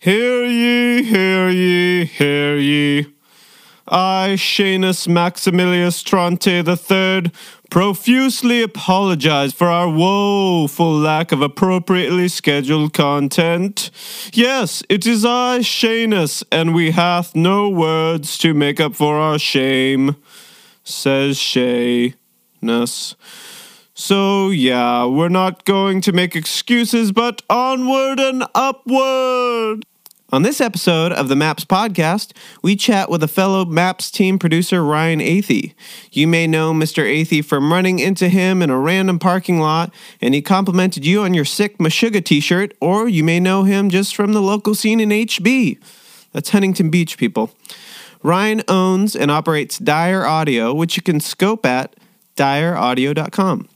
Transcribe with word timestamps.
Hear 0.00 0.44
ye, 0.44 1.02
hear 1.02 1.48
ye, 1.48 2.04
hear 2.04 2.56
ye. 2.56 3.06
I, 3.88 4.36
Shanus 4.36 5.08
Maximilius 5.08 6.04
Tronte 6.04 6.62
III, 6.62 7.32
profusely 7.68 8.62
apologize 8.62 9.52
for 9.52 9.66
our 9.66 9.88
woeful 9.88 10.96
lack 10.96 11.32
of 11.32 11.42
appropriately 11.42 12.28
scheduled 12.28 12.92
content. 12.92 13.90
Yes, 14.32 14.84
it 14.88 15.04
is 15.04 15.24
I, 15.24 15.62
Shanus, 15.62 16.44
and 16.52 16.76
we 16.76 16.92
hath 16.92 17.34
no 17.34 17.68
words 17.68 18.38
to 18.38 18.54
make 18.54 18.78
up 18.78 18.94
for 18.94 19.16
our 19.16 19.36
shame, 19.36 20.14
says 20.84 21.38
Shanus. 21.38 23.16
So, 24.00 24.50
yeah, 24.50 25.06
we're 25.06 25.28
not 25.28 25.64
going 25.64 26.00
to 26.02 26.12
make 26.12 26.36
excuses, 26.36 27.10
but 27.10 27.42
onward 27.50 28.20
and 28.20 28.44
upward. 28.54 29.84
On 30.30 30.42
this 30.42 30.60
episode 30.60 31.10
of 31.10 31.28
the 31.28 31.34
Maps 31.34 31.64
podcast, 31.64 32.30
we 32.62 32.76
chat 32.76 33.10
with 33.10 33.24
a 33.24 33.28
fellow 33.28 33.64
Maps 33.64 34.12
team 34.12 34.38
producer, 34.38 34.84
Ryan 34.84 35.18
Athey. 35.18 35.74
You 36.12 36.28
may 36.28 36.46
know 36.46 36.72
Mr. 36.72 37.02
Athey 37.02 37.44
from 37.44 37.72
running 37.72 37.98
into 37.98 38.28
him 38.28 38.62
in 38.62 38.70
a 38.70 38.78
random 38.78 39.18
parking 39.18 39.58
lot, 39.58 39.92
and 40.20 40.32
he 40.32 40.42
complimented 40.42 41.04
you 41.04 41.22
on 41.22 41.34
your 41.34 41.44
sick 41.44 41.78
Meshuggah 41.78 42.24
t 42.24 42.38
shirt, 42.38 42.74
or 42.80 43.08
you 43.08 43.24
may 43.24 43.40
know 43.40 43.64
him 43.64 43.90
just 43.90 44.14
from 44.14 44.32
the 44.32 44.40
local 44.40 44.76
scene 44.76 45.00
in 45.00 45.08
HB. 45.08 45.76
That's 46.30 46.50
Huntington 46.50 46.90
Beach, 46.90 47.18
people. 47.18 47.50
Ryan 48.22 48.62
owns 48.68 49.16
and 49.16 49.32
operates 49.32 49.76
Dire 49.76 50.24
Audio, 50.24 50.72
which 50.72 50.96
you 50.96 51.02
can 51.02 51.18
scope 51.18 51.66
at 51.66 51.96
direaudio.com. 52.36 53.68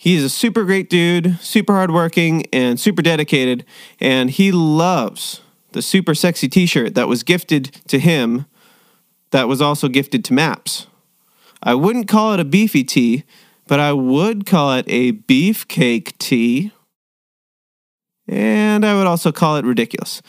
He's 0.00 0.24
a 0.24 0.30
super 0.30 0.64
great 0.64 0.88
dude, 0.88 1.38
super 1.40 1.74
hardworking, 1.74 2.46
and 2.54 2.80
super 2.80 3.02
dedicated, 3.02 3.66
and 4.00 4.30
he 4.30 4.50
loves 4.50 5.42
the 5.72 5.82
super 5.82 6.14
sexy 6.14 6.48
t 6.48 6.64
shirt 6.64 6.94
that 6.94 7.06
was 7.06 7.22
gifted 7.22 7.64
to 7.88 7.98
him, 7.98 8.46
that 9.30 9.46
was 9.46 9.60
also 9.60 9.88
gifted 9.88 10.24
to 10.24 10.32
Maps. 10.32 10.86
I 11.62 11.74
wouldn't 11.74 12.08
call 12.08 12.32
it 12.32 12.40
a 12.40 12.46
beefy 12.46 12.82
tee, 12.82 13.24
but 13.68 13.78
I 13.78 13.92
would 13.92 14.46
call 14.46 14.72
it 14.72 14.86
a 14.88 15.12
beefcake 15.12 16.16
tee. 16.16 16.72
And 18.26 18.86
I 18.86 18.94
would 18.94 19.06
also 19.06 19.32
call 19.32 19.58
it 19.58 19.66
ridiculous. 19.66 20.22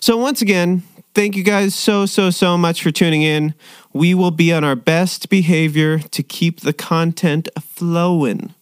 So, 0.00 0.18
once 0.18 0.42
again, 0.42 0.82
thank 1.14 1.34
you 1.34 1.44
guys 1.44 1.74
so, 1.74 2.04
so, 2.04 2.28
so 2.28 2.58
much 2.58 2.82
for 2.82 2.90
tuning 2.90 3.22
in. 3.22 3.54
We 3.94 4.12
will 4.12 4.32
be 4.32 4.52
on 4.52 4.64
our 4.64 4.76
best 4.76 5.30
behavior 5.30 5.98
to 5.98 6.22
keep 6.22 6.60
the 6.60 6.74
content 6.74 7.48
flowing. 7.58 8.54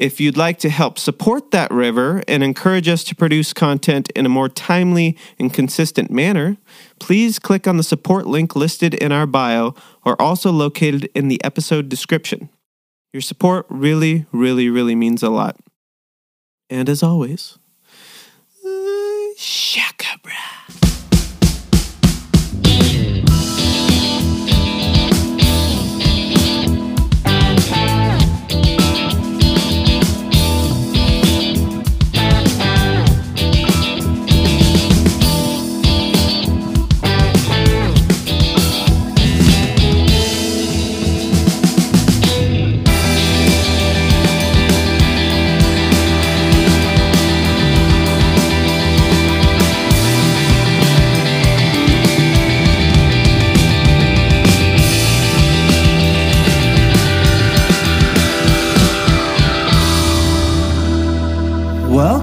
If 0.00 0.18
you'd 0.18 0.38
like 0.38 0.58
to 0.60 0.70
help 0.70 0.98
support 0.98 1.50
that 1.50 1.70
river 1.70 2.22
and 2.26 2.42
encourage 2.42 2.88
us 2.88 3.04
to 3.04 3.14
produce 3.14 3.52
content 3.52 4.08
in 4.16 4.24
a 4.24 4.30
more 4.30 4.48
timely 4.48 5.14
and 5.38 5.52
consistent 5.52 6.10
manner, 6.10 6.56
please 6.98 7.38
click 7.38 7.68
on 7.68 7.76
the 7.76 7.82
support 7.82 8.26
link 8.26 8.56
listed 8.56 8.94
in 8.94 9.12
our 9.12 9.26
bio 9.26 9.74
or 10.02 10.20
also 10.20 10.50
located 10.50 11.10
in 11.14 11.28
the 11.28 11.38
episode 11.44 11.90
description. 11.90 12.48
Your 13.12 13.20
support 13.20 13.66
really, 13.68 14.24
really, 14.32 14.70
really 14.70 14.94
means 14.94 15.22
a 15.22 15.28
lot. 15.28 15.60
And 16.70 16.88
as 16.88 17.02
always, 17.02 17.58
uh, 18.64 19.34
shaka 19.36 20.18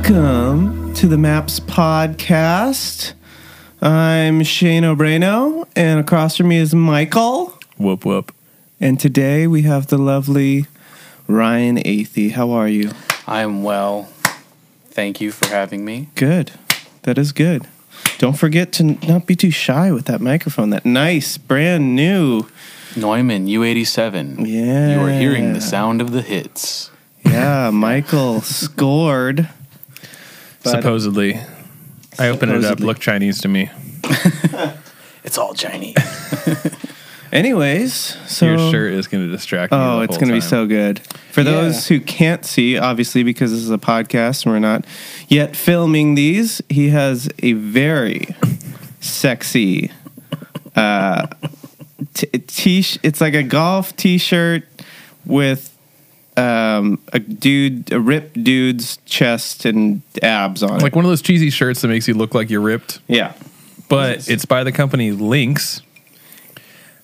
Welcome 0.09 0.94
to 0.94 1.07
the 1.09 1.18
Maps 1.18 1.59
Podcast. 1.59 3.12
I'm 3.81 4.41
Shane 4.41 4.84
Obreno, 4.84 5.68
and 5.75 6.00
across 6.00 6.38
from 6.38 6.47
me 6.47 6.56
is 6.59 6.73
Michael. 6.73 7.59
Whoop 7.78 8.06
whoop. 8.06 8.34
And 8.79 8.97
today 8.97 9.47
we 9.47 9.63
have 9.63 9.88
the 9.88 9.97
lovely 9.97 10.68
Ryan 11.28 11.75
Athey. 11.79 12.31
How 12.31 12.51
are 12.51 12.69
you? 12.69 12.91
I 13.28 13.41
am 13.41 13.63
well. 13.63 14.03
Thank 14.85 15.19
you 15.19 15.34
for 15.34 15.50
having 15.50 15.84
me. 15.84 16.07
Good. 16.16 16.53
That 17.01 17.18
is 17.18 17.34
good. 17.34 17.68
Don't 18.18 18.38
forget 18.38 18.72
to 18.74 18.84
not 19.06 19.25
be 19.25 19.35
too 19.35 19.51
shy 19.51 19.91
with 19.91 20.06
that 20.06 20.22
microphone. 20.22 20.69
That 20.69 20.85
nice, 20.85 21.38
brand 21.38 21.97
new. 21.97 22.47
Neumann 22.95 23.47
U87. 23.47 24.47
Yeah. 24.47 24.95
You 24.95 25.06
are 25.06 25.12
hearing 25.12 25.51
the 25.51 25.59
sound 25.59 26.00
of 26.00 26.12
the 26.12 26.22
hits. 26.22 26.91
Yeah, 27.25 27.72
Michael 27.72 28.39
scored. 28.39 29.50
But- 30.72 30.81
supposedly. 30.81 31.39
I 32.19 32.29
opened 32.29 32.51
it 32.51 32.55
up, 32.57 32.61
Supposedly. 32.63 32.85
looked 32.88 33.01
Chinese 33.01 33.41
to 33.41 33.47
me. 33.47 33.69
It's 35.23 35.38
all 35.38 35.53
Chinese. 35.53 35.94
Anyways, 37.33 37.94
so 38.31 38.45
Your 38.45 38.72
shirt 38.72 38.94
is 38.94 39.07
going 39.07 39.25
to 39.25 39.29
distract 39.31 39.73
me. 39.73 39.77
Oh, 39.77 40.00
it's 40.00 40.16
going 40.16 40.29
to 40.29 40.33
be 40.33 40.39
so 40.39 40.66
good. 40.66 41.00
For 41.31 41.44
those 41.44 41.88
who 41.89 42.00
can't 42.00 42.45
see, 42.45 42.77
obviously, 42.77 43.23
because 43.23 43.51
this 43.51 43.59
is 43.59 43.69
a 43.69 43.77
podcast 43.77 44.45
and 44.45 44.53
we're 44.53 44.59
not 44.59 44.85
yet 45.27 45.53
filming 45.57 46.16
these, 46.16 46.61
he 46.69 46.89
has 46.89 47.27
a 47.39 47.51
very 47.53 48.33
sexy 49.01 49.91
uh, 50.77 51.27
t- 52.13 52.27
t- 52.27 53.00
It's 53.03 53.19
like 53.19 53.33
a 53.33 53.44
golf 53.44 53.94
t 53.97 54.17
shirt 54.17 54.63
with 55.25 55.76
um, 56.38 57.00
a 57.14 57.20
dude, 57.20 57.92
a 57.92 58.00
ripped 58.00 58.42
dude's 58.44 58.98
chest 59.06 59.66
and 59.66 60.02
abs 60.22 60.64
on 60.64 60.80
Like 60.80 60.94
it. 60.94 60.96
one 60.96 61.06
of 61.06 61.09
those 61.09 61.22
cheesy 61.22 61.50
shirts 61.50 61.81
that 61.81 61.88
makes 61.88 62.08
you 62.08 62.14
look 62.14 62.34
like 62.36 62.50
you're 62.50 62.62
ripped, 62.62 63.00
Yeah. 63.08 63.34
but 63.90 64.30
it's 64.30 64.46
by 64.46 64.64
the 64.64 64.72
company 64.72 65.12
Lynx 65.12 65.81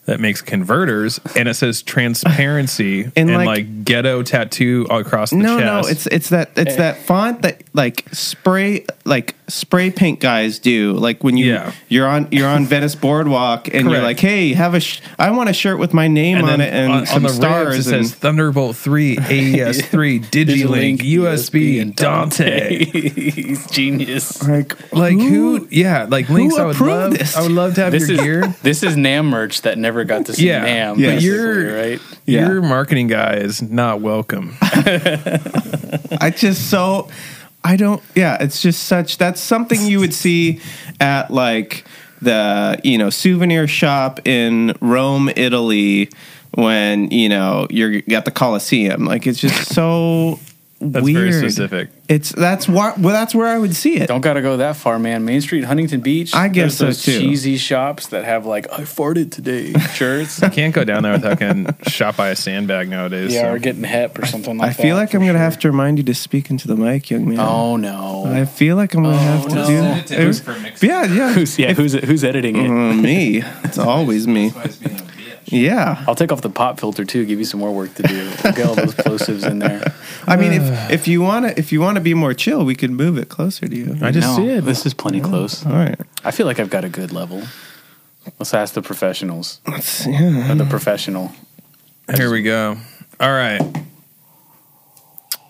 that 0.05 0.19
makes 0.19 0.41
converters, 0.41 1.19
and 1.35 1.47
it 1.47 1.53
says 1.53 1.81
transparency 1.81 3.03
And, 3.15 3.29
and, 3.29 3.33
like- 3.37 3.47
like, 3.47 3.85
ghetto 3.85 4.23
tattoo 4.23 4.87
across 4.89 5.29
the 5.31 5.37
No, 5.37 5.59
chest. 5.59 5.65
no, 5.65 5.81
no, 5.81 5.87
it's 5.87 6.07
it's 6.07 6.29
that 6.29 6.51
it's 6.55 6.75
that 6.77 6.97
font 6.97 7.41
that 7.43 7.63
like 7.73 8.05
spray 8.11 8.85
like 9.05 9.35
spray 9.47 9.91
paint 9.91 10.19
guys 10.19 10.57
do. 10.59 10.93
Like 10.93 11.23
when 11.23 11.35
you 11.37 11.53
Yeah. 11.53 11.73
you're 11.89 12.07
on 12.07 12.27
you're 12.31 12.47
on 12.47 12.65
Venice 12.73 12.95
Boardwalk 12.95 13.67
and 13.73 13.89
you're 13.91 14.01
like, 14.01 14.19
hey, 14.19 14.53
have 14.53 14.73
a 14.73 14.79
sh- 14.79 15.01
I 15.19 15.31
want 15.31 15.49
a 15.49 15.53
shirt 15.53 15.79
with 15.79 15.93
my 15.93 16.07
name 16.07 16.37
and 16.37 16.49
on 16.49 16.59
then 16.59 16.61
it 16.67 16.73
and 16.73 16.91
on, 16.91 17.05
some 17.05 17.15
on 17.17 17.23
the 17.23 17.29
stars. 17.29 17.67
ribs 17.75 17.87
it 17.87 17.95
and, 17.97 18.07
says 18.07 18.15
Thunderbolt 18.15 18.75
3, 18.77 19.17
AES 19.29 19.85
3, 19.85 20.19
DigiLink, 20.21 20.99
USB, 20.99 21.81
and 21.81 21.95
Dante. 21.95 22.85
He's 22.85 23.67
genius. 23.67 24.41
like 24.47 24.93
Like 24.93 25.17
who? 25.19 25.67
Yeah, 25.69 26.07
like 26.09 26.29
Lynx. 26.29 26.55
I 26.57 26.65
would 26.65 26.79
love. 26.79 27.11
this? 27.17 27.35
I 27.35 27.41
would 27.41 27.51
love 27.51 27.75
to 27.75 27.81
have 27.83 27.91
This 27.91 28.07
your 28.09 28.17
is 28.17 28.23
gear. 28.23 28.55
this 28.63 28.81
is 28.83 28.95
Nam 28.97 29.27
merch 29.27 29.61
that 29.63 29.77
never 29.77 29.92
got 30.03 30.25
to 30.27 30.33
see 30.33 30.47
Yeah. 30.47 30.63
Nam. 30.63 30.99
Yes. 30.99 31.15
But 31.15 31.23
you're 31.23 31.75
right. 31.75 32.01
Yeah. 32.25 32.47
Your 32.47 32.61
marketing 32.61 33.07
guy 33.07 33.35
is 33.35 33.61
not 33.61 34.01
welcome. 34.01 34.55
I 34.61 36.33
just 36.35 36.69
so 36.69 37.09
I 37.63 37.75
don't. 37.75 38.01
Yeah, 38.15 38.37
it's 38.41 38.61
just 38.61 38.83
such. 38.83 39.17
That's 39.17 39.39
something 39.39 39.81
you 39.85 39.99
would 39.99 40.13
see 40.13 40.59
at 40.99 41.31
like 41.31 41.85
the 42.21 42.79
you 42.83 42.97
know 42.97 43.09
souvenir 43.09 43.67
shop 43.67 44.25
in 44.27 44.73
Rome, 44.81 45.29
Italy, 45.35 46.09
when 46.55 47.09
you 47.11 47.29
know 47.29 47.67
you're 47.69 48.01
at 48.11 48.25
the 48.25 48.31
Colosseum. 48.31 49.05
Like 49.05 49.27
it's 49.27 49.39
just 49.39 49.73
so 49.73 50.39
That's 50.91 51.03
weird. 51.03 51.31
very 51.31 51.39
specific. 51.39 51.89
It's 52.09 52.31
that's 52.31 52.67
why. 52.67 52.93
Well, 52.97 53.13
that's 53.13 53.33
where 53.33 53.47
I 53.47 53.57
would 53.57 53.75
see 53.75 53.95
it. 53.95 54.07
Don't 54.07 54.21
gotta 54.21 54.41
go 54.41 54.57
that 54.57 54.75
far, 54.75 54.99
man. 54.99 55.23
Main 55.23 55.41
Street, 55.41 55.63
Huntington 55.63 56.01
Beach. 56.01 56.35
I 56.35 56.47
guess 56.47 56.77
there's 56.77 57.01
so, 57.01 57.11
those 57.11 57.19
too. 57.19 57.19
cheesy 57.19 57.57
shops 57.57 58.07
that 58.07 58.25
have 58.25 58.45
like 58.45 58.71
I 58.71 58.81
farted 58.81 59.31
today 59.31 59.73
shirts. 59.93 60.43
I 60.43 60.49
can't 60.49 60.73
go 60.73 60.83
down 60.83 61.03
there 61.03 61.13
without 61.13 61.39
getting 61.39 61.67
shot 61.87 62.17
by 62.17 62.29
a 62.29 62.35
sandbag 62.35 62.89
nowadays. 62.89 63.33
yeah, 63.33 63.43
so. 63.43 63.53
or 63.53 63.59
getting 63.59 63.83
hep 63.83 64.19
or 64.19 64.25
something 64.25 64.57
like 64.57 64.71
I 64.71 64.73
that. 64.73 64.79
I 64.79 64.83
feel 64.83 64.95
like 64.95 65.13
I'm 65.13 65.25
gonna 65.25 65.37
have 65.37 65.59
to 65.59 65.69
remind 65.69 65.97
you 65.97 66.03
to 66.03 66.13
speak 66.13 66.49
into 66.49 66.67
the 66.67 66.75
mic, 66.75 67.09
young 67.09 67.27
man. 67.27 67.39
Oh 67.39 67.77
no. 67.77 68.25
I 68.25 68.45
feel 68.45 68.75
like 68.75 68.93
I'm 68.93 69.03
gonna 69.03 69.17
have 69.17 69.47
to 69.47 69.55
no. 69.55 69.67
do. 69.67 69.77
Send 69.77 69.99
it 69.99 70.07
to 70.07 70.29
us 70.29 70.39
for 70.39 70.85
yeah, 70.85 71.05
yeah. 71.05 71.33
Who's 71.33 71.57
yeah? 71.57 71.73
Who's 71.73 71.93
who's 71.93 72.23
editing 72.23 72.57
it? 72.57 72.67
Uh, 72.67 72.93
me. 72.93 73.43
It's 73.63 73.79
always 73.79 74.27
me. 74.27 74.51
Yeah. 75.45 76.03
I'll 76.07 76.15
take 76.15 76.31
off 76.31 76.41
the 76.41 76.49
pop 76.49 76.79
filter 76.79 77.05
too. 77.05 77.25
Give 77.25 77.39
you 77.39 77.45
some 77.45 77.59
more 77.59 77.73
work 77.73 77.93
to 77.95 78.03
do. 78.03 78.31
We'll 78.43 78.53
get 78.53 78.67
all 78.67 78.75
those 78.75 78.95
plosives 78.95 79.49
in 79.49 79.59
there. 79.59 79.93
I 80.27 80.35
mean, 80.35 80.53
if 80.53 80.91
if 80.91 81.07
you 81.07 81.21
wanna 81.21 81.53
if 81.57 81.71
you 81.71 81.81
wanna 81.81 82.01
be 82.01 82.13
more 82.13 82.33
chill, 82.33 82.65
we 82.65 82.75
could 82.75 82.91
move 82.91 83.17
it 83.17 83.29
closer 83.29 83.67
to 83.67 83.75
you. 83.75 83.97
I 84.01 84.11
just 84.11 84.37
no, 84.37 84.45
did. 84.45 84.63
This 84.63 84.85
is 84.85 84.93
plenty 84.93 85.21
close. 85.21 85.65
All 85.65 85.73
right. 85.73 85.99
I 86.23 86.31
feel 86.31 86.45
like 86.45 86.59
I've 86.59 86.69
got 86.69 86.85
a 86.85 86.89
good 86.89 87.11
level. 87.11 87.43
Let's 88.39 88.53
ask 88.53 88.73
the 88.73 88.81
professionals. 88.81 89.59
Let's, 89.67 90.07
yeah. 90.07 90.51
Or 90.51 90.55
the 90.55 90.65
professional. 90.65 91.33
Here 92.15 92.31
we 92.31 92.41
go. 92.41 92.77
All 93.19 93.31
right. 93.31 93.61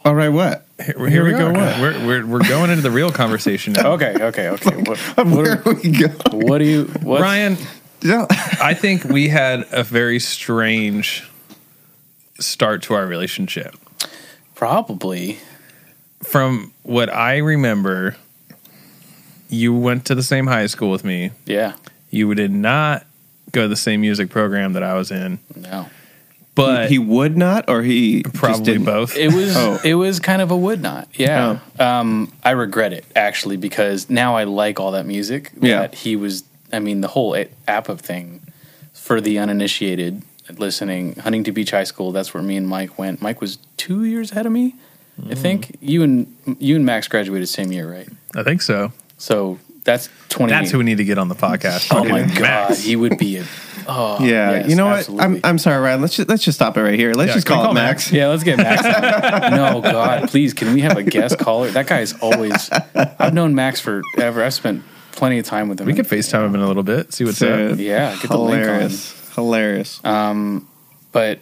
All 0.05 0.13
right, 0.13 0.29
what? 0.29 0.65
Here, 0.83 1.07
here 1.07 1.25
we 1.25 1.31
go. 1.31 1.51
What? 1.51 1.79
We're, 1.79 2.05
we're, 2.05 2.25
we're 2.25 2.47
going 2.47 2.69
into 2.69 2.81
the 2.81 2.91
real 2.91 3.09
conversation 3.09 3.73
now. 3.77 3.93
Okay, 3.93 4.15
okay, 4.19 4.49
okay. 4.49 4.75
What, 4.85 5.27
Where 5.27 5.57
what, 5.57 5.83
we 5.83 5.91
go? 5.91 6.07
what 6.31 6.57
do 6.57 6.65
you 6.65 6.85
what 7.03 7.21
Ryan, 7.21 7.57
Yeah. 8.03 8.25
I 8.61 8.73
think 8.73 9.03
we 9.05 9.29
had 9.29 9.65
a 9.71 9.83
very 9.83 10.19
strange 10.19 11.23
start 12.39 12.81
to 12.83 12.93
our 12.95 13.05
relationship. 13.05 13.75
probably 14.55 15.37
From 16.23 16.73
what 16.83 17.13
I 17.13 17.37
remember, 17.37 18.15
you 19.49 19.73
went 19.73 20.05
to 20.05 20.15
the 20.15 20.23
same 20.23 20.47
high 20.47 20.67
school 20.67 20.91
with 20.91 21.03
me. 21.03 21.31
yeah. 21.45 21.73
You 22.09 22.33
did 22.35 22.51
not 22.51 23.07
go 23.51 23.63
to 23.63 23.67
the 23.67 23.75
same 23.75 24.01
music 24.01 24.29
program 24.29 24.73
that 24.73 24.83
I 24.83 24.93
was 24.93 25.09
in, 25.09 25.39
No. 25.55 25.87
but 26.53 26.89
he 26.91 26.99
would 26.99 27.35
not, 27.35 27.67
or 27.67 27.81
he 27.81 28.21
just 28.21 28.35
probably 28.35 28.63
didn't? 28.65 28.85
both. 28.85 29.17
It 29.17 29.33
was 29.33 29.55
Oh. 29.57 29.79
it 29.83 29.95
was 29.95 30.19
kind 30.19 30.41
of 30.41 30.51
a 30.51 30.57
would 30.57 30.81
not. 30.81 31.07
Yeah. 31.15 31.57
Um 31.79 32.31
I 32.43 32.51
regret 32.51 32.93
it 32.93 33.05
actually 33.15 33.57
because 33.57 34.09
now 34.11 34.35
I 34.35 34.43
like 34.43 34.79
all 34.79 34.91
that 34.91 35.07
music 35.07 35.51
Yeah. 35.59 35.79
that 35.81 35.95
he 35.95 36.15
was 36.15 36.43
I 36.73 36.79
mean 36.79 37.01
the 37.01 37.07
whole 37.09 37.37
app 37.67 37.89
of 37.89 38.01
thing 38.01 38.41
for 38.93 39.21
the 39.21 39.39
uninitiated 39.39 40.23
listening 40.57 41.15
Huntington 41.15 41.53
Beach 41.53 41.71
High 41.71 41.85
School 41.85 42.11
that's 42.11 42.33
where 42.33 42.43
me 42.43 42.57
and 42.57 42.67
Mike 42.67 42.97
went. 42.97 43.21
Mike 43.21 43.39
was 43.39 43.57
2 43.77 44.03
years 44.03 44.31
ahead 44.31 44.45
of 44.45 44.51
me. 44.51 44.75
I 45.29 45.35
think 45.35 45.67
mm. 45.67 45.75
you 45.81 46.03
and 46.03 46.57
you 46.59 46.75
and 46.75 46.85
Max 46.85 47.07
graduated 47.07 47.47
same 47.47 47.71
year, 47.71 47.89
right? 47.89 48.09
I 48.35 48.43
think 48.43 48.63
so. 48.63 48.91
So 49.17 49.59
that's 49.83 50.09
20 50.29 50.51
That's 50.51 50.71
who 50.71 50.79
we 50.79 50.83
need 50.83 50.97
to 50.97 51.05
get 51.05 51.17
on 51.17 51.29
the 51.29 51.35
podcast. 51.35 51.95
Oh 51.95 52.03
my 52.03 52.23
Max. 52.23 52.39
god, 52.39 52.77
he 52.77 52.95
would 52.95 53.17
be 53.17 53.37
a 53.37 53.45
Oh, 53.87 54.17
Yeah, 54.23 54.51
yes, 54.51 54.69
you 54.69 54.75
know 54.75 54.87
what? 54.87 55.09
I'm 55.19 55.39
I'm 55.43 55.57
sorry, 55.57 55.81
Ryan. 55.81 56.01
Let's 56.01 56.15
just 56.15 56.29
let's 56.29 56.43
just 56.43 56.57
stop 56.57 56.77
it 56.77 56.81
right 56.81 56.97
here. 56.97 57.13
Let's 57.13 57.29
Yeah, 57.29 57.33
just 57.35 57.47
call, 57.47 57.63
call 57.63 57.71
it 57.71 57.75
Max. 57.75 58.11
Yeah, 58.11 58.27
let's 58.27 58.43
get 58.43 58.57
Max. 58.57 58.83
no, 59.51 59.81
God, 59.81 60.29
please, 60.29 60.53
can 60.53 60.73
we 60.73 60.81
have 60.81 60.97
a 60.97 61.03
guest 61.03 61.37
caller? 61.37 61.69
That 61.69 61.87
guy's 61.87 62.13
always. 62.19 62.69
I've 62.95 63.33
known 63.33 63.55
Max 63.55 63.79
forever. 63.79 64.43
I've 64.43 64.53
spent 64.53 64.83
plenty 65.23 65.39
of 65.39 65.45
time 65.45 65.69
with 65.69 65.79
him. 65.79 65.87
We 65.87 65.93
could 65.93 66.05
FaceTime 66.05 66.47
him 66.47 66.55
in 66.55 66.59
a 66.59 66.67
little 66.67 66.83
bit, 66.83 67.13
see 67.13 67.23
what's 67.23 67.41
up. 67.41 67.79
Yeah, 67.79 68.13
get 68.19 68.29
the 68.29 68.37
link 68.37 68.67
on. 68.67 68.73
hilarious, 68.73 69.33
hilarious. 69.35 70.01
but 71.13 71.39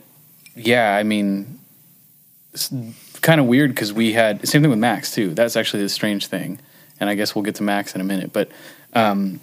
yeah, 0.55 0.95
I 0.95 1.01
mean, 1.01 1.59
it's 2.53 2.71
kind 3.21 3.41
of 3.41 3.47
weird 3.47 3.71
because 3.71 3.91
we 3.91 4.13
had 4.13 4.47
same 4.47 4.61
thing 4.61 4.69
with 4.69 4.77
Max 4.77 5.15
too. 5.15 5.33
That's 5.33 5.55
actually 5.55 5.81
the 5.81 5.89
strange 5.89 6.27
thing, 6.27 6.59
and 6.99 7.09
I 7.09 7.15
guess 7.15 7.33
we'll 7.33 7.41
get 7.41 7.55
to 7.55 7.63
Max 7.63 7.95
in 7.95 8.01
a 8.01 8.03
minute. 8.03 8.31
But 8.31 8.51
um, 8.93 9.39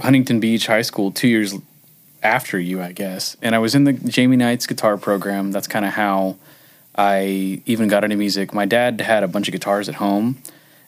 Huntington 0.00 0.40
Beach 0.40 0.66
High 0.66 0.80
School, 0.80 1.12
two 1.12 1.28
years 1.28 1.54
after 2.22 2.58
you, 2.58 2.80
I 2.80 2.92
guess, 2.92 3.36
and 3.42 3.54
I 3.54 3.58
was 3.58 3.74
in 3.74 3.84
the 3.84 3.92
Jamie 3.92 4.38
Knights 4.38 4.66
guitar 4.66 4.96
program. 4.96 5.52
That's 5.52 5.68
kind 5.68 5.84
of 5.84 5.92
how 5.92 6.36
I 6.96 7.60
even 7.66 7.88
got 7.88 8.04
into 8.04 8.16
music. 8.16 8.54
My 8.54 8.64
dad 8.64 9.02
had 9.02 9.22
a 9.22 9.28
bunch 9.28 9.48
of 9.48 9.52
guitars 9.52 9.90
at 9.90 9.96
home 9.96 10.38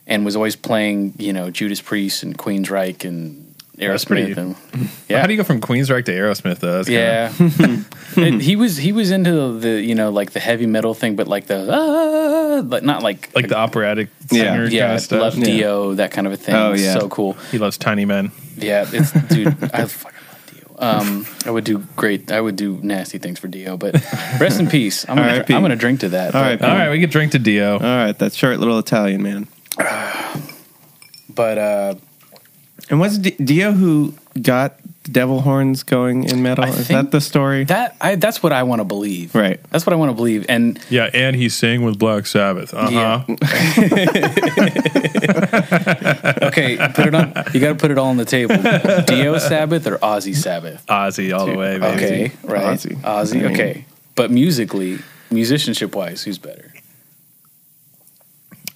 and 0.09 0.25
was 0.25 0.35
always 0.35 0.57
playing, 0.57 1.13
you 1.17 1.31
know, 1.31 1.49
Judas 1.51 1.79
Priest 1.81 2.23
and 2.23 2.37
Queensryche 2.37 3.05
and 3.05 3.55
That's 3.77 4.03
pretty- 4.03 4.33
Aerosmith. 4.33 4.57
And, 4.73 4.89
How 5.09 5.25
do 5.27 5.31
you 5.33 5.37
go 5.37 5.43
from 5.45 5.61
Queensryche 5.61 6.03
to 6.05 6.11
Aerosmith 6.11 6.59
though? 6.59 6.83
Kinda- 6.83 6.91
yeah, 8.17 8.23
And 8.25 8.41
he 8.41 8.55
was 8.57 8.75
he 8.75 8.91
was 8.91 9.11
into 9.11 9.57
the 9.59 9.79
you 9.81 9.95
know 9.95 10.09
like 10.09 10.31
the 10.31 10.39
heavy 10.41 10.65
metal 10.65 10.93
thing, 10.93 11.15
but 11.15 11.27
like 11.27 11.45
the 11.45 11.67
ah, 11.71 12.61
but 12.63 12.83
not 12.83 13.03
like 13.03 13.29
like 13.35 13.47
the 13.47 13.55
operatic 13.57 14.09
Yeah. 14.31 14.51
singer 14.53 14.65
yeah 14.65 14.81
kind 14.87 14.93
of 14.95 15.01
stuff. 15.01 15.21
love 15.21 15.37
Yeah. 15.37 15.45
Dio 15.45 15.93
that 15.93 16.11
kind 16.11 16.27
of 16.27 16.33
a 16.33 16.37
thing. 16.37 16.55
Oh, 16.55 16.73
yeah. 16.73 16.93
so 16.99 17.07
cool. 17.07 17.33
He 17.51 17.57
loves 17.59 17.77
Tiny 17.77 18.05
Men. 18.05 18.31
Yeah, 18.57 18.85
it's 18.91 19.11
dude. 19.29 19.47
I 19.73 19.85
fucking 19.85 20.19
love 20.27 20.51
Dio. 20.51 20.75
Um, 20.79 21.25
I 21.45 21.51
would 21.51 21.63
do 21.63 21.77
great. 21.95 22.31
I 22.31 22.41
would 22.41 22.55
do 22.57 22.79
nasty 22.81 23.19
things 23.19 23.37
for 23.39 23.47
Dio, 23.47 23.77
but 23.77 23.93
rest 24.41 24.59
in 24.59 24.67
peace. 24.67 25.05
I'm 25.07 25.15
gonna 25.17 25.45
I'm 25.47 25.61
gonna 25.61 25.75
drink 25.77 25.99
to 26.01 26.09
that. 26.09 26.33
All 26.35 26.41
but, 26.41 26.59
right, 26.59 26.61
All 26.69 26.75
right, 26.77 26.89
we 26.89 26.99
could 26.99 27.11
drink 27.11 27.31
to 27.33 27.39
Dio. 27.39 27.73
All 27.73 27.79
right, 27.79 28.17
that 28.17 28.33
short 28.33 28.57
little 28.59 28.79
Italian 28.79 29.21
man. 29.23 29.47
But 31.39 31.57
uh, 31.57 31.95
And 32.89 32.99
was 32.99 33.17
D- 33.19 33.31
Dio 33.41 33.71
who 33.71 34.13
got 34.41 34.75
devil 35.03 35.39
horns 35.41 35.83
going 35.83 36.25
in 36.25 36.43
metal? 36.43 36.65
I 36.65 36.69
Is 36.69 36.75
think 36.87 36.87
that 36.87 37.11
the 37.11 37.21
story? 37.21 37.63
that 37.65 37.95
I 38.01 38.15
that's 38.15 38.43
what 38.43 38.51
I 38.51 38.63
want 38.63 38.81
to 38.81 38.83
believe. 38.83 39.33
Right. 39.33 39.57
That's 39.71 39.85
what 39.85 39.93
I 39.93 39.95
want 39.95 40.09
to 40.11 40.15
believe. 40.15 40.45
And 40.49 40.77
Yeah, 40.89 41.09
and 41.13 41.35
he 41.37 41.47
sang 41.47 41.83
with 41.83 41.97
Black 41.97 42.25
Sabbath. 42.27 42.73
Uh 42.73 42.91
huh. 42.91 43.23
okay, 46.47 46.77
put 46.93 47.07
it 47.07 47.15
on. 47.15 47.33
You 47.53 47.59
got 47.59 47.69
to 47.69 47.75
put 47.75 47.91
it 47.91 47.97
all 47.97 48.07
on 48.09 48.17
the 48.17 48.25
table. 48.25 48.57
Dio 49.05 49.37
Sabbath 49.37 49.87
or 49.87 49.97
Ozzy 49.99 50.35
Sabbath. 50.35 50.85
Ozzy 50.87 51.33
all 51.37 51.45
the 51.45 51.55
way, 51.55 51.79
baby. 51.79 51.95
Okay, 51.95 52.31
right. 52.43 52.77
Ozzy. 52.77 52.95
Ozzy. 53.01 53.35
I 53.37 53.41
mean- 53.43 53.53
okay, 53.53 53.85
but 54.15 54.29
musically, 54.31 54.99
musicianship 55.31 55.95
wise, 55.95 56.23
who's 56.23 56.37
better? 56.37 56.73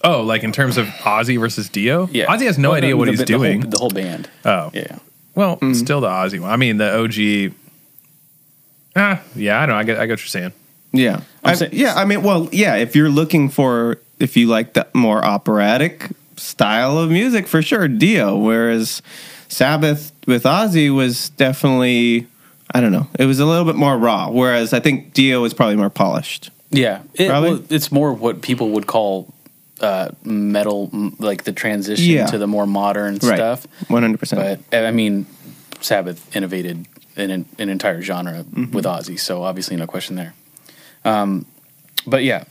Oh, 0.03 0.21
like 0.21 0.43
in 0.43 0.51
terms 0.51 0.77
of 0.77 0.87
Ozzy 0.87 1.39
versus 1.39 1.69
Dio? 1.69 2.09
Yeah, 2.11 2.25
Ozzy 2.27 2.45
has 2.45 2.57
no 2.57 2.69
Well, 2.69 2.77
idea 2.77 2.97
what 2.97 3.05
the- 3.05 3.11
he's 3.11 3.19
the 3.19 3.25
doing. 3.25 3.61
the 3.61 3.77
whole 3.79 3.89
band. 3.89 4.29
oh, 4.45 4.69
Yeah. 4.73 4.97
well, 5.35 5.57
still 5.73 6.01
the 6.01 6.09
Ozzy 6.09 6.39
one. 6.39 6.49
I 6.51 6.57
mean, 6.57 6.77
the 6.77 6.93
OG. 6.93 7.53
Ah, 8.95 9.21
yeah, 9.35 9.61
I 9.61 9.65
don't 9.65 9.75
know. 9.75 9.79
I 9.79 9.83
get, 9.83 9.97
I 9.97 10.05
get 10.05 10.13
what 10.13 10.19
you're 10.21 10.27
saying. 10.27 10.51
Yeah. 10.91 11.21
I'm 11.43 11.51
I- 11.51 11.53
saying- 11.55 11.71
yeah, 11.73 11.95
I 11.95 12.05
mean, 12.05 12.21
well, 12.21 12.47
yeah, 12.51 12.75
if 12.75 12.95
you're 12.95 13.09
looking 13.09 13.49
for, 13.49 13.97
if 14.19 14.37
you 14.37 14.47
like 14.47 14.73
the 14.73 14.85
more 14.93 15.23
operatic 15.23 16.09
style 16.37 16.97
of 16.99 17.09
music, 17.09 17.47
for 17.47 17.61
sure, 17.61 17.87
Dio. 17.87 18.37
Whereas 18.37 19.01
Sabbath 19.47 20.11
with 20.27 20.43
Ozzy 20.43 20.93
was 20.93 21.29
definitely, 21.29 22.27
I 22.73 22.81
don't 22.81 22.91
know, 22.91 23.07
it 23.17 23.25
was 23.25 23.39
a 23.39 23.45
little 23.45 23.65
bit 23.65 23.75
more 23.75 23.97
raw. 23.97 24.29
Whereas 24.29 24.73
I 24.73 24.79
think 24.79 25.13
Dio 25.13 25.41
was 25.41 25.53
probably 25.53 25.75
more 25.75 25.89
polished. 25.89 26.49
Yeah, 26.69 26.99
it, 27.15 27.29
Probably. 27.29 27.49
well, 27.51 27.61
it's 27.69 27.91
more 27.91 28.13
what 28.13 28.41
people 28.41 28.71
would 28.71 28.87
call 28.87 29.31
uh, 29.79 30.09
metal, 30.23 30.89
like 31.19 31.43
the 31.43 31.51
transition 31.51 32.05
Yeah. 32.13 32.25
to 32.27 32.37
the 32.37 32.47
more 32.47 32.65
modern 32.67 33.19
stuff. 33.19 33.67
100%. 33.87 34.59
But 34.69 34.85
I 34.85 34.91
mean, 34.91 35.25
Sabbath 35.81 36.35
innovated 36.35 36.85
an, 37.15 37.45
an 37.59 37.69
entire 37.69 38.01
genre 38.01 38.43
Mm-hmm. 38.43 38.71
with 38.71 38.85
Ozzy, 38.85 39.19
so 39.19 39.43
obviously 39.43 39.75
no 39.75 39.85
question 39.87 40.15
there. 40.15 40.33
Um, 41.05 41.45
but 42.07 42.23
yeah, 42.23 42.45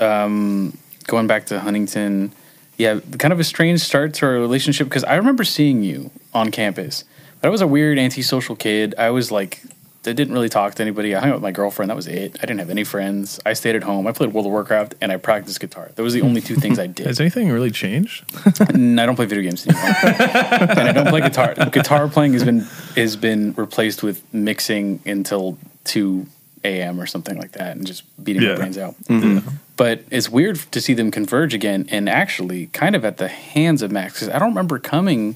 um, 0.00 0.76
going 1.06 1.26
back 1.26 1.46
to 1.46 1.60
Huntington, 1.60 2.32
yeah, 2.78 2.98
kind 3.18 3.32
of 3.32 3.38
a 3.40 3.44
strange 3.44 3.80
start 3.80 4.14
to 4.14 4.26
our 4.26 4.32
relationship 4.32 4.88
because 4.88 5.04
I 5.04 5.14
remember 5.16 5.44
seeing 5.44 5.82
you 5.82 6.10
on 6.34 6.50
campus, 6.50 7.04
but 7.40 7.48
I 7.48 7.50
was 7.50 7.60
a 7.60 7.66
weird 7.66 7.98
antisocial 7.98 8.56
kid. 8.56 8.94
I 8.98 9.10
was 9.10 9.30
like, 9.30 9.62
I 10.04 10.12
didn't 10.12 10.32
really 10.34 10.48
talk 10.48 10.74
to 10.74 10.82
anybody. 10.82 11.14
I 11.14 11.20
hung 11.20 11.30
out 11.30 11.34
with 11.34 11.42
my 11.42 11.52
girlfriend. 11.52 11.88
That 11.90 11.94
was 11.96 12.08
it. 12.08 12.36
I 12.38 12.40
didn't 12.46 12.58
have 12.58 12.70
any 12.70 12.82
friends. 12.82 13.38
I 13.46 13.52
stayed 13.52 13.76
at 13.76 13.84
home. 13.84 14.06
I 14.08 14.12
played 14.12 14.32
World 14.32 14.46
of 14.46 14.52
Warcraft 14.52 14.96
and 15.00 15.12
I 15.12 15.16
practiced 15.16 15.60
guitar. 15.60 15.92
That 15.94 16.02
was 16.02 16.12
the 16.12 16.22
only 16.22 16.40
two 16.40 16.56
things 16.56 16.78
I 16.80 16.86
did. 16.98 17.06
Has 17.06 17.20
anything 17.20 17.50
really 17.50 17.70
changed? 17.70 18.24
And 18.72 19.00
I 19.00 19.06
don't 19.06 19.14
play 19.16 19.26
video 19.26 19.42
games 19.44 19.66
anymore. 19.66 19.84
and 20.02 20.88
I 20.88 20.92
don't 20.92 21.08
play 21.08 21.20
guitar. 21.20 21.54
Guitar 21.70 22.08
playing 22.08 22.32
has 22.32 22.42
been 22.44 22.60
has 22.96 23.14
been 23.16 23.52
replaced 23.54 24.02
with 24.02 24.22
mixing 24.34 25.00
until 25.06 25.56
two 25.84 26.26
a.m. 26.64 27.00
or 27.00 27.06
something 27.06 27.38
like 27.38 27.52
that, 27.52 27.76
and 27.76 27.86
just 27.86 28.02
beating 28.24 28.42
Yeah. 28.42 28.50
my 28.50 28.56
brains 28.56 28.78
out. 28.78 28.94
Mm-hmm. 29.04 29.48
But 29.76 30.04
it's 30.10 30.28
weird 30.28 30.56
to 30.72 30.80
see 30.80 30.94
them 30.94 31.10
converge 31.10 31.54
again, 31.54 31.86
and 31.90 32.08
actually, 32.08 32.66
kind 32.68 32.94
of 32.94 33.04
at 33.04 33.16
the 33.18 33.26
hands 33.28 33.82
of 33.82 33.90
Max, 33.90 34.14
because 34.14 34.28
I 34.28 34.38
don't 34.38 34.50
remember 34.50 34.78
coming 34.78 35.34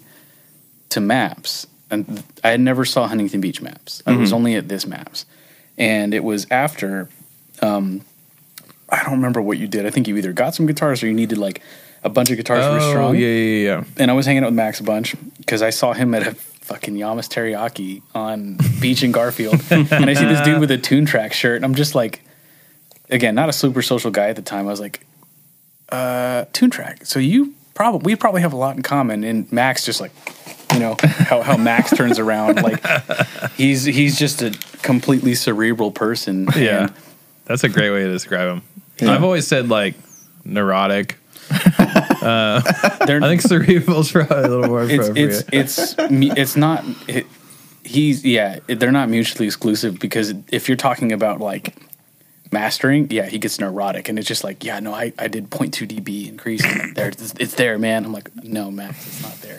to 0.91 1.01
Maps, 1.01 1.67
and 1.91 2.23
I 2.45 2.51
had 2.51 2.61
never 2.61 2.85
saw 2.85 3.07
Huntington 3.07 3.41
Beach 3.41 3.61
Maps. 3.63 4.03
I 4.07 4.17
was 4.17 4.33
only 4.33 4.55
at 4.57 4.69
this 4.69 4.87
Maps, 4.87 5.27
and 5.79 6.13
it 6.15 6.25
was 6.25 6.47
after. 6.51 7.09
Um, 7.63 8.03
I 8.89 9.03
don't 9.03 9.15
remember 9.15 9.41
what 9.43 9.59
you 9.59 9.67
did. 9.67 9.85
I 9.87 9.91
think 9.91 10.07
you 10.07 10.17
either 10.17 10.33
got 10.33 10.55
some 10.55 10.67
guitars 10.67 11.03
or 11.03 11.07
you 11.09 11.15
needed 11.15 11.39
like 11.39 11.61
a 12.05 12.09
bunch 12.09 12.31
of 12.31 12.37
guitars 12.37 12.65
for 12.65 12.87
Oh, 12.87 12.91
strong 12.91 13.15
yeah, 13.17 13.27
yeah, 13.27 13.65
yeah. 13.65 13.85
and 13.99 14.11
I 14.11 14.15
was 14.15 14.27
hanging 14.27 14.43
out 14.45 14.47
with 14.47 14.55
Max 14.55 14.79
a 14.79 14.85
bunch 14.85 15.17
because 15.39 15.61
I 15.63 15.71
saw 15.71 15.93
him 15.93 16.15
at 16.15 16.25
a 16.27 16.35
fucking 16.35 16.95
Yamas 16.95 17.29
Teriyaki 17.29 18.03
on 18.15 18.59
Beach 18.81 19.03
in 19.03 19.11
Garfield, 19.13 19.61
and 19.71 20.09
I 20.09 20.15
see 20.15 20.25
this 20.27 20.41
dude 20.43 20.61
with 20.61 20.71
a 20.71 20.79
Toontrack 20.79 21.33
shirt, 21.33 21.57
and 21.57 21.65
I'm 21.65 21.75
just 21.75 21.95
like, 21.97 22.23
again, 23.11 23.35
not 23.35 23.49
a 23.49 23.53
super 23.53 23.83
social 23.83 24.11
guy 24.13 24.29
at 24.29 24.37
the 24.37 24.43
time. 24.43 24.67
I 24.67 24.71
was 24.71 24.81
like, 24.81 25.05
uh, 25.89 26.45
Toontrack. 26.53 27.07
So 27.07 27.19
you 27.19 27.55
probably 27.77 28.01
we 28.05 28.17
probably 28.17 28.41
have 28.41 28.53
a 28.53 28.57
lot 28.57 28.77
in 28.77 28.83
common, 28.83 29.23
and 29.23 29.51
Max 29.53 29.85
just 29.85 30.01
like, 30.01 30.11
you 30.73 30.81
know 30.81 30.97
how 31.03 31.43
how 31.43 31.57
Max 31.57 31.97
turns 31.97 32.19
around 32.19 32.57
like 32.63 32.85
he's 33.53 33.85
he's 33.85 34.19
just 34.19 34.43
a 34.43 34.51
completely 34.83 35.37
cerebral 35.37 35.93
person. 35.93 36.49
Yeah. 36.57 36.85
and 36.87 36.93
That's 37.45 37.63
a 37.63 37.69
great 37.69 37.91
way 37.91 38.03
to 38.03 38.11
describe 38.11 38.49
him. 38.99 39.09
I've 39.09 39.23
always 39.23 39.47
said 39.47 39.69
like 39.69 39.95
neurotic. 40.45 41.17
Uh, 42.27 42.61
they're 43.07 43.23
I 43.23 43.29
think 43.29 43.41
cerebral's 43.41 44.11
probably 44.11 44.37
a 44.37 44.49
little 44.49 44.67
more 44.67 44.83
appropriate. 44.83 45.45
it's 45.53 45.95
it's 45.97 46.11
me- 46.11 46.33
it's 46.37 46.57
not 46.57 46.85
it, 47.07 47.25
he's 47.85 48.25
yeah 48.25 48.59
they're 48.67 48.91
not 48.91 49.09
mutually 49.09 49.47
exclusive 49.47 50.01
because 50.01 50.35
if 50.51 50.67
you're 50.69 50.77
talking 50.77 51.13
about 51.13 51.39
like 51.39 51.77
mastering 52.61 53.07
yeah 53.11 53.27
he 53.27 53.39
gets 53.39 53.59
neurotic 53.61 54.09
and 54.09 54.19
it's 54.19 54.29
just 54.29 54.43
like 54.45 54.65
yeah 54.65 54.79
no 54.81 54.93
i, 54.95 55.13
I 55.19 55.29
did 55.29 55.51
0.2 55.51 55.87
db 55.93 56.29
increase 56.29 56.63
there 56.95 57.09
it's, 57.09 57.35
it's 57.39 57.55
there 57.55 57.79
man 57.79 58.05
i'm 58.07 58.13
like 58.13 58.29
no 58.45 58.71
max 58.71 59.07
it's 59.07 59.23
not 59.23 59.37
there 59.47 59.59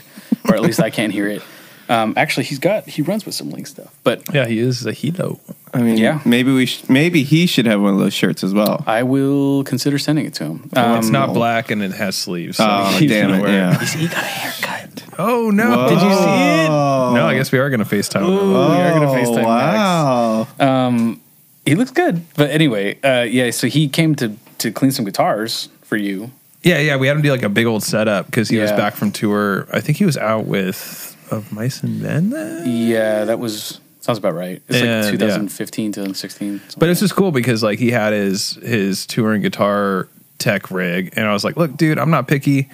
or 0.50 0.56
at 0.56 0.62
least 0.62 0.80
I 0.80 0.90
can't 0.90 1.12
hear 1.12 1.28
it. 1.28 1.42
Um, 1.90 2.14
actually, 2.16 2.46
he's 2.46 2.60
got 2.60 2.86
he 2.86 3.02
runs 3.02 3.26
with 3.26 3.36
some 3.36 3.50
Lynx 3.50 3.70
stuff, 3.72 3.94
but 4.04 4.22
Yeah, 4.34 4.46
he 4.46 4.60
is 4.60 4.86
a 4.86 4.92
helo. 4.94 5.40
I 5.74 5.82
mean, 5.82 5.98
Yeah. 5.98 6.22
maybe 6.26 6.52
we 6.54 6.66
sh- 6.66 6.84
maybe 6.90 7.24
he 7.24 7.48
should 7.48 7.66
have 7.66 7.82
one 7.82 7.94
of 7.94 8.00
those 8.00 8.14
shirts 8.14 8.44
as 8.46 8.54
well. 8.54 8.82
I 8.88 9.04
will 9.04 9.64
consider 9.66 9.98
sending 9.98 10.26
it 10.26 10.34
to 10.36 10.44
him. 10.46 10.70
Well, 10.74 10.98
it's 11.00 11.08
Um, 11.08 11.14
not 11.14 11.34
black 11.34 11.70
and 11.72 11.82
it 11.84 11.92
has 11.92 12.16
sleeves. 12.16 12.58
So 12.58 12.66
Oh 12.68 12.98
he's 12.98 13.10
damn 13.12 13.34
it! 13.34 13.42
wear 13.42 13.52
Yeah. 13.52 13.78
he 13.84 14.08
got 14.08 14.24
a 14.24 14.26
haircut. 14.26 15.04
Oh 15.20 15.50
no! 15.50 15.90
Did 15.90 16.02
you 16.02 16.14
see 16.14 16.64
it? 16.66 16.70
No, 17.18 17.26
I 17.28 17.34
guess 17.36 17.52
we 17.52 17.60
are 17.60 17.70
going 17.70 17.84
to 17.84 17.96
FaceTime. 17.96 18.22
him. 18.24 18.50
we 18.52 18.56
are 18.56 18.92
gonna 18.94 19.08
FaceTime 19.08 19.44
wow. 19.46 20.48
Um, 20.60 21.22
he 21.68 21.76
looks 21.76 21.92
good, 21.92 22.22
but 22.36 22.50
anyway, 22.50 23.00
uh, 23.04 23.24
yeah. 23.24 23.52
So 23.52 23.68
he 23.68 23.88
came 23.88 24.16
to 24.16 24.34
to 24.60 24.72
clean 24.72 24.92
some 24.92 25.06
guitars 25.06 25.70
for 25.84 25.98
you. 25.98 26.32
Yeah, 26.64 26.80
yeah. 26.80 26.96
We 26.98 27.08
had 27.08 27.16
him 27.16 27.22
do 27.24 27.32
like 27.32 27.44
a 27.44 27.50
big 27.50 27.66
old 27.66 27.84
setup 27.84 28.26
because 28.26 28.50
he 28.50 28.58
was 28.58 28.72
Yeah. 28.72 28.78
back 28.78 28.96
from 28.96 29.12
tour. 29.12 29.68
I 29.72 29.80
think 29.82 29.98
he 29.98 30.06
was 30.06 30.18
out 30.18 30.46
with 30.48 31.16
of 31.32 31.52
Mice 31.52 31.84
and 31.84 32.02
Men 32.02 32.30
then. 32.32 32.64
Yeah, 32.66 33.26
that 33.26 33.40
was 33.40 33.80
sounds 34.02 34.18
about 34.18 34.34
right. 34.34 34.62
It's 34.68 34.80
like 34.80 34.84
yeah. 34.84 35.12
2015, 35.12 35.92
2016. 35.92 36.60
something 36.60 36.80
But 36.80 36.90
it's 36.90 37.00
just 37.02 37.16
cool 37.16 37.32
because 37.32 37.62
like 37.64 37.78
he 37.80 37.92
had 37.92 38.14
his 38.14 38.54
his 38.64 39.06
touring 39.06 39.42
guitar 39.42 40.08
tech 40.40 40.72
rig, 40.72 41.14
and 41.16 41.28
I 41.28 41.34
was 41.34 41.44
like, 41.44 41.58
"Look, 41.58 41.78
dude, 41.78 42.00
I'm 42.00 42.10
not 42.12 42.28
picky. 42.28 42.70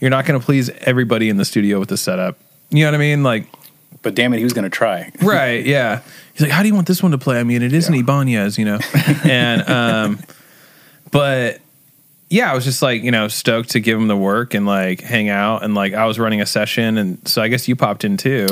You're 0.00 0.10
not 0.10 0.26
going 0.26 0.38
to 0.38 0.44
please 0.44 0.70
everybody 0.82 1.28
in 1.28 1.36
the 1.36 1.44
studio 1.44 1.78
with 1.80 1.88
the 1.88 1.96
setup. 1.96 2.38
You 2.70 2.84
know 2.84 2.88
what 2.92 2.94
I 2.94 2.98
mean? 2.98 3.22
Like, 3.22 3.46
But 4.02 4.14
damn 4.14 4.32
it, 4.32 4.38
he 4.38 4.44
was 4.44 4.52
gonna 4.52 4.70
try. 4.70 5.10
right? 5.22 5.64
Yeah. 5.64 6.02
He's 6.32 6.42
like, 6.42 6.50
"How 6.52 6.62
do 6.62 6.68
you 6.68 6.74
want 6.74 6.86
this 6.86 7.02
one 7.02 7.12
to 7.12 7.18
play? 7.18 7.40
I 7.40 7.42
mean, 7.44 7.62
it 7.62 7.72
is 7.72 7.88
an 7.88 7.94
Ibanez, 7.94 8.56
you 8.58 8.64
know." 8.64 8.78
and 9.24 9.68
um, 9.68 10.18
but 11.10 11.60
yeah, 12.30 12.50
I 12.50 12.54
was 12.54 12.64
just 12.64 12.82
like, 12.82 13.02
you 13.02 13.10
know, 13.10 13.28
stoked 13.28 13.70
to 13.70 13.80
give 13.80 13.98
him 13.98 14.08
the 14.08 14.16
work 14.16 14.54
and 14.54 14.66
like 14.66 15.00
hang 15.00 15.28
out, 15.28 15.62
and 15.64 15.74
like 15.74 15.94
I 15.94 16.06
was 16.06 16.18
running 16.18 16.40
a 16.40 16.46
session, 16.46 16.98
and 16.98 17.26
so 17.26 17.42
I 17.42 17.48
guess 17.48 17.66
you 17.68 17.74
popped 17.76 18.04
in 18.04 18.16
too. 18.16 18.48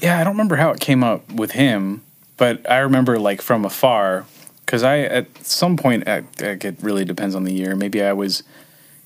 Yeah, 0.00 0.18
I 0.20 0.24
don't 0.24 0.34
remember 0.34 0.56
how 0.56 0.70
it 0.70 0.80
came 0.80 1.02
up 1.02 1.30
with 1.32 1.52
him, 1.52 2.02
but 2.36 2.68
I 2.70 2.78
remember 2.78 3.18
like 3.18 3.42
from 3.42 3.64
afar 3.64 4.26
because 4.64 4.82
I 4.84 4.98
at 5.00 5.44
some 5.44 5.76
point 5.76 6.06
I, 6.06 6.18
I- 6.40 6.58
it 6.60 6.76
really 6.82 7.04
depends 7.04 7.34
on 7.34 7.44
the 7.44 7.52
year. 7.52 7.74
Maybe 7.74 8.02
I 8.02 8.12
was 8.12 8.42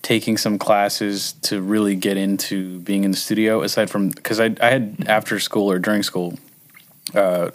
taking 0.02 0.36
some 0.36 0.58
classes 0.58 1.32
to 1.42 1.60
really 1.60 1.94
get 1.94 2.16
into 2.16 2.80
being 2.80 3.04
in 3.04 3.12
the 3.12 3.16
studio. 3.16 3.62
Aside 3.62 3.88
from 3.90 4.10
because 4.10 4.40
I 4.40 4.54
I 4.60 4.70
had 4.70 5.04
after 5.06 5.38
school 5.38 5.70
or 5.70 5.78
during 5.78 6.02
school, 6.02 6.38
uh, 7.14 7.50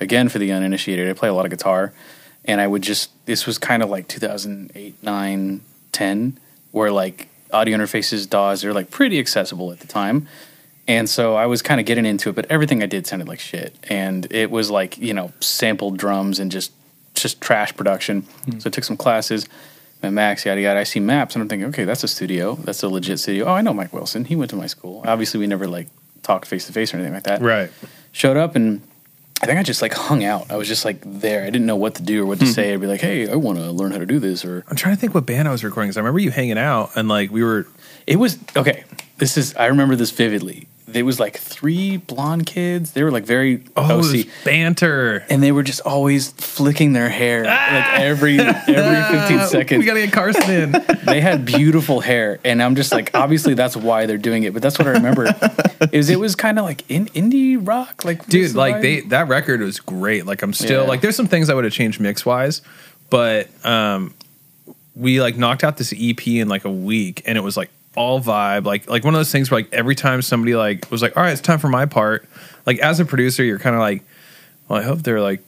again 0.00 0.28
for 0.28 0.38
the 0.38 0.52
uninitiated, 0.52 1.08
I 1.08 1.12
play 1.12 1.28
a 1.28 1.34
lot 1.34 1.46
of 1.46 1.50
guitar, 1.50 1.92
and 2.44 2.60
I 2.60 2.66
would 2.66 2.82
just 2.82 3.10
this 3.26 3.46
was 3.46 3.58
kind 3.58 3.82
of 3.82 3.90
like 3.90 4.08
2008, 4.08 5.02
9, 5.02 5.60
10, 5.92 6.38
where 6.72 6.90
like 6.90 7.28
audio 7.52 7.78
interfaces, 7.78 8.28
DAWs, 8.28 8.62
they're 8.62 8.74
like 8.74 8.90
pretty 8.90 9.18
accessible 9.18 9.72
at 9.72 9.80
the 9.80 9.86
time. 9.86 10.26
And 10.86 11.08
so 11.08 11.34
I 11.34 11.46
was 11.46 11.62
kind 11.62 11.80
of 11.80 11.86
getting 11.86 12.04
into 12.04 12.28
it, 12.28 12.34
but 12.34 12.46
everything 12.50 12.82
I 12.82 12.86
did 12.86 13.06
sounded 13.06 13.26
like 13.26 13.40
shit. 13.40 13.74
And 13.88 14.30
it 14.30 14.50
was 14.50 14.70
like, 14.70 14.98
you 14.98 15.14
know, 15.14 15.32
sampled 15.40 15.96
drums 15.96 16.38
and 16.38 16.50
just 16.52 16.72
just 17.14 17.40
trash 17.40 17.74
production. 17.74 18.26
So 18.58 18.68
I 18.68 18.70
took 18.70 18.84
some 18.84 18.96
classes, 18.96 19.48
met 20.04 20.12
Max, 20.12 20.44
yada 20.44 20.60
yada. 20.60 20.80
I 20.80 20.84
see 20.84 21.00
maps 21.00 21.34
and 21.34 21.42
I'm 21.42 21.48
thinking, 21.48 21.68
okay, 21.68 21.84
that's 21.84 22.04
a 22.04 22.08
studio. 22.08 22.54
That's 22.56 22.82
a 22.82 22.88
legit 22.88 23.18
studio. 23.20 23.46
Oh, 23.46 23.52
I 23.52 23.62
know 23.62 23.72
Mike 23.72 23.92
Wilson. 23.92 24.24
He 24.24 24.36
went 24.36 24.50
to 24.50 24.56
my 24.56 24.66
school. 24.66 25.02
Obviously 25.06 25.40
we 25.40 25.46
never 25.46 25.66
like 25.66 25.88
talked 26.22 26.46
face 26.46 26.66
to 26.66 26.72
face 26.72 26.92
or 26.92 26.98
anything 26.98 27.14
like 27.14 27.24
that. 27.24 27.40
Right. 27.40 27.70
Showed 28.12 28.36
up 28.36 28.54
and 28.56 28.82
I 29.42 29.46
think 29.46 29.58
I 29.58 29.62
just 29.62 29.82
like 29.82 29.92
hung 29.92 30.24
out. 30.24 30.50
I 30.50 30.56
was 30.56 30.68
just 30.68 30.84
like 30.84 31.00
there. 31.04 31.42
I 31.42 31.46
didn't 31.46 31.66
know 31.66 31.76
what 31.76 31.96
to 31.96 32.02
do 32.02 32.22
or 32.22 32.26
what 32.26 32.38
to 32.38 32.46
hmm. 32.46 32.52
say. 32.52 32.72
I'd 32.72 32.80
be 32.80 32.86
like, 32.86 33.00
hey, 33.00 33.28
I 33.28 33.34
want 33.34 33.58
to 33.58 33.70
learn 33.70 33.92
how 33.92 33.98
to 33.98 34.06
do 34.06 34.18
this 34.18 34.44
or 34.44 34.64
I'm 34.68 34.76
trying 34.76 34.94
to 34.94 35.00
think 35.00 35.14
what 35.14 35.26
band 35.26 35.48
I 35.48 35.50
was 35.50 35.64
recording 35.64 35.88
because 35.88 35.96
I 35.96 36.00
remember 36.00 36.20
you 36.20 36.30
hanging 36.30 36.58
out 36.58 36.90
and 36.96 37.08
like 37.08 37.30
we 37.30 37.42
were. 37.42 37.66
It 38.06 38.16
was 38.16 38.38
okay. 38.56 38.84
This 39.18 39.36
is 39.36 39.54
I 39.56 39.66
remember 39.66 39.96
this 39.96 40.10
vividly. 40.10 40.68
There 40.94 41.04
was 41.04 41.20
like 41.20 41.36
three 41.36 41.98
blonde 41.98 42.46
kids. 42.46 42.92
They 42.92 43.02
were 43.02 43.10
like 43.10 43.24
very 43.24 43.62
Oh, 43.76 44.00
it 44.00 44.26
OC, 44.26 44.44
banter. 44.44 45.24
and 45.28 45.42
they 45.42 45.52
were 45.52 45.62
just 45.62 45.80
always 45.82 46.30
flicking 46.32 46.94
their 46.94 47.08
hair 47.10 47.44
like 47.44 48.00
every 48.00 48.38
every 48.40 49.18
fifteen 49.18 49.46
seconds. 49.46 49.78
We 49.80 49.84
gotta 49.84 50.00
get 50.06 50.12
Carson 50.12 50.50
in. 50.50 50.72
they 51.04 51.20
had 51.20 51.44
beautiful 51.44 52.00
hair, 52.00 52.38
and 52.44 52.62
I'm 52.62 52.76
just 52.76 52.92
like, 52.92 53.10
obviously 53.12 53.54
that's 53.54 53.76
why 53.76 54.06
they're 54.06 54.16
doing 54.16 54.44
it. 54.44 54.52
But 54.54 54.62
that's 54.62 54.78
what 54.78 54.88
I 54.88 54.92
remember. 54.92 55.34
Is 55.92 56.08
it 56.08 56.18
was 56.18 56.34
kind 56.34 56.58
of 56.58 56.64
like 56.64 56.88
in 56.90 57.06
indie 57.08 57.58
rock, 57.60 58.04
like 58.04 58.26
dude 58.26 58.54
like 58.54 58.76
vibe? 58.76 58.82
they 58.82 59.00
that 59.08 59.28
record 59.28 59.60
was 59.60 59.80
great 59.80 60.24
like 60.26 60.42
i'm 60.42 60.52
still 60.54 60.82
Yeah. 60.82 60.88
like 60.88 61.00
there's 61.00 61.16
some 61.16 61.26
things 61.26 61.50
i 61.50 61.54
would 61.54 61.64
have 61.64 61.72
changed 61.72 62.00
mix 62.00 62.24
wise 62.24 62.62
but 63.10 63.48
um 63.66 64.14
we 64.94 65.20
like 65.20 65.36
knocked 65.36 65.64
out 65.64 65.76
this 65.76 65.92
ep 65.92 66.26
in 66.26 66.48
like 66.48 66.64
a 66.64 66.70
week 66.70 67.22
and 67.26 67.36
it 67.36 67.42
was 67.42 67.56
like 67.56 67.70
all 67.96 68.20
vibe 68.20 68.64
like 68.64 68.88
like 68.88 69.04
one 69.04 69.14
of 69.14 69.18
those 69.18 69.30
things 69.30 69.50
where 69.50 69.60
like 69.60 69.72
every 69.72 69.94
time 69.94 70.22
somebody 70.22 70.54
like 70.54 70.90
was 70.90 71.02
like 71.02 71.16
all 71.16 71.22
right 71.22 71.32
it's 71.32 71.40
time 71.40 71.58
for 71.58 71.68
my 71.68 71.86
part 71.86 72.28
like 72.66 72.78
as 72.78 73.00
a 73.00 73.04
producer 73.04 73.44
you're 73.44 73.58
kind 73.58 73.74
of 73.74 73.80
like 73.80 74.02
well 74.68 74.78
i 74.78 74.82
hope 74.82 75.02
they're 75.02 75.20
like 75.20 75.42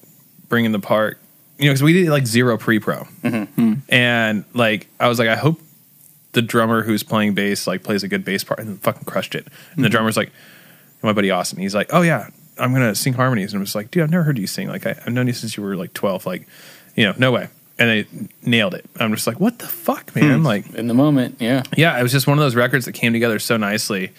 bringing 0.49 0.73
the 0.73 0.79
part 0.79 1.19
you 1.59 1.67
know 1.67 1.73
because 1.73 1.83
we 1.83 1.93
did 1.93 2.09
like 2.09 2.27
zero 2.27 2.57
pre-pro 2.57 2.99
mm-hmm. 3.23 3.45
hmm. 3.45 3.75
and 3.89 4.45
like 4.55 4.87
i 5.01 5.09
was 5.09 5.19
like 5.19 5.29
i 5.29 5.37
hope 5.37 5.61
the 6.33 6.43
drummer 6.43 6.83
who's 6.83 7.03
playing 7.03 7.35
bass 7.35 7.67
like 7.67 7.83
plays 7.83 8.03
a 8.03 8.09
good 8.09 8.25
bass 8.25 8.45
part 8.45 8.61
and 8.61 8.81
fucking 8.83 9.05
crushed 9.05 9.35
it 9.35 9.47
and 9.75 9.85
the 9.85 9.89
mm-hmm. 9.89 9.93
drummer's 9.93 10.17
like 10.17 10.31
my 11.07 11.13
buddy 11.13 11.31
Austin. 11.31 11.59
He's 11.59 11.75
like, 11.75 11.89
"Oh 11.93 12.03
yeah, 12.03 12.29
I'm 12.59 12.73
gonna 12.73 12.95
sing 12.95 13.15
harmonies," 13.15 13.53
and 13.53 13.61
I 13.61 13.63
was 13.63 13.75
like, 13.75 13.91
"Dude, 13.91 14.03
I've 14.03 14.11
never 14.11 14.25
heard 14.25 14.39
you 14.39 14.47
sing. 14.47 14.69
Like, 14.69 14.87
I, 14.87 14.91
I've 14.91 15.13
known 15.13 15.27
you 15.27 15.33
since 15.33 15.57
you 15.57 15.63
were 15.63 15.77
like 15.77 15.95
12. 15.95 16.27
Like, 16.27 16.47
you 16.95 17.05
know, 17.05 17.15
no 17.17 17.33
way." 17.33 17.49
And 17.79 17.91
they 17.91 18.07
nailed 18.43 18.73
it. 18.73 18.87
I'm 18.99 19.15
just 19.15 19.27
like, 19.27 19.39
"What 19.39 19.59
the 19.59 19.67
fuck, 19.67 20.15
man?" 20.17 20.39
Hmm. 20.39 20.47
Like, 20.47 20.75
in 20.75 20.87
the 20.87 20.95
moment, 20.95 21.37
yeah. 21.41 21.63
yeah, 21.77 21.99
it 21.99 22.03
was 22.03 22.11
just 22.13 22.27
one 22.27 22.39
of 22.39 22.43
those 22.43 22.55
records 22.55 22.87
that 22.87 22.93
came 22.93 23.13
together 23.13 23.39
so 23.39 23.59
nicely, 23.59 24.13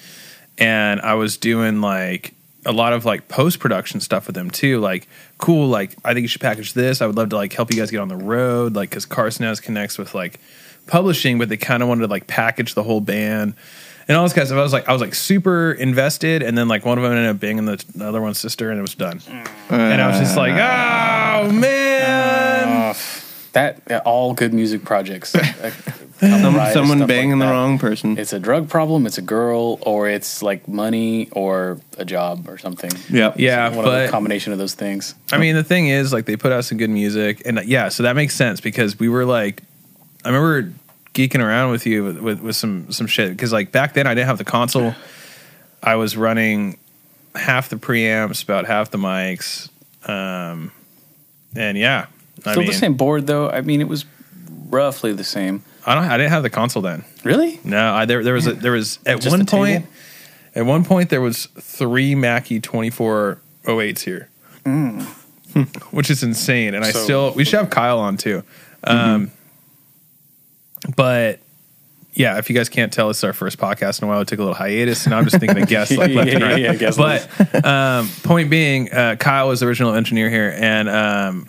and 0.60 1.02
I 1.02 1.16
was 1.16 1.38
doing 1.38 1.82
like 1.82 2.34
a 2.68 2.72
lot 2.72 2.94
of 2.94 3.06
like 3.06 3.28
post 3.30 3.60
production 3.60 4.00
stuff 4.00 4.28
with 4.28 4.36
them 4.36 4.52
too. 4.52 4.80
Like, 4.80 5.08
cool. 5.40 5.70
Like, 5.70 5.96
I 6.06 6.14
think 6.14 6.24
you 6.24 6.28
should 6.28 6.42
package 6.42 6.74
this. 6.74 7.02
I 7.02 7.08
would 7.08 7.16
love 7.16 7.30
to 7.30 7.36
like 7.36 7.54
help 7.54 7.72
you 7.72 7.78
guys 7.78 7.90
get 7.90 8.00
on 8.00 8.10
the 8.10 8.16
road. 8.16 8.76
Like, 8.76 8.90
because 8.92 9.06
Carson 9.06 9.46
has 9.46 9.60
connects 9.60 9.98
with 9.98 10.14
like 10.14 10.40
publishing, 10.86 11.40
but 11.40 11.50
they 11.50 11.58
kind 11.58 11.82
of 11.82 11.90
wanted 11.90 12.02
to 12.02 12.08
like 12.08 12.28
package 12.28 12.76
the 12.76 12.84
whole 12.84 13.02
band 13.02 13.56
and 14.08 14.18
all 14.18 14.24
this 14.24 14.34
kind 14.34 14.44
of 14.44 14.50
stuff. 14.50 14.60
I 14.60 14.64
was 14.64 14.74
like, 14.74 14.88
I 14.88 14.94
was 14.94 15.02
like 15.02 15.16
super 15.16 15.72
invested, 15.72 16.44
and 16.44 16.58
then 16.58 16.68
like 16.68 16.86
one 16.86 16.98
of 16.98 17.04
them 17.04 17.14
ended 17.14 17.30
up 17.30 17.40
banging 17.40 17.66
the, 17.66 17.84
the 17.96 18.08
other 18.08 18.22
one's 18.22 18.38
sister, 18.38 18.70
and 18.70 18.80
it 18.80 18.82
was 18.82 18.96
done. 18.96 19.22
and 19.70 20.02
I 20.02 20.08
was 20.08 20.20
just 20.20 20.38
like, 20.38 20.54
oh 20.54 21.52
man. 21.52 21.87
That 23.54 23.82
all 24.06 24.34
good 24.34 24.54
music 24.54 24.84
projects. 24.84 25.34
uh, 25.36 25.72
Some, 26.20 26.60
someone 26.74 27.06
banging 27.06 27.32
like 27.32 27.40
the 27.40 27.46
that. 27.46 27.52
wrong 27.52 27.78
person. 27.78 28.18
It's 28.18 28.34
a 28.34 28.40
drug 28.40 28.70
problem. 28.70 29.06
It's 29.06 29.18
a 29.18 29.22
girl, 29.22 29.78
or 29.82 30.08
it's 30.10 30.42
like 30.42 30.68
money, 30.68 31.30
or 31.32 31.80
a 31.98 32.06
job, 32.06 32.50
or 32.50 32.58
something. 32.58 32.92
Yep. 33.10 33.36
Yeah, 33.38 33.70
one 33.70 33.80
of 33.80 33.86
but 33.86 34.06
the 34.06 34.12
combination 34.12 34.52
of 34.52 34.58
those 34.60 34.74
things. 34.74 35.14
I 35.32 35.38
mean, 35.38 35.56
the 35.56 35.64
thing 35.64 35.90
is, 35.90 36.12
like, 36.12 36.26
they 36.26 36.36
put 36.36 36.52
out 36.52 36.66
some 36.66 36.78
good 36.80 36.90
music, 36.90 37.44
and 37.46 37.60
uh, 37.60 37.62
yeah, 37.64 37.90
so 37.90 38.04
that 38.04 38.16
makes 38.16 38.34
sense 38.36 38.62
because 38.62 38.98
we 38.98 39.10
were 39.10 39.26
like, 39.26 39.62
I 40.26 40.30
remember 40.30 40.74
geeking 41.14 41.44
around 41.44 41.72
with 41.72 41.86
you 41.86 42.04
with, 42.04 42.20
with, 42.20 42.42
with 42.42 42.56
some 42.56 42.92
some 42.92 43.08
shit 43.08 43.32
because 43.32 43.52
like 43.52 43.72
back 43.72 43.94
then 43.94 44.06
I 44.06 44.14
didn't 44.14 44.28
have 44.28 44.38
the 44.38 44.44
console. 44.46 44.94
I 45.82 45.96
was 45.96 46.16
running 46.18 46.78
half 47.36 47.70
the 47.70 47.78
preamps, 47.78 48.44
about 48.44 48.66
half 48.66 48.92
the 48.92 48.98
mics, 48.98 49.70
um, 50.08 50.72
and 51.56 51.78
yeah, 51.78 52.08
I 52.46 52.52
Still 52.52 52.64
mean, 52.64 52.68
the 52.72 52.78
same 52.78 52.94
board 52.96 53.28
though. 53.28 53.50
I 53.50 53.62
mean, 53.62 53.82
it 53.82 53.88
was 53.88 54.06
roughly 54.70 55.14
the 55.14 55.24
same. 55.24 55.64
I 55.86 55.96
don't, 55.96 56.04
I 56.04 56.18
didn't 56.18 56.32
have 56.32 56.44
the 56.44 56.50
console 56.50 56.82
then. 56.82 57.04
Really? 57.24 57.60
No, 57.64 57.94
I, 57.94 58.06
there 58.06 58.24
there 58.24 58.34
was 58.34 58.48
a, 58.48 58.54
there 58.54 58.74
was 58.74 59.00
at 59.06 59.16
Just 59.22 59.30
one 59.32 59.40
the 59.40 59.46
table? 59.46 59.64
point, 59.66 59.86
at 60.56 60.66
one 60.66 60.84
point 60.84 61.10
there 61.10 61.22
was 61.22 61.46
three 61.60 62.14
Mackie 62.16 62.60
twenty 62.60 62.90
four 62.90 63.40
oh 63.66 63.80
eights 63.82 64.02
here, 64.04 64.30
which 65.92 66.10
is 66.10 66.24
insane. 66.24 66.74
And 66.76 66.84
I 66.84 66.92
So- 66.92 67.04
still 67.04 67.34
we 67.34 67.44
should 67.46 67.60
have 67.60 67.70
Kyle 67.70 68.00
on 68.00 68.18
too, 68.18 68.44
um, 68.84 69.32
but 70.96 71.40
yeah, 72.14 72.38
if 72.40 72.50
you 72.50 72.56
guys 72.56 72.68
can't 72.70 72.92
tell, 72.92 73.10
it's 73.12 73.24
our 73.24 73.34
first 73.34 73.58
podcast 73.60 74.02
in 74.02 74.08
a 74.08 74.10
while. 74.10 74.20
We 74.20 74.26
took 74.26 74.40
a 74.40 74.42
little 74.42 74.56
hiatus, 74.56 75.06
and 75.06 75.14
I'm 75.14 75.24
just 75.26 75.40
thinking 75.40 75.62
of 75.62 75.70
guests 75.70 75.96
like 75.96 76.12
left 76.12 76.32
and 76.32 76.40
Yeah, 76.42 76.48
right. 76.52 76.60
yeah, 76.62 76.76
guest 76.76 76.98
but 76.98 77.64
um, 77.66 78.10
point 78.24 78.50
being, 78.50 78.92
uh, 78.92 79.16
Kyle 79.20 79.48
was 79.48 79.60
the 79.60 79.68
original 79.68 79.94
engineer 79.94 80.30
here, 80.30 80.54
and 80.58 80.90
um, 80.90 81.48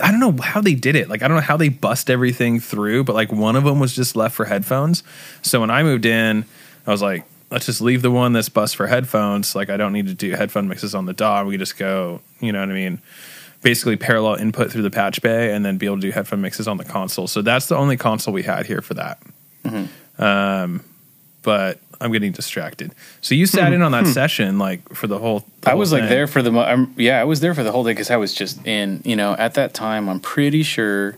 I 0.00 0.10
don't 0.10 0.20
know 0.20 0.42
how 0.42 0.60
they 0.60 0.74
did 0.74 0.96
it. 0.96 1.08
Like 1.08 1.22
I 1.22 1.28
don't 1.28 1.36
know 1.36 1.42
how 1.42 1.56
they 1.56 1.68
bust 1.68 2.10
everything 2.10 2.60
through, 2.60 3.04
but 3.04 3.14
like 3.14 3.32
one 3.32 3.56
of 3.56 3.64
them 3.64 3.80
was 3.80 3.94
just 3.94 4.16
left 4.16 4.34
for 4.34 4.44
headphones. 4.44 5.02
So 5.42 5.60
when 5.60 5.70
I 5.70 5.82
moved 5.82 6.06
in, 6.06 6.44
I 6.86 6.90
was 6.90 7.02
like, 7.02 7.24
let's 7.50 7.66
just 7.66 7.80
leave 7.80 8.02
the 8.02 8.10
one 8.10 8.32
that's 8.32 8.48
bust 8.48 8.76
for 8.76 8.86
headphones. 8.86 9.54
Like 9.54 9.70
I 9.70 9.76
don't 9.76 9.92
need 9.92 10.06
to 10.06 10.14
do 10.14 10.32
headphone 10.32 10.68
mixes 10.68 10.94
on 10.94 11.06
the 11.06 11.12
DAW. 11.12 11.44
We 11.44 11.56
just 11.56 11.76
go, 11.76 12.20
you 12.40 12.52
know 12.52 12.60
what 12.60 12.70
I 12.70 12.74
mean? 12.74 13.00
Basically 13.62 13.96
parallel 13.96 14.36
input 14.36 14.72
through 14.72 14.82
the 14.82 14.90
patch 14.90 15.22
bay 15.22 15.54
and 15.54 15.64
then 15.64 15.78
be 15.78 15.86
able 15.86 15.96
to 15.96 16.02
do 16.02 16.10
headphone 16.10 16.40
mixes 16.40 16.66
on 16.66 16.78
the 16.78 16.84
console. 16.84 17.28
So 17.28 17.42
that's 17.42 17.66
the 17.66 17.76
only 17.76 17.96
console 17.96 18.34
we 18.34 18.42
had 18.42 18.66
here 18.66 18.80
for 18.82 18.94
that. 18.94 19.22
Um, 20.18 20.82
but 21.42 21.80
I'm 22.02 22.12
getting 22.12 22.32
distracted. 22.32 22.92
So 23.20 23.34
you 23.34 23.46
sat 23.46 23.72
in 23.72 23.80
on 23.82 23.92
that 23.92 24.06
session 24.06 24.58
like 24.58 24.88
for 24.94 25.06
the 25.06 25.18
whole. 25.18 25.44
the 25.60 25.68
I 25.68 25.70
whole 25.70 25.78
was 25.80 25.92
like 25.92 26.02
thing. 26.02 26.10
there 26.10 26.26
for 26.26 26.42
the. 26.42 26.50
mo- 26.52 26.62
I'm, 26.64 26.92
yeah, 26.96 27.20
I 27.20 27.24
was 27.24 27.40
there 27.40 27.54
for 27.54 27.62
the 27.62 27.72
whole 27.72 27.84
day 27.84 27.92
because 27.92 28.10
I 28.10 28.16
was 28.16 28.34
just 28.34 28.66
in. 28.66 29.00
You 29.04 29.16
know, 29.16 29.34
at 29.38 29.54
that 29.54 29.72
time, 29.74 30.08
I'm 30.08 30.20
pretty 30.20 30.62
sure 30.62 31.16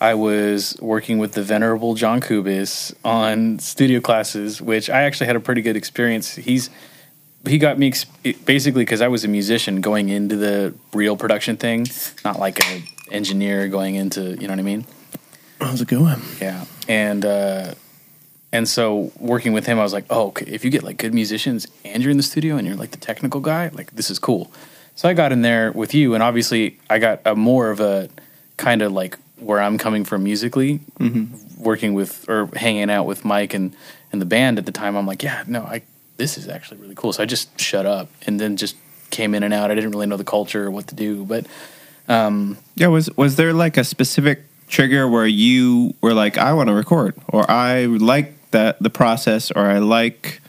I 0.00 0.14
was 0.14 0.76
working 0.80 1.18
with 1.18 1.32
the 1.32 1.42
venerable 1.42 1.94
John 1.94 2.20
Kubis 2.20 2.94
on 3.04 3.58
studio 3.58 4.00
classes, 4.00 4.60
which 4.60 4.90
I 4.90 5.02
actually 5.02 5.26
had 5.26 5.36
a 5.36 5.40
pretty 5.40 5.62
good 5.62 5.76
experience. 5.76 6.34
He's 6.34 6.70
he 7.46 7.58
got 7.58 7.78
me 7.78 7.88
ex- 7.88 8.04
basically 8.44 8.82
because 8.82 9.00
I 9.00 9.08
was 9.08 9.24
a 9.24 9.28
musician 9.28 9.80
going 9.80 10.08
into 10.08 10.36
the 10.36 10.74
real 10.92 11.16
production 11.16 11.56
thing, 11.56 11.86
not 12.24 12.38
like 12.40 12.58
an 12.68 12.82
engineer 13.10 13.68
going 13.68 13.94
into 13.94 14.32
you 14.36 14.48
know 14.48 14.52
what 14.52 14.58
I 14.58 14.62
mean. 14.62 14.84
How's 15.60 15.80
it 15.80 15.88
going? 15.88 16.20
Yeah, 16.40 16.64
and 16.88 17.24
uh, 17.24 17.74
and 18.52 18.68
so 18.68 19.12
working 19.18 19.52
with 19.52 19.66
him, 19.66 19.78
I 19.78 19.82
was 19.82 19.92
like, 19.92 20.06
oh, 20.10 20.28
okay, 20.28 20.46
if 20.46 20.64
you 20.64 20.70
get 20.70 20.82
like 20.82 20.98
good 20.98 21.12
musicians 21.12 21.66
and 21.84 22.02
you're 22.02 22.10
in 22.10 22.16
the 22.16 22.22
studio 22.22 22.56
and 22.56 22.66
you're 22.66 22.76
like 22.76 22.92
the 22.92 22.96
technical 22.96 23.40
guy, 23.40 23.68
like 23.68 23.92
this 23.92 24.10
is 24.10 24.18
cool. 24.18 24.50
So 24.94 25.08
I 25.08 25.14
got 25.14 25.30
in 25.32 25.42
there 25.42 25.72
with 25.72 25.92
you, 25.92 26.14
and 26.14 26.22
obviously 26.22 26.78
I 26.88 26.98
got 26.98 27.20
a 27.26 27.34
more 27.34 27.70
of 27.70 27.80
a 27.80 28.08
kind 28.56 28.82
of 28.82 28.92
like 28.92 29.18
where 29.38 29.60
I'm 29.60 29.76
coming 29.76 30.04
from 30.04 30.24
musically, 30.24 30.80
mm-hmm. 30.98 31.62
working 31.62 31.92
with 31.92 32.28
or 32.28 32.46
hanging 32.56 32.88
out 32.90 33.04
with 33.04 33.24
Mike 33.24 33.52
and 33.52 33.76
and 34.12 34.20
the 34.20 34.26
band 34.26 34.58
at 34.58 34.64
the 34.64 34.72
time. 34.72 34.96
I'm 34.96 35.06
like, 35.06 35.22
yeah, 35.22 35.44
no, 35.46 35.62
I 35.62 35.82
this 36.16 36.38
is 36.38 36.48
actually 36.48 36.80
really 36.80 36.94
cool. 36.94 37.12
So 37.12 37.22
I 37.22 37.26
just 37.26 37.60
shut 37.60 37.84
up 37.84 38.08
and 38.26 38.40
then 38.40 38.56
just 38.56 38.76
came 39.10 39.34
in 39.34 39.42
and 39.42 39.52
out. 39.52 39.70
I 39.70 39.74
didn't 39.74 39.90
really 39.90 40.06
know 40.06 40.16
the 40.16 40.24
culture 40.24 40.66
or 40.66 40.70
what 40.70 40.86
to 40.88 40.94
do, 40.94 41.24
but 41.24 41.46
um, 42.08 42.56
Yeah, 42.74 42.88
was 42.88 43.14
was 43.16 43.36
there 43.36 43.52
like 43.52 43.76
a 43.76 43.84
specific 43.84 44.44
trigger 44.68 45.08
where 45.08 45.26
you 45.26 45.94
were 46.00 46.14
like, 46.14 46.38
I 46.38 46.52
want 46.52 46.68
to 46.68 46.74
record, 46.74 47.14
or 47.28 47.48
I 47.50 47.84
like 47.84 48.35
that 48.50 48.82
the 48.82 48.90
process, 48.90 49.50
or 49.50 49.66
I 49.66 49.78
like, 49.78 50.40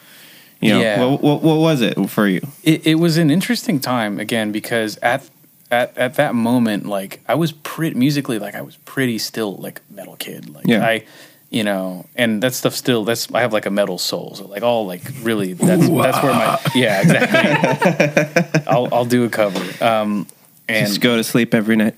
you 0.61 0.71
know, 0.71 0.81
Yeah. 0.81 1.05
what, 1.05 1.21
what, 1.21 1.41
what 1.43 1.57
was 1.57 1.81
it 1.81 1.95
for 2.09 2.27
you? 2.27 2.41
it, 2.63 2.85
it 2.87 2.95
was 2.95 3.17
an 3.17 3.29
interesting 3.31 3.79
time 3.79 4.19
again 4.19 4.51
because 4.51 4.97
at 4.97 5.29
at 5.69 5.97
at 5.97 6.13
that 6.15 6.33
moment 6.33 6.85
like 6.85 7.19
i 7.27 7.35
was 7.35 7.51
pretty 7.51 7.93
musically 7.99 8.39
like 8.39 8.55
i 8.55 8.61
was 8.61 8.77
pretty 8.85 9.17
still 9.17 9.57
like 9.57 9.81
metal 9.91 10.15
kid 10.15 10.49
like 10.49 10.65
Yeah. 10.65 10.81
i 10.85 11.03
you 11.49 11.61
know 11.61 12.05
and 12.15 12.41
that 12.41 12.53
stuff 12.53 12.73
still 12.73 13.03
that's 13.03 13.27
i 13.33 13.41
have 13.41 13.51
like 13.51 13.65
a 13.65 13.69
metal 13.69 13.97
soul 13.97 14.33
so 14.35 14.47
like 14.47 14.63
all 14.63 14.87
like 14.87 15.01
really 15.23 15.51
that's 15.51 15.89
that's 15.89 16.23
where 16.23 16.31
my 16.33 16.57
yeah 16.73 17.01
exactly 17.01 18.61
i'll 18.67 18.87
i'll 18.93 19.03
do 19.05 19.25
a 19.25 19.29
cover 19.29 19.61
um 19.83 20.25
and 20.69 20.87
Just 20.87 21.01
go 21.01 21.15
to 21.17 21.23
sleep 21.23 21.53
every 21.53 21.75
night. 21.77 21.95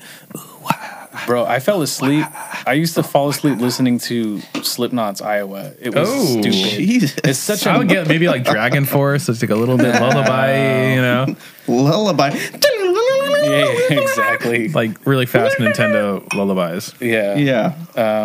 Bro 1.27 1.45
i 1.45 1.59
fell 1.59 1.81
asleep 1.81 2.25
i 2.67 2.73
used 2.73 2.95
to 2.95 3.03
fall 3.03 3.29
asleep 3.29 3.59
listening 3.59 3.99
to 3.99 4.39
slipknot's 4.63 5.21
iowa 5.21 5.71
it 5.81 5.93
was 5.95 6.07
Oh, 6.09 6.25
stupid 6.41 6.51
Jesus. 6.53 7.15
it's 7.23 7.39
such 7.39 7.65
I 7.67 7.75
a 7.75 7.77
would 7.77 7.89
get 7.89 8.07
maybe 8.07 8.27
like 8.27 8.43
DragonForce. 8.43 9.29
It's 9.29 9.41
like 9.41 9.51
a 9.51 9.55
little 9.55 9.77
bit 9.77 9.93
lullaby, 9.99 10.93
you 10.95 11.01
know, 11.01 11.35
Lullaby. 11.67 12.29
yeah 12.31 13.75
exactly 13.89 14.67
like 14.69 14.91
really 15.05 15.25
fast 15.25 15.57
Nintendo 15.57 16.21
lullabies. 16.33 16.93
yeah 16.99 17.35
Yeah. 17.35 17.73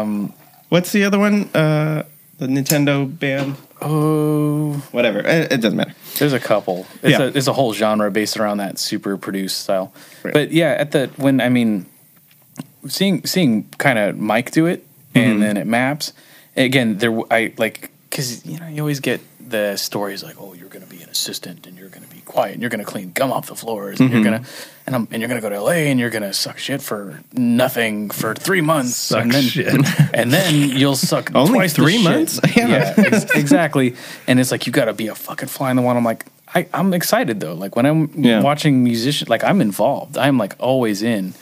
Um, 0.01 0.33
What's 0.69 0.91
the 0.93 1.05
other 1.05 1.19
one? 1.19 1.45
Uh, 1.55 2.03
the 2.39 2.47
Nintendo 2.47 3.07
band. 3.07 3.57
oh 3.81 4.73
Whatever. 4.91 5.21
It, 5.21 5.53
it 5.53 5.61
doesn't 5.61 5.77
matter. 5.77 5.95
There's 6.19 6.33
a 6.33 6.41
couple. 6.41 6.87
It's 7.03 7.13
Yeah. 7.19 7.23
a 7.25 7.27
it's 7.29 7.47
a 7.47 7.53
whole 7.53 7.73
genre 7.75 8.11
based 8.11 8.37
around 8.37 8.57
that 8.59 8.79
super 8.79 9.17
produced 9.17 9.59
style. 9.63 9.93
Right. 10.25 10.35
But 10.35 10.51
yeah, 10.53 10.71
at 10.79 10.91
the 10.91 11.11
when 11.17 11.41
I 11.41 11.49
mean, 11.49 11.87
seeing 12.89 13.25
seeing 13.27 13.65
kind 13.79 13.99
of 13.99 14.17
Mike 14.19 14.51
do 14.51 14.67
it, 14.67 14.85
Mm-hmm. 15.15 15.31
and 15.31 15.43
then 15.43 15.57
it 15.57 15.67
maps. 15.67 16.13
Again, 16.57 16.99
there 16.99 17.17
I 17.33 17.53
like 17.57 17.91
because 18.11 18.45
you 18.45 18.59
know 18.59 18.67
you 18.69 18.81
always 18.81 18.99
get 19.01 19.21
the 19.41 19.77
stories 19.77 20.25
like, 20.25 20.37
oh, 20.41 20.55
you're 20.55 20.69
going 20.69 20.85
to 20.85 20.91
be 20.91 21.03
an 21.03 21.09
assistant 21.11 21.67
and 21.67 21.79
you're 21.79 21.89
going 21.91 22.03
to 22.03 22.13
be 22.13 22.21
quiet 22.23 22.55
and 22.55 22.63
you're 22.63 22.71
going 22.71 22.85
to 22.85 22.91
clean 22.91 23.13
gum 23.13 23.31
off 23.31 23.47
the 23.47 23.55
floors 23.55 24.01
and 24.01 24.09
Mm-hmm. 24.11 24.17
you're 24.23 24.25
gonna 24.39 24.45
and, 24.87 24.97
I'm, 24.97 25.09
and 25.13 25.21
you're 25.21 25.29
going 25.29 25.41
to 25.41 25.47
go 25.49 25.55
to 25.55 25.61
LA 25.61 25.87
and 25.91 26.01
you're 26.01 26.11
going 26.11 26.23
to 26.23 26.33
suck 26.33 26.59
shit 26.59 26.81
for 26.83 27.21
nothing 27.33 28.11
for 28.11 28.35
three 28.35 28.61
months 28.63 28.97
Suck 28.97 29.23
and 29.23 29.31
then 29.33 29.43
shit. 29.45 29.67
and 30.15 30.33
then 30.33 30.55
you'll 30.71 30.97
suck 30.97 31.31
Only 31.35 31.53
twice 31.61 31.75
three 31.75 32.03
months? 32.03 32.41
Yeah. 32.57 32.69
Yeah, 32.69 32.95
ex- 32.97 33.31
exactly. 33.37 33.95
And 34.27 34.41
it's 34.41 34.51
like 34.51 34.67
you 34.67 34.73
got 34.73 34.87
to 34.87 34.95
be 34.95 35.09
a 35.09 35.15
fucking 35.15 35.49
fly 35.49 35.71
in 35.71 35.77
the 35.77 35.83
one. 35.83 35.97
I'm 35.97 36.05
like, 36.05 36.25
I, 36.55 36.67
I'm 36.75 36.93
excited 36.95 37.39
though. 37.41 37.55
Like 37.55 37.77
when 37.77 37.85
I'm 37.87 38.11
Yeah. 38.17 38.41
watching 38.43 38.83
musician, 38.83 39.29
like 39.29 39.45
I'm 39.45 39.61
involved. 39.61 40.17
I'm 40.19 40.39
like 40.39 40.57
always 40.59 41.03
in. 41.03 41.35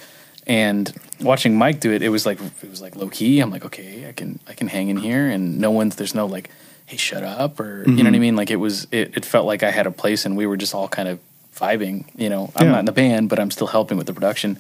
And 0.47 0.93
watching 1.23 1.57
Mike 1.57 1.81
do 1.81 1.93
it, 1.93 2.03
it 2.03 2.09
was 2.09 2.27
like 2.27 2.39
it 2.41 2.71
was 2.71 2.81
like 2.81 2.97
low 2.97 3.09
key. 3.09 3.41
I'm 3.41 3.51
like, 3.51 3.65
okay, 3.65 4.09
I 4.09 4.13
can 4.13 4.41
I 4.47 4.55
can 4.55 4.69
hang 4.69 4.89
in 4.89 4.97
here, 4.97 5.29
and 5.29 5.59
no 5.59 5.71
one's 5.71 5.97
there's 5.97 6.15
no 6.15 6.27
like, 6.27 6.51
hey, 6.87 6.97
shut 6.97 7.23
up, 7.23 7.59
or 7.61 7.85
you 7.87 7.97
know 7.97 8.05
what 8.05 8.07
I 8.07 8.11
mm-hmm. 8.11 8.21
mean. 8.21 8.37
Like 8.37 8.51
it 8.51 8.57
was 8.57 8.87
it, 8.91 9.17
it 9.17 9.25
felt 9.25 9.47
like 9.47 9.63
I 9.63 9.71
had 9.71 9.87
a 9.87 9.91
place, 9.91 10.25
and 10.27 10.37
we 10.37 10.47
were 10.47 10.57
just 10.57 10.75
all 10.75 10.89
kind 10.89 11.09
of 11.09 11.19
vibing. 11.57 12.05
You 12.17 12.29
know, 12.29 12.53
I'm 12.57 12.67
Yeah. 12.67 12.73
not 12.73 12.79
in 12.81 12.85
the 12.87 12.93
band, 12.93 13.29
but 13.29 13.39
I'm 13.39 13.51
still 13.51 13.67
helping 13.69 13.99
with 13.99 14.07
the 14.07 14.15
production. 14.15 14.59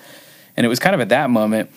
And 0.56 0.66
it 0.66 0.68
was 0.68 0.78
kind 0.78 0.94
of 0.94 1.00
at 1.00 1.08
that 1.08 1.30
moment 1.30 1.70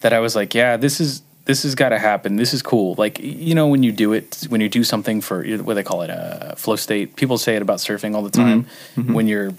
that 0.00 0.12
I 0.12 0.20
was 0.20 0.36
like, 0.36 0.54
yeah, 0.54 0.76
this 0.76 1.00
is 1.00 1.22
this 1.46 1.62
has 1.64 1.74
got 1.74 1.88
to 1.88 1.98
happen. 1.98 2.36
This 2.36 2.54
is 2.54 2.62
cool. 2.62 2.94
Like 2.96 3.18
you 3.18 3.54
know, 3.54 3.66
when 3.66 3.82
you 3.82 3.92
do 3.92 4.12
it, 4.12 4.46
when 4.48 4.60
you 4.60 4.68
do 4.68 4.84
something 4.84 5.20
for 5.20 5.44
what 5.44 5.74
they 5.74 5.82
call 5.82 6.02
it, 6.02 6.10
a 6.10 6.54
flow 6.56 6.76
state. 6.76 7.16
People 7.16 7.38
say 7.38 7.56
it 7.56 7.62
about 7.62 7.78
surfing 7.78 8.14
all 8.14 8.22
the 8.22 8.30
time. 8.30 8.64
Mm-hmm. 8.64 9.00
Mm-hmm. 9.00 9.14
When 9.14 9.26
you're 9.26 9.52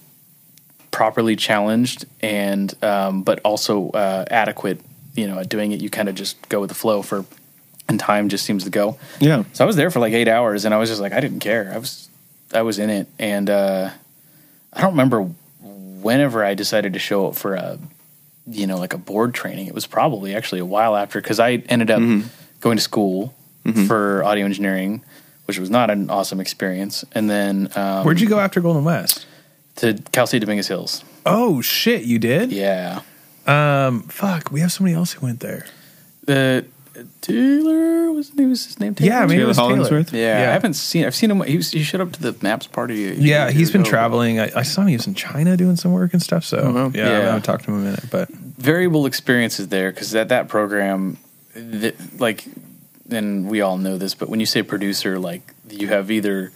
properly 0.92 1.36
challenged 1.36 2.06
and 2.22 2.74
um, 2.84 3.24
but 3.24 3.40
also 3.44 3.90
uh, 3.92 4.26
adequate, 4.30 4.80
you 5.16 5.28
know, 5.28 5.40
at 5.40 5.50
doing 5.50 5.72
it, 5.72 5.82
you 5.82 5.90
kind 5.90 6.10
of 6.10 6.16
just 6.16 6.48
go 6.50 6.60
with 6.60 6.70
the 6.70 6.76
flow 6.76 7.02
for, 7.02 7.26
and 7.88 8.00
time 8.00 8.30
just 8.30 8.46
seems 8.46 8.64
to 8.66 8.70
go. 8.70 8.98
Yeah. 9.20 9.44
So 9.54 9.64
I 9.64 9.68
was 9.68 9.76
there 9.76 9.90
for 9.90 10.00
like 10.00 10.14
eight 10.14 10.28
hours, 10.28 10.66
and 10.66 10.74
I 10.74 10.78
was 10.78 10.90
just 10.90 11.02
like, 11.02 11.14
I 11.14 11.20
didn't 11.20 11.40
care. 11.40 11.72
I 11.74 11.78
was, 11.78 12.10
I 12.54 12.62
was 12.62 12.80
in 12.80 12.90
it, 12.90 13.08
and 13.18 13.50
uh, 13.50 13.90
I 14.74 14.82
don't 14.82 14.92
remember 14.92 15.30
whenever 15.62 16.44
I 16.44 16.54
decided 16.54 16.94
to 16.94 17.00
show 17.00 17.28
up 17.28 17.36
for 17.36 17.56
a, 17.56 17.78
you 18.48 18.68
know, 18.68 18.78
like 18.78 18.94
a 18.94 18.98
board 18.98 19.34
training. 19.34 19.68
It 19.68 19.74
was 19.74 19.86
probably 19.88 20.36
actually 20.36 20.62
a 20.62 20.66
while 20.66 20.96
after 20.96 21.22
because 21.22 21.40
I 21.40 21.64
ended 21.70 21.92
up 21.92 22.02
going 22.60 22.78
to 22.78 22.84
school 22.84 23.34
for 23.88 24.24
audio 24.24 24.46
engineering, 24.46 25.04
which 25.46 25.60
was 25.60 25.70
not 25.70 25.90
an 25.92 26.10
awesome 26.10 26.40
experience. 26.40 27.06
And 27.12 27.30
then 27.30 27.70
um, 27.76 28.04
Where'd 28.04 28.20
you 28.20 28.28
go 28.28 28.40
after 28.40 28.60
Golden 28.62 28.84
West? 28.84 29.28
To 29.78 29.94
Cal 30.12 30.28
State 30.28 30.40
Dominguez 30.40 30.68
Hills? 30.68 31.04
Oh 31.26 31.62
shit, 31.62 32.04
you 32.04 32.20
did? 32.20 32.52
Yeah, 32.52 33.02
Um, 33.48 34.04
fuck, 34.04 34.52
we 34.52 34.60
have 34.62 34.72
somebody 34.72 34.96
else 34.96 35.14
who 35.14 35.26
went 35.26 35.40
there. 35.40 35.66
the 36.26 36.66
Taylor 37.22 38.12
was 38.12 38.32
he 38.32 38.46
was 38.46 38.66
his 38.66 38.80
name? 38.80 38.94
Taylor? 38.96 39.10
Yeah, 39.12 39.20
maybe 39.22 39.34
Taylor 39.36 39.44
it 39.44 39.48
was 39.48 39.58
Taylor. 39.58 39.70
Hollingsworth? 39.70 40.14
Yeah, 40.14 40.42
yeah. 40.42 40.50
I 40.50 40.54
haven't 40.54 40.74
seen. 40.74 41.06
I've 41.06 41.16
seen 41.16 41.32
him. 41.32 41.42
He, 41.44 41.58
was, 41.58 41.72
he 41.72 41.84
showed 41.84 42.02
up 42.02 42.12
to 42.14 42.22
the 42.22 42.36
Maps 42.44 42.68
party. 42.68 43.08
a- 43.10 43.14
Yeah, 43.14 43.50
he's 43.50 43.72
been 43.72 43.82
ago. 43.82 43.90
traveling. 43.90 44.40
I, 44.40 44.52
I 44.56 44.62
saw 44.64 44.82
him. 44.82 44.90
He 44.90 44.98
was 44.98 45.08
in 45.08 45.14
China 45.16 45.56
doing 45.56 45.78
some 45.78 45.94
work 45.94 46.14
and 46.14 46.22
stuff. 46.22 46.44
So 46.44 46.72
wow. 46.72 46.92
yeah, 46.94 47.06
I 47.06 47.10
Yeah. 47.10 47.20
haven't 47.22 47.44
talked 47.44 47.64
to 47.66 47.72
him 47.72 47.78
in 47.78 47.82
a 47.82 47.86
minute, 47.92 48.06
but 48.12 48.30
variable 48.30 49.06
experiences 49.06 49.70
there 49.70 49.92
because 49.92 50.14
at 50.16 50.30
that 50.30 50.48
program, 50.50 51.18
th- 51.54 51.96
like, 52.20 52.46
and 53.10 53.48
we 53.50 53.62
all 53.62 53.78
know 53.78 53.98
this, 53.98 54.14
but 54.14 54.28
when 54.30 54.40
you 54.40 54.46
say 54.46 54.62
producer, 54.62 55.18
like 55.18 55.54
you 55.70 55.88
have 55.88 56.12
either 56.12 56.52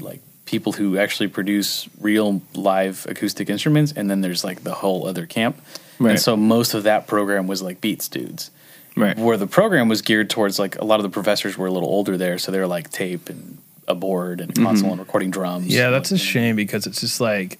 like 0.00 0.20
people 0.46 0.72
who 0.72 0.96
actually 0.96 1.28
produce 1.28 1.88
real 2.00 2.40
live 2.54 3.04
acoustic 3.08 3.50
instruments, 3.50 3.92
and 3.94 4.10
then 4.10 4.22
there's 4.22 4.44
like 4.44 4.62
the 4.64 4.74
whole 4.74 5.06
other 5.06 5.26
camp. 5.26 5.60
Right. 5.98 6.10
And 6.12 6.20
so 6.20 6.36
most 6.36 6.74
of 6.74 6.84
that 6.84 7.06
program 7.06 7.46
was 7.46 7.62
like 7.62 7.80
Beats 7.80 8.08
dudes. 8.08 8.50
Right. 8.96 9.18
Where 9.18 9.36
the 9.36 9.46
program 9.46 9.88
was 9.88 10.00
geared 10.00 10.30
towards 10.30 10.58
like 10.58 10.76
a 10.76 10.84
lot 10.84 11.00
of 11.00 11.02
the 11.02 11.10
professors 11.10 11.58
were 11.58 11.66
a 11.66 11.70
little 11.70 11.88
older 11.88 12.16
there, 12.16 12.38
so 12.38 12.50
they 12.50 12.58
were 12.58 12.66
like 12.66 12.90
tape 12.90 13.28
and 13.28 13.58
a 13.86 13.94
board 13.94 14.40
and 14.40 14.50
a 14.50 14.60
console 14.60 14.90
and 14.90 14.98
recording 14.98 15.30
drums. 15.30 15.68
yeah, 15.68 15.90
that's 15.90 16.10
a 16.10 16.18
shame 16.18 16.56
because 16.56 16.86
it's 16.86 17.00
just 17.00 17.20
like, 17.20 17.58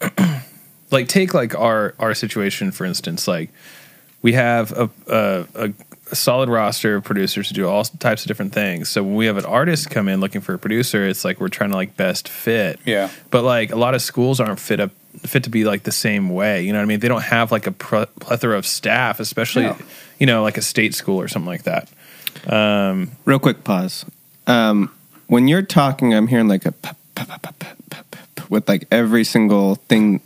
like 0.90 1.08
take 1.08 1.34
like 1.34 1.54
our 1.54 1.94
our 1.98 2.14
situation 2.14 2.72
for 2.72 2.84
instance. 2.84 3.28
Like 3.28 3.50
we 4.22 4.32
have 4.32 4.72
a 4.72 4.90
a, 5.06 5.46
a 5.54 5.72
a 6.10 6.14
solid 6.16 6.48
roster 6.48 6.96
of 6.96 7.04
producers 7.04 7.48
who 7.48 7.54
do 7.54 7.68
all 7.68 7.82
types 7.84 8.22
of 8.22 8.28
different 8.28 8.52
things. 8.52 8.88
So 8.88 9.02
when 9.02 9.16
we 9.16 9.26
have 9.26 9.36
an 9.36 9.44
artist 9.44 9.90
come 9.90 10.08
in 10.08 10.20
looking 10.20 10.40
for 10.40 10.54
a 10.54 10.58
producer, 10.58 11.04
it's 11.06 11.24
like 11.24 11.40
we're 11.40 11.48
trying 11.48 11.70
to 11.70 11.76
like 11.76 11.96
best 11.96 12.28
fit. 12.28 12.78
Yeah. 12.84 13.10
But 13.30 13.42
like 13.42 13.72
a 13.72 13.76
lot 13.76 13.94
of 13.94 14.02
schools 14.02 14.38
aren't 14.40 14.60
fit 14.60 14.78
up 14.80 14.90
fit 15.24 15.44
to 15.44 15.50
be 15.50 15.64
like 15.64 15.82
the 15.84 15.92
same 15.92 16.28
way. 16.30 16.62
You 16.62 16.72
know 16.72 16.78
what 16.78 16.82
I 16.84 16.86
mean? 16.86 17.00
They 17.00 17.08
don't 17.08 17.22
have 17.22 17.50
like 17.50 17.66
a 17.66 17.72
pr- 17.72 18.04
plethora 18.20 18.56
of 18.58 18.66
staff, 18.66 19.18
especially 19.18 19.62
No. 19.64 19.76
you 20.20 20.26
know 20.26 20.42
like 20.42 20.58
a 20.58 20.62
state 20.62 20.94
school 20.94 21.20
or 21.20 21.26
something 21.28 21.48
like 21.48 21.62
that. 21.64 21.88
Real 23.24 23.38
quick 23.38 23.64
pause. 23.64 24.04
Um, 24.46 24.92
when 25.26 25.48
you're 25.48 25.62
talking, 25.62 26.14
I'm 26.14 26.28
hearing 26.28 26.48
like 26.48 26.66
a 26.66 26.72
p- 26.72 26.90
p- 27.16 27.24
p- 27.24 27.32
p- 27.42 27.50
p- 27.58 27.66
p- 27.90 27.96
p- 28.36 28.42
with 28.48 28.68
like 28.68 28.86
every 28.92 29.24
single 29.24 29.74
thing 29.88 30.20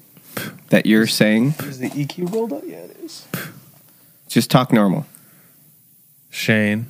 that 0.68 0.84
you're 0.86 1.06
saying. 1.06 1.54
Is 1.60 1.78
the 1.78 1.88
EQ 1.90 2.32
rolled 2.32 2.52
up? 2.52 2.62
Yeah, 2.66 2.76
it 2.78 2.96
is. 3.02 3.26
Just 4.28 4.50
talk 4.50 4.72
normal. 4.72 5.06
Shane. 6.40 6.87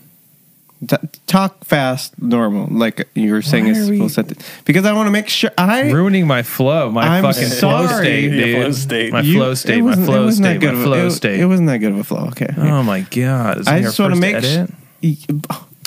T- 0.88 0.96
talk 1.26 1.62
fast, 1.66 2.20
normal, 2.22 2.66
like 2.70 3.06
you 3.14 3.32
were 3.32 3.42
saying 3.42 3.64
Why 3.66 3.70
is 3.72 3.88
are 3.88 3.90
we- 3.90 3.98
full 3.98 4.08
sentence. 4.08 4.42
Because 4.64 4.86
I 4.86 4.94
want 4.94 5.08
to 5.08 5.10
make 5.10 5.28
sure 5.28 5.50
I 5.58 5.90
ruining 5.90 6.26
my 6.26 6.42
flow, 6.42 6.90
my 6.90 7.02
I'm 7.18 7.22
fucking 7.22 7.48
flow 7.50 7.86
state, 7.86 8.30
dude. 8.30 8.56
flow 8.56 8.72
state. 8.72 9.12
My 9.12 9.20
You- 9.20 9.34
flow 9.34 9.52
state, 9.54 9.80
my 9.80 9.84
wasn't- 9.90 10.04
it 10.04 10.06
flow 10.06 10.30
state, 10.30 10.62
my 10.62 10.68
of 10.70 10.80
a- 10.80 10.82
flow 10.82 11.06
it- 11.08 11.10
state. 11.10 11.38
It 11.40 11.44
wasn't 11.44 11.68
that 11.68 11.78
good 11.78 11.92
of 11.92 11.98
a 11.98 12.04
flow. 12.04 12.28
Okay. 12.28 12.48
oh 12.56 12.82
my 12.82 13.00
god! 13.10 13.60
Is 13.60 13.68
I 13.68 13.80
this 13.80 13.88
just 13.88 14.00
want 14.00 14.14
to 14.14 14.20
make 14.20 14.36
edit? 14.36 14.70
sure. 15.02 15.40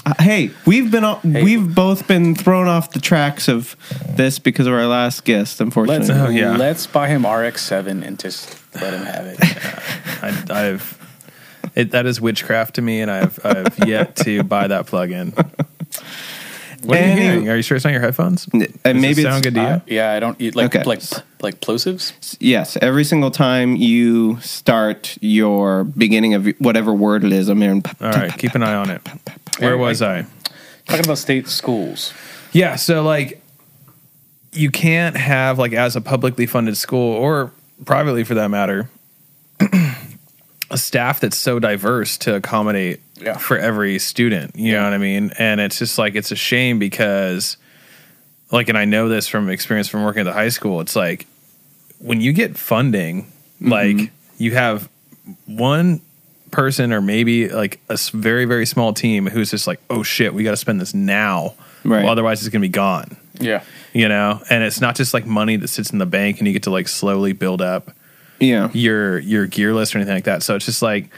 Uh, 0.06 0.14
hey, 0.20 0.52
we've 0.68 0.92
been 0.92 1.06
all, 1.06 1.22
we've 1.24 1.74
both 1.74 2.08
been 2.08 2.36
thrown 2.36 2.68
off 2.68 2.92
the 2.92 3.00
tracks 3.00 3.48
of 3.48 3.76
this 4.16 4.38
because 4.38 4.68
of 4.68 4.74
our 4.74 4.86
last 4.86 5.24
guest. 5.24 5.60
Unfortunately, 5.62 6.08
Let's 6.10 6.20
Oh, 6.20 6.30
yeah. 6.30 6.58
let's 6.58 6.86
buy 6.86 7.08
him 7.08 7.26
RX 7.26 7.64
seven 7.64 8.04
and 8.04 8.20
just 8.20 8.60
let 8.76 8.94
him 8.94 9.06
have 9.06 9.26
it. 9.26 9.40
I, 10.52 10.68
I've 10.68 11.00
It, 11.76 11.92
that 11.92 12.06
is 12.06 12.22
witchcraft 12.22 12.76
to 12.76 12.82
me, 12.82 13.02
and 13.02 13.10
I've 13.10 13.40
I've 13.46 13.88
yet 13.88 14.16
to 14.18 14.44
buy 14.56 14.68
that 14.68 14.86
plug-in. 14.88 15.32
What 15.32 16.98
are 16.98 17.02
you 17.02 17.08
Any- 17.08 17.22
hearing? 17.22 17.50
Are 17.50 17.56
you 17.56 17.62
sure 17.62 17.76
it's 17.78 17.86
not 17.86 17.92
your 17.94 18.02
headphones? 18.02 18.48
And 18.52 18.62
Does 18.84 18.94
maybe 18.96 19.22
it 19.22 19.24
sound 19.24 19.26
it's- 19.26 19.42
good 19.44 19.54
to 19.56 19.62
you? 19.62 19.68
Uh, 19.68 19.80
yeah, 19.88 20.12
I 20.12 20.20
don't 20.20 20.40
eat 20.42 20.56
like 20.56 20.76
Okay. 20.76 20.84
like 20.84 21.02
like 21.42 21.62
plosives. 21.62 22.38
Yes, 22.40 22.78
every 22.82 23.04
single 23.06 23.32
time 23.32 23.76
you 23.76 24.40
start 24.42 25.18
your 25.22 25.84
beginning 25.86 26.34
of 26.34 26.48
whatever 26.60 26.94
word 26.94 27.24
it 27.24 27.32
is, 27.32 27.48
I'm 27.50 27.62
hearing. 27.62 27.84
All 28.02 28.12
right, 28.12 28.38
keep 28.38 28.54
an 28.56 28.64
eye 28.64 28.76
on 28.76 28.90
it. 28.90 29.02
Where 29.60 29.78
was 29.78 30.02
I? 30.02 30.26
Talking 30.86 31.06
about 31.06 31.18
state 31.18 31.48
schools. 31.48 32.14
Yeah, 32.52 32.76
so 32.76 33.02
like 33.02 33.42
you 34.52 34.70
can't 34.70 35.16
have 35.18 35.58
like 35.58 35.74
as 35.74 35.96
a 35.96 36.02
publicly 36.02 36.46
funded 36.46 36.76
school 36.78 37.14
or 37.16 37.52
privately 37.86 38.24
for 38.24 38.36
that 38.36 38.50
matter 38.50 38.90
a 40.74 40.78
staff 40.78 41.20
that's 41.20 41.38
so 41.38 41.60
diverse 41.60 42.18
to 42.18 42.36
accommodate 42.36 43.00
Yeah. 43.22 43.38
for 43.38 43.58
every 43.58 44.00
student, 44.00 44.56
you 44.56 44.74
know 44.74 44.84
what 44.84 44.94
I 44.94 44.98
mean? 44.98 45.32
And 45.38 45.62
it's 45.62 45.78
just 45.80 45.98
like 45.98 46.16
it's 46.16 46.32
a 46.32 46.36
shame 46.36 46.80
because 46.80 47.58
like 48.52 48.70
and 48.70 48.78
I 48.78 48.86
know 48.86 49.08
this 49.08 49.28
from 49.28 49.50
experience 49.50 49.88
from 49.88 50.04
working 50.04 50.22
at 50.22 50.24
the 50.26 50.34
high 50.34 50.50
school, 50.50 50.82
it's 50.82 50.96
like 50.96 51.28
when 52.00 52.20
you 52.20 52.34
get 52.34 52.58
funding, 52.58 53.24
mm-hmm. 53.62 53.70
like 53.70 54.12
you 54.38 54.52
have 54.56 54.90
one 55.46 56.02
person 56.52 56.92
or 56.92 57.02
maybe 57.02 57.50
like 57.50 57.80
a 57.90 57.98
very 58.12 58.46
very 58.46 58.66
small 58.66 58.94
team 58.94 59.28
who's 59.28 59.52
just 59.52 59.68
like, 59.68 59.80
"Oh 59.90 60.04
shit, 60.04 60.34
we 60.34 60.44
got 60.44 60.52
to 60.52 60.58
spend 60.58 60.82
this 60.82 60.94
now." 60.94 61.54
Right. 61.86 62.04
Well, 62.04 62.12
otherwise 62.12 62.42
it's 62.42 62.50
going 62.50 62.62
to 62.62 62.68
be 62.68 62.72
gone 62.72 63.18
Yeah. 63.42 63.62
you 63.94 64.08
know 64.08 64.42
and 64.50 64.64
it's 64.64 64.80
not 64.80 64.96
just 64.96 65.14
like 65.14 65.26
money 65.26 65.58
that 65.58 65.68
sits 65.68 65.92
in 65.92 65.98
the 66.00 66.06
bank 66.06 66.40
and 66.40 66.48
you 66.48 66.54
get 66.54 66.64
to 66.64 66.70
like 66.70 66.88
slowly 66.88 67.34
build 67.34 67.62
up 67.62 67.92
Yeah, 68.50 68.70
your 68.74 69.20
your 69.20 69.48
gear 69.48 69.74
list 69.74 69.96
or 69.96 70.00
anything 70.00 70.16
like 70.16 70.26
that 70.26 70.44
so 70.44 70.56
it's 70.56 70.66
just 70.66 70.82
like 70.82 71.10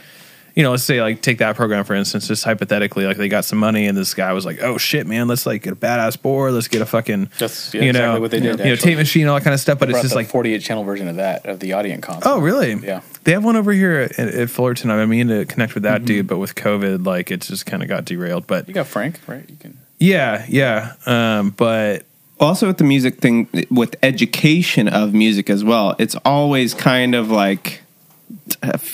you 0.55 0.63
know 0.63 0.71
let's 0.71 0.83
say 0.83 1.01
like 1.01 1.21
take 1.21 1.39
that 1.39 1.55
program 1.57 1.83
for 1.83 1.95
instance 1.95 2.27
just 2.29 2.45
hypothetically 2.45 3.05
like 3.05 3.17
they 3.17 3.27
got 3.27 3.43
some 3.43 3.59
money 3.59 3.87
and 3.87 3.97
this 3.97 4.13
guy 4.13 4.31
was 4.31 4.45
like 4.45 4.61
oh 4.61 4.77
shit 4.77 5.05
man 5.05 5.27
let's 5.27 5.45
like 5.45 5.63
get 5.63 5.73
a 5.73 5.75
badass 5.75 6.21
board 6.21 6.53
let's 6.53 6.69
get 6.69 6.81
a 6.81 6.85
fucking 6.85 7.29
That's 7.37 7.73
yeah, 7.73 7.81
you 7.81 7.89
exactly 7.89 8.13
know 8.15 8.21
what 8.21 8.31
they 8.31 8.39
did. 8.39 8.59
you 8.59 8.65
know 8.65 8.71
actually. 8.71 8.91
tape 8.91 8.97
machine 8.97 9.27
all 9.27 9.35
that 9.35 9.43
kind 9.43 9.53
of 9.53 9.59
stuff 9.59 9.79
but 9.79 9.89
it's 9.89 9.99
just 10.01 10.11
the 10.11 10.15
like 10.15 10.27
48 10.29 10.61
channel 10.61 10.85
version 10.85 11.09
of 11.09 11.17
that 11.17 11.45
of 11.45 11.59
the 11.59 11.71
Audient 11.71 12.01
console. 12.03 12.35
oh 12.35 12.39
really 12.39 12.73
Yeah. 12.75 13.01
they 13.25 13.33
have 13.33 13.43
one 13.43 13.57
over 13.57 13.73
here 13.73 14.09
at, 14.17 14.17
at 14.17 14.49
fullerton 14.49 14.89
i 14.91 15.05
mean 15.05 15.27
to 15.27 15.43
connect 15.45 15.73
with 15.73 15.83
that 15.83 15.97
Mm-hmm. 16.01 16.05
dude 16.05 16.27
but 16.27 16.37
with 16.37 16.55
covid 16.55 17.05
like 17.05 17.31
it 17.31 17.41
just 17.41 17.65
kind 17.65 17.83
of 17.83 17.89
got 17.89 18.05
derailed 18.05 18.47
but 18.47 18.67
You 18.69 18.73
got 18.73 18.87
Frank, 18.87 19.19
right? 19.27 19.43
You 19.49 19.57
can. 19.57 19.77
yeah 19.99 20.45
yeah 20.47 20.93
um 21.05 21.49
but 21.49 22.05
also 22.39 22.67
with 22.67 22.77
the 22.77 22.83
music 22.83 23.19
thing 23.19 23.47
with 23.69 23.95
education 24.03 24.87
of 24.87 25.13
music 25.13 25.49
as 25.49 25.63
well 25.63 25.95
it's 25.99 26.15
always 26.25 26.73
kind 26.73 27.15
of 27.15 27.31
like 27.31 27.81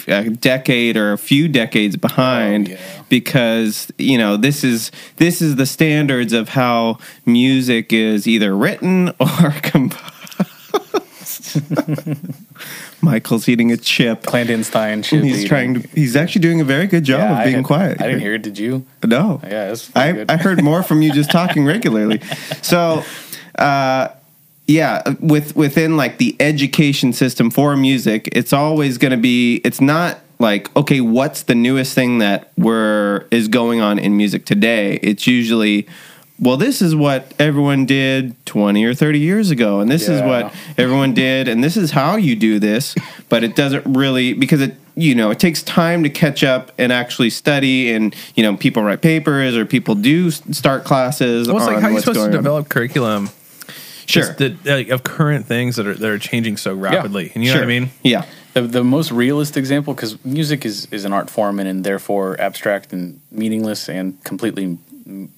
a 0.07 0.29
decade 0.29 0.95
or 0.95 1.11
a 1.13 1.17
few 1.17 1.47
decades 1.47 1.95
behind 1.97 2.67
Oh, 2.69 2.71
yeah. 2.71 2.77
because 3.09 3.91
you 3.97 4.17
know 4.17 4.37
this 4.37 4.63
is 4.63 4.91
this 5.17 5.41
is 5.41 5.55
the 5.55 5.65
standards 5.65 6.33
of 6.33 6.49
how 6.49 6.99
music 7.25 7.91
is 7.91 8.27
either 8.27 8.55
written 8.55 9.09
or 9.19 9.51
composed 9.63 10.11
michael's 13.01 13.49
eating 13.49 13.71
a 13.71 13.77
chip 13.77 14.23
Clandestine 14.23 15.01
shit. 15.03 15.23
he's 15.23 15.37
eating. 15.37 15.47
trying 15.47 15.73
to 15.81 15.87
he's 15.89 16.15
actually 16.15 16.41
doing 16.41 16.61
a 16.61 16.65
very 16.65 16.87
good 16.87 17.03
job 17.03 17.19
Yeah, 17.21 17.31
of 17.31 17.37
I 17.37 17.43
being 17.45 17.55
had- 17.57 17.65
quiet 17.65 18.01
I 18.01 18.05
didn't 18.07 18.21
hear 18.21 18.35
it. 18.35 18.41
Did 18.43 18.57
you? 18.57 18.85
no 19.05 19.41
Yeah, 19.43 19.75
I. 19.95 20.25
I 20.29 20.37
heard 20.37 20.63
more 20.63 20.83
from 20.83 21.01
you 21.01 21.11
just 21.11 21.31
talking 21.31 21.65
regularly. 21.65 22.21
So, 22.61 23.03
uh, 23.55 24.09
yeah, 24.71 25.01
with 25.19 25.55
within 25.55 25.97
like 25.97 26.17
the 26.17 26.35
education 26.39 27.13
system 27.13 27.49
for 27.49 27.75
music, 27.75 28.29
it's 28.31 28.53
always 28.53 28.97
going 28.97 29.11
to 29.11 29.17
be. 29.17 29.57
It's 29.63 29.81
not 29.81 30.19
like 30.39 30.73
okay, 30.75 31.01
what's 31.01 31.43
the 31.43 31.55
newest 31.55 31.93
thing 31.93 32.19
that 32.19 32.51
we're 32.57 33.27
is 33.31 33.47
going 33.47 33.81
on 33.81 33.99
in 33.99 34.15
music 34.17 34.45
today? 34.45 34.95
It's 35.01 35.27
usually. 35.27 35.87
Well, 36.39 36.57
this 36.57 36.81
is 36.81 36.95
what 36.95 37.35
everyone 37.37 37.85
did 37.85 38.35
20 38.47 38.83
or 38.83 38.95
30 38.95 39.19
years 39.19 39.51
ago, 39.51 39.79
and 39.79 39.91
this 39.91 40.09
is 40.09 40.23
what 40.23 40.51
everyone 40.75 41.13
did, 41.13 41.47
and 41.47 41.63
this 41.63 41.77
is 41.77 41.91
how 41.91 42.15
you 42.15 42.35
do 42.35 42.57
this. 42.57 42.95
But 43.29 43.43
it 43.43 43.55
doesn't 43.55 43.85
really 43.85 44.33
because 44.33 44.59
it 44.59 44.75
you 44.95 45.13
know 45.13 45.29
it 45.29 45.39
takes 45.39 45.61
time 45.61 46.01
to 46.01 46.09
catch 46.09 46.43
up 46.43 46.71
and 46.79 46.91
actually 46.91 47.29
study, 47.29 47.91
and 47.91 48.15
you 48.35 48.41
know 48.41 48.57
people 48.57 48.81
write 48.81 49.01
papers 49.01 49.55
or 49.55 49.67
people 49.67 49.93
do 49.93 50.31
start 50.31 50.83
classes. 50.83 51.47
well, 51.47 51.57
it's 51.57 51.67
like 51.67 51.79
how 51.79 51.89
you 51.89 51.93
what's 51.95 52.05
supposed 52.05 52.21
to 52.21 52.25
on. 52.25 52.31
develop 52.31 52.69
curriculum 52.69 53.29
Sure, 54.11 54.23
just 54.23 54.37
the, 54.37 54.55
like, 54.65 54.89
of 54.89 55.03
current 55.03 55.45
things 55.45 55.75
that 55.77 55.87
are 55.87 55.93
that 55.95 56.09
are 56.09 56.19
changing 56.19 56.57
so 56.57 56.73
rapidly. 56.75 57.25
Yeah. 57.25 57.31
And 57.35 57.43
you 57.43 57.49
know 57.49 57.55
sure. 57.57 57.61
what 57.65 57.73
I 57.73 57.79
mean? 57.79 57.89
Yeah, 58.03 58.25
the, 58.53 58.61
the 58.61 58.83
most 58.83 59.11
realist 59.11 59.57
example 59.57 59.93
because 59.93 60.23
music 60.25 60.65
is, 60.65 60.85
is 60.91 61.05
an 61.05 61.13
art 61.13 61.29
form 61.29 61.59
and, 61.59 61.67
and 61.69 61.83
therefore 61.83 62.39
abstract 62.39 62.93
and 62.93 63.19
meaningless 63.31 63.89
and 63.89 64.21
completely 64.23 64.77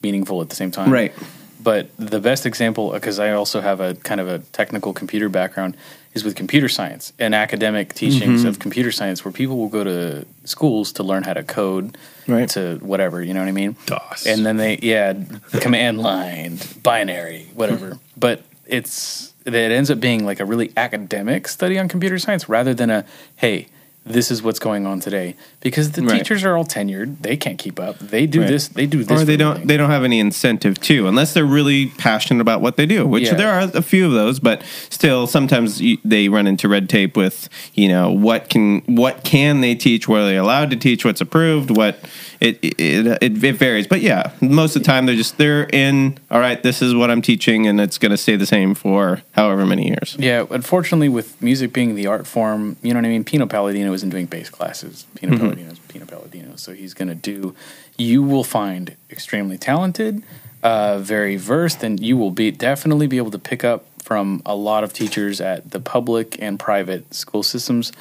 meaningful 0.02 0.42
at 0.42 0.50
the 0.50 0.56
same 0.56 0.72
time 0.72 0.92
Right. 0.92 1.14
but 1.62 1.88
the 1.98 2.20
best 2.20 2.46
example 2.46 2.92
because 2.92 3.18
i 3.20 3.32
also 3.32 3.62
have 3.62 3.80
a 3.80 3.96
kind 3.96 4.20
of 4.20 4.28
a 4.28 4.40
technical 4.52 4.94
computer 4.94 5.30
background 5.30 5.76
is 6.14 6.24
with 6.24 6.36
computer 6.36 6.68
science 6.70 7.14
and 7.18 7.34
academic 7.34 7.94
teachings 7.94 8.42
Mm-hmm. 8.42 8.50
of 8.50 8.60
computer 8.60 8.92
science 8.92 9.24
where 9.26 9.32
people 9.32 9.58
will 9.58 9.70
go 9.70 9.84
to 9.84 10.26
schools 10.44 10.92
to 10.94 11.04
learn 11.04 11.24
how 11.24 11.34
to 11.34 11.44
code 11.44 11.98
Right. 12.28 12.48
to 12.50 12.78
whatever 12.82 13.24
you 13.24 13.34
know 13.34 13.40
what 13.40 13.48
i 13.50 13.54
mean 13.54 13.76
DOS. 13.86 14.26
and 14.28 14.46
then 14.46 14.58
they 14.58 14.78
yeah 14.82 15.14
command 15.62 16.00
line 16.00 16.60
binary 16.84 17.48
whatever 17.54 17.98
but 18.18 18.44
it's 18.66 19.34
it 19.46 19.54
ends 19.54 19.92
up 19.92 20.00
being 20.00 20.26
like 20.26 20.40
a 20.40 20.46
really 20.46 20.72
academic 20.78 21.48
study 21.48 21.78
on 21.78 21.88
computer 21.90 22.18
science 22.18 22.48
rather 22.48 22.74
than 22.74 22.90
a 22.90 23.06
hey 23.38 23.68
this 24.06 24.30
is 24.30 24.44
what's 24.44 24.60
going 24.60 24.86
on 24.86 25.00
today. 25.00 25.34
Because 25.62 25.92
the 25.92 26.02
Right. 26.04 26.18
teachers 26.18 26.44
are 26.44 26.58
all 26.58 26.66
tenured. 26.66 27.22
They 27.22 27.38
can't 27.38 27.58
keep 27.58 27.80
up. 27.80 27.98
They 28.00 28.26
do 28.28 28.42
Right. 28.42 28.50
this 28.50 28.68
they 28.68 28.86
do 28.86 29.02
this 29.06 29.22
or 29.22 29.24
they 29.24 29.38
don't 29.38 29.66
they 29.66 29.78
don't 29.78 29.90
have 29.90 30.04
any 30.04 30.20
incentive 30.20 30.78
to 30.82 31.08
unless 31.08 31.34
they're 31.34 31.46
really 31.46 31.86
passionate 31.98 32.42
about 32.42 32.60
what 32.60 32.76
they 32.76 32.86
do 32.86 33.08
which 33.08 33.24
Yeah. 33.28 33.36
there 33.36 33.50
are 33.50 33.72
a 33.74 33.82
few 33.82 34.06
of 34.06 34.12
those 34.12 34.42
but 34.42 34.62
still 34.90 35.26
sometimes 35.26 35.82
you, 35.82 36.00
they 36.04 36.28
run 36.28 36.48
into 36.48 36.68
red 36.68 36.90
tape 36.90 37.16
with 37.16 37.48
you 37.76 37.88
know 37.88 38.12
what 38.12 38.50
can 38.50 38.82
what 38.88 39.24
can 39.24 39.62
they 39.62 39.74
teach? 39.74 40.06
What 40.06 40.20
are 40.20 40.26
they 40.26 40.36
allowed 40.38 40.70
to 40.72 40.76
teach? 40.76 41.06
What's 41.06 41.22
approved? 41.22 41.72
What 41.72 41.98
it 42.44 42.60
it, 42.62 42.80
it 42.80 43.44
it 43.44 43.54
varies 43.54 43.88
but 43.88 44.02
yeah 44.02 44.32
most 44.42 44.76
of 44.76 44.82
the 44.82 44.86
time 44.86 45.06
they're 45.06 45.16
just 45.16 45.38
they're 45.38 45.68
in 45.72 46.18
all 46.30 46.40
right 46.40 46.62
this 46.62 46.82
is 46.82 46.94
what 46.94 47.10
i'm 47.10 47.22
teaching 47.22 47.66
and 47.68 47.80
it's 47.80 47.98
going 47.98 48.12
to 48.12 48.18
stay 48.18 48.36
the 48.36 48.46
same 48.46 48.76
for 48.76 49.22
however 49.32 49.66
many 49.66 49.88
years 49.88 50.16
Yeah, 50.20 50.46
unfortunately, 50.50 51.10
with 51.10 51.42
music 51.42 51.74
being 51.74 51.96
the 51.96 52.08
art 52.08 52.28
form, 52.28 52.76
you 52.84 52.94
know 52.94 53.00
what 53.00 53.06
I 53.06 53.10
mean. 53.10 53.24
Pino 53.24 53.46
Palladino 53.46 53.94
isn't 53.94 54.10
doing 54.10 54.28
bass 54.28 54.50
classes. 54.50 55.06
Pino 55.16 55.34
Mm-hmm. 55.34 55.42
Palladino's 55.44 55.80
Pino 55.92 56.06
Palladino, 56.06 56.56
so 56.56 56.74
he's 56.74 56.94
going 56.94 57.08
to 57.08 57.16
do. 57.34 57.56
You 57.98 58.22
will 58.22 58.44
find 58.44 58.96
extremely 59.10 59.58
talented, 59.58 60.22
uh, 60.62 61.00
very 61.00 61.36
versed, 61.38 61.84
and 61.84 62.00
you 62.00 62.16
will 62.18 62.32
be 62.32 62.52
definitely 62.52 63.08
be 63.08 63.18
able 63.18 63.32
to 63.32 63.40
pick 63.40 63.64
up 63.64 63.86
from 64.04 64.42
a 64.46 64.56
lot 64.56 64.84
of 64.84 64.92
teachers 64.94 65.40
at 65.42 65.72
the 65.72 65.80
public 65.80 66.28
and 66.42 66.60
private 66.60 67.14
school 67.14 67.44
systems. 67.44 67.92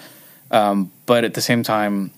Um, 0.50 0.90
but 1.07 1.24
at 1.24 1.35
the 1.35 1.40
same 1.40 1.62
time, 1.62 2.11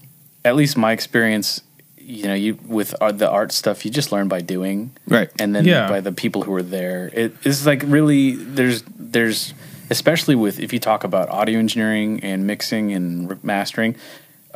at 0.45 0.57
least 0.57 0.77
my 0.77 0.93
experience, 0.93 1.63
you 2.07 2.25
know, 2.25 2.35
you 2.35 2.59
with 2.67 2.95
art, 3.01 3.19
the 3.19 3.31
art 3.31 3.53
stuff, 3.53 3.85
you 3.85 3.91
just 3.91 4.13
learn 4.13 4.29
by 4.29 4.41
doing 4.41 4.91
right 5.09 5.31
and 5.39 5.55
then 5.55 5.65
Yeah. 5.65 5.89
by 5.89 6.01
the 6.01 6.13
people 6.13 6.43
who 6.43 6.55
are 6.55 6.63
there. 6.63 7.11
It 7.13 7.35
is 7.45 7.67
like 7.67 7.83
really 7.87 8.33
there's 8.33 8.83
there's 8.99 9.55
especially 9.91 10.35
with 10.35 10.59
if 10.61 10.73
you 10.73 10.79
talk 10.79 11.05
about 11.05 11.29
audio 11.29 11.59
engineering 11.59 12.21
and 12.23 12.47
mixing 12.47 12.93
and 12.93 13.43
mastering. 13.45 13.97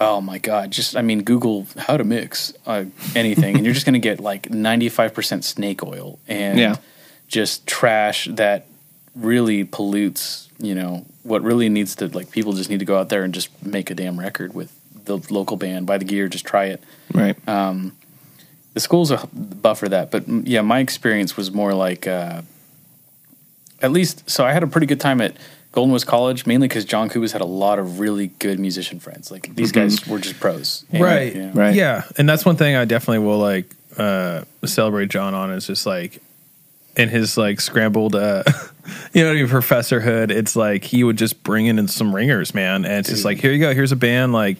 Oh 0.01 0.21
my 0.21 0.39
god! 0.39 0.71
Just 0.71 0.97
I 0.97 1.03
mean, 1.03 1.23
Google 1.25 1.67
how 1.77 1.97
to 1.97 2.05
mix 2.05 2.53
uh, 2.67 2.85
anything, 3.17 3.57
and 3.57 3.65
you're 3.65 3.75
just 3.75 3.85
gonna 3.87 3.99
get 3.99 4.21
like 4.21 4.49
95 4.49 5.13
percent 5.13 5.45
snake 5.45 5.83
oil 5.83 6.21
and 6.29 6.59
Yeah. 6.59 6.77
just 7.27 7.67
trash 7.67 8.29
that 8.31 8.67
really 9.17 9.65
pollutes. 9.65 10.49
You 10.61 10.75
know 10.77 11.05
what 11.25 11.43
really 11.43 11.69
needs 11.69 11.95
to 11.97 12.07
like 12.09 12.31
people 12.31 12.53
just 12.53 12.71
need 12.71 12.79
to 12.79 12.85
go 12.85 12.97
out 12.99 13.09
there 13.09 13.23
and 13.25 13.35
just 13.35 13.49
make 13.65 13.91
a 13.91 13.95
damn 13.95 14.19
record 14.21 14.55
with 14.55 14.73
the 15.09 15.21
local 15.35 15.57
band, 15.57 15.87
buy 15.87 15.99
the 15.99 16.05
gear, 16.05 16.29
just 16.29 16.45
try 16.47 16.67
it. 16.67 16.83
Right. 17.13 17.37
The 17.47 18.81
schools 18.81 19.11
will 19.11 19.29
buffer 19.33 19.89
that, 19.89 20.13
but 20.13 20.29
yeah, 20.29 20.61
my 20.61 20.79
experience 20.79 21.37
was 21.37 21.51
more 21.51 21.75
like 21.75 22.07
uh, 22.07 22.43
at 23.83 23.91
least. 23.91 24.29
So 24.31 24.45
I 24.45 24.53
had 24.53 24.63
a 24.63 24.67
pretty 24.69 24.87
good 24.87 25.01
time 25.01 25.21
at 25.21 25.37
Golden 25.73 25.93
West 25.93 26.07
College, 26.07 26.47
mainly 26.47 26.69
because 26.69 26.85
John 26.85 27.09
Kubas 27.11 27.33
had 27.33 27.41
a 27.41 27.47
lot 27.47 27.79
of 27.81 27.99
really 27.99 28.29
good 28.39 28.61
musician 28.61 29.01
friends. 29.01 29.31
Like 29.33 29.55
these 29.57 29.73
guys 29.73 30.07
were 30.07 30.19
just 30.21 30.39
pros, 30.39 30.85
And, 30.93 31.03
right. 31.03 31.35
You 31.35 31.43
know, 31.47 31.53
Right. 31.55 31.75
yeah. 31.75 32.03
And 32.17 32.29
that's 32.29 32.45
one 32.45 32.57
thing 32.57 32.77
i 32.77 32.85
definitely 32.85 33.27
will 33.27 33.39
like 33.39 33.67
uh 33.97 34.45
celebrate 34.65 35.09
john 35.09 35.35
on 35.35 35.51
is 35.51 35.67
just 35.67 35.85
like 35.85 36.23
in 36.97 37.09
his 37.09 37.37
like 37.37 37.61
scrambled 37.61 38.15
uh 38.15 38.45
you 39.13 39.25
know 39.25 39.33
professorhood 39.47 40.31
it's 40.31 40.55
like 40.55 40.85
he 40.85 41.03
would 41.03 41.17
just 41.19 41.43
bring 41.43 41.67
in 41.67 41.89
some 41.89 42.15
ringers 42.15 42.55
man. 42.55 42.85
And 42.85 42.95
it's 42.99 43.09
just 43.09 43.25
like 43.25 43.39
here 43.39 43.51
you 43.53 43.59
go. 43.59 43.75
Here's 43.75 43.93
a 43.93 43.97
band 43.97 44.33
like 44.33 44.59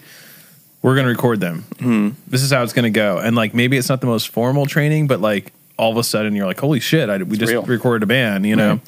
we're 0.83 0.95
gonna 0.97 1.09
record 1.09 1.41
them 1.41 1.65
Hmm. 1.81 2.11
this 2.27 2.43
is 2.43 2.51
how 2.53 2.63
it's 2.63 2.73
gonna 2.73 2.91
go 2.91 3.19
and 3.19 3.35
like 3.37 3.55
maybe 3.55 3.77
it's 3.77 3.89
not 3.89 4.01
the 4.01 4.07
most 4.07 4.29
formal 4.29 4.67
training 4.67 5.07
but 5.07 5.21
like 5.21 5.53
all 5.77 5.91
of 5.91 5.97
a 5.97 6.05
sudden 6.05 6.35
you're 6.35 6.47
like 6.47 6.59
holy 6.61 6.81
shit 6.81 7.09
I, 7.09 7.19
we 7.19 7.37
just 7.37 7.51
real. 7.53 7.63
recorded 7.63 8.03
a 8.05 8.07
band 8.07 8.47
you 8.47 8.57
know 8.57 8.81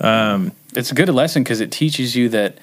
it's 0.00 0.90
a 0.90 0.94
good 0.94 1.08
lesson 1.08 1.42
because 1.42 1.60
it 1.60 1.70
teaches 1.70 2.16
you 2.16 2.28
that 2.30 2.58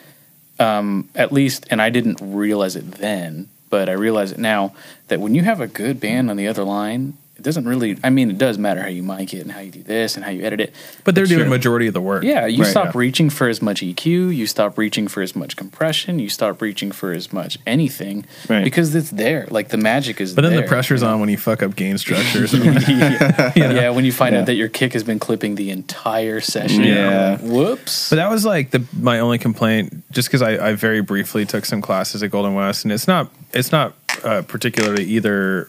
um, 0.59 1.09
at 1.15 1.31
least, 1.31 1.65
and 1.71 1.81
I 1.81 1.89
didn't 1.89 2.19
realize 2.21 2.75
it 2.75 2.91
then, 2.91 3.47
but 3.71 3.89
I 3.89 3.93
realize 3.93 4.31
it 4.31 4.37
now 4.37 4.73
that 5.07 5.19
when 5.19 5.33
you 5.33 5.41
have 5.43 5.59
a 5.59 5.65
good 5.67 5.99
band 5.99 6.29
on 6.29 6.37
the 6.37 6.47
other 6.47 6.63
line, 6.63 7.17
it 7.41 7.43
doesn't 7.45 7.65
really. 7.67 7.97
I 8.03 8.11
mean, 8.11 8.29
it 8.29 8.37
does 8.37 8.59
matter 8.59 8.81
how 8.81 8.87
you 8.87 9.01
mic 9.01 9.33
it 9.33 9.39
and 9.41 9.51
how 9.51 9.61
you 9.61 9.71
do 9.71 9.81
this 9.81 10.15
and 10.15 10.23
how 10.23 10.29
you 10.29 10.43
edit 10.43 10.61
it. 10.61 10.75
But 11.03 11.15
they're 11.15 11.25
doing 11.25 11.49
majority 11.49 11.87
of 11.87 11.95
the 11.95 12.01
work. 12.01 12.23
Yeah, 12.23 12.45
you 12.45 12.61
Right. 12.63 12.69
stop 12.69 12.85
Yeah. 12.93 12.99
reaching 12.99 13.29
for 13.31 13.49
as 13.49 13.61
much 13.63 13.81
EQ, 13.81 14.29
you 14.29 14.45
stop 14.45 14.77
reaching 14.77 15.07
for 15.07 15.23
as 15.23 15.35
much 15.35 15.55
compression, 15.55 16.19
you 16.19 16.29
stop 16.29 16.61
reaching 16.61 16.91
for 16.91 17.11
as 17.11 17.33
much 17.33 17.57
anything 17.65 18.25
Right. 18.47 18.63
because 18.63 18.93
it's 18.93 19.09
there. 19.09 19.47
Like 19.49 19.69
the 19.69 19.77
magic 19.77 20.21
is 20.21 20.35
there. 20.35 20.43
But 20.43 20.47
then 20.49 20.51
there. 20.57 20.61
the 20.61 20.67
pressure's 20.67 21.01
on 21.01 21.19
when 21.19 21.29
you 21.29 21.37
fuck 21.37 21.63
up 21.63 21.75
gain 21.75 21.97
structures. 21.97 22.53
yeah. 22.55 23.51
yeah, 23.55 23.89
when 23.89 24.05
you 24.05 24.11
find 24.11 24.33
Yeah. 24.35 24.41
out 24.41 24.45
that 24.45 24.55
your 24.55 24.67
kick 24.69 24.93
has 24.93 25.03
been 25.03 25.17
clipping 25.19 25.55
the 25.55 25.71
entire 25.71 26.39
session. 26.41 26.83
Yeah. 26.83 27.37
Whoops. 27.39 28.09
But 28.11 28.17
that 28.17 28.29
was 28.29 28.45
like 28.45 28.69
the 28.71 28.83
my 28.99 29.19
only 29.19 29.37
complaint, 29.39 30.03
just 30.11 30.27
because 30.27 30.41
I, 30.41 30.69
I 30.69 30.73
very 30.75 31.01
briefly 31.01 31.45
took 31.45 31.65
some 31.65 31.81
classes 31.81 32.21
at 32.21 32.29
Golden 32.31 32.53
West, 32.53 32.83
and 32.85 32.91
it's 32.91 33.07
not 33.07 33.31
it's 33.53 33.71
not 33.71 33.95
uh, 34.23 34.43
particularly 34.43 35.03
either 35.05 35.67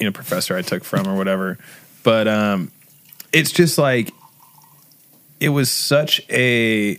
you 0.00 0.06
know 0.06 0.12
professor 0.12 0.56
I 0.56 0.62
took 0.62 0.82
from 0.82 1.06
or 1.06 1.16
whatever, 1.16 1.58
but 2.02 2.26
um, 2.26 2.72
it's 3.32 3.52
just 3.52 3.78
like 3.78 4.12
it 5.38 5.50
was 5.50 5.70
such 5.70 6.20
a 6.30 6.98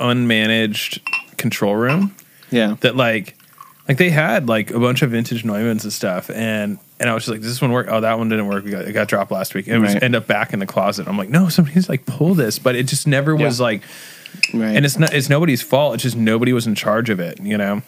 unmanaged 0.00 1.00
control 1.36 1.74
room 1.76 2.14
Yeah. 2.50 2.76
that 2.80 2.96
like 2.96 3.36
like 3.88 3.98
they 3.98 4.10
had 4.10 4.48
like 4.48 4.70
a 4.70 4.80
bunch 4.80 5.02
of 5.02 5.10
vintage 5.10 5.44
Neumanns 5.44 5.84
and 5.84 5.92
stuff 5.92 6.30
and 6.30 6.78
and 7.00 7.10
I 7.10 7.14
was 7.14 7.24
just 7.24 7.32
like, 7.32 7.40
does 7.40 7.50
this 7.50 7.60
one 7.60 7.72
work? 7.72 7.88
Oh, 7.90 8.00
that 8.00 8.18
one 8.18 8.28
didn't 8.28 8.46
work. 8.46 8.64
We 8.64 8.70
got 8.70 8.86
it 8.86 8.92
got 8.92 9.08
dropped 9.08 9.30
last 9.30 9.54
week. 9.54 9.66
It 9.68 9.78
was 9.78 9.94
end 9.96 10.14
up 10.14 10.26
back 10.26 10.52
in 10.52 10.58
the 10.60 10.66
closet. 10.66 11.06
I'm 11.08 11.18
like, 11.18 11.28
no, 11.28 11.48
somebody's 11.48 11.88
like 11.88 12.06
pull 12.06 12.34
this, 12.34 12.58
but 12.58 12.76
it 12.76 12.84
just 12.86 13.06
never 13.06 13.34
was 13.36 13.60
like 13.60 13.82
Right. 14.52 14.74
and 14.76 14.84
it's 14.84 14.98
not 14.98 15.12
it's 15.14 15.28
nobody's 15.28 15.62
fault. 15.62 15.94
It's 15.94 16.02
just 16.02 16.16
nobody 16.16 16.52
was 16.52 16.66
in 16.66 16.74
charge 16.74 17.08
of 17.10 17.20
it, 17.20 17.40
you 17.40 17.56
know. 17.58 17.82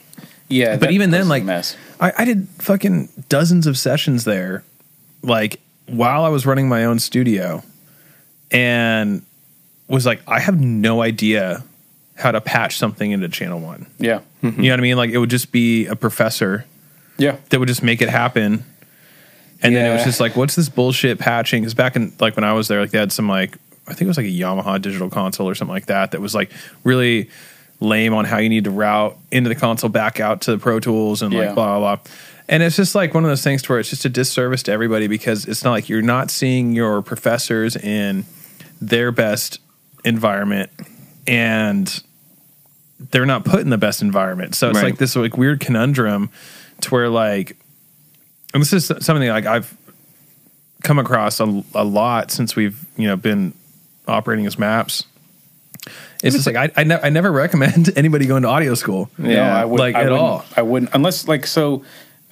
Yeah, 0.48 0.76
But 0.76 0.92
even 0.92 1.10
then, 1.10 1.28
like 1.28 1.42
mess. 1.44 1.76
I, 2.00 2.12
I 2.18 2.24
did 2.24 2.48
fucking 2.58 3.08
dozens 3.28 3.66
of 3.66 3.76
sessions 3.78 4.24
there, 4.24 4.62
like 5.22 5.60
while 5.86 6.24
I 6.24 6.28
was 6.28 6.46
running 6.46 6.68
my 6.68 6.84
own 6.84 6.98
studio, 6.98 7.62
and 8.50 9.22
was 9.88 10.06
like, 10.06 10.20
I 10.26 10.40
have 10.40 10.60
no 10.60 11.02
idea 11.02 11.64
how 12.16 12.32
to 12.32 12.40
patch 12.40 12.78
something 12.78 13.10
into 13.10 13.28
channel 13.28 13.60
one. 13.60 13.86
Yeah. 13.98 14.20
You 14.42 14.50
know 14.52 14.70
what 14.70 14.80
I 14.80 14.82
mean? 14.82 14.96
Like 14.96 15.10
it 15.10 15.18
would 15.18 15.30
just 15.30 15.50
be 15.52 15.86
a 15.86 15.96
professor 15.96 16.64
Yeah. 17.18 17.36
that 17.50 17.58
would 17.58 17.68
just 17.68 17.82
make 17.82 18.00
it 18.00 18.08
happen. 18.08 18.64
And 19.62 19.74
then 19.74 19.90
it 19.90 19.94
was 19.94 20.04
just 20.04 20.20
like, 20.20 20.36
what's 20.36 20.54
this 20.54 20.68
bullshit 20.68 21.18
patching? 21.18 21.62
Because 21.62 21.74
back 21.74 21.96
in 21.96 22.12
like 22.20 22.36
when 22.36 22.44
I 22.44 22.52
was 22.52 22.68
there, 22.68 22.80
like 22.80 22.90
they 22.90 22.98
had 22.98 23.10
some 23.12 23.28
like 23.28 23.56
I 23.88 23.90
think 23.90 24.02
it 24.02 24.06
was 24.08 24.16
like 24.16 24.26
a 24.26 24.30
Yamaha 24.30 24.80
digital 24.80 25.10
console 25.10 25.48
or 25.48 25.54
something 25.54 25.72
like 25.74 25.86
that 25.86 26.12
that 26.12 26.20
was 26.20 26.34
like 26.34 26.50
really 26.84 27.28
lame 27.80 28.14
on 28.14 28.24
how 28.24 28.38
you 28.38 28.48
need 28.48 28.64
to 28.64 28.70
route 28.70 29.16
into 29.30 29.48
the 29.48 29.54
console 29.54 29.90
back 29.90 30.18
out 30.20 30.40
to 30.42 30.50
the 30.52 30.58
Pro 30.58 30.80
Tools 30.80 31.22
and 31.22 31.32
like 31.34 31.48
Yeah. 31.48 31.54
blah 31.54 31.78
blah 31.78 31.96
blah. 31.96 32.12
And 32.48 32.62
it's 32.62 32.76
just 32.76 32.94
like 32.94 33.12
one 33.12 33.24
of 33.24 33.28
those 33.30 33.42
things 33.42 33.60
to 33.62 33.72
where 33.72 33.80
it's 33.80 33.90
just 33.90 34.04
a 34.04 34.08
disservice 34.08 34.62
to 34.64 34.72
everybody 34.72 35.08
because 35.08 35.46
it's 35.46 35.64
not 35.64 35.72
like 35.72 35.88
you're 35.88 36.00
not 36.00 36.30
seeing 36.30 36.72
your 36.74 37.02
professors 37.02 37.74
in 37.76 38.24
their 38.80 39.10
best 39.10 39.58
environment 40.04 40.70
and 41.26 42.02
they're 43.10 43.26
not 43.26 43.44
put 43.44 43.60
in 43.60 43.70
the 43.70 43.76
best 43.78 44.00
environment. 44.00 44.54
So 44.54 44.68
it's 44.70 44.76
Right. 44.76 44.84
like 44.84 44.98
this 44.98 45.16
like 45.16 45.36
weird 45.36 45.58
conundrum 45.60 46.30
to 46.82 46.90
where 46.90 47.08
like 47.10 47.56
and 48.54 48.62
this 48.62 48.72
is 48.72 48.86
something 48.86 49.28
like 49.28 49.44
I've 49.44 49.76
come 50.84 50.98
across 50.98 51.40
a, 51.40 51.62
a 51.74 51.84
lot 51.84 52.30
since 52.30 52.54
we've 52.56 52.86
you 52.96 53.06
know 53.08 53.16
been 53.16 53.52
operating 54.06 54.46
as 54.46 54.56
maps. 54.58 55.04
It's 56.22 56.34
just 56.34 56.46
like 56.46 56.56
I 56.56 56.70
I, 56.80 56.84
ne- 56.84 57.00
I 57.02 57.10
never 57.10 57.30
recommend 57.30 57.90
anybody 57.96 58.26
going 58.26 58.42
to 58.42 58.48
audio 58.48 58.74
school. 58.74 59.10
No, 59.18 59.30
Yeah. 59.30 59.56
I 59.56 59.64
would, 59.64 59.78
Like, 59.80 59.94
I 59.94 60.00
at 60.00 60.04
wouldn't- 60.04 60.20
all. 60.20 60.44
I 60.56 60.62
wouldn't 60.62 60.90
unless 60.94 61.28
like 61.28 61.46
so. 61.46 61.82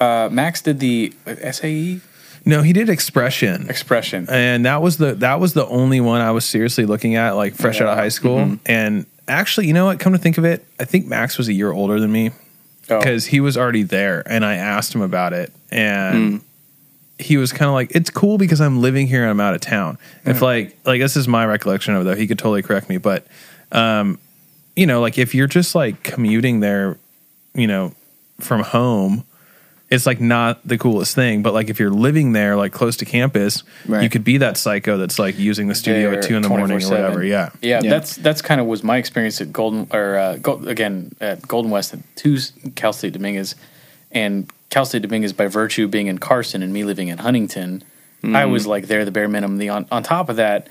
Uh, 0.01 0.29
Max 0.31 0.61
did 0.61 0.81
the 0.81 1.13
uh, 1.25 1.53
SAE 1.53 2.01
No, 2.45 2.63
he 2.63 2.73
did 2.73 2.89
expression, 2.89 3.71
expression. 3.71 4.27
and 4.29 4.67
that 4.67 4.83
was 4.83 4.97
the 4.99 5.15
that 5.15 5.39
was 5.39 5.55
the 5.55 5.67
only 5.67 6.01
one 6.01 6.21
I 6.21 6.33
was 6.33 6.45
seriously 6.45 6.85
looking 6.85 7.15
at, 7.15 7.33
like 7.37 7.55
fresh 7.55 7.81
out 7.81 7.89
of 7.89 7.97
high 7.97 8.09
school. 8.09 8.39
Mm-hmm. 8.39 8.55
And 8.67 9.07
actually, 9.29 9.69
you 9.69 9.73
know 9.73 9.85
what? 9.87 10.01
Come 10.01 10.13
to 10.13 10.19
think 10.19 10.37
of 10.37 10.45
it, 10.45 10.65
I 10.81 10.85
think 10.85 11.07
Max 11.07 11.39
was 11.39 11.49
a 11.49 11.53
year 11.53 11.71
older 11.71 12.01
than 12.01 12.11
me. 12.11 12.33
Oh. 12.91 12.99
because 12.99 13.25
he 13.25 13.41
was 13.41 13.57
already 13.57 13.83
there 13.83 14.23
and 14.27 14.45
I 14.45 14.57
asked 14.57 14.95
him 14.95 15.01
about 15.01 15.33
it 15.33 15.51
and 15.71 16.41
mm. 16.41 16.45
He 17.19 17.37
was 17.37 17.53
kind 17.53 17.69
of 17.69 17.75
like 17.75 17.93
it's 17.95 18.11
cool 18.11 18.39
because 18.39 18.61
I'm 18.61 18.81
living 18.81 19.07
here 19.07 19.23
and 19.23 19.31
I'm 19.31 19.41
out 19.41 19.55
of 19.55 19.61
town. 19.61 19.99
If 20.25 20.43
like 20.43 20.77
like 20.85 21.01
this 21.01 21.17
is 21.17 21.29
my 21.29 21.47
recollection 21.47 21.95
of 21.95 22.03
it 22.03 22.05
though 22.05 22.17
he 22.17 22.27
could 22.27 22.39
totally 22.39 22.63
correct 22.63 22.89
me 22.89 22.99
but 22.99 23.27
um 23.73 24.19
you 24.77 24.87
know 24.87 25.01
like 25.01 25.19
if 25.19 25.35
you're 25.35 25.47
just 25.47 25.75
like 25.75 26.03
commuting 26.03 26.61
there 26.61 26.99
you 27.55 27.67
know 27.67 27.93
from 28.41 28.63
home 28.63 29.25
it's 29.91 30.07
like 30.07 30.21
not 30.21 30.67
the 30.67 30.77
coolest 30.77 31.15
thing 31.15 31.43
but 31.43 31.55
like 31.55 31.69
if 31.71 31.79
you're 31.79 31.91
living 31.91 32.33
there 32.33 32.57
like 32.57 32.73
close 32.73 32.97
to 32.97 33.05
campus 33.05 33.63
Right. 33.87 34.03
you 34.03 34.09
could 34.11 34.25
be 34.25 34.39
that 34.39 34.57
psycho 34.57 34.97
that's 34.97 35.19
like 35.21 35.39
using 35.39 35.69
the 35.69 35.75
studio 35.77 36.11
There 36.11 36.19
at 36.21 36.25
2 36.27 36.35
in 36.37 36.43
the 36.43 36.49
morning 36.49 36.83
or 36.83 36.89
whatever 36.91 37.23
yeah 37.23 37.51
yeah, 37.63 37.81
Yeah. 37.83 37.91
That's 37.91 38.17
that's 38.17 38.43
kind 38.43 38.61
of 38.61 38.67
was 38.67 38.83
my 38.83 38.97
experience 38.97 39.41
at 39.41 39.53
Golden 39.53 39.87
or 39.93 40.17
uh, 40.19 40.37
Go, 40.39 40.55
again 40.67 41.15
at 41.21 41.47
Golden 41.47 41.71
West 41.71 41.95
at 41.95 42.01
two 42.17 42.39
Cal 42.75 42.93
State 42.93 43.13
Dominguez, 43.13 43.55
and 44.11 44.51
Cal 44.71 44.85
State 44.85 45.03
Dominguez 45.03 45.33
by 45.33 45.47
virtue 45.47 45.85
of 45.85 45.91
being 45.91 46.07
in 46.09 46.19
Carson 46.19 46.63
and 46.63 46.73
me 46.73 46.85
living 46.85 47.09
in 47.09 47.19
Huntington, 47.19 47.85
Mm-hmm. 48.25 48.37
I 48.37 48.47
was 48.47 48.67
like 48.67 48.87
there 48.87 49.05
the 49.05 49.11
bare 49.11 49.29
minimum. 49.29 49.59
The 49.59 49.69
on 49.69 49.87
on 49.93 50.03
top 50.03 50.31
of 50.31 50.37
that, 50.37 50.69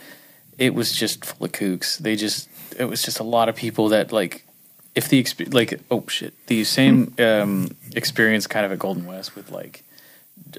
it 0.57 0.73
was 0.73 0.91
just 0.91 1.23
full 1.23 1.45
of 1.45 1.51
kooks. 1.51 1.99
They 1.99 2.15
just 2.15 2.49
it 2.79 2.85
was 2.85 3.03
just 3.03 3.19
a 3.19 3.23
lot 3.23 3.47
of 3.47 3.55
people 3.55 3.89
that 3.89 4.11
like 4.11 4.43
if 4.95 5.07
the 5.07 5.23
exp- 5.23 5.53
like 5.53 5.79
oh 5.91 6.03
shit 6.07 6.33
the 6.47 6.63
same 6.63 7.13
um, 7.19 7.75
experience 7.95 8.47
kind 8.47 8.65
of 8.65 8.71
at 8.71 8.79
Golden 8.79 9.05
West 9.05 9.35
with 9.35 9.51
like 9.51 9.83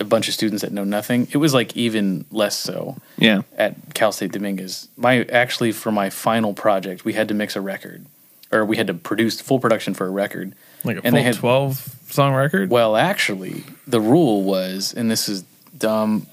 a 0.01 0.05
bunch 0.05 0.29
of 0.29 0.35
students 0.35 0.63
that 0.63 0.71
know 0.71 0.85
nothing. 0.85 1.27
It 1.33 1.39
was 1.39 1.53
like 1.53 1.77
even 1.77 2.27
less 2.31 2.57
so 2.57 2.97
yeah. 3.19 3.43
at 3.57 3.95
Cal 3.95 4.13
State 4.13 4.31
Dominguez. 4.31 4.87
My 4.97 5.25
actually 5.25 5.73
for 5.73 5.91
my 5.91 6.11
final 6.11 6.55
project, 6.55 7.05
we 7.05 7.15
had 7.15 7.27
to 7.27 7.35
mix 7.35 7.57
a 7.57 7.61
record, 7.61 8.07
or 8.53 8.65
we 8.65 8.77
had 8.77 8.87
to 8.87 8.95
produce 8.95 9.41
full 9.41 9.59
production 9.59 9.95
for 9.95 10.07
a 10.07 10.11
record. 10.11 10.55
Like 10.85 10.97
a 10.99 11.01
And 11.05 11.15
they 11.17 11.21
full 11.21 11.25
had- 11.25 11.35
12 11.37 11.97
song 12.11 12.35
record 12.35 12.71
Well, 12.71 12.97
actually, 12.97 13.65
the 13.87 14.01
rule 14.01 14.43
was, 14.43 14.95
and 14.97 15.11
this 15.11 15.29
is 15.29 15.45
dumb, 15.77 16.27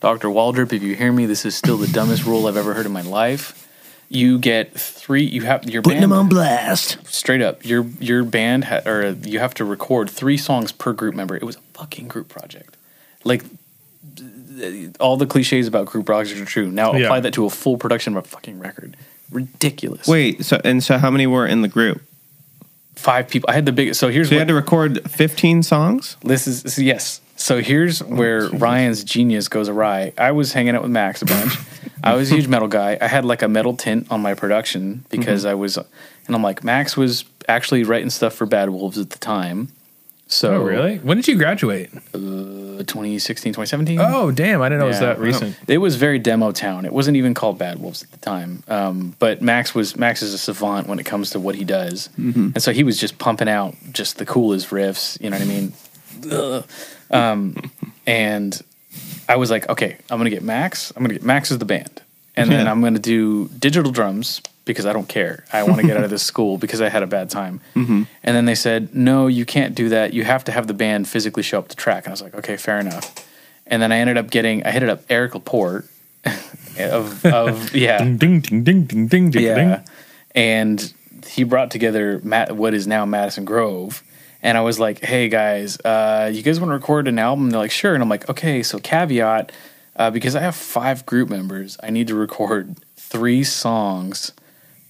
Doctor 0.00 0.28
Waldrop. 0.28 0.72
If 0.72 0.82
you 0.82 0.94
hear 0.94 1.12
me, 1.12 1.26
this 1.26 1.44
is 1.46 1.54
still 1.54 1.76
the 1.78 1.86
dumbest 1.86 2.24
rule 2.26 2.46
I've 2.46 2.56
ever 2.56 2.74
heard 2.74 2.86
in 2.86 2.92
my 2.92 3.02
life. 3.02 3.60
You 4.10 4.38
get 4.38 4.74
three. 4.78 5.24
You 5.24 5.42
have 5.42 5.64
your 5.64 5.80
putting 5.82 6.06
band 6.08 6.28
blast. 6.30 6.98
straight 7.06 7.40
up. 7.40 7.64
Your 7.64 7.86
your 8.00 8.22
band 8.22 8.64
ha- 8.64 8.82
or 8.84 9.16
you 9.24 9.38
have 9.38 9.54
to 9.54 9.64
record 9.64 10.10
three 10.10 10.36
songs 10.36 10.72
per 10.72 10.92
group 10.92 11.14
member. 11.14 11.34
It 11.36 11.42
was 11.44 11.56
a 11.56 11.60
fucking 11.72 12.08
group 12.08 12.28
project. 12.28 12.76
Like 13.24 13.42
all 15.00 15.16
the 15.16 15.26
cliches 15.26 15.66
about 15.66 15.86
group 15.86 16.06
projects 16.06 16.38
are 16.40 16.44
true. 16.44 16.70
Now 16.70 16.92
Yeah. 16.94 17.06
apply 17.06 17.20
that 17.20 17.32
to 17.34 17.46
a 17.46 17.50
full 17.50 17.76
production 17.78 18.16
of 18.16 18.24
a 18.24 18.28
fucking 18.28 18.58
record. 18.60 18.96
Ridiculous. 19.30 20.06
Wait, 20.06 20.44
so 20.44 20.60
and 20.62 20.84
so 20.84 20.98
how 20.98 21.10
many 21.10 21.26
were 21.26 21.46
in 21.46 21.62
the 21.62 21.68
group? 21.68 22.02
Five 22.96 23.28
people. 23.28 23.50
I 23.50 23.54
had 23.54 23.66
the 23.66 23.72
biggest. 23.72 24.00
So 24.00 24.08
here's 24.08 24.28
So 24.28 24.34
you 24.34 24.38
what 24.38 24.42
had 24.42 24.48
to 24.48 24.54
record 24.54 25.10
15 25.10 25.62
songs? 25.62 26.16
this 26.22 26.46
is. 26.46 26.62
this 26.62 26.78
is- 26.78 26.84
yes. 26.84 27.20
So 27.36 27.60
here's 27.60 28.00
oh, 28.00 28.06
where 28.06 28.48
Ryan's 28.48 29.02
genius 29.02 29.48
goes 29.48 29.68
awry. 29.68 30.12
I 30.16 30.30
was 30.30 30.52
hanging 30.52 30.76
out 30.76 30.82
with 30.82 30.92
Max 30.92 31.20
a 31.20 31.26
bunch. 31.26 31.58
I 32.04 32.14
was 32.14 32.30
a 32.30 32.34
huge 32.36 32.46
metal 32.46 32.68
guy. 32.68 32.96
I 33.00 33.08
had 33.08 33.24
like 33.24 33.42
a 33.42 33.48
metal 33.48 33.76
tint 33.76 34.06
on 34.10 34.22
my 34.22 34.34
production 34.34 35.04
because 35.08 35.42
mm-hmm. 35.42 35.50
I 35.50 35.54
was, 35.54 35.76
and 35.76 36.36
I'm 36.36 36.42
like 36.42 36.62
Max 36.62 36.96
was 36.96 37.24
actually 37.48 37.82
writing 37.82 38.10
stuff 38.10 38.34
for 38.34 38.46
Bad 38.46 38.70
Wolves 38.70 38.98
at 38.98 39.10
the 39.10 39.18
time. 39.18 39.68
So 40.26 40.54
oh 40.54 40.62
really 40.62 40.98
when 40.98 41.16
did 41.18 41.28
you 41.28 41.36
graduate 41.36 41.90
2016, 42.12 43.52
2017. 43.52 43.98
oh 44.00 44.30
damn 44.30 44.62
I 44.62 44.68
didn't 44.68 44.80
know 44.80 44.86
it 44.86 44.88
was 44.88 45.00
that 45.00 45.18
recent 45.20 45.56
It 45.68 45.78
was 45.78 45.96
very 45.96 46.18
demo 46.18 46.50
town. 46.50 46.84
It 46.84 46.92
wasn't 46.92 47.16
even 47.16 47.34
called 47.34 47.58
Bad 47.58 47.78
Wolves 47.78 48.02
at 48.02 48.10
the 48.10 48.18
time. 48.18 48.62
Um, 48.68 49.14
but 49.18 49.42
Max 49.42 49.74
was 49.74 49.96
Max 49.96 50.22
is 50.22 50.34
a 50.34 50.38
savant 50.38 50.88
when 50.88 50.98
it 50.98 51.04
comes 51.06 51.30
to 51.30 51.40
what 51.40 51.54
he 51.54 51.64
does, 51.64 52.08
and 52.16 52.62
so 52.62 52.72
he 52.72 52.82
was 52.84 52.98
just 52.98 53.18
pumping 53.18 53.48
out 53.48 53.74
just 53.92 54.18
the 54.18 54.26
coolest 54.26 54.70
riffs. 54.70 55.20
You 55.20 55.30
know 55.30 55.38
what 55.38 55.46
I 55.46 55.48
mean? 55.48 56.64
Um, 57.10 57.70
and 58.06 58.60
I 59.28 59.36
was 59.36 59.50
like, 59.50 59.68
okay, 59.68 59.98
I'm 60.10 60.18
gonna 60.18 60.30
get 60.30 60.42
Max. 60.42 60.92
I'm 60.96 61.02
gonna 61.02 61.14
get 61.14 61.22
Max 61.22 61.50
as 61.52 61.58
the 61.58 61.64
band, 61.64 62.02
and 62.36 62.50
then 62.50 62.66
I'm 62.66 62.80
gonna 62.82 62.98
do 62.98 63.48
digital 63.58 63.92
drums 63.92 64.40
because 64.64 64.86
I 64.86 64.92
don't 64.92 65.08
care. 65.08 65.44
I 65.52 65.62
want 65.62 65.80
to 65.80 65.86
get 65.86 65.96
out 65.96 66.04
of 66.04 66.10
this 66.10 66.22
school 66.32 66.58
because 66.58 66.80
I 66.80 66.88
had 66.88 67.02
a 67.02 67.06
bad 67.06 67.30
time. 67.30 67.60
And 68.22 68.36
then 68.36 68.44
they 68.44 68.54
said, 68.54 68.94
no, 68.94 69.26
you 69.26 69.44
can't 69.44 69.74
do 69.74 69.90
that. 69.90 70.14
You 70.14 70.24
have 70.24 70.44
to 70.44 70.52
have 70.52 70.66
the 70.66 70.74
band 70.74 71.08
physically 71.08 71.42
show 71.42 71.58
up 71.58 71.68
to 71.68 71.76
track. 71.76 72.04
And 72.04 72.08
I 72.08 72.12
was 72.12 72.22
like, 72.22 72.34
okay, 72.34 72.56
fair 72.56 72.78
enough. 72.78 73.14
And 73.66 73.80
then 73.80 73.92
I 73.92 73.98
ended 73.98 74.16
up 74.16 74.30
getting, 74.30 74.64
I 74.64 74.70
hit 74.70 74.82
it 74.82 74.88
up 74.88 75.02
Eric 75.08 75.34
Laporte 75.34 75.86
of, 76.78 77.24
of 77.24 77.74
yeah, 77.74 77.98
ding 77.98 78.16
ding 78.16 78.40
ding 78.40 78.62
ding 78.62 78.84
ding 78.84 79.06
ding 79.08 79.30
ding 79.30 79.42
yeah. 79.42 79.54
ding. 79.54 79.84
And 80.34 80.92
he 81.26 81.44
brought 81.44 81.70
together 81.70 82.20
Matt, 82.22 82.56
what 82.56 82.74
is 82.74 82.86
now 82.86 83.04
Madison 83.04 83.44
Grove. 83.44 84.02
And 84.42 84.58
I 84.58 84.60
was 84.60 84.78
like, 84.78 85.02
hey 85.02 85.30
guys, 85.30 85.80
uh, 85.80 86.30
you 86.32 86.42
guys 86.42 86.60
want 86.60 86.68
to 86.70 86.74
record 86.74 87.08
an 87.08 87.18
album? 87.18 87.50
they're 87.50 87.60
like, 87.60 87.70
sure. 87.70 87.94
And 87.94 88.02
I'm 88.02 88.10
like, 88.10 88.28
okay, 88.28 88.62
so 88.62 88.78
caveat, 88.78 89.52
uh, 89.96 90.10
because 90.10 90.36
I 90.36 90.40
have 90.40 90.54
five 90.54 91.06
group 91.06 91.30
members, 91.30 91.78
I 91.82 91.88
need 91.88 92.08
to 92.08 92.14
record 92.14 92.76
three 92.96 93.42
songs 93.42 94.32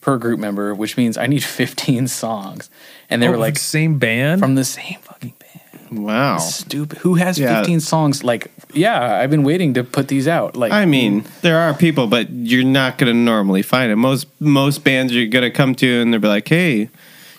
per 0.04 0.18
group 0.18 0.38
member, 0.38 0.74
which 0.74 0.96
means 0.98 1.16
I 1.16 1.26
need 1.26 1.42
15 1.62 2.06
songs. 2.08 2.68
And 3.10 3.22
they 3.22 3.28
Oh, 3.28 3.32
were 3.32 3.36
like, 3.38 3.58
same 3.58 3.98
band 3.98 4.40
from 4.40 4.54
the 4.54 4.64
same 4.64 4.98
fucking 5.00 5.32
band. 5.38 6.04
Wow. 6.04 6.38
Stupid. 6.38 6.98
Who 6.98 7.14
has 7.14 7.38
Yeah. 7.38 7.58
15 7.58 7.80
songs? 7.80 8.22
Like, 8.24 8.50
yeah, 8.72 9.16
I've 9.20 9.30
been 9.30 9.44
waiting 9.44 9.74
to 9.74 9.84
put 9.84 10.08
these 10.08 10.26
out. 10.28 10.56
Like, 10.56 10.72
I 10.72 10.84
mean, 10.86 11.24
there 11.42 11.58
are 11.58 11.72
people, 11.74 12.06
but 12.06 12.30
you're 12.30 12.64
not 12.64 12.98
going 12.98 13.12
to 13.12 13.18
normally 13.18 13.62
find 13.62 13.90
it. 13.92 13.96
Most 13.96 14.26
most 14.40 14.82
bands 14.84 15.12
you're 15.14 15.26
going 15.28 15.44
to 15.44 15.50
come 15.50 15.74
to 15.76 16.00
and 16.02 16.12
they'll 16.12 16.20
be 16.20 16.26
like, 16.28 16.48
"Hey, 16.48 16.88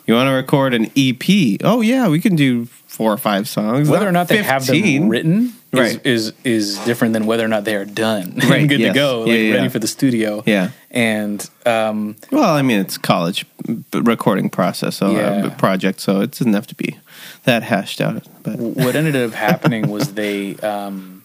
you 0.07 0.13
want 0.13 0.27
to 0.29 0.33
record 0.33 0.73
an 0.73 0.85
EP? 0.95 1.59
Oh 1.63 1.81
yeah, 1.81 2.07
we 2.07 2.19
can 2.21 2.35
do 2.37 2.65
four 2.87 3.11
or 3.11 3.17
five 3.17 3.47
songs." 3.49 3.89
whether 3.89 4.07
or 4.07 4.11
not 4.13 4.27
they 4.29 4.41
have 4.43 4.63
15. 4.65 5.01
them 5.01 5.09
written 5.09 5.45
is, 5.47 5.51
Right. 5.79 6.05
is 6.05 6.33
is 6.43 6.77
different 6.79 7.13
than 7.13 7.25
whether 7.25 7.43
or 7.45 7.47
not 7.47 7.63
they 7.65 7.75
are 7.75 7.85
done 7.85 8.33
Right, 8.49 8.61
and 8.61 8.69
good 8.69 8.79
yes. 8.79 8.93
to 8.93 8.99
go, 8.99 9.19
like 9.21 9.27
Yeah, 9.29 9.33
yeah, 9.35 9.51
ready 9.53 9.63
yeah. 9.63 9.69
for 9.69 9.79
the 9.79 9.87
studio. 9.87 10.43
Yeah. 10.45 10.69
And 10.91 11.47
um, 11.65 12.15
Well, 12.31 12.53
I 12.53 12.61
mean, 12.61 12.79
it's 12.79 12.97
college 12.97 13.45
recording 13.93 14.49
process, 14.49 14.97
so 14.97 15.11
Yeah. 15.11 15.45
uh, 15.47 15.49
project, 15.57 15.99
so 16.01 16.21
it 16.21 16.31
doesn't 16.31 16.53
have 16.53 16.67
to 16.67 16.75
be 16.75 16.97
that 17.43 17.63
hashed 17.63 18.01
out. 18.01 18.23
But 18.43 18.57
what 18.57 18.95
ended 18.95 19.15
up 19.15 19.33
happening 19.33 19.89
was 19.89 20.13
they 20.13 20.55
um, 20.57 21.23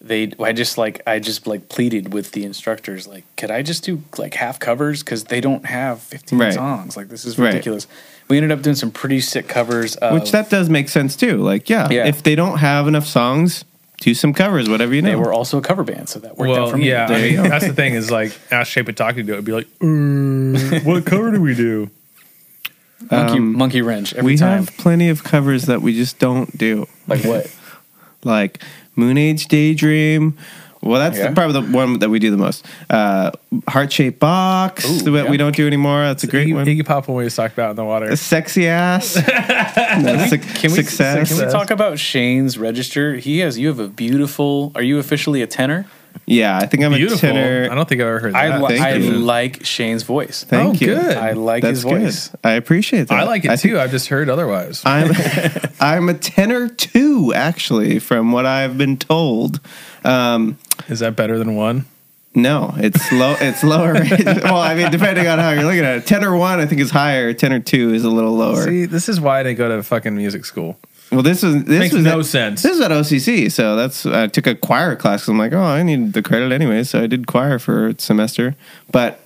they 0.00 0.32
I 0.40 0.52
just 0.52 0.78
like 0.78 1.02
I 1.06 1.18
just 1.18 1.46
like 1.46 1.68
pleaded 1.68 2.12
with 2.12 2.32
the 2.32 2.44
instructors 2.44 3.06
like 3.08 3.24
could 3.36 3.50
I 3.50 3.62
just 3.62 3.82
do 3.84 4.02
like 4.16 4.34
half 4.34 4.58
covers 4.60 5.02
because 5.02 5.24
they 5.24 5.40
don't 5.40 5.66
have 5.66 6.00
15 6.02 6.38
Right. 6.38 6.54
songs 6.54 6.96
like 6.96 7.08
this 7.08 7.24
is 7.24 7.36
Right. 7.38 7.54
Ridiculous. 8.28 8.30
We 8.30 8.36
ended 8.36 8.52
up 8.52 8.62
doing 8.62 8.76
some 8.76 8.90
pretty 8.90 9.20
sick 9.20 9.48
covers. 9.48 9.96
Of, 9.96 10.14
which 10.14 10.30
that 10.32 10.50
does 10.50 10.68
make 10.68 10.88
sense 10.88 11.16
too. 11.16 11.38
Like, 11.38 11.68
yeah, 11.70 11.88
Yeah. 11.90 12.06
if 12.06 12.22
they 12.22 12.34
don't 12.34 12.58
have 12.58 12.86
enough 12.88 13.06
songs, 13.06 13.64
do 14.00 14.14
some 14.14 14.32
covers, 14.32 14.68
whatever 14.68 14.94
you 14.94 15.02
know. 15.02 15.08
they 15.10 15.16
were 15.16 15.32
also 15.32 15.58
a 15.58 15.62
cover 15.62 15.82
band, 15.82 16.08
so 16.08 16.20
that 16.20 16.36
worked 16.38 16.56
out 16.56 16.70
for 16.70 16.76
me. 16.76 16.88
yeah, 16.88 17.04
I 17.04 17.08
There 17.08 17.26
you 17.26 17.40
mean, 17.42 17.50
that's 17.50 17.66
the 17.66 17.72
thing 17.72 17.94
is 17.94 18.10
like 18.10 18.32
ask 18.50 18.70
Shape 18.70 18.94
Talking 18.94 19.26
to 19.26 19.32
it, 19.32 19.36
it'd 19.36 19.44
be 19.44 19.52
like, 19.52 19.66
uh, 19.80 20.80
what 20.84 21.04
cover 21.04 21.30
do 21.32 21.40
we 21.40 21.54
do? 21.54 21.90
monkey, 23.10 23.38
Um, 23.38 23.52
monkey 23.56 23.80
wrench 23.82 24.12
every 24.14 24.32
we 24.32 24.36
time. 24.36 24.64
have 24.64 24.76
plenty 24.76 25.08
of 25.08 25.24
covers 25.24 25.64
that 25.66 25.82
we 25.82 25.94
just 25.94 26.18
don't 26.18 26.56
do. 26.56 26.86
like 27.06 27.24
what? 27.24 27.46
like 28.24 28.62
Moon 28.96 29.16
Age 29.18 29.46
Daydream. 29.46 30.36
Well, 30.82 31.00
that's 31.00 31.18
Yeah. 31.18 31.32
probably 31.34 31.60
the 31.60 31.72
one 31.72 31.98
that 31.98 32.08
we 32.08 32.18
do 32.18 32.30
the 32.30 32.36
most. 32.36 32.64
Uh, 32.88 33.30
Heart 33.66 33.92
Shaped 33.92 34.20
Box 34.20 34.84
Ooh, 34.88 35.10
that 35.10 35.24
yeah. 35.24 35.30
we 35.30 35.36
don't 35.36 35.56
do 35.56 35.66
anymore. 35.66 36.02
That's 36.02 36.24
a 36.24 36.26
great 36.28 36.48
Iggy, 36.48 36.54
one. 36.54 36.66
Iggy 36.66 36.86
Pop 36.86 37.08
when 37.08 37.16
we 37.16 37.24
was 37.24 37.34
talking 37.34 37.54
about 37.54 37.70
in 37.70 37.76
the 37.76 37.84
water. 37.84 38.14
Sexy 38.16 38.68
ass. 38.68 39.16
No, 39.78 40.14
Can 40.28 40.72
we, 40.72 40.82
can 40.84 41.36
we 41.38 41.50
talk 41.52 41.70
about 41.70 41.98
Shane's 41.98 42.58
register? 42.58 43.16
He 43.16 43.38
has. 43.38 43.58
You 43.58 43.68
have 43.68 43.78
a 43.78 43.88
beautiful. 43.88 44.70
Are 44.74 44.82
you 44.82 44.98
officially 44.98 45.40
a 45.42 45.46
tenor? 45.46 45.86
Yeah, 46.26 46.56
I 46.58 46.66
think 46.66 46.84
I'm 46.84 46.92
Beautiful. 46.92 47.28
a 47.28 47.32
tenor. 47.32 47.68
I 47.70 47.74
don't 47.74 47.88
think 47.88 48.00
I've 48.00 48.06
ever 48.08 48.18
heard 48.20 48.34
I, 48.34 48.48
that. 48.48 48.62
li- 48.62 48.68
thank 48.78 48.80
I 48.82 48.92
you. 48.94 49.12
like 49.12 49.64
Shane's 49.64 50.02
voice. 50.02 50.44
Thank 50.44 50.68
Oh, 50.68 50.72
you. 50.72 50.86
good. 50.94 51.16
I 51.16 51.32
like 51.32 51.62
That's 51.62 51.78
his 51.78 51.82
voice. 51.84 52.28
good. 52.28 52.40
I 52.44 52.52
appreciate 52.52 53.08
that. 53.08 53.14
I 53.18 53.24
like 53.24 53.44
it 53.44 53.48
think 53.48 53.60
too. 53.60 53.80
I've 53.80 53.90
just 53.90 54.08
heard 54.08 54.28
otherwise. 54.28 54.82
I'm 54.84 55.10
I'm 55.80 56.08
a 56.08 56.14
tenor 56.14 56.68
too, 56.68 57.32
actually, 57.34 57.98
from 57.98 58.32
what 58.32 58.46
I've 58.46 58.76
been 58.78 58.96
told. 58.96 59.60
Um, 60.04 60.58
Is 60.88 61.00
that 61.00 61.16
better 61.16 61.38
than 61.38 61.54
one? 61.56 61.86
no, 62.34 62.72
it's 62.76 63.10
low. 63.10 63.34
It's 63.40 63.64
lower. 63.64 63.94
well, 64.44 64.58
I 64.58 64.74
mean, 64.76 64.92
depending 64.92 65.26
on 65.26 65.38
how 65.40 65.50
you're 65.50 65.64
looking 65.64 65.84
at 65.84 65.96
it, 65.98 66.06
tenor 66.06 66.36
one 66.36 66.60
I 66.60 66.66
think 66.66 66.80
is 66.80 66.90
higher. 66.90 67.32
Tenor 67.32 67.58
two 67.60 67.92
is 67.94 68.04
a 68.04 68.10
little 68.10 68.32
lower. 68.36 68.62
See, 68.62 68.84
this 68.86 69.08
is 69.08 69.20
why 69.20 69.40
I 69.40 69.42
didn't 69.42 69.58
go 69.58 69.74
to 69.76 69.82
fucking 69.82 70.14
music 70.14 70.44
school. 70.44 70.78
Well, 71.10 71.22
this 71.22 71.42
was 71.42 71.64
this 71.64 71.78
Makes 71.78 71.94
was 71.94 72.04
no 72.04 72.20
at, 72.20 72.26
sense. 72.26 72.62
This 72.62 72.72
is 72.76 72.80
at 72.80 72.90
OCC, 72.90 73.50
so 73.50 73.76
that's 73.76 74.04
I 74.04 74.26
took 74.26 74.46
a 74.46 74.54
choir 74.54 74.94
class. 74.94 75.22
'cause 75.22 75.28
I'm 75.30 75.38
like, 75.38 75.52
oh, 75.54 75.62
I 75.62 75.82
need 75.82 76.12
the 76.12 76.22
credit 76.22 76.52
anyway, 76.52 76.84
so 76.84 77.02
I 77.02 77.06
did 77.06 77.26
choir 77.26 77.58
for 77.58 77.88
a 77.88 77.98
semester. 77.98 78.54
But 78.92 79.20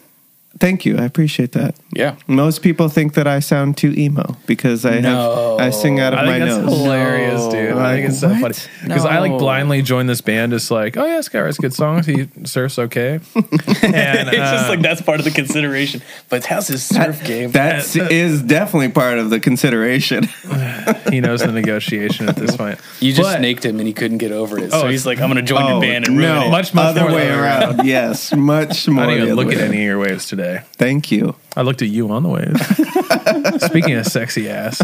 thank 0.62 0.86
you, 0.86 0.96
I 0.96 1.04
appreciate 1.04 1.52
that. 1.52 1.74
Yeah. 1.92 2.14
Most 2.28 2.62
people 2.62 2.88
think 2.88 3.14
that 3.14 3.26
I 3.26 3.40
sound 3.40 3.76
too 3.76 3.92
emo 3.96 4.36
because 4.46 4.84
I 4.86 5.00
No. 5.00 5.58
have 5.58 5.66
I 5.66 5.70
sing 5.70 5.98
out 5.98 6.12
of 6.14 6.20
I 6.20 6.24
my 6.24 6.38
think 6.38 6.44
that's 6.50 6.66
nose. 6.66 6.78
hilarious, 6.78 7.40
No. 7.42 7.50
dude. 7.50 7.72
I 7.72 7.94
think 7.96 8.08
it's 8.10 8.20
so 8.20 8.28
what? 8.28 8.40
funny 8.54 8.54
because 8.84 9.04
I 9.04 9.18
like 9.18 9.32
blindly 9.38 9.82
joined 9.82 10.08
this 10.08 10.20
band. 10.20 10.54
It's 10.54 10.70
like, 10.70 10.96
oh 10.96 11.04
yeah, 11.04 11.16
this 11.16 11.28
guy 11.28 11.40
writes 11.40 11.58
good 11.58 11.74
songs. 11.74 12.06
He 12.06 12.28
surfs 12.44 12.78
okay, 12.78 13.14
and 13.34 14.28
it's 14.28 14.36
just 14.36 14.66
uh, 14.66 14.68
like 14.68 14.80
that's 14.82 15.02
part 15.02 15.18
of 15.18 15.24
the 15.24 15.30
consideration. 15.32 16.00
But 16.28 16.46
how's 16.46 16.68
his 16.68 16.84
surf 16.84 17.24
game? 17.24 17.50
That 17.50 17.94
is 17.96 18.40
definitely 18.42 18.90
part 18.90 19.18
of 19.18 19.30
the 19.30 19.40
consideration. 19.40 20.28
he 21.10 21.20
knows 21.20 21.40
the 21.40 21.50
negotiation 21.52 22.28
at 22.28 22.36
this 22.36 22.56
point. 22.56 22.78
you 23.00 23.12
just 23.12 23.22
But- 23.28 23.38
snaked 23.38 23.64
him 23.64 23.78
and 23.80 23.86
he 23.88 23.92
couldn't 23.92 24.18
get 24.18 24.30
over 24.32 24.58
it. 24.58 24.70
So 24.70 24.82
Oh, 24.82 24.88
he's 24.88 25.04
like, 25.06 25.18
I'm 25.20 25.28
going 25.28 25.36
to 25.36 25.42
join 25.42 25.66
your 25.66 25.80
band 25.80 26.06
and 26.06 26.16
ruin 26.18 26.30
Oh, 26.30 26.40
no, 26.42 26.46
it. 26.46 26.50
Much, 26.50 26.72
much 26.74 26.86
other 26.96 27.02
more 27.02 27.12
way 27.12 27.28
around. 27.28 27.84
yes, 27.86 28.34
much 28.34 28.86
more. 28.88 29.04
I 29.04 29.06
didn't 29.08 29.22
even 29.24 29.32
other 29.32 29.44
look 29.44 29.52
at 29.54 29.58
way 29.58 29.64
any 29.66 29.86
airwaves 29.86 30.28
today. 30.28 30.51
Thank 30.58 31.10
you. 31.10 31.34
I 31.56 31.62
looked 31.62 31.82
at 31.82 31.88
you 31.88 32.10
on 32.10 32.22
the 32.22 32.28
way. 32.28 33.58
Speaking 33.66 33.94
of 33.94 34.06
sexy 34.06 34.48
ass, 34.48 34.80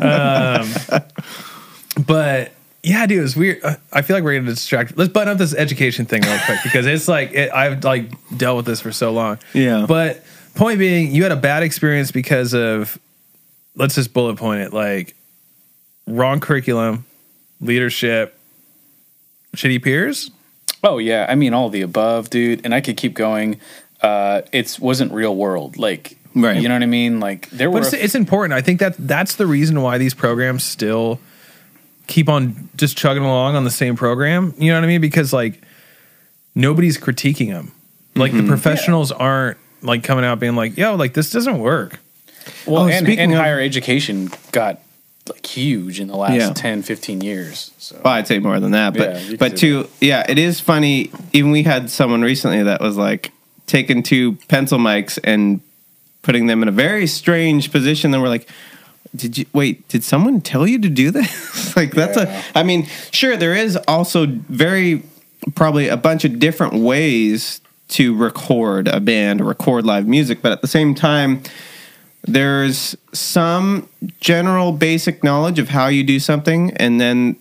um, 0.00 1.02
but 2.06 2.52
yeah, 2.82 3.06
dude, 3.06 3.24
it's 3.24 3.36
weird. 3.36 3.62
Uh, 3.62 3.76
I 3.92 4.02
feel 4.02 4.16
like 4.16 4.24
we're 4.24 4.38
gonna 4.38 4.50
distract. 4.50 4.96
Let's 4.96 5.12
button 5.12 5.32
up 5.32 5.38
this 5.38 5.54
education 5.54 6.06
thing 6.06 6.22
real 6.22 6.38
quick 6.46 6.60
because 6.62 6.86
it's 6.86 7.08
like 7.08 7.32
it, 7.32 7.52
I've 7.52 7.84
like 7.84 8.10
dealt 8.36 8.56
with 8.56 8.66
this 8.66 8.80
for 8.80 8.92
so 8.92 9.12
long. 9.12 9.38
Yeah. 9.52 9.84
But 9.86 10.24
point 10.54 10.78
being, 10.78 11.12
you 11.12 11.22
had 11.22 11.32
a 11.32 11.36
bad 11.36 11.62
experience 11.62 12.10
because 12.10 12.54
of 12.54 12.98
let's 13.76 13.94
just 13.94 14.12
bullet 14.12 14.36
point 14.36 14.62
it 14.62 14.72
like 14.72 15.14
wrong 16.06 16.40
curriculum, 16.40 17.04
leadership, 17.60 18.38
shitty 19.54 19.82
peers. 19.82 20.30
Oh 20.82 20.98
yeah, 20.98 21.26
I 21.28 21.34
mean 21.34 21.52
all 21.52 21.66
of 21.66 21.72
the 21.72 21.82
above, 21.82 22.30
dude. 22.30 22.64
And 22.64 22.74
I 22.74 22.80
could 22.80 22.96
keep 22.96 23.14
going. 23.14 23.60
Uh, 24.02 24.42
it 24.52 24.78
wasn't 24.80 25.12
real 25.12 25.34
world, 25.36 25.76
like 25.76 26.16
Right. 26.34 26.62
You 26.62 26.68
know 26.68 26.74
what 26.76 26.82
I 26.84 26.86
mean? 26.86 27.18
Like 27.18 27.50
there 27.50 27.70
were. 27.70 27.80
It's, 27.80 27.92
a- 27.92 28.04
it's 28.04 28.14
important. 28.14 28.52
I 28.54 28.60
think 28.62 28.78
that 28.80 28.94
that's 28.98 29.34
the 29.34 29.46
reason 29.48 29.82
why 29.82 29.98
these 29.98 30.14
programs 30.14 30.62
still 30.62 31.18
keep 32.06 32.28
on 32.28 32.68
just 32.76 32.96
chugging 32.96 33.24
along 33.24 33.56
on 33.56 33.64
the 33.64 33.70
same 33.70 33.96
program. 33.96 34.54
You 34.56 34.70
know 34.70 34.78
what 34.78 34.84
I 34.84 34.86
mean? 34.86 35.00
Because 35.00 35.32
like 35.32 35.60
nobody's 36.54 36.98
critiquing 36.98 37.48
them. 37.48 37.72
Like 38.14 38.32
Mm-hmm. 38.32 38.42
the 38.42 38.48
professionals 38.48 39.10
aren't 39.12 39.58
like 39.82 40.02
coming 40.04 40.24
out 40.24 40.38
being 40.40 40.54
like, 40.56 40.76
"Yo, 40.76 40.94
like 40.94 41.14
this 41.14 41.30
doesn't 41.30 41.58
work." 41.58 41.98
well, 42.66 42.84
Oh, 42.84 42.88
and, 42.88 43.04
speaking 43.04 43.18
and 43.24 43.32
of- 43.32 43.38
higher 43.38 43.60
education 43.60 44.30
got 44.52 44.80
like 45.28 45.44
huge 45.46 46.00
in 46.00 46.08
the 46.08 46.16
last 46.16 46.34
Yeah. 46.34 46.52
10, 46.54 46.82
15 46.82 47.20
years. 47.20 47.70
So 47.78 48.00
Well, 48.04 48.14
I'd 48.14 48.26
say 48.26 48.38
more 48.38 48.58
than 48.60 48.70
that, 48.72 48.94
but 48.94 49.20
Yeah, 49.20 49.36
but 49.38 49.58
say 49.58 49.68
to 49.68 49.88
yeah, 50.00 50.24
it 50.28 50.38
is 50.38 50.60
funny. 50.60 51.10
Even 51.32 51.50
we 51.50 51.62
had 51.64 51.90
someone 51.90 52.22
recently 52.22 52.62
that 52.64 52.80
was 52.80 52.96
like 52.96 53.30
taking 53.70 54.02
two 54.02 54.32
pencil 54.48 54.78
mics 54.78 55.18
and 55.24 55.60
putting 56.22 56.46
them 56.46 56.62
in 56.62 56.68
a 56.68 56.72
very 56.72 57.06
strange 57.06 57.70
position. 57.72 58.10
Then 58.10 58.20
we're 58.20 58.28
like, 58.28 58.48
did 59.16 59.38
you 59.38 59.46
wait? 59.52 59.88
Did 59.88 60.04
someone 60.04 60.40
tell 60.40 60.66
you 60.66 60.78
to 60.80 60.88
do 60.88 61.10
this? 61.10 61.74
like 61.76 61.92
that's 61.92 62.16
Yeah. 62.16 62.42
a. 62.54 62.58
I 62.58 62.62
mean, 62.62 62.86
sure, 63.10 63.36
there 63.36 63.54
is 63.54 63.76
also 63.88 64.26
very 64.26 65.02
probably 65.54 65.88
a 65.88 65.96
bunch 65.96 66.24
of 66.24 66.38
different 66.38 66.74
ways 66.74 67.60
to 67.88 68.14
record 68.14 68.86
a 68.86 69.00
band 69.00 69.40
or 69.40 69.44
record 69.44 69.84
live 69.86 70.06
music, 70.06 70.42
but 70.42 70.52
at 70.52 70.60
the 70.60 70.68
same 70.68 70.94
time. 70.94 71.42
There's 72.22 72.94
some 73.14 73.88
general 74.20 74.72
basic 74.72 75.24
knowledge 75.24 75.58
of 75.58 75.70
how 75.70 75.86
you 75.88 76.04
do 76.04 76.20
something, 76.20 76.70
and 76.76 77.00
then 77.00 77.36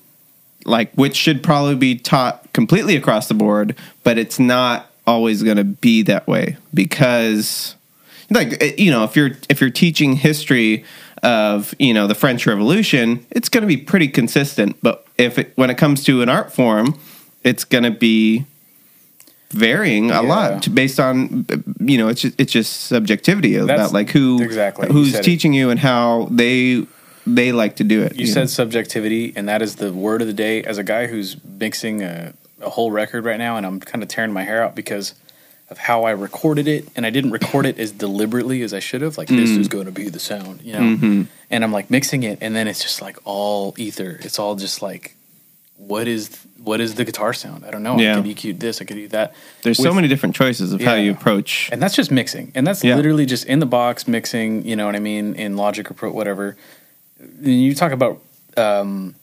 like 0.66 0.94
which 0.94 1.18
should 1.18 1.44
probably 1.44 1.76
be 1.76 1.96
taught 1.98 2.52
completely 2.54 2.96
across 2.96 3.28
the 3.28 3.34
board, 3.34 3.76
but 4.06 4.18
it's 4.18 4.40
not 4.40 4.89
always 5.10 5.42
going 5.44 5.58
to 5.58 5.64
be 5.64 6.04
that 6.04 6.28
way 6.28 6.58
because 6.74 7.76
like 8.30 8.62
eh, 8.62 8.74
you 8.78 8.92
know, 8.92 9.04
if 9.04 9.16
you're 9.16 9.32
if 9.50 9.60
you're 9.62 9.70
teaching 9.86 10.14
history 10.14 10.84
of, 11.24 11.74
you 11.80 11.94
know, 11.94 12.08
the 12.08 12.16
French 12.16 12.46
Revolution, 12.48 13.26
it's 13.32 13.50
going 13.50 13.64
to 13.64 13.68
be 13.68 13.78
pretty 13.78 14.08
consistent, 14.08 14.78
but 14.82 15.06
if 15.18 15.38
it, 15.38 15.52
when 15.56 15.70
it 15.70 15.78
comes 15.78 16.04
to 16.06 16.22
an 16.22 16.30
art 16.30 16.54
form, 16.54 16.98
it's 17.44 17.66
going 17.66 17.84
to 17.84 17.92
be 17.92 18.46
varying 19.52 20.12
a 20.12 20.14
Yeah. 20.14 20.20
lot 20.36 20.76
based 20.76 21.00
on 21.00 21.46
you 21.80 21.98
know 21.98 22.08
it's 22.08 22.22
just, 22.22 22.40
it's 22.40 22.52
just 22.54 22.72
subjectivity 22.82 23.56
about 23.56 23.68
That's- 23.68 23.94
like 23.94 24.10
who 24.12 24.42
exactly. 24.44 24.88
You 24.88 24.94
who's 24.94 25.12
said 25.12 25.22
it. 25.22 25.24
teaching 25.24 25.54
you 25.54 25.70
and 25.72 25.80
how 25.80 26.28
they 26.32 26.86
they 27.26 27.52
like 27.52 27.76
to 27.78 27.84
do 27.84 28.02
it 28.04 28.16
You 28.16 28.28
know? 28.28 28.34
said 28.34 28.50
subjectivity, 28.50 29.34
and 29.36 29.48
that 29.50 29.62
is 29.62 29.76
the 29.76 29.92
word 29.92 30.22
of 30.22 30.28
the 30.28 30.34
day. 30.34 30.64
As 30.64 30.78
a 30.78 30.84
guy 30.84 31.08
who's 31.08 31.36
mixing 31.60 32.02
a, 32.04 32.34
a 32.62 32.70
whole 32.70 32.92
record 32.92 33.26
right 33.26 33.38
now, 33.38 33.58
and 33.58 33.66
I'm 33.66 33.80
kind 33.80 34.04
of 34.04 34.10
tearing 34.10 34.34
my 34.34 34.44
hair 34.44 34.64
out 34.64 34.76
because 34.76 35.14
of 35.70 35.78
how 35.78 36.04
I 36.04 36.12
recorded 36.12 36.68
it, 36.68 36.88
and 36.96 37.06
I 37.06 37.10
didn't 37.12 37.32
record 37.32 37.66
it 37.66 37.78
as 37.80 37.92
deliberately 37.92 38.62
as 38.64 38.74
I 38.74 38.80
should 38.80 39.02
have. 39.02 39.18
Like 39.18 39.28
this 39.28 39.52
Mm. 39.52 39.60
is 39.60 39.68
going 39.68 39.86
to 39.86 39.92
be 39.92 40.10
the 40.10 40.20
sound, 40.20 40.62
you 40.64 40.74
know. 40.74 40.80
Mm-hmm. 40.80 41.22
And 41.52 41.64
I'm 41.64 41.72
like 41.72 41.90
mixing 41.92 42.24
it, 42.24 42.40
and 42.42 42.56
then 42.56 42.68
it's 42.68 42.82
just 42.82 43.02
like 43.02 43.18
all 43.24 43.74
ether. 43.78 44.20
It's 44.24 44.40
all 44.40 44.56
just 44.56 44.82
like, 44.82 45.16
what 45.78 46.08
is 46.08 46.30
what 46.62 46.82
is 46.82 46.96
the 46.96 47.06
guitar 47.06 47.32
sound? 47.34 47.64
I 47.66 47.72
don't 47.72 47.84
know. 47.84 47.98
Yeah. 47.98 48.14
I 48.18 48.22
could 48.22 48.26
EQ 48.26 48.60
this, 48.60 48.82
I 48.82 48.86
could 48.86 48.98
do 48.98 49.08
that. 49.10 49.34
There's 49.64 49.78
so 49.82 49.94
many 49.94 50.10
different 50.10 50.36
choices 50.36 50.74
of 50.74 50.82
how 50.82 50.96
you 50.96 51.12
approach. 51.12 51.70
and 51.72 51.82
that's 51.82 51.96
just 51.96 52.12
mixing 52.12 52.52
and 52.54 52.68
that's 52.68 52.84
Yeah. 52.84 52.96
literally 52.98 53.26
just 53.26 53.46
in 53.46 53.60
the 53.60 53.66
box 53.66 54.06
mixing 54.08 54.66
you 54.66 54.76
know 54.76 54.86
what 54.86 54.96
i 54.96 55.00
mean 55.00 55.36
in 55.36 55.56
logic 55.56 55.90
or 55.90 55.94
pro 55.94 56.12
whatever 56.12 56.58
and 57.20 57.48
you 57.64 57.74
talk 57.76 57.94
about 57.94 58.22
um, 58.58 59.16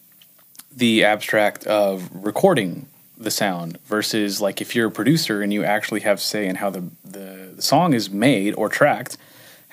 the 0.74 1.04
abstract 1.04 1.66
of 1.66 2.08
recording 2.14 2.86
the 3.18 3.30
sound 3.30 3.78
versus 3.84 4.40
like 4.40 4.60
if 4.60 4.74
you're 4.74 4.88
a 4.88 4.90
producer 4.90 5.42
and 5.42 5.52
you 5.52 5.64
actually 5.64 6.00
have 6.00 6.20
say 6.20 6.46
in 6.46 6.56
how 6.56 6.70
the, 6.70 6.84
the, 7.04 7.52
the 7.56 7.62
song 7.62 7.94
is 7.94 8.10
made 8.10 8.54
or 8.54 8.68
tracked 8.68 9.16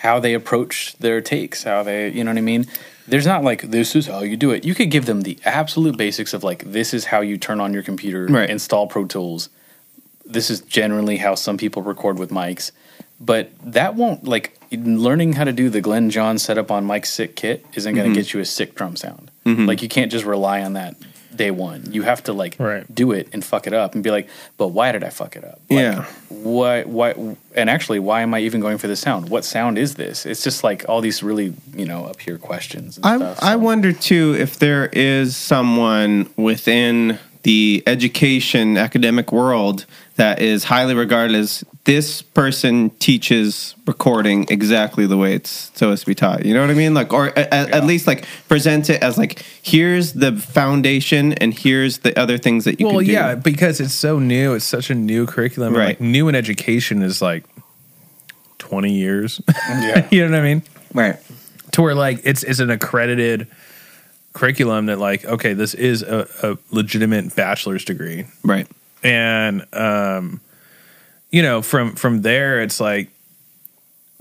how 0.04 0.20
they 0.20 0.34
approach 0.34 0.98
their 0.98 1.22
takes, 1.22 1.64
how 1.64 1.82
they, 1.82 2.10
you 2.10 2.26
know 2.26 2.32
what 2.32 2.38
I 2.38 2.42
mean? 2.42 2.68
There's 3.08 3.26
not 3.26 3.44
like 3.44 3.62
this 3.62 3.96
is 3.96 4.08
how 4.08 4.20
you 4.20 4.36
do 4.36 4.52
it. 4.52 4.66
You 4.66 4.76
could 4.76 4.92
give 4.92 5.06
them 5.06 5.22
the 5.22 5.38
absolute 5.46 5.98
basics 5.98 6.34
of 6.34 6.44
like 6.44 6.64
this 6.66 6.94
is 6.94 7.06
how 7.06 7.22
you 7.22 7.38
turn 7.38 7.62
on 7.62 7.74
your 7.74 7.84
computer, 7.84 8.26
Right. 8.26 8.50
install 8.50 8.88
Pro 8.88 9.06
Tools. 9.06 9.50
This 10.26 10.50
is 10.50 10.60
generally 10.60 11.18
how 11.18 11.36
some 11.36 11.58
people 11.58 11.82
record 11.82 12.20
with 12.20 12.32
mics, 12.32 12.72
but 13.20 13.52
that 13.64 13.96
won't 13.96 14.26
like 14.26 14.58
learning 14.72 15.34
how 15.34 15.46
to 15.46 15.54
do 15.54 15.70
the 15.70 15.80
Glyn 15.82 16.10
Johns 16.10 16.44
setup 16.44 16.72
on 16.72 16.84
Mike's 16.84 17.12
sick 17.12 17.36
kit 17.36 17.66
isn't 17.74 17.96
going 17.96 18.04
to 18.04 18.10
mm-hmm. 18.10 18.22
get 18.22 18.34
you 18.34 18.40
a 18.42 18.46
sick 18.46 18.76
drum 18.76 18.96
sound. 18.98 19.32
Mm-hmm. 19.46 19.66
Like 19.66 19.82
you 19.82 19.90
can't 19.90 20.12
just 20.12 20.26
rely 20.26 20.62
on 20.64 20.74
that 20.74 20.96
day 21.36 21.52
one. 21.52 21.84
You 21.92 22.04
have 22.04 22.24
to 22.24 22.34
like 22.34 22.56
Right. 22.60 22.84
do 22.94 23.12
it 23.12 23.28
and 23.34 23.44
fuck 23.44 23.68
it 23.68 23.74
up 23.74 23.94
and 23.96 24.04
be 24.04 24.12
like, 24.12 24.30
but 24.58 24.70
why 24.70 24.92
did 24.92 25.04
I 25.04 25.10
fuck 25.10 25.36
it 25.36 25.44
up? 25.44 25.60
Like, 25.70 25.80
Yeah. 25.80 26.06
Why? 26.30 26.84
Why? 26.84 27.14
And 27.56 27.70
actually, 27.70 28.00
why 28.00 28.22
am 28.22 28.34
I 28.34 28.40
even 28.40 28.62
going 28.62 28.78
for 28.78 28.88
this 28.88 29.00
sound? 29.00 29.30
What 29.30 29.46
sound 29.46 29.78
is 29.78 29.96
this? 29.96 30.26
It's 30.26 30.44
just 30.44 30.64
like 30.64 30.86
all 30.88 31.02
these 31.02 31.22
really 31.24 31.54
you 31.76 31.86
know 31.86 32.06
up 32.06 32.20
here 32.20 32.38
questions. 32.38 32.98
And 32.98 33.06
I 33.06 33.18
stuff, 33.18 33.40
I 33.42 33.56
wonder 33.56 33.94
too 33.94 34.36
if 34.40 34.60
there 34.60 34.88
is 34.94 35.36
someone 35.36 36.30
within 36.38 37.20
the 37.44 37.84
education 37.86 38.78
academic 38.78 39.32
world 39.34 39.86
that 40.16 40.42
is 40.42 40.64
highly 40.66 40.94
regarded 40.94 41.36
as 41.36 41.64
this 41.86 42.22
person 42.22 42.92
teaches 42.92 43.76
recording 43.88 44.46
exactly 44.50 45.06
the 45.08 45.18
way 45.18 45.34
it's 45.34 45.50
supposed 45.50 46.02
to 46.02 46.06
be 46.06 46.16
taught. 46.16 46.46
You 46.46 46.54
know 46.54 46.62
what 46.62 46.70
I 46.70 46.76
mean? 46.76 46.94
Like, 46.94 47.12
or 47.12 47.28
a, 47.28 47.32
a- 47.36 47.76
at 47.76 47.86
least 47.86 48.06
like 48.08 48.26
present 48.48 48.90
it 48.90 49.02
as 49.02 49.18
like 49.18 49.44
here's 49.64 50.14
the 50.14 50.32
foundation 50.34 51.34
and 51.34 51.54
here's 51.54 52.00
the 52.00 52.18
other 52.18 52.38
things 52.38 52.66
that 52.66 52.80
you 52.80 52.86
well, 52.86 53.00
can 53.00 53.08
do. 53.08 53.14
Well, 53.14 53.30
yeah, 53.30 53.36
because 53.36 53.80
it's 53.80 53.94
so 53.94 54.20
new. 54.20 54.54
It's 54.54 54.66
such 54.66 54.90
a 54.90 54.96
new 54.96 55.26
curriculum. 55.26 55.76
Right. 55.76 55.88
Like 55.88 56.02
new 56.02 56.28
in 56.30 56.36
education 56.36 57.02
is 57.02 57.22
like 57.22 57.44
twenty 58.60 58.94
years. 58.94 59.42
Yeah. 59.68 60.08
you 60.12 60.26
know 60.26 60.32
what 60.32 60.40
I 60.40 60.44
mean? 60.44 60.64
right. 60.94 61.18
To 61.72 61.82
where 61.82 61.96
like 61.96 62.22
it's 62.24 62.44
it's 62.44 62.60
an 62.60 62.70
accredited 62.70 63.48
curriculum 64.34 64.86
that 64.88 65.00
like 65.00 65.26
okay, 65.26 65.54
this 65.54 65.74
is 65.74 66.04
a, 66.04 66.28
a 66.44 66.58
legitimate 66.72 67.36
bachelor's 67.36 67.84
degree, 67.84 68.26
Right. 68.44 68.68
And 69.04 69.66
um, 69.74 70.40
you 71.32 71.42
know 71.42 71.62
from 71.62 71.96
from 71.96 72.22
there 72.22 72.62
it's 72.62 72.80
like 72.80 73.10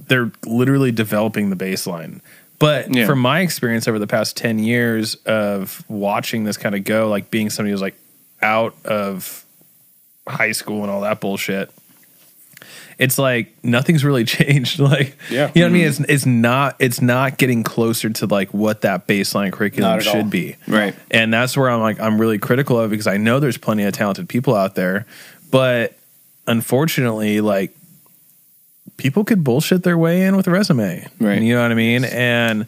they're 0.09 0.30
literally 0.45 0.91
developing 0.93 1.51
the 1.51 1.57
baseline. 1.57 2.20
But 2.59 2.95
Yeah. 2.95 3.07
from 3.07 3.18
my 3.20 3.41
experience 3.41 3.89
over 3.89 3.99
the 3.99 4.07
past 4.07 4.37
10 4.37 4.59
years 4.59 5.14
of 5.26 5.85
watching 5.89 6.45
this 6.45 6.57
kind 6.57 6.74
of 6.74 6.85
go, 6.85 7.09
like 7.09 7.30
being 7.30 7.51
somebody 7.51 7.70
who's 7.72 7.83
like 7.83 7.97
out 8.41 8.74
of 8.85 9.45
high 10.28 10.53
school 10.53 10.83
and 10.83 10.91
all 10.91 11.01
that 11.03 11.20
bullshit, 11.20 11.70
it's 12.99 13.18
like 13.18 13.53
nothing's 13.64 14.05
really 14.05 14.24
changed. 14.38 14.78
Like, 14.78 15.16
Yeah. 15.30 15.51
you 15.55 15.62
know 15.62 15.66
what 15.68 15.70
I 15.70 15.78
mean? 15.78 15.86
It's, 15.86 16.01
it's 16.01 16.26
not, 16.26 16.76
it's 16.78 17.01
not 17.01 17.38
getting 17.38 17.62
closer 17.62 18.11
to 18.11 18.26
like 18.26 18.53
what 18.53 18.82
that 18.82 19.07
baseline 19.07 19.53
curriculum 19.53 20.01
should 20.01 20.14
all. 20.16 20.22
be. 20.24 20.57
Right. 20.68 20.95
And 21.11 21.32
that's 21.32 21.57
where 21.57 21.70
I'm 21.70 21.80
like, 21.80 22.01
I'm 22.01 22.20
really 22.20 22.38
critical 22.38 22.78
of 22.78 22.90
because 22.90 23.07
I 23.07 23.16
know 23.16 23.40
there's 23.40 23.59
plenty 23.59 23.84
of 23.84 23.93
talented 23.95 24.28
people 24.28 24.55
out 24.55 24.74
there, 24.74 25.07
but 25.51 25.97
unfortunately, 26.47 27.40
like 27.40 27.74
people 28.97 29.24
could 29.24 29.43
bullshit 29.45 29.82
their 29.82 29.99
way 29.99 30.22
in 30.22 30.36
with 30.36 30.47
a 30.47 30.51
resume. 30.51 31.07
Right. 31.18 31.40
You 31.43 31.55
know 31.55 31.62
what 31.62 31.70
I 31.70 31.74
mean? 31.74 32.05
And 32.05 32.66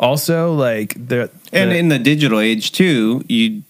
also 0.00 0.54
like 0.54 0.94
the, 0.94 1.30
And 1.52 1.72
in 1.72 1.88
the 1.88 1.98
digital 1.98 2.40
age 2.40 2.72
too, 2.72 3.24
you 3.28 3.62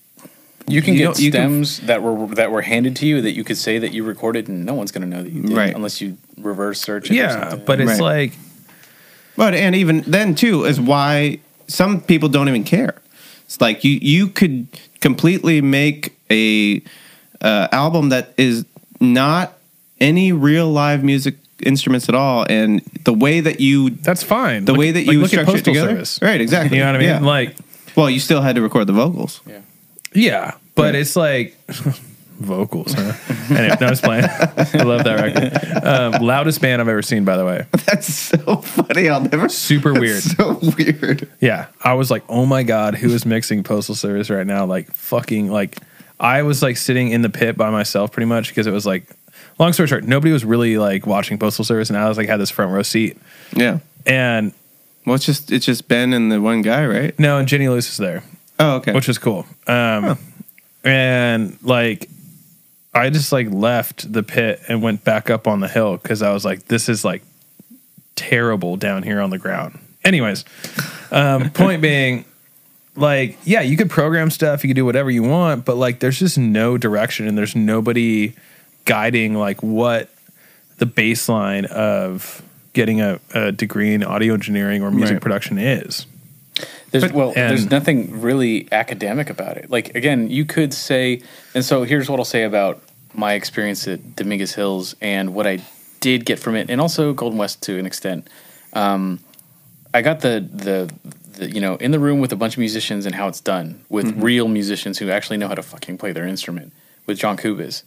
You 0.69 0.81
can 0.83 0.95
You 0.95 0.99
get 1.01 1.05
don't- 1.07 1.15
can- 1.17 1.33
stems 1.33 1.81
that 1.81 2.03
were 2.03 2.27
that 2.35 2.51
were 2.51 2.63
handed 2.63 2.97
to 2.97 3.07
you 3.07 3.21
that 3.23 3.33
you 3.33 3.45
could 3.45 3.57
say 3.59 3.79
that 3.79 3.93
you 3.93 4.05
recorded, 4.05 4.49
and 4.49 4.65
no 4.65 4.75
one's 4.75 4.93
going 4.93 5.03
to 5.03 5.17
know 5.17 5.23
that 5.23 5.33
you 5.33 5.43
did, 5.43 5.53
Right. 5.57 5.75
unless 5.75 6.01
you 6.01 6.17
reverse 6.39 6.81
search. 6.81 7.07
It 7.11 7.13
or 7.13 7.15
yeah, 7.17 7.41
something. 7.51 7.63
but 7.67 7.81
it's 7.81 7.91
Right. 7.93 8.01
like 8.01 8.33
But 9.37 9.55
and 9.55 9.75
even 9.75 10.03
then 10.07 10.35
too 10.35 10.65
is 10.65 10.81
why 10.81 11.39
some 11.67 12.01
people 12.01 12.29
don't 12.29 12.49
even 12.49 12.65
care. 12.65 12.95
It's 13.47 13.61
like 13.61 13.83
you 13.85 13.99
you 14.01 14.29
could 14.29 14.67
completely 15.01 15.61
make 15.61 16.13
a 16.31 16.83
uh, 17.41 17.67
album 17.73 18.11
that 18.11 18.33
is 18.37 18.65
not 19.01 19.55
any 20.01 20.33
real 20.33 20.71
live 20.71 21.03
music 21.03 21.37
instruments 21.65 22.09
at 22.09 22.15
all, 22.15 22.45
and 22.49 22.83
the 23.05 23.13
way 23.15 23.41
that 23.41 23.61
you 23.61 23.91
that's 23.91 24.23
fine. 24.23 24.65
the 24.65 24.73
Look- 24.73 24.79
way 24.81 24.91
that 24.93 25.07
like, 25.07 25.15
you 25.15 25.21
look 25.23 25.33
at 25.35 25.41
it 25.41 25.47
Postal 25.47 25.63
together, 25.75 25.89
Service. 25.91 26.19
right? 26.23 26.41
Exactly. 26.41 26.77
You 26.79 26.85
know 26.85 26.91
what 26.91 26.97
I 26.97 26.99
mean? 27.01 27.09
Yeah. 27.09 27.21
Like 27.21 27.57
well, 27.97 28.09
you 28.09 28.21
still 28.21 28.41
had 28.43 28.55
to 28.57 28.63
record 28.63 28.87
the 28.87 28.93
vocals. 28.93 29.41
yeah. 29.49 29.59
Yeah, 30.15 30.55
but 30.75 30.95
it's 30.95 31.17
like 31.17 31.57
vocals. 32.41 32.93
Huh? 32.95 33.13
anyway, 33.51 33.77
no, 33.81 33.87
I 33.87 33.91
was 33.91 34.01
playing. 34.01 34.25
I 34.25 34.83
love 34.83 35.05
that 35.05 35.21
record. 35.21 35.85
Um, 35.87 36.23
loudest 36.23 36.61
band 36.61 36.81
I've 36.83 36.89
ever 36.89 37.03
seen, 37.03 37.25
by 37.25 37.37
the 37.37 37.45
way. 37.45 37.67
That's 37.87 38.13
so 38.13 38.57
funny. 38.57 39.09
I'll 39.09 39.21
never. 39.21 39.49
Super 39.49 39.93
that's 39.93 40.01
weird. 40.01 40.23
So 40.23 40.59
weird. 40.77 41.29
Yeah, 41.41 41.67
I 41.83 41.95
was 41.95 42.11
like, 42.11 42.25
oh 42.29 42.47
my 42.47 42.63
god, 42.63 42.95
who 42.97 43.09
is 43.11 43.25
mixing 43.27 43.63
Postal 43.63 43.95
Service 43.95 44.31
right 44.31 44.47
now? 44.47 44.65
Like 44.67 44.91
fucking 44.93 45.51
like, 45.51 45.79
I 46.21 46.43
was 46.43 46.63
like 46.63 46.77
sitting 46.77 47.11
in 47.11 47.23
the 47.23 47.31
pit 47.31 47.57
by 47.57 47.71
myself 47.71 48.13
pretty 48.13 48.27
much 48.27 48.49
because 48.49 48.67
it 48.67 48.73
was 48.73 48.87
like, 48.87 49.05
long 49.59 49.73
story 49.73 49.87
short, 49.89 50.05
nobody 50.05 50.33
was 50.33 50.45
really 50.45 50.79
like 50.79 51.07
watching 51.07 51.39
Postal 51.39 51.65
Service, 51.65 51.91
and 51.91 51.99
I 51.99 52.09
was 52.09 52.17
like 52.19 52.29
had 52.29 52.39
this 52.41 52.51
front 52.51 52.73
row 52.73 52.83
seat, 52.83 53.17
Yeah. 53.55 53.79
and 54.07 54.53
Well, 55.07 55.15
it's 55.17 55.25
just 55.27 55.51
it's 55.53 55.67
just 55.67 55.89
Ben 55.89 56.13
and 56.13 56.31
the 56.33 56.41
one 56.41 56.63
guy, 56.63 56.87
right? 56.87 57.19
no, 57.19 57.39
and 57.39 57.47
Jenny 57.49 57.69
Lewis 57.69 57.89
is 57.91 57.97
there. 57.99 58.23
Oh, 58.63 58.77
okay. 58.77 58.93
which 58.93 59.09
was 59.09 59.19
cool. 59.19 59.45
Um, 59.67 60.19
and 60.85 61.59
like, 61.63 62.09
I 62.95 63.11
just 63.11 63.33
like 63.33 63.51
left 63.51 64.13
the 64.13 64.23
pit 64.23 64.61
and 64.69 64.83
went 64.83 65.05
back 65.05 65.31
up 65.31 65.47
on 65.49 65.61
the 65.61 65.69
hill 65.69 65.97
because 65.97 66.23
I 66.23 66.33
was 66.33 66.45
like, 66.45 66.67
this 66.67 66.89
is 66.89 67.05
like 67.05 67.23
terrible 68.17 68.77
down 68.77 69.03
here 69.03 69.21
on 69.21 69.31
the 69.31 69.39
ground. 69.39 69.79
Anyways, 70.05 70.45
um, 71.11 71.51
point 71.55 71.81
being, 71.83 72.25
like, 72.95 73.39
yeah, 73.45 73.63
you 73.63 73.77
could 73.77 73.89
program 73.91 74.31
stuff, 74.31 74.63
you 74.63 74.69
could 74.69 74.77
do 74.77 74.85
whatever 74.85 75.11
you 75.11 75.23
want, 75.23 75.65
but 75.65 75.77
like, 75.77 76.01
there's 76.01 76.19
just 76.19 76.37
no 76.37 76.77
direction 76.77 77.27
and 77.27 77.39
there's 77.39 77.57
nobody 77.57 78.35
guiding 78.85 79.35
like 79.35 79.63
what 79.63 80.11
the 80.79 80.87
baseline 80.87 81.65
of 81.67 82.43
getting 82.75 83.01
a, 83.01 83.19
a 83.35 83.53
degree 83.53 83.95
in 83.95 84.03
audio 84.03 84.35
engineering 84.35 84.83
or 84.83 84.91
music 84.91 85.15
Right. 85.15 85.23
production 85.23 85.57
is. 85.59 86.07
There's 86.93 87.13
well, 87.13 87.33
and- 87.35 87.51
there's 87.51 87.71
nothing 87.71 88.21
really 88.21 88.69
academic 88.71 89.31
about 89.31 89.57
it. 89.57 89.71
Like 89.71 89.95
again, 89.95 90.31
you 90.31 90.45
could 90.45 90.73
say, 90.73 91.23
and 91.55 91.65
so 91.65 91.83
here's 91.85 92.09
what 92.09 92.19
I'll 92.19 92.25
say 92.25 92.45
about 92.45 92.81
my 93.15 93.33
experience 93.35 93.87
at 93.89 94.17
Dominguez 94.17 94.55
Hills 94.55 94.95
and 95.01 95.35
what 95.35 95.47
I 95.47 95.61
did 96.01 96.25
get 96.25 96.39
from 96.39 96.55
it, 96.57 96.71
and 96.71 96.81
also 96.81 97.13
Golden 97.13 97.39
West 97.39 97.63
to 97.65 97.79
an 97.79 97.87
extent. 97.87 98.29
Um, 98.73 99.21
I 99.95 100.03
got 100.03 100.21
the, 100.21 100.47
the 100.53 100.93
the 101.39 101.51
you 101.51 101.61
know 101.61 101.77
in 101.77 101.91
the 101.91 101.99
room 101.99 102.21
with 102.21 102.33
a 102.33 102.37
bunch 102.37 102.55
of 102.55 102.59
musicians 102.59 103.07
and 103.07 103.15
how 103.15 103.29
it's 103.29 103.41
done 103.41 103.85
with 103.89 104.17
real 104.17 104.49
musicians 104.49 104.99
who 104.99 105.11
actually 105.11 105.37
know 105.39 105.49
how 105.49 105.55
to 105.55 105.63
fucking 105.63 105.99
play 105.99 106.13
their 106.13 106.27
instrument 106.27 106.73
with 107.07 107.19
John 107.19 107.37
Kubis 107.37 107.83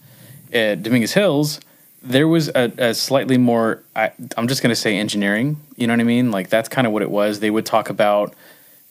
at 0.53 0.83
Dominguez 0.83 1.13
Hills. 1.13 1.59
There 2.01 2.27
was 2.27 2.49
a, 2.49 2.71
a 2.77 2.93
slightly 2.93 3.39
more, 3.39 3.81
I, 3.95 4.11
I'm 4.37 4.47
just 4.47 4.61
going 4.61 4.69
to 4.69 4.75
say 4.75 4.95
engineering. 4.95 5.57
You 5.75 5.87
know 5.87 5.93
what 5.93 6.01
I 6.01 6.03
mean? 6.03 6.29
Like 6.29 6.49
that's 6.49 6.69
kind 6.69 6.85
of 6.85 6.93
what 6.93 7.01
it 7.01 7.09
was. 7.09 7.39
They 7.39 7.49
would 7.49 7.65
talk 7.65 7.89
about 7.89 8.35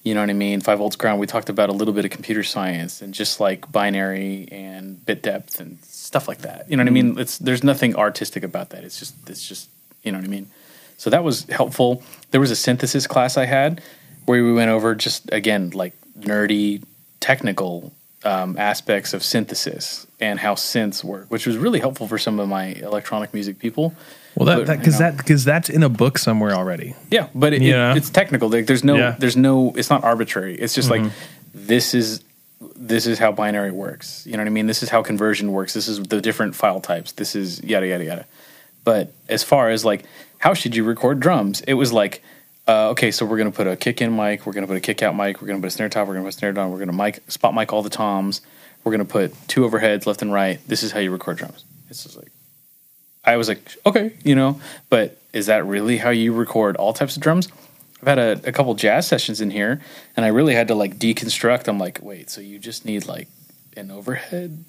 you 0.05 0.15
know 0.15 0.21
what 0.21 0.31
I 0.31 0.35
mean? 0.35 0.61
Five 0.61 0.79
volts 0.79 0.97
ground. 0.97 1.19
We 1.19 1.27
talked 1.27 1.49
about 1.49 1.71
a 1.71 1.73
little 1.73 1.95
bit 1.95 2.05
of 2.05 2.11
computer 2.11 2.43
science 2.43 3.01
and 3.01 3.15
just 3.15 3.41
like 3.41 3.73
binary 3.73 4.47
and 4.53 5.05
bit 5.05 5.23
depth 5.23 5.61
and 5.61 5.83
stuff 5.83 6.29
like 6.29 6.43
that. 6.43 6.71
You 6.71 6.77
know 6.77 6.83
what 6.83 6.89
I 6.89 6.93
mean? 6.93 7.13
Mm-hmm. 7.13 7.21
It's 7.21 7.39
there's 7.39 7.65
nothing 7.65 7.97
artistic 7.97 8.45
about 8.45 8.71
that. 8.71 8.85
It's 8.85 8.99
just 8.99 9.15
it's 9.29 9.47
just 9.47 9.71
you 10.03 10.13
know 10.13 10.19
what 10.19 10.27
I 10.27 10.29
mean. 10.29 10.51
So 10.99 11.09
that 11.09 11.25
was 11.25 11.45
helpful. 11.45 12.03
There 12.31 12.41
was 12.41 12.51
a 12.51 12.57
synthesis 12.57 13.07
class 13.07 13.39
I 13.39 13.47
had 13.47 13.83
where 14.27 14.45
we 14.45 14.53
went 14.53 14.71
over 14.71 14.95
just 14.95 15.33
again 15.33 15.71
like 15.71 15.95
nerdy 16.19 16.85
technical 17.21 17.93
um, 18.25 18.57
aspects 18.59 19.13
of 19.15 19.23
synthesis 19.23 20.07
and 20.21 20.39
how 20.39 20.55
synths 20.55 21.05
work, 21.05 21.27
which 21.31 21.47
was 21.47 21.57
really 21.57 21.81
helpful 21.81 22.07
for 22.09 22.19
some 22.19 22.41
of 22.41 22.49
my 22.49 22.67
electronic 22.69 23.35
music 23.35 23.59
people. 23.59 23.95
Well, 24.37 24.47
that 24.65 24.79
because 24.79 24.99
that 24.99 25.17
because 25.17 25.45
that's 25.45 25.69
in 25.69 25.83
a 25.83 25.89
book 25.89 26.19
somewhere 26.19 26.53
already. 26.53 26.97
Yeah, 27.11 27.29
but 27.35 27.53
it, 27.53 27.63
Yeah. 27.63 27.93
it, 27.93 27.99
it's 27.99 28.11
technical. 28.11 28.49
Like, 28.49 28.67
there's 28.67 28.83
no, 28.83 28.97
Yeah. 28.97 29.17
there's 29.19 29.37
no. 29.37 29.73
It's 29.77 29.91
not 29.91 30.03
arbitrary. 30.03 30.57
It's 30.57 30.75
just 30.75 30.91
like 30.91 31.03
Mm-hmm. 31.03 31.67
this 31.67 31.95
is 31.95 32.23
this 32.77 33.07
is 33.07 33.19
how 33.19 33.31
binary 33.31 33.71
works. 33.71 34.27
You 34.27 34.33
know 34.33 34.39
what 34.39 34.47
I 34.49 34.51
mean? 34.51 34.67
This 34.67 34.83
is 34.83 34.89
how 34.89 35.03
conversion 35.03 35.53
works. 35.53 35.73
This 35.75 35.87
is 35.87 36.03
the 36.03 36.21
different 36.21 36.57
file 36.57 36.81
types. 36.81 37.13
This 37.13 37.37
is 37.37 37.63
yada 37.63 37.87
yada 37.87 38.05
yada. 38.05 38.27
But 38.83 39.13
as 39.29 39.43
far 39.45 39.71
as 39.71 39.85
like 39.85 40.05
how 40.39 40.53
should 40.55 40.75
you 40.75 40.83
record 40.85 41.21
drums, 41.21 41.61
it 41.63 41.75
was 41.75 41.93
like. 41.93 42.23
Uh, 42.67 42.91
okay, 42.91 43.11
so 43.11 43.27
we're 43.27 43.37
gonna 43.37 43.51
put 43.51 43.67
a 43.67 43.77
kick 43.77 44.01
in 44.01 44.17
mic, 44.17 44.47
we're 44.47 44.53
gonna 44.53 44.67
put 44.67 44.77
a 44.77 44.81
kick 44.81 45.03
out 45.03 45.15
mic, 45.15 45.43
we're 45.43 45.49
gonna 45.49 45.61
put 45.61 45.67
a 45.67 45.71
snare 45.71 45.89
top, 45.89 46.09
we're 46.09 46.15
gonna 46.15 46.25
put 46.25 46.35
a 46.35 46.39
snare 46.39 46.53
down, 46.53 46.71
we're 46.71 46.79
gonna 46.79 46.93
mic 46.93 47.23
spot 47.31 47.55
mic 47.55 47.73
all 47.73 47.83
the 47.83 47.91
toms, 47.91 48.41
we're 48.83 48.93
gonna 48.93 49.05
put 49.05 49.35
two 49.49 49.69
overheads 49.69 50.07
left 50.07 50.23
and 50.23 50.33
right. 50.33 50.61
This 50.67 50.83
is 50.83 50.93
how 50.93 51.01
you 51.01 51.11
record 51.11 51.37
drums. 51.37 51.65
It's 51.91 52.05
just 52.05 52.17
like 52.17 52.33
I 53.23 53.37
was 53.37 53.49
like, 53.49 53.77
okay, 53.85 54.15
you 54.23 54.35
know, 54.35 54.61
but 54.89 55.19
is 55.33 55.47
that 55.47 55.67
really 55.67 55.99
how 55.99 56.11
you 56.11 56.33
record 56.33 56.77
all 56.77 56.93
types 56.93 57.17
of 57.17 57.23
drums? 57.23 57.49
I've 58.01 58.09
had 58.09 58.19
a, 58.19 58.49
a 58.49 58.53
couple 58.53 58.75
jazz 58.75 59.07
sessions 59.07 59.41
in 59.41 59.51
here, 59.51 59.81
and 60.17 60.25
I 60.25 60.29
really 60.29 60.55
had 60.55 60.69
to 60.69 60.75
like 60.75 60.99
deconstruct. 60.99 61.69
I'm 61.69 61.79
like, 61.79 62.01
wait, 62.03 62.31
so 62.31 62.41
you 62.41 62.59
just 62.59 62.85
need 62.85 63.07
like 63.07 63.29
an 63.77 63.91
overhead 63.91 64.65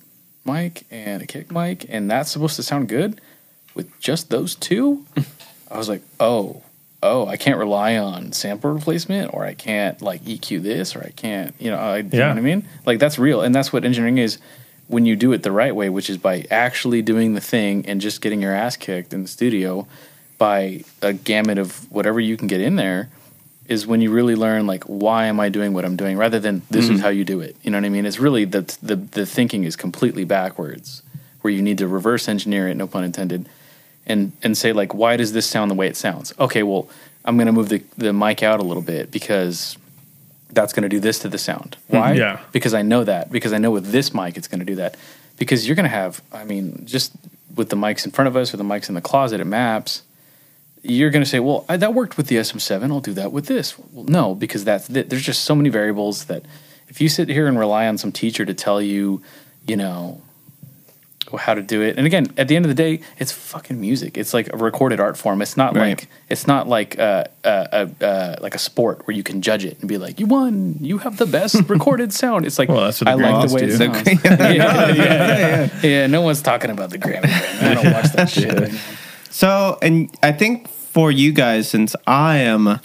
mic 0.46 0.86
and 0.91 1.22
a 1.22 1.26
kick 1.26 1.52
mic, 1.52 1.86
and 1.89 2.10
that's 2.10 2.32
supposed 2.32 2.56
to 2.58 2.64
sound 2.64 2.88
good 2.89 3.22
with 3.74 4.00
just 4.00 4.30
those 4.30 4.56
two? 4.56 5.06
I 5.72 5.78
was 5.78 5.89
like, 5.89 6.02
oh, 6.20 6.64
oh, 7.04 7.28
I 7.28 7.38
can't 7.38 7.58
rely 7.58 7.98
on 7.98 8.32
sample 8.32 8.72
replacement, 8.72 9.34
or 9.34 9.46
I 9.46 9.54
can't 9.54 10.02
like 10.02 10.24
EQ 10.24 10.64
this, 10.64 10.96
or 10.96 11.04
I 11.04 11.12
can't, 11.16 11.54
you 11.60 11.70
know, 11.70 11.78
I, 11.78 11.98
you 11.98 12.04
know 12.04 12.10
Yeah. 12.18 12.30
what 12.30 12.38
I 12.38 12.41
mean? 12.41 12.68
Like 12.86 13.00
that's 13.00 13.20
real, 13.20 13.41
and 13.41 13.54
that's 13.54 13.72
what 13.72 13.86
engineering 13.86 14.18
is 14.18 14.39
when 14.88 15.06
you 15.06 15.16
do 15.16 15.32
it 15.34 15.43
the 15.43 15.52
right 15.52 15.76
way, 15.76 15.89
which 15.89 16.10
is 16.10 16.18
by 16.18 16.46
actually 16.50 17.02
doing 17.02 17.34
the 17.34 17.41
thing 17.41 17.86
and 17.88 18.02
just 18.02 18.22
getting 18.22 18.41
your 18.41 18.54
ass 18.54 18.78
kicked 18.78 19.14
in 19.14 19.24
the 19.24 19.28
studio 19.28 19.88
by 20.38 20.84
a 21.02 21.14
gamut 21.14 21.58
of 21.58 21.89
whatever 21.91 22.20
you 22.20 22.38
can 22.38 22.48
get 22.48 22.62
in 22.62 22.76
there 22.76 23.10
is 23.68 23.88
when 23.88 24.02
you 24.02 24.12
really 24.12 24.36
learn 24.36 24.68
like 24.68 24.84
why 24.84 25.26
am 25.26 25.39
I 25.39 25.50
doing 25.50 25.74
what 25.74 25.86
I'm 25.86 25.96
doing 25.96 26.18
rather 26.18 26.39
than 26.39 26.62
this 26.70 26.86
is 26.86 26.91
mm-hmm. 26.91 27.00
how 27.00 27.10
you 27.10 27.26
do 27.26 27.39
it. 27.39 27.56
You 27.64 27.72
know 27.72 27.78
what 27.78 27.86
I 27.86 27.89
mean? 27.89 28.06
It's 28.06 28.20
really 28.20 28.46
the 28.46 28.62
the 28.82 28.96
the 28.96 29.26
thinking 29.26 29.64
is 29.64 29.76
completely 29.76 30.24
backwards 30.24 31.02
where 31.41 31.52
you 31.52 31.62
need 31.62 31.78
to 31.80 31.88
reverse 31.88 32.28
engineer 32.28 32.68
it, 32.68 32.76
no 32.76 32.88
pun 32.88 33.04
intended, 33.04 33.48
and 34.06 34.32
and 34.43 34.58
say 34.58 34.74
like 34.74 34.93
why 34.93 35.18
does 35.18 35.34
this 35.34 35.45
sound 35.45 35.72
the 35.72 35.76
way 35.76 35.88
it 35.88 35.97
sounds? 35.97 36.34
Okay, 36.39 36.64
well, 36.64 36.89
I'm 37.24 37.38
going 37.38 37.47
to 37.47 37.53
move 37.53 37.70
the 37.70 37.84
the 37.97 38.14
mic 38.14 38.43
out 38.43 38.60
a 38.60 38.64
little 38.64 38.84
bit 38.84 39.12
because 39.12 39.78
that's 40.56 40.74
going 40.74 40.84
to 40.84 40.89
do 40.89 40.99
this 40.99 41.20
to 41.20 41.30
the 41.30 41.38
sound. 41.38 41.78
Mm-hmm. 41.86 41.97
Why? 41.97 42.14
Yeah. 42.14 42.39
Because 42.51 42.74
I 42.74 42.82
know 42.82 43.03
that. 43.03 43.32
Because 43.32 43.53
I 43.53 43.58
know 43.58 43.72
with 43.72 43.91
this 43.91 44.14
mic 44.14 44.38
it's 44.38 44.47
going 44.47 44.60
to 44.60 44.66
do 44.66 44.76
that. 44.76 44.97
Because 45.38 45.68
you're 45.68 45.76
going 45.76 45.84
to 45.84 45.89
have, 45.89 46.22
I 46.32 46.45
mean, 46.45 46.86
just 46.86 47.12
with 47.53 47.70
the 47.70 47.76
mics 47.76 48.06
in 48.06 48.12
front 48.12 48.30
of 48.30 48.38
us 48.38 48.53
or 48.53 48.58
the 48.58 48.64
mics 48.64 48.88
in 48.88 48.95
the 48.95 49.01
closet 49.01 49.41
at 49.41 49.47
Maps, 49.47 50.03
you're 50.82 51.10
going 51.10 51.24
to 51.24 51.30
say, 51.30 51.39
well, 51.39 51.66
I, 51.68 51.78
that 51.78 51.93
worked 51.93 52.16
with 52.16 52.28
the 52.28 52.38
SM7. 52.38 52.89
I'll 52.89 53.01
do 53.01 53.14
that 53.14 53.32
with 53.32 53.47
this. 53.47 53.78
Well, 53.91 54.06
no, 54.06 54.34
because 54.34 54.64
that's 54.64 54.88
th- 54.88 55.10
there's 55.10 55.24
just 55.24 55.43
so 55.43 55.56
many 55.56 55.70
variables 55.70 56.26
that 56.26 56.43
if 56.88 57.01
you 57.01 57.10
sit 57.10 57.28
here 57.28 57.47
and 57.47 57.60
rely 57.60 57.88
on 57.88 57.97
some 57.97 58.12
teacher 58.12 58.45
to 58.45 58.53
tell 58.53 58.82
you, 58.82 59.22
you 59.68 59.76
know, 59.76 60.22
how 61.38 61.53
to 61.53 61.61
do 61.61 61.81
it. 61.81 61.97
And 61.97 62.05
again, 62.05 62.27
at 62.38 62.47
the 62.47 62.55
end 62.55 62.65
of 62.65 62.69
the 62.69 62.75
day, 62.75 63.01
it's 63.17 63.31
fucking 63.31 63.79
music. 63.79 64.17
It's 64.17 64.33
like 64.33 64.51
a 64.53 64.57
recorded 64.57 64.99
art 64.99 65.17
form. 65.17 65.41
It's 65.41 65.55
not 65.57 65.75
Right. 65.75 65.89
like 65.99 66.07
it's 66.29 66.47
not 66.47 66.67
like 66.67 66.97
uh, 66.99 67.25
uh, 67.43 67.88
uh, 68.01 68.36
like 68.41 68.55
a 68.55 68.59
sport 68.59 69.05
where 69.07 69.15
you 69.15 69.23
can 69.23 69.41
judge 69.41 69.65
it 69.65 69.79
and 69.79 69.88
be 69.89 69.97
like, 69.97 70.19
you 70.19 70.25
won. 70.25 70.75
You 70.79 70.99
have 70.99 71.17
the 71.17 71.25
best 71.25 71.55
recorded 71.69 72.13
sound. 72.13 72.45
It's 72.45 72.57
like 72.59 72.69
Well, 72.69 72.81
that's 72.86 73.01
what 73.01 73.07
I 73.07 73.13
like 73.15 73.47
the 73.49 73.53
way 73.55 73.61
it 73.63 73.67
do. 73.67 73.77
sounds. 73.77 74.07
yeah, 74.25 74.51
yeah, 74.51 74.93
yeah, 74.93 75.69
yeah. 75.83 76.07
No 76.07 76.21
one's 76.21 76.41
talking 76.41 76.71
about 76.71 76.89
the 76.89 76.97
Grammy. 76.99 77.29
I 77.61 77.73
don't 77.73 77.91
watch 77.93 78.11
that 78.13 78.29
shit. 78.29 78.71
So, 79.29 79.77
and 79.81 80.09
I 80.23 80.31
think 80.31 80.67
for 80.69 81.11
you 81.11 81.31
guys, 81.33 81.67
since 81.69 81.95
I 82.07 82.38
am, 82.38 82.79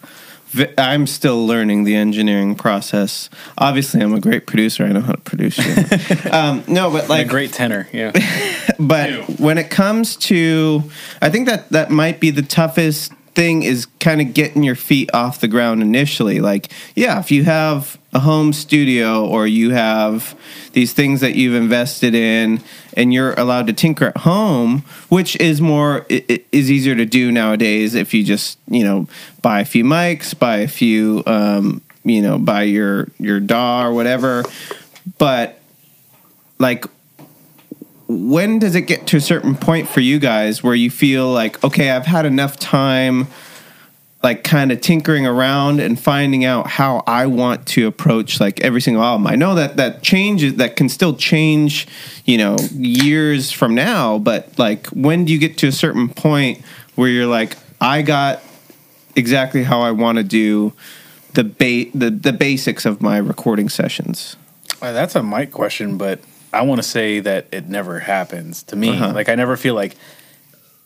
I'm 0.77 1.07
still 1.07 1.47
learning 1.47 1.85
the 1.85 1.95
engineering 1.95 2.55
process. 2.55 3.31
Obviously, 3.59 4.01
I'm 4.01 4.15
a 4.15 4.21
great 4.21 4.47
producer. 4.47 4.85
I 4.85 4.93
know 4.93 5.01
how 5.01 5.13
to 5.13 5.21
produce 5.21 5.55
shit. 5.55 6.27
um, 6.33 6.65
no, 6.67 6.91
but 6.91 7.09
like 7.09 7.27
a 7.27 7.29
great 7.29 7.53
tenor. 7.53 7.89
Yeah. 7.93 8.13
but 8.79 9.39
when 9.39 9.59
it 9.59 9.71
comes 9.71 10.17
to, 10.17 10.83
I 11.23 11.31
think 11.31 11.47
that 11.49 11.69
that 11.71 11.91
might 11.91 12.21
be 12.21 12.31
the 12.31 12.43
toughest 12.43 13.13
thing 13.35 13.63
is 13.63 13.87
kind 13.99 14.21
of 14.21 14.35
getting 14.35 14.63
your 14.63 14.75
feet 14.75 15.11
off 15.15 15.41
the 15.41 15.49
ground 15.49 15.83
initially. 15.83 16.41
Like, 16.41 16.71
yeah, 16.95 17.21
if 17.21 17.31
you 17.31 17.45
have 17.45 17.99
a 18.13 18.21
home 18.21 18.53
studio 18.53 19.25
or 19.25 19.47
you 19.47 19.71
have 19.71 20.37
these 20.73 20.93
things 20.93 21.21
that 21.21 21.37
you've 21.37 21.55
invested 21.55 22.15
in 22.15 22.61
and 22.97 23.15
you're 23.15 23.35
allowed 23.35 23.67
to 23.69 23.73
tinker 23.73 24.07
at 24.07 24.19
home, 24.19 24.81
which 25.09 25.37
is 25.37 25.61
more 25.61 26.07
is 26.09 26.71
easier 26.71 26.95
to 26.95 27.07
do 27.07 27.31
nowadays 27.31 27.95
if 27.95 28.13
you 28.13 28.25
just, 28.25 28.59
you 28.69 28.83
know, 28.83 29.07
buy 29.43 29.61
a 29.61 29.65
few 29.65 29.85
mics, 29.85 30.37
buy 30.37 30.59
a 30.59 30.69
few 30.69 31.23
um, 31.27 31.83
you 32.05 32.23
know, 32.23 32.39
buy 32.39 32.63
your 32.63 33.09
your 33.19 33.41
DAW 33.41 33.87
or 33.87 33.93
whatever. 33.93 34.45
But 35.19 35.61
like 36.59 36.85
when 38.11 38.59
does 38.59 38.75
it 38.75 38.83
get 38.83 39.07
to 39.07 39.17
a 39.17 39.21
certain 39.21 39.55
point 39.55 39.89
for 39.89 40.01
you 40.01 40.19
guys 40.19 40.63
where 40.63 40.75
you 40.75 40.91
feel 40.91 41.31
like 41.31 41.63
okay 41.65 41.91
i've 41.91 42.07
had 42.07 42.27
enough 42.27 42.59
time 42.59 43.27
like 44.23 44.45
kind 44.45 44.71
of 44.71 44.81
tinkering 44.81 45.27
around 45.27 45.81
and 45.81 45.99
finding 45.99 46.45
out 46.45 46.67
how 46.67 47.03
i 47.07 47.27
want 47.27 47.67
to 47.67 47.87
approach 47.87 48.41
like 48.41 48.61
every 48.61 48.81
single 48.81 49.03
album? 49.03 49.27
I 49.27 49.37
know 49.37 49.55
that 49.55 49.77
that 49.77 50.03
changes 50.03 50.57
that 50.57 50.77
can 50.77 50.89
still 50.89 51.15
change 51.15 51.87
you 52.25 52.39
know 52.39 52.57
years 52.73 53.51
from 53.51 53.75
now 53.75 54.19
but 54.19 54.59
like 54.59 54.87
when 54.89 55.25
do 55.25 55.33
you 55.33 55.39
get 55.39 55.59
to 55.59 55.69
a 55.69 55.73
certain 55.73 56.09
point 56.09 56.63
where 56.97 57.09
you're 57.09 57.27
like 57.27 57.57
i 57.81 58.03
got 58.03 58.43
exactly 59.17 59.63
how 59.63 59.81
i 59.81 59.91
want 59.91 60.19
to 60.19 60.25
do 60.25 60.73
the 61.35 61.45
ba- 61.45 61.91
the, 61.97 62.11
the 62.11 62.33
basics 62.33 62.85
of 62.85 63.01
my 63.01 63.19
recording 63.19 63.69
sessions? 63.69 64.37
Well, 64.81 64.93
that's 64.93 65.15
a 65.15 65.23
mic 65.23 65.53
question, 65.53 65.97
but 65.99 66.21
I 66.53 66.63
want 66.63 66.83
to 66.83 66.89
say 66.89 67.21
that 67.21 67.47
it 67.53 67.69
never 67.69 68.01
happens 68.01 68.63
to 68.65 68.77
me. 68.77 68.91
Uh-huh. 68.91 69.13
Like 69.13 69.29
I 69.29 69.35
never 69.35 69.57
feel 69.57 69.75
like 69.75 69.97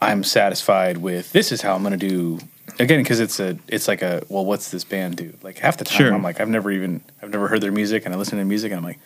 I'm 0.01 0.25
satisfied 0.25 0.99
with 0.99 1.33
this 1.33 1.53
is 1.53 1.63
how 1.63 1.75
I'm 1.75 1.83
going 1.83 1.99
to 1.99 2.09
do. 2.09 2.41
Again, 2.79 3.01
because 3.03 3.21
it's 3.21 3.39
a, 3.41 3.57
it's 3.69 3.87
like 3.87 4.03
a, 4.03 4.25
well, 4.29 4.45
what's 4.45 4.71
this 4.71 4.85
band 4.85 5.17
do? 5.17 5.33
Like 5.43 5.59
half 5.59 5.77
the 5.77 5.85
time, 5.85 5.97
Sure. 5.97 6.13
I'm 6.13 6.23
like, 6.23 6.41
I've 6.41 6.49
never 6.49 6.71
even, 6.71 7.03
I've 7.23 7.31
never 7.31 7.47
heard 7.47 7.61
their 7.61 7.71
music, 7.71 8.05
and 8.05 8.15
I 8.15 8.19
listen 8.19 8.39
to 8.39 8.45
music, 8.45 8.73
and 8.73 8.79
I'm 8.79 8.85
like, 8.85 8.99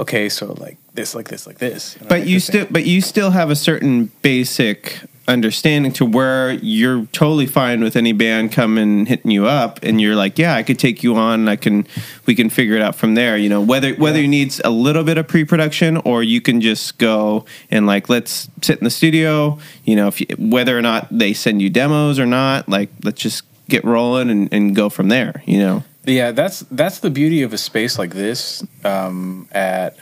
okay, 0.00 0.28
so 0.28 0.54
like 0.54 0.76
this, 0.94 1.14
like 1.14 1.28
this, 1.28 1.46
like 1.46 1.58
this. 1.58 1.96
but 2.00 2.10
like 2.10 2.26
you 2.26 2.40
still 2.40 2.66
but 2.70 2.84
you 2.84 3.00
still 3.00 3.30
have 3.30 3.50
a 3.50 3.56
certain 3.56 4.10
basic 4.22 4.98
understanding 5.28 5.92
to 5.92 6.04
where 6.04 6.52
you're 6.52 7.06
totally 7.06 7.46
fine 7.46 7.82
with 7.82 7.96
any 7.96 8.12
band 8.12 8.52
coming 8.52 9.06
hitting 9.06 9.30
you 9.30 9.46
up 9.46 9.80
and 9.82 10.00
you're 10.00 10.14
like 10.14 10.38
yeah 10.38 10.54
i 10.54 10.62
could 10.62 10.78
take 10.78 11.02
you 11.02 11.16
on 11.16 11.40
and 11.40 11.50
i 11.50 11.56
can 11.56 11.86
we 12.26 12.34
can 12.34 12.48
figure 12.48 12.76
it 12.76 12.82
out 12.82 12.94
from 12.94 13.14
there 13.14 13.36
you 13.36 13.48
know? 13.48 13.60
Whether 13.60 13.94
whether 13.94 14.20
it 14.20 14.28
needs 14.28 14.60
a 14.64 14.70
little 14.70 15.02
bit 15.02 15.18
of 15.18 15.26
pre-production 15.26 15.96
or 15.98 16.22
you 16.22 16.40
can 16.40 16.60
just 16.60 16.98
go 16.98 17.44
and 17.70 17.86
like 17.86 18.08
let's 18.08 18.48
sit 18.62 18.78
in 18.78 18.84
the 18.84 18.90
studio 18.90 19.58
you 19.84 19.96
know 19.96 20.08
if 20.08 20.20
you, 20.20 20.26
whether 20.38 20.78
or 20.78 20.82
not 20.82 21.08
they 21.10 21.32
send 21.32 21.60
you 21.60 21.70
demos 21.70 22.18
or 22.18 22.26
not 22.26 22.68
like 22.68 22.90
let's 23.02 23.20
just 23.20 23.44
get 23.68 23.84
rolling 23.84 24.30
and, 24.30 24.52
and 24.52 24.76
go 24.76 24.88
from 24.88 25.08
there 25.08 25.42
you 25.44 25.58
know? 25.58 25.82
Yeah, 26.06 26.30
that's 26.30 26.60
that's 26.70 27.00
the 27.00 27.10
beauty 27.10 27.42
of 27.42 27.52
a 27.52 27.58
space 27.58 27.98
like 27.98 28.14
this 28.14 28.64
um, 28.84 29.48
at 29.50 29.96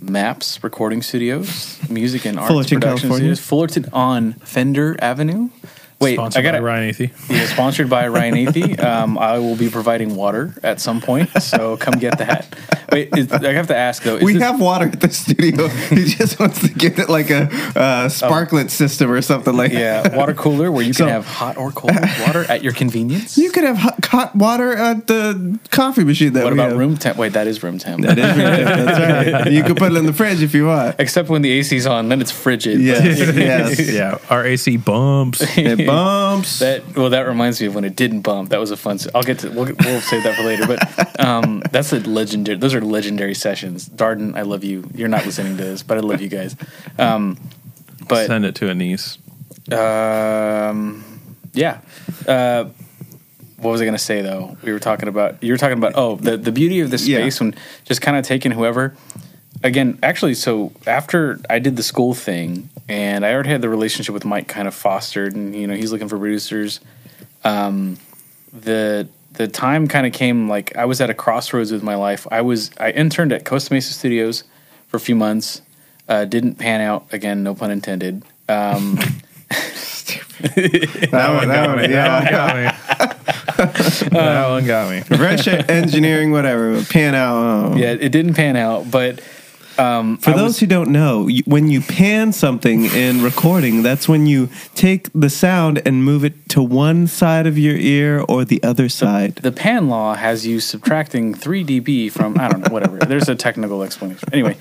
Maps 0.00 0.62
Recording 0.62 1.02
Studios, 1.02 1.78
Music 1.90 2.24
and 2.24 2.38
Arts 2.38 2.48
Fullerton, 2.48 2.80
Production 2.80 3.08
California. 3.08 3.34
Studios, 3.36 3.40
Fullerton 3.40 3.86
on 3.92 4.32
Fender 4.34 4.96
Avenue. 5.00 5.50
Wait, 6.00 6.14
Sponsored 6.14 6.40
I 6.40 6.42
got 6.44 6.52
by 6.52 6.58
Ryan 6.60 6.94
Athey. 6.94 7.10
Yeah, 7.28 7.46
sponsored 7.46 7.90
by 7.90 8.06
Ryan 8.06 8.34
Athey. 8.46 8.78
Um, 8.82 9.18
I 9.18 9.38
will 9.40 9.56
be 9.56 9.68
providing 9.68 10.14
water 10.14 10.54
at 10.62 10.80
some 10.80 11.00
point, 11.00 11.28
so 11.42 11.76
come 11.76 11.94
get 11.98 12.18
that. 12.18 12.46
Wait, 12.92 13.14
is, 13.16 13.32
I 13.32 13.52
have 13.52 13.66
to 13.66 13.76
ask 13.76 14.02
though. 14.04 14.16
Is 14.16 14.22
we 14.22 14.34
this- 14.34 14.42
have 14.42 14.60
water 14.60 14.86
at 14.86 15.00
the 15.00 15.10
studio. 15.10 15.66
he 15.90 16.04
just 16.04 16.38
wants 16.38 16.60
to 16.62 16.68
get 16.68 16.98
it 17.00 17.08
like 17.08 17.30
a 17.30 17.48
uh, 17.76 18.08
sparklet 18.08 18.70
system 18.70 19.10
or 19.10 19.20
something 19.22 19.54
like 19.56 19.72
yeah 19.72 20.16
water 20.16 20.34
cooler 20.34 20.70
where 20.70 20.84
you 20.84 20.92
So- 20.92 21.04
can 21.04 21.12
have 21.14 21.26
hot 21.26 21.56
or 21.56 21.72
cold 21.72 21.92
water 22.26 22.44
at 22.48 22.62
your 22.62 22.72
convenience. 22.72 23.36
You 23.36 23.50
could 23.50 23.64
have 23.64 23.76
hot, 23.78 24.04
hot 24.04 24.36
water 24.36 24.72
at 24.74 25.06
the 25.08 25.58
coffee 25.70 26.04
machine. 26.04 26.32
That 26.34 26.44
what 26.44 26.52
we 26.52 26.58
about 26.60 26.70
have. 26.70 26.78
room 26.78 26.96
temp? 26.96 27.18
Wait, 27.18 27.32
that 27.32 27.46
is 27.48 27.60
room 27.62 27.78
temp. 27.78 28.02
That 28.04 28.16
is 28.18 28.24
room 28.36 28.46
temp. 28.46 28.86
That's 28.86 29.34
right. 29.44 29.52
You 29.52 29.64
could 29.64 29.76
put 29.76 29.90
it 29.92 29.96
in 29.96 30.06
the 30.06 30.12
fridge 30.12 30.42
if 30.42 30.54
you 30.54 30.66
want. 30.66 30.94
Except 31.00 31.28
when 31.28 31.42
the 31.42 31.50
AC's 31.58 31.86
on, 31.86 32.08
then 32.08 32.20
it's 32.20 32.30
frigid. 32.30 32.80
Yes, 32.80 33.18
yes. 33.36 33.90
yeah, 33.92 34.18
our 34.30 34.44
AC 34.46 34.76
bumps. 34.76 35.42
Bumps. 35.88 36.58
That 36.60 36.96
well, 36.96 37.10
that 37.10 37.22
reminds 37.26 37.60
me 37.60 37.66
of 37.66 37.74
when 37.74 37.84
it 37.84 37.96
didn't 37.96 38.20
bump. 38.22 38.50
That 38.50 38.60
was 38.60 38.70
a 38.70 38.76
fun. 38.76 38.98
I'll 39.14 39.22
get 39.22 39.40
to. 39.40 39.50
We'll, 39.50 39.66
we'll 39.80 40.00
save 40.00 40.22
that 40.24 40.36
for 40.36 40.42
later. 40.44 40.66
But 40.66 41.20
um, 41.24 41.62
that's 41.72 41.92
a 41.92 42.00
legendary. 42.00 42.58
Those 42.58 42.74
are 42.74 42.80
legendary 42.80 43.34
sessions. 43.34 43.88
Darden, 43.88 44.36
I 44.36 44.42
love 44.42 44.64
you. 44.64 44.88
You're 44.94 45.08
not 45.08 45.24
listening 45.26 45.56
to 45.56 45.64
this, 45.64 45.82
but 45.82 45.98
I 45.98 46.00
love 46.00 46.20
you 46.20 46.28
guys. 46.28 46.56
Um, 46.98 47.38
but 48.08 48.26
Send 48.26 48.44
it 48.46 48.54
to 48.56 48.68
a 48.70 48.74
niece. 48.74 49.18
um, 49.72 51.04
yeah. 51.52 51.80
Uh, 52.26 52.66
what 53.58 53.72
was 53.72 53.80
I 53.80 53.84
going 53.84 53.96
to 53.96 54.02
say 54.02 54.22
though? 54.22 54.56
We 54.62 54.72
were 54.72 54.78
talking 54.78 55.08
about. 55.08 55.42
You 55.42 55.52
were 55.52 55.58
talking 55.58 55.78
about. 55.78 55.92
Oh, 55.96 56.16
the 56.16 56.36
the 56.36 56.52
beauty 56.52 56.80
of 56.80 56.90
this 56.90 57.06
Yeah. 57.06 57.18
space 57.18 57.40
when 57.40 57.54
just 57.84 58.00
kind 58.00 58.16
of 58.16 58.24
taking 58.24 58.52
whoever. 58.52 58.94
Again, 59.62 59.98
actually, 60.02 60.34
so 60.34 60.72
after 60.86 61.40
I 61.50 61.58
did 61.58 61.76
the 61.76 61.82
school 61.82 62.14
thing, 62.14 62.70
and 62.88 63.26
I 63.26 63.32
already 63.32 63.50
had 63.50 63.60
the 63.60 63.68
relationship 63.68 64.12
with 64.12 64.24
Mike 64.24 64.48
kind 64.48 64.68
of 64.68 64.74
fostered, 64.74 65.34
and 65.34 65.54
you 65.54 65.66
know 65.66 65.74
he's 65.74 65.90
looking 65.92 66.08
for 66.08 66.18
producers. 66.18 66.80
Um, 67.44 67.98
the 68.52 69.08
the 69.32 69.48
time 69.48 69.88
kind 69.88 70.06
of 70.06 70.12
came 70.12 70.48
like 70.48 70.76
I 70.76 70.84
was 70.84 71.00
at 71.00 71.10
a 71.10 71.14
crossroads 71.14 71.72
with 71.72 71.82
my 71.82 71.94
life. 71.96 72.26
I 72.30 72.42
was 72.42 72.70
I 72.78 72.90
interned 72.90 73.32
at 73.32 73.44
Costa 73.44 73.72
Mesa 73.72 73.92
Studios 73.92 74.44
for 74.88 74.96
a 74.96 75.00
few 75.00 75.16
months. 75.16 75.62
Uh, 76.08 76.24
didn't 76.24 76.54
pan 76.56 76.80
out 76.80 77.06
again, 77.12 77.42
no 77.42 77.54
pun 77.54 77.70
intended. 77.70 78.24
Um, 78.48 78.98
that 80.38 81.34
one, 81.36 81.48
that 81.48 81.68
one, 81.68 81.90
yeah. 81.90 82.74
that 84.10 84.48
one 84.48 84.66
got 84.66 84.90
me. 84.90 85.00
Fresh 85.16 85.48
engineering, 85.68 86.30
whatever. 86.30 86.82
Pan 86.84 87.14
out. 87.14 87.36
oh. 87.36 87.76
yeah, 87.76 87.92
it 87.92 88.10
didn't 88.10 88.34
pan 88.34 88.56
out, 88.56 88.90
but 88.90 89.20
um, 89.78 90.16
For 90.18 90.30
I 90.30 90.36
those 90.36 90.42
was- 90.48 90.58
who 90.60 90.66
don't 90.66 90.90
know, 90.90 91.26
you- 91.28 91.42
when 91.46 91.68
you 91.68 91.80
pan 91.80 92.32
something 92.32 92.86
in 92.86 93.22
recording, 93.22 93.82
that's 93.82 94.08
when 94.08 94.26
you 94.26 94.48
take 94.74 95.08
the 95.14 95.30
sound 95.30 95.80
and 95.86 96.04
move 96.04 96.24
it 96.24 96.48
to 96.50 96.62
one 96.62 97.06
side 97.06 97.46
of 97.46 97.56
your 97.58 97.76
ear 97.76 98.24
or 98.28 98.44
the 98.44 98.62
other 98.62 98.88
side. 98.88 99.36
the 99.36 99.52
pan 99.52 99.88
law 99.88 100.14
has 100.14 100.46
you 100.46 100.60
subtracting 100.60 101.34
3 101.34 101.64
dB 101.64 102.10
from 102.10 102.38
I 102.38 102.48
don't 102.48 102.66
know 102.66 102.72
whatever. 102.72 102.98
There's 103.10 103.28
a 103.28 103.34
technical 103.34 103.82
explanation. 103.82 104.28
Anyway, 104.32 104.56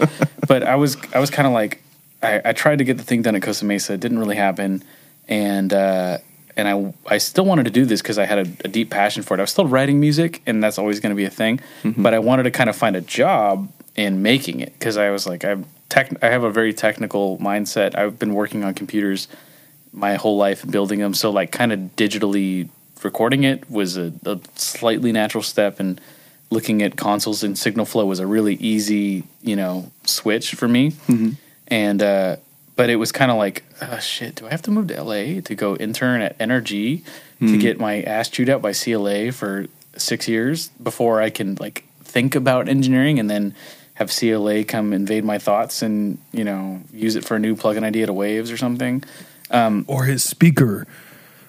but 0.47 0.63
I 0.63 0.75
was 0.75 0.97
I 1.13 1.19
was 1.19 1.29
kind 1.29 1.47
of 1.47 1.53
like 1.53 1.81
I, 2.23 2.41
I 2.45 2.51
tried 2.53 2.77
to 2.79 2.83
get 2.83 2.97
the 2.97 3.03
thing 3.03 3.21
done 3.21 3.35
at 3.35 3.41
Costa 3.41 3.65
Mesa. 3.65 3.93
It 3.93 3.99
didn't 3.99 4.19
really 4.19 4.35
happen, 4.35 4.83
and 5.27 5.71
uh, 5.73 6.17
and 6.55 6.67
I 6.67 6.93
I 7.13 7.17
still 7.19 7.45
wanted 7.45 7.65
to 7.65 7.71
do 7.71 7.85
this 7.85 8.01
because 8.01 8.17
I 8.17 8.25
had 8.25 8.39
a, 8.39 8.47
a 8.65 8.67
deep 8.67 8.89
passion 8.89 9.21
for 9.23 9.35
it. 9.35 9.39
I 9.39 9.43
was 9.43 9.51
still 9.51 9.67
writing 9.67 9.99
music, 9.99 10.41
and 10.47 10.63
that's 10.63 10.77
always 10.79 10.99
going 10.99 11.11
to 11.11 11.15
be 11.15 11.25
a 11.25 11.29
thing. 11.29 11.59
But 11.83 12.13
I 12.13 12.19
wanted 12.19 12.43
to 12.43 12.51
kind 12.51 12.69
of 12.69 12.75
find 12.75 12.95
a 12.95 13.01
job 13.01 13.69
in 13.97 14.21
making 14.21 14.61
it 14.61 14.71
because 14.73 14.95
I 14.95 15.09
was 15.09 15.27
like 15.27 15.43
I'm 15.43 15.65
tech. 15.89 16.11
I 16.23 16.27
have 16.27 16.43
a 16.43 16.51
very 16.51 16.73
technical 16.73 17.37
mindset. 17.39 17.97
I've 17.97 18.17
been 18.17 18.33
working 18.33 18.63
on 18.63 18.73
computers 18.73 19.27
my 19.91 20.15
whole 20.15 20.37
life 20.37 20.63
and 20.63 20.71
building 20.71 20.99
them. 20.99 21.13
So 21.13 21.31
like 21.31 21.51
kind 21.51 21.73
of 21.73 21.79
digitally 21.97 22.69
recording 23.03 23.43
it 23.43 23.69
was 23.69 23.97
a, 23.97 24.13
a 24.25 24.39
slightly 24.55 25.11
natural 25.11 25.43
step 25.43 25.79
and 25.79 25.99
looking 26.49 26.81
at 26.81 26.95
consoles 26.95 27.43
and 27.43 27.57
signal 27.57 27.85
flow 27.85 28.05
was 28.05 28.19
a 28.19 28.27
really 28.27 28.55
easy, 28.55 29.23
you 29.41 29.55
know, 29.55 29.91
switch 30.03 30.55
for 30.55 30.67
me. 30.67 30.93
And 31.67 32.01
uh 32.01 32.37
but 32.75 32.91
it 32.91 32.97
was 32.97 33.11
kind 33.11 33.31
of 33.31 33.37
like, 33.37 33.63
oh, 33.81 33.97
shit, 33.97 34.35
do 34.35 34.45
I 34.45 34.51
have 34.51 34.61
to 34.63 34.71
move 34.71 34.87
to 34.89 35.01
LA 35.01 35.41
to 35.41 35.55
go 35.55 35.75
intern 35.77 36.21
at 36.21 36.37
NRG 36.37 37.01
to 37.39 37.57
get 37.57 37.79
my 37.79 38.01
ass 38.03 38.29
chewed 38.29 38.49
out 38.49 38.61
by 38.61 38.71
CLA 38.73 39.31
for 39.31 39.65
6 39.95 40.27
years 40.27 40.67
before 40.81 41.19
I 41.19 41.31
can 41.31 41.55
like 41.59 41.83
think 42.03 42.35
about 42.35 42.69
engineering 42.69 43.19
and 43.19 43.29
then 43.29 43.55
have 43.97 44.11
CLA 44.11 44.63
come 44.63 44.93
invade 44.93 45.23
my 45.25 45.37
thoughts 45.39 45.81
and, 45.81 46.17
you 46.31 46.43
know, 46.43 46.81
use 46.93 47.15
it 47.15 47.25
for 47.25 47.35
a 47.35 47.39
new 47.39 47.55
plugin 47.55 47.83
idea 47.83 48.05
to 48.05 48.13
Waves 48.13 48.51
or 48.51 48.57
something. 48.57 49.03
or 49.51 50.03
his 50.05 50.23
speaker 50.23 50.85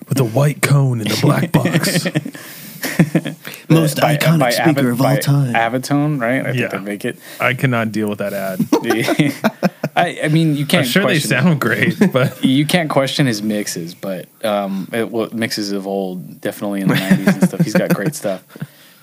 with 0.08 0.18
a 0.18 0.24
white 0.24 0.62
cone 0.62 1.00
in 1.00 1.08
the 1.08 1.18
black 1.20 1.52
box. 1.58 2.06
Most 3.68 4.00
by- 4.00 4.16
iconic 4.16 4.38
by 4.40 4.50
speaker 4.50 4.70
Avi- 4.80 4.88
of 4.88 5.00
all 5.00 5.06
by 5.06 5.16
time. 5.18 5.52
Avantone, 5.54 6.20
right? 6.20 6.46
I 6.46 6.50
Yeah. 6.52 6.68
think 6.68 6.72
they 6.72 6.78
make 6.78 7.04
it. 7.04 7.18
I 7.40 7.52
cannot 7.54 7.92
deal 7.92 8.08
with 8.08 8.18
that 8.18 8.32
ad. 8.32 8.60
I, 9.96 10.20
I 10.24 10.28
mean, 10.28 10.56
you 10.56 10.64
can't. 10.64 10.84
I'm 10.86 10.90
sure 10.90 11.02
they 11.02 11.14
question- 11.18 11.28
sound 11.30 11.60
great, 11.60 11.96
but 12.12 12.42
You 12.44 12.64
can't 12.64 12.88
question 12.88 13.26
his 13.26 13.42
mixes, 13.42 13.94
but 13.94 14.28
um, 14.44 14.88
it, 14.92 15.10
well, 15.10 15.28
mixes 15.32 15.72
of 15.72 15.86
old, 15.86 16.40
definitely 16.40 16.80
in 16.82 16.88
the 16.88 16.94
'90s 16.94 17.26
and 17.34 17.42
stuff. 17.48 17.60
He's 17.60 17.74
got 17.74 17.92
great 17.94 18.14
stuff. 18.14 18.44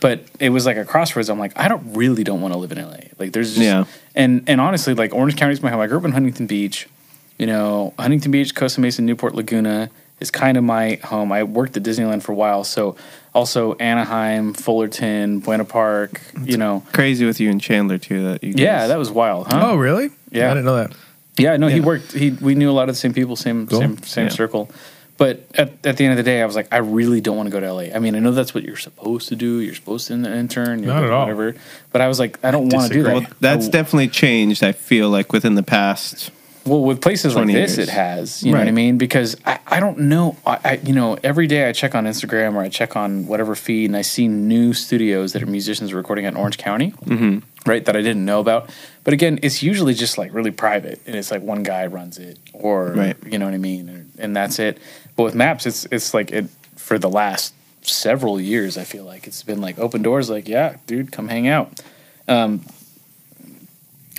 But 0.06 0.26
it 0.40 0.50
was 0.52 0.68
like 0.68 0.78
a 0.78 0.86
crossroads. 0.86 1.30
I'm 1.30 1.40
like, 1.40 1.54
I 1.60 1.68
don't 1.68 1.94
really 1.96 2.24
don't 2.24 2.40
want 2.42 2.54
to 2.54 2.60
live 2.60 2.72
in 2.72 2.78
LA. 2.78 2.98
Like, 3.18 3.32
there's 3.32 3.56
just, 3.56 3.66
Yeah. 3.66 3.86
and 4.14 4.44
and 4.48 4.62
honestly, 4.62 4.94
like 4.94 5.14
Orange 5.16 5.36
County 5.36 5.54
is 5.54 5.64
my 5.64 5.72
home. 5.72 5.80
I 5.82 5.88
grew 5.88 5.98
up 5.98 6.06
in 6.06 6.12
Huntington 6.12 6.46
Beach. 6.46 6.88
You 7.40 7.48
know, 7.48 7.94
Huntington 7.98 8.32
Beach, 8.32 8.54
Costa 8.54 8.82
Mesa, 8.82 9.02
Newport 9.02 9.34
Laguna 9.34 9.90
is 10.20 10.30
kind 10.30 10.58
of 10.58 10.64
my 10.64 11.00
home. 11.04 11.32
I 11.32 11.42
worked 11.44 11.76
at 11.76 11.82
Disneyland 11.84 12.22
for 12.22 12.32
a 12.34 12.36
while, 12.36 12.64
so 12.64 12.96
also 13.34 13.74
Anaheim, 13.76 14.54
Fullerton, 14.54 15.40
Buena 15.40 15.66
Park. 15.66 16.22
You 16.42 16.58
know, 16.58 16.84
Crazy 16.94 17.26
with 17.26 17.40
you 17.40 17.50
and 17.50 17.60
Chandler 17.60 17.98
too. 17.98 18.24
That 18.26 18.44
you 18.44 18.54
yeah, 18.56 18.86
that 18.88 19.00
was 19.00 19.10
wild, 19.10 19.48
huh? 19.48 19.72
oh 19.72 19.76
really? 19.76 20.12
Yeah. 20.32 20.46
I 20.52 20.54
didn't 20.54 20.66
know 20.66 20.76
that. 20.78 20.92
Yeah, 21.38 21.58
no, 21.58 21.68
he 21.68 21.82
worked. 21.82 22.12
He 22.14 22.30
we 22.30 22.54
knew 22.56 22.70
a 22.70 22.78
lot 22.80 22.90
of 22.90 22.96
the 22.96 23.00
same 23.00 23.14
people, 23.14 23.36
same 23.36 23.66
Cool. 23.68 23.80
same 23.82 23.98
same 24.04 24.26
Yeah. 24.28 24.32
circle. 24.34 24.70
But 25.18 25.46
at, 25.56 25.72
at 25.86 25.96
the 25.98 26.04
end 26.04 26.12
of 26.12 26.18
the 26.18 26.24
day, 26.24 26.42
I 26.42 26.46
was 26.46 26.56
like, 26.58 26.68
I 26.74 26.78
really 26.78 27.22
don't 27.22 27.38
want 27.38 27.48
to 27.48 27.52
go 27.52 27.62
to 27.62 27.72
LA. 27.72 27.96
I 27.96 28.00
mean, 28.00 28.16
I 28.16 28.20
know 28.20 28.32
that's 28.32 28.54
what 28.54 28.64
you're 28.66 28.76
supposed 28.76 29.30
to 29.30 29.36
do. 29.38 29.60
You're 29.62 29.74
supposed 29.76 30.08
to 30.08 30.14
intern, 30.14 30.84
you're 30.84 30.94
Not 30.94 31.06
at 31.06 31.10
all. 31.10 31.22
whatever. 31.22 31.56
But 31.94 32.02
I 32.02 32.08
was 32.10 32.20
like, 32.20 32.38
I 32.44 32.52
don't 32.52 32.68
want 32.68 32.90
to 32.92 32.94
do 32.94 33.04
that. 33.04 33.14
Well, 33.14 33.26
that's 33.40 33.68
I- 33.68 33.72
definitely 33.72 34.10
changed. 34.10 34.62
I 34.64 34.74
feel 34.74 35.10
like 35.10 35.32
within 35.32 35.56
the 35.56 35.64
past. 35.64 36.32
well 36.66 36.82
with 36.82 37.00
places 37.02 37.34
like 37.36 37.48
this. 37.48 37.78
years. 37.78 37.88
It 37.88 37.92
has, 37.94 38.44
you 38.44 38.52
know 38.52 38.58
what 38.58 38.68
I 38.68 38.72
mean? 38.72 38.98
Because 38.98 39.38
I, 39.46 39.60
I 39.68 39.80
don't 39.80 40.00
know. 40.00 40.36
I, 40.46 40.60
I 40.66 40.80
you 40.84 40.94
know 40.94 41.18
every 41.24 41.48
day 41.48 41.70
I 41.70 41.72
check 41.72 41.96
on 41.96 42.04
Instagram 42.06 42.56
or 42.56 42.62
I 42.62 42.68
check 42.70 42.98
on 42.98 43.26
whatever 43.28 43.56
feed 43.56 43.86
and 43.86 43.96
I 43.96 44.02
see 44.02 44.28
new 44.28 44.74
studios 44.74 45.32
that 45.34 45.42
are 45.44 45.46
musicians 45.48 45.94
recording 45.94 46.26
in 46.26 46.36
Orange 46.36 46.58
County. 46.58 46.92
Mm-hmm. 47.06 47.40
right 47.70 47.86
that 47.86 47.96
I 47.96 48.02
didn't 48.02 48.26
know 48.26 48.40
about. 48.42 48.70
But 49.06 49.14
again, 49.14 49.40
it's 49.44 49.62
usually 49.64 49.94
just 49.94 50.18
like 50.18 50.34
really 50.34 50.50
private, 50.52 51.00
and 51.06 51.16
it's 51.16 51.30
like 51.32 51.42
one 51.44 51.62
guy 51.64 51.86
runs 51.86 52.18
it, 52.18 52.40
or 52.54 52.92
Right. 52.94 53.16
you 53.32 53.38
know 53.38 53.46
what 53.46 53.54
I 53.54 53.60
mean, 53.60 53.88
and, 53.88 54.12
and 54.18 54.36
that's 54.36 54.58
it. 54.58 54.80
But 55.16 55.24
with 55.24 55.36
maps, 55.36 55.66
it's 55.66 55.86
it's 55.92 56.14
like 56.14 56.32
it 56.32 56.50
for 56.76 57.00
the 57.00 57.10
last 57.10 57.54
several 57.82 58.40
years. 58.40 58.78
I 58.78 58.84
feel 58.84 59.04
like 59.04 59.28
it's 59.28 59.44
been 59.44 59.62
like 59.62 59.80
open 59.80 60.02
doors, 60.02 60.30
like 60.30 60.48
yeah, 60.48 60.78
dude, 60.88 61.12
come 61.12 61.28
hang 61.28 61.48
out. 61.48 61.80
Um, 62.28 62.66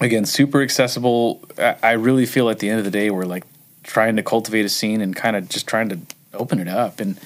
again, 0.01 0.25
super 0.25 0.63
accessible. 0.63 1.43
I, 1.59 1.77
I 1.83 1.93
really 1.93 2.27
feel 2.27 2.49
at 2.49 2.59
the 2.59 2.69
end 2.69 2.79
of 2.79 2.85
the 2.85 2.91
day, 2.91 3.11
we're 3.11 3.25
like 3.25 3.45
trying 3.83 4.17
to 4.17 4.23
cultivate 4.23 4.65
a 4.65 4.69
scene 4.69 5.01
and 5.01 5.15
kind 5.15 5.37
of 5.37 5.49
just 5.49 5.67
trying 5.67 5.89
to 5.91 5.99
open 6.35 6.61
it 6.61 6.69
up, 6.69 7.01
and 7.01 7.19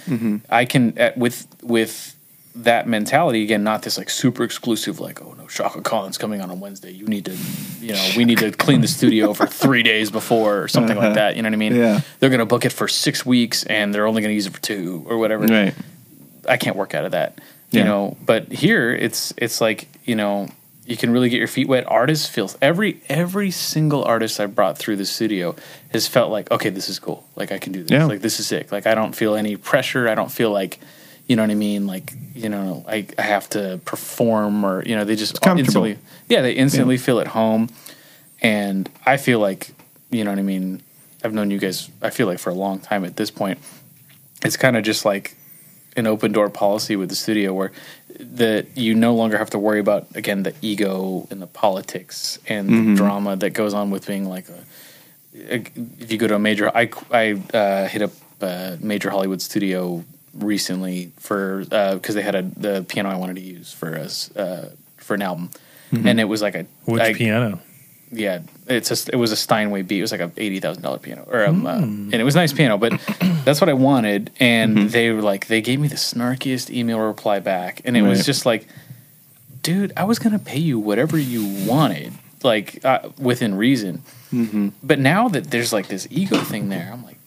I 0.50 0.64
can 0.64 0.96
at, 0.98 1.16
with 1.16 1.46
with 1.62 2.16
that 2.55 2.88
mentality 2.88 3.42
again, 3.42 3.62
not 3.62 3.82
this 3.82 3.96
like 3.96 4.11
super 4.11 4.42
exclusive, 4.42 5.01
like 5.01 5.22
oh 5.22 5.34
no, 5.38 5.46
Chaka 5.46 5.80
Khan's 5.82 6.18
coming 6.18 6.40
on 6.40 6.51
on 6.51 6.61
Wednesday. 6.61 6.90
You 6.90 7.07
need 7.07 7.24
to, 7.26 7.36
you 7.80 7.92
know, 7.92 8.11
we 8.16 8.24
need 8.24 8.38
to 8.38 8.51
clean 8.51 8.80
the 8.80 8.88
studio 8.88 9.32
for 9.34 9.46
three 9.46 9.82
days 9.82 10.11
before 10.11 10.62
or 10.62 10.68
something 10.68 10.96
like 10.96 11.07
uh-huh. 11.07 11.14
that. 11.14 11.36
You 11.36 11.42
know 11.42 11.48
what 11.48 11.55
I 11.55 11.59
mean? 11.59 11.76
Yeah. 11.76 12.01
They're 12.18 12.30
gonna 12.30 12.46
book 12.46 12.64
it 12.64 12.72
for 12.72 12.88
six 12.88 13.24
weeks 13.24 13.64
and 13.64 13.94
they're 13.94 14.07
only 14.07 14.22
gonna 14.22 14.34
use 14.34 14.46
it 14.46 14.53
for 14.53 14.61
two 14.61 15.05
or 15.09 15.18
whatever. 15.18 15.46
Right. 15.46 15.74
I 16.48 16.57
can't 16.57 16.76
work 16.76 16.94
out 16.94 17.05
of 17.05 17.12
that. 17.12 17.40
You 17.72 17.84
know, 17.84 18.16
but 18.26 18.51
here 18.51 18.92
it's 18.92 19.32
it's 19.36 19.61
like, 19.61 19.86
you 20.05 20.16
know, 20.16 20.48
you 20.86 20.96
can 20.96 21.12
really 21.12 21.28
get 21.28 21.38
your 21.38 21.46
feet 21.46 21.68
wet. 21.68 21.84
Artists 21.86 22.28
feels 22.28 22.59
every 22.61 23.01
every 23.09 23.53
single 23.53 24.03
artist 24.03 24.40
I 24.40 24.46
brought 24.46 24.76
through 24.76 24.96
the 24.96 25.07
studio 25.07 25.55
has 25.90 26.09
felt 26.09 26.32
like, 26.32 26.51
okay, 26.51 26.70
this 26.70 26.88
is 26.88 26.98
cool. 26.98 27.24
Like 27.36 27.53
I 27.53 27.59
can 27.59 27.72
do 27.72 27.82
this. 27.82 27.92
Yeah. 27.92 28.07
Like 28.07 28.22
this 28.22 28.40
is 28.40 28.48
sick. 28.48 28.72
Like 28.72 28.88
I 28.88 28.96
don't 28.96 29.14
feel 29.14 29.36
any 29.36 29.57
pressure. 29.57 30.09
I 30.09 30.16
don't 30.16 30.32
feel 30.32 30.51
like 30.51 30.80
you 31.30 31.36
know 31.36 31.42
what 31.44 31.50
I 31.52 31.54
mean? 31.54 31.86
Like, 31.86 32.12
you 32.34 32.48
know, 32.48 32.84
I, 32.88 33.06
I 33.16 33.22
have 33.22 33.48
to 33.50 33.78
perform 33.84 34.64
or, 34.64 34.82
you 34.84 34.96
know, 34.96 35.04
they 35.04 35.14
just 35.14 35.38
instantly, 35.60 35.90
yeah, 36.28 36.42
they 36.42 36.52
instantly 36.54 36.96
feel 37.06 37.20
at 37.20 37.28
home. 37.28 37.68
And 38.42 38.88
I 39.06 39.16
feel 39.16 39.38
like, 39.38 39.70
you 40.10 40.24
know 40.24 40.30
what 40.30 40.40
I 40.40 40.42
mean? 40.42 40.82
I've 41.22 41.32
known 41.32 41.50
you 41.52 41.58
guys, 41.58 41.88
I 42.02 42.10
feel 42.10 42.26
like 42.26 42.38
for 42.40 42.50
a 42.50 42.54
long 42.54 42.80
time 42.80 43.04
at 43.04 43.14
this 43.16 43.30
point. 43.30 43.58
It's 44.42 44.56
kind 44.56 44.76
of 44.76 44.82
just 44.82 45.04
like 45.04 45.36
an 45.96 46.06
open 46.08 46.32
door 46.32 46.50
policy 46.50 46.96
with 46.96 47.10
the 47.10 47.14
studio 47.14 47.52
where 47.54 47.70
the 48.18 48.66
you 48.74 48.94
no 48.94 49.14
longer 49.14 49.38
have 49.38 49.50
to 49.50 49.58
worry 49.58 49.80
about 49.80 50.06
again 50.14 50.42
the 50.42 50.54
ego 50.62 51.26
and 51.30 51.40
the 51.40 51.46
politics 51.46 52.38
and 52.48 52.68
the 52.68 52.96
drama 52.96 53.36
that 53.36 53.50
goes 53.50 53.72
on 53.74 53.90
with 53.90 54.06
being 54.06 54.24
like 54.28 54.48
a, 54.48 54.60
a- 55.54 55.64
if 56.02 56.10
you 56.10 56.18
go 56.18 56.26
to 56.26 56.34
a 56.34 56.38
major 56.38 56.70
I 56.76 56.90
I 57.10 57.24
uh, 57.56 57.86
hit 57.88 58.02
up 58.02 58.12
a 58.40 58.78
major 58.80 59.10
Hollywood 59.10 59.40
studio 59.42 60.04
recently 60.34 61.12
for 61.16 61.64
because 61.64 62.14
they 62.14 62.22
had 62.22 62.34
a 62.34 62.42
the 62.42 62.84
piano 62.88 63.08
I 63.10 63.16
wanted 63.16 63.36
to 63.36 63.42
use 63.42 63.72
for 63.72 63.96
us 63.96 64.34
uh, 64.36 64.70
for 64.96 65.14
an 65.14 65.22
album 65.22 65.50
and 65.92 66.20
it 66.20 66.24
was 66.24 66.40
like 66.40 66.54
a 66.54 66.66
Which 66.84 67.02
I- 67.02 67.14
piano? 67.14 67.60
yeah, 68.12 68.40
it's 68.68 68.90
a, 69.08 69.12
it 69.12 69.16
was 69.16 69.30
a 69.32 69.36
Steinway 69.36 69.82
beat. 69.82 69.98
It 69.98 70.02
was 70.02 70.12
like 70.12 70.20
a 70.20 70.30
eighty 70.36 70.58
thousand 70.60 70.82
dollar 70.82 70.98
piano, 70.98 71.26
or 71.30 71.44
um, 71.46 71.66
uh, 71.66 71.76
and 71.78 72.14
it 72.14 72.22
was 72.24 72.34
a 72.34 72.38
nice 72.38 72.52
piano. 72.52 72.76
But 72.78 72.92
that's 73.44 73.60
what 73.60 73.68
I 73.68 73.72
wanted, 73.74 74.30
and 74.40 74.90
they 74.90 75.10
were 75.10 75.22
like, 75.22 75.46
they 75.48 75.60
gave 75.60 75.78
me 75.80 75.86
the 75.88 75.94
snarkiest 75.96 76.70
email 76.70 76.98
reply 77.00 77.38
back, 77.40 77.82
and 77.84 77.96
it 77.96 78.02
was 78.02 78.24
just 78.26 78.44
like, 78.46 78.66
dude, 79.62 79.92
I 79.96 80.04
was 80.04 80.18
gonna 80.18 80.38
pay 80.40 80.58
you 80.58 80.78
whatever 80.78 81.16
you 81.18 81.66
wanted, 81.66 82.12
like 82.42 82.84
uh, 82.84 83.08
within 83.18 83.54
reason. 83.56 84.02
But 84.82 84.98
now 85.00 85.28
that 85.28 85.50
there's 85.50 85.72
like 85.72 85.88
this 85.88 86.06
ego 86.10 86.38
thing 86.38 86.68
there, 86.68 86.90
I'm 86.92 87.04
like, 87.04 87.18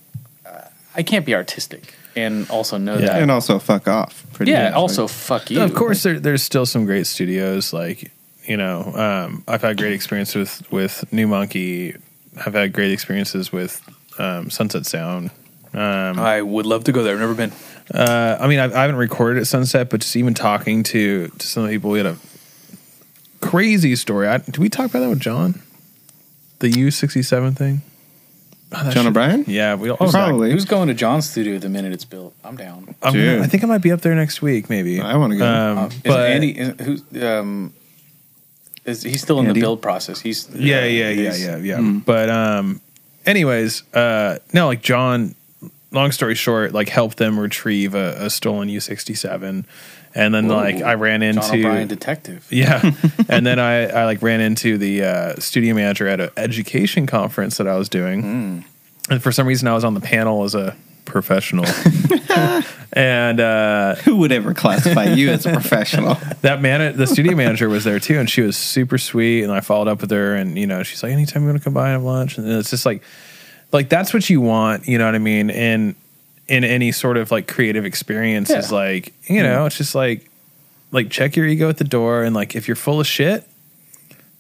uh, 0.45 0.67
I 0.95 1.03
can't 1.03 1.25
be 1.25 1.35
artistic 1.35 1.93
and 2.15 2.49
also 2.49 2.77
know 2.77 2.95
Yeah. 2.97 3.07
that. 3.07 3.21
And 3.21 3.31
also 3.31 3.59
fuck 3.59 3.87
off. 3.87 4.25
pretty 4.33 4.51
yeah, 4.51 4.65
much, 4.65 4.73
also 4.73 5.07
fuck 5.07 5.49
you. 5.51 5.61
Of 5.61 5.73
course, 5.73 6.03
there, 6.03 6.19
there's 6.19 6.43
still 6.43 6.65
some 6.65 6.85
great 6.85 7.07
studios. 7.07 7.73
Like 7.73 8.11
you 8.45 8.57
know, 8.57 8.83
um, 8.95 9.43
I've 9.47 9.61
had 9.61 9.77
great 9.77 9.93
experience 9.93 10.35
with 10.35 10.63
with 10.71 11.05
New 11.13 11.27
Monkey. 11.27 11.95
I've 12.45 12.53
had 12.53 12.73
great 12.73 12.91
experiences 12.91 13.51
with 13.51 13.81
um, 14.19 14.49
Sunset 14.49 14.85
Sound. 14.85 15.31
Um, 15.73 16.19
I 16.19 16.41
would 16.41 16.65
love 16.65 16.83
to 16.85 16.91
go 16.91 17.03
there. 17.03 17.13
I've 17.13 17.19
never 17.19 17.33
been. 17.33 17.51
uh, 17.93 18.37
I 18.39 18.47
mean, 18.47 18.59
I've, 18.59 18.73
I 18.73 18.81
haven't 18.81 18.97
recorded 18.97 19.39
at 19.41 19.47
Sunset, 19.47 19.89
but 19.89 20.01
just 20.01 20.15
even 20.15 20.33
talking 20.33 20.83
to 20.83 21.27
to 21.29 21.47
some 21.47 21.67
people, 21.67 21.89
we 21.91 21.99
had 21.99 22.05
a 22.07 22.17
crazy 23.41 23.95
story. 23.95 24.27
I, 24.27 24.37
did 24.37 24.57
we 24.57 24.69
talk 24.69 24.87
about 24.89 24.99
that 24.99 25.09
with 25.09 25.19
John? 25.19 25.61
The 26.59 26.69
U 26.69 26.91
sixty 26.91 27.21
seven 27.23 27.53
thing. 27.55 27.81
Oh, 28.75 28.83
John 28.83 28.91
should- 28.91 29.05
O'Brien? 29.07 29.45
Yeah, 29.47 29.75
we 29.75 29.89
all 29.89 29.97
Probably. 29.97 30.51
Who's 30.51 30.65
going 30.65 30.87
to 30.87 30.93
John's 30.93 31.29
studio 31.29 31.57
the 31.59 31.69
minute 31.69 31.93
it's 31.93 32.05
built? 32.05 32.33
I'm 32.43 32.55
down. 32.57 32.95
I'm 33.01 33.13
Dude. 33.13 33.25
gonna- 33.35 33.43
I 33.43 33.47
think 33.47 33.63
I 33.63 33.67
might 33.67 33.81
be 33.81 33.91
up 33.91 34.01
there 34.01 34.15
next 34.15 34.41
week. 34.41 34.69
Maybe 34.69 34.99
I 35.01 35.15
wanna 35.17 35.37
go. 35.37 35.45
Um, 35.47 35.77
Uh, 35.77 35.87
is 35.87 35.93
but 36.03 36.29
Andy 36.31 36.49
is, 36.51 36.73
who's 36.81 37.23
um 37.23 37.73
is 38.85 39.03
he's 39.03 39.21
still 39.21 39.39
in 39.39 39.47
Andy? 39.47 39.59
the 39.59 39.63
build 39.63 39.81
process? 39.81 40.19
He's 40.19 40.49
yeah, 40.53 40.83
yeah, 40.85 41.09
yeah, 41.09 41.33
he's- 41.33 41.41
yeah, 41.41 41.57
yeah. 41.57 41.99
But 42.05 42.29
um, 42.29 42.81
anyways, 43.25 43.83
uh, 43.93 44.39
no, 44.53 44.67
like 44.67 44.81
John. 44.81 45.35
Long 45.91 46.11
story 46.11 46.33
short, 46.33 46.73
like 46.73 46.89
helped 46.89 47.17
them 47.17 47.39
retrieve 47.39 47.93
a, 47.93 48.15
a 48.25 48.29
stolen 48.31 48.67
U 48.67 48.79
sixty 48.79 49.13
seven, 49.13 49.67
and 50.15 50.33
then 50.33 50.47
Whoa. 50.47 50.55
like 50.55 50.75
I 50.81 50.93
ran 50.95 51.21
into 51.21 51.41
John 51.41 51.59
O'Brien 51.59 51.87
detective. 51.87 52.47
yeah, 52.49 52.81
and 53.29 53.45
then 53.45 53.59
I 53.59 53.85
I 53.87 54.05
like 54.05 54.21
ran 54.21 54.41
into 54.41 54.77
the 54.77 55.03
uh, 55.03 55.35
studio 55.39 55.73
manager 55.75 56.07
at 56.07 56.19
an 56.19 56.29
education 56.37 57.07
conference 57.07 57.57
that 57.57 57.67
I 57.67 57.75
was 57.75 57.89
doing, 57.89 58.65
and 59.09 59.23
for 59.23 59.31
some 59.31 59.47
reason 59.47 59.67
I 59.67 59.73
was 59.73 59.83
on 59.83 59.93
the 59.93 60.01
panel 60.01 60.43
as 60.43 60.55
a 60.55 60.75
professional, 61.05 61.65
and 62.93 63.39
uh, 63.39 63.95
Who 63.95 64.17
would 64.17 64.31
ever 64.31 64.53
classify 64.53 65.05
you 65.05 65.29
as 65.29 65.45
a 65.45 65.51
professional? 65.51 66.15
that 66.41 66.61
man, 66.61 66.95
the 66.95 67.07
studio 67.07 67.35
manager 67.35 67.69
was 67.69 67.83
there 67.83 67.99
too, 67.99 68.19
and 68.19 68.29
she 68.29 68.41
was 68.41 68.55
super 68.55 68.97
sweet. 68.97 69.43
And 69.43 69.51
I 69.51 69.59
followed 69.59 69.87
up 69.87 70.01
with 70.01 70.11
her, 70.11 70.35
and 70.35 70.57
you 70.57 70.67
know, 70.67 70.83
she's 70.83 71.03
like, 71.03 71.11
"Anytime 71.11 71.43
you 71.43 71.49
want 71.49 71.59
to 71.59 71.63
come 71.63 71.73
by 71.73 71.87
and 71.89 71.93
have 71.93 72.03
lunch," 72.03 72.37
and 72.37 72.49
it's 72.49 72.69
just 72.69 72.85
like, 72.85 73.03
like 73.71 73.89
that's 73.89 74.13
what 74.13 74.29
you 74.29 74.41
want, 74.41 74.87
you 74.87 74.97
know 74.97 75.05
what 75.05 75.15
I 75.15 75.19
mean? 75.19 75.49
And 75.49 75.95
in 76.47 76.63
any 76.63 76.91
sort 76.91 77.17
of 77.17 77.31
like 77.31 77.47
creative 77.47 77.85
experience 77.85 78.49
is 78.49 78.71
like 78.71 79.13
you 79.29 79.41
know 79.41 79.57
mm-hmm. 79.59 79.67
it's 79.67 79.77
just 79.77 79.95
like 79.95 80.29
like 80.91 81.09
check 81.09 81.35
your 81.35 81.45
ego 81.47 81.69
at 81.69 81.77
the 81.77 81.83
door 81.83 82.23
and 82.23 82.35
like 82.35 82.55
if 82.55 82.67
you're 82.67 82.75
full 82.75 82.99
of 82.99 83.07
shit 83.07 83.47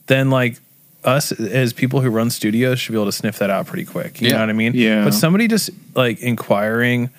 then 0.07 0.29
like 0.29 0.59
us 1.05 1.31
as 1.31 1.73
people 1.73 2.01
who 2.01 2.09
run 2.09 2.29
studios 2.29 2.79
should 2.79 2.91
be 2.91 2.97
able 2.97 3.05
to 3.05 3.11
sniff 3.11 3.39
that 3.39 3.49
out 3.49 3.65
pretty 3.67 3.85
quick 3.85 4.21
you 4.21 4.27
Yeah. 4.27 4.33
know 4.35 4.39
what 4.41 4.49
i 4.49 4.53
mean 4.53 4.73
Yeah. 4.75 5.03
but 5.03 5.13
somebody 5.13 5.47
just 5.47 5.69
like 5.95 6.19
inquiring 6.21 7.09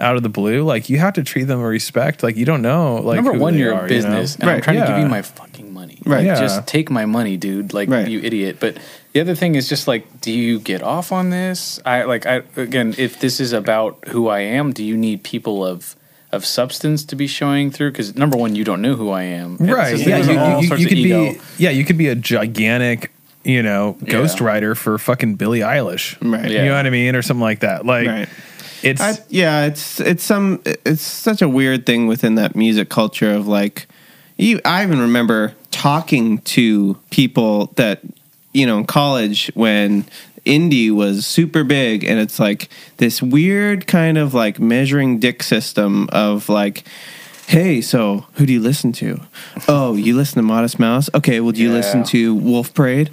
out 0.00 0.16
of 0.16 0.22
the 0.22 0.28
blue 0.28 0.62
like 0.64 0.88
you 0.88 0.98
have 0.98 1.14
to 1.14 1.22
treat 1.22 1.44
them 1.44 1.58
with 1.60 1.68
respect 1.70 2.22
like 2.22 2.36
you 2.36 2.44
don't 2.44 2.62
know 2.62 2.96
like 2.96 3.16
Number 3.16 3.32
one, 3.32 3.58
you're 3.58 3.74
are, 3.74 3.86
a 3.86 3.88
you 3.94 4.00
know? 4.02 4.08
business, 4.10 4.34
and 4.36 4.44
I'm 4.44 4.50
Right, 4.54 4.62
trying 4.62 4.80
to 4.80 4.86
give 4.86 4.98
you 4.98 5.06
my 5.06 5.22
fucking. 5.22 5.67
Right. 6.08 6.24
Yeah. 6.24 6.40
Just 6.40 6.66
take 6.66 6.90
my 6.90 7.06
money, 7.06 7.36
dude. 7.36 7.72
Like 7.74 7.88
Right. 7.88 8.08
you 8.08 8.20
idiot. 8.20 8.56
But 8.60 8.78
the 9.12 9.20
other 9.20 9.34
thing 9.34 9.54
is 9.54 9.68
just 9.68 9.86
like, 9.86 10.20
do 10.20 10.32
you 10.32 10.58
get 10.58 10.82
off 10.82 11.12
on 11.12 11.30
this? 11.30 11.78
I 11.84 12.04
like. 12.04 12.26
I 12.26 12.42
again, 12.56 12.94
if 12.98 13.20
this 13.20 13.40
is 13.40 13.52
about 13.52 13.98
who 14.08 14.28
I 14.28 14.40
am, 14.40 14.72
do 14.72 14.82
you 14.84 14.96
need 14.96 15.22
people 15.22 15.64
of 15.64 15.94
of 16.32 16.44
substance 16.44 17.04
to 17.04 17.16
be 17.16 17.26
showing 17.26 17.70
through? 17.70 17.90
Because 17.90 18.14
number 18.16 18.36
one, 18.36 18.54
you 18.54 18.64
don't 18.64 18.82
know 18.82 18.94
who 18.96 19.10
I 19.10 19.22
am. 19.24 19.56
Right 19.58 19.92
just- 19.96 20.06
yeah 20.06 20.20
there's 20.20 20.28
you, 20.28 20.76
you, 20.76 20.82
you 20.82 20.86
could 20.88 20.96
be 20.96 21.40
yeah 21.58 21.70
you 21.70 21.84
could 21.84 21.96
be 21.98 22.08
a 22.08 22.14
gigantic 22.14 23.12
you 23.44 23.62
know 23.62 23.96
Yeah. 24.02 24.14
ghostwriter 24.14 24.76
for 24.76 24.98
fucking 24.98 25.36
billie 25.36 25.60
eilish 25.60 26.16
Right. 26.20 26.50
Yeah. 26.50 26.64
you 26.64 26.68
know 26.68 26.74
what 26.74 26.86
i 26.86 26.90
mean 26.90 27.14
or 27.14 27.22
something 27.22 27.40
like 27.40 27.60
that 27.60 27.86
like 27.86 28.06
Right. 28.08 28.28
it's 28.82 29.00
I, 29.00 29.16
yeah, 29.30 29.66
it's 29.66 30.00
it's 30.00 30.24
some 30.24 30.60
it's 30.64 31.02
such 31.02 31.40
a 31.40 31.48
weird 31.48 31.86
thing 31.86 32.08
within 32.08 32.34
that 32.34 32.54
music 32.56 32.88
culture 32.90 33.32
of 33.32 33.46
like 33.46 33.86
you 34.38 34.60
I 34.64 34.82
even 34.84 35.00
remember 35.00 35.54
talking 35.70 36.38
to 36.38 36.94
people 37.10 37.66
that 37.76 38.00
you 38.52 38.66
know 38.66 38.78
in 38.78 38.86
college 38.86 39.50
when 39.54 40.06
indie 40.46 40.90
was 40.90 41.26
super 41.26 41.64
big 41.64 42.04
and 42.04 42.18
it's 42.18 42.40
like 42.40 42.70
this 42.96 43.20
weird 43.20 43.86
kind 43.86 44.16
of 44.16 44.32
like 44.32 44.58
measuring 44.58 45.18
dick 45.18 45.42
system 45.42 46.08
of 46.10 46.48
like 46.48 46.84
hey 47.48 47.80
so 47.80 48.24
who 48.34 48.46
do 48.46 48.52
you 48.52 48.60
listen 48.60 48.92
to? 48.92 49.20
Oh 49.66 49.94
you 49.94 50.16
listen 50.16 50.36
to 50.36 50.42
modest 50.42 50.78
mouse? 50.78 51.10
Okay 51.14 51.40
well 51.40 51.52
do 51.52 51.60
you 51.60 51.72
listen 51.72 52.04
to 52.04 52.34
wolf 52.34 52.72
parade 52.72 53.10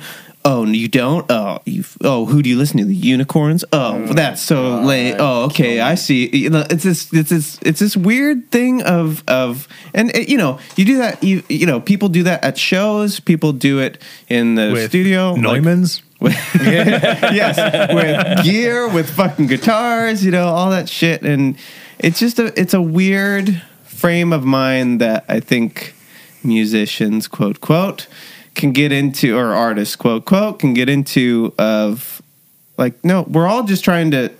Oh, 0.47 0.63
you 0.63 0.87
don't? 0.87 1.25
Oh, 1.31 1.59
you. 1.65 1.83
Oh, 2.01 2.25
who 2.25 2.43
do 2.43 2.49
you 2.51 2.55
listen 2.55 2.77
to? 2.77 2.85
The 2.85 2.93
unicorns? 2.95 3.65
Oh, 3.73 4.05
that's 4.13 4.41
so 4.43 4.79
late. 4.81 5.15
Oh, 5.17 5.45
okay, 5.45 5.81
I 5.81 5.95
see. 5.95 6.29
You 6.35 6.51
know, 6.51 6.63
it's 6.69 6.83
this, 6.83 7.11
it's 7.11 7.31
this, 7.31 7.59
it's 7.63 7.79
this 7.79 7.97
weird 7.97 8.51
thing 8.51 8.83
of 8.83 9.23
of, 9.27 9.67
and 9.95 10.15
it, 10.15 10.29
you 10.29 10.37
know, 10.37 10.59
you 10.75 10.85
do 10.85 10.97
that. 10.99 11.23
You 11.23 11.41
you 11.49 11.65
know, 11.65 11.79
people 11.81 12.09
do 12.09 12.21
that 12.23 12.43
at 12.43 12.59
shows. 12.59 13.19
People 13.19 13.53
do 13.53 13.79
it 13.79 13.99
in 14.29 14.53
the 14.53 14.69
with 14.71 14.89
studio. 14.89 15.33
like- 15.33 15.61
Neumann's 15.63 16.03
yes, 16.21 17.57
with 17.93 18.43
gear, 18.45 18.87
with 18.87 19.09
fucking 19.09 19.47
guitars, 19.47 20.23
you 20.23 20.31
know, 20.31 20.47
all 20.47 20.69
that 20.69 20.87
shit, 20.87 21.23
and 21.23 21.57
it's 21.99 22.19
just 22.19 22.39
a 22.39 22.57
it's 22.59 22.73
a 22.73 22.81
weird 22.81 23.61
frame 23.83 24.31
of 24.31 24.43
mind 24.45 25.01
that 25.01 25.25
I 25.27 25.39
think 25.39 25.93
musicians 26.43 27.27
quote 27.27 27.59
quote 27.61 28.07
can 28.55 28.71
get 28.71 28.91
into, 28.91 29.37
or 29.37 29.53
artists 29.53 29.95
quote 29.95 30.25
quote 30.25 30.59
can 30.59 30.73
get 30.73 30.89
into 30.89 31.53
of 31.59 32.21
like 32.77 33.03
no, 33.03 33.21
we're 33.23 33.47
all 33.47 33.63
just 33.63 33.83
trying 33.83 34.11
to 34.11 34.31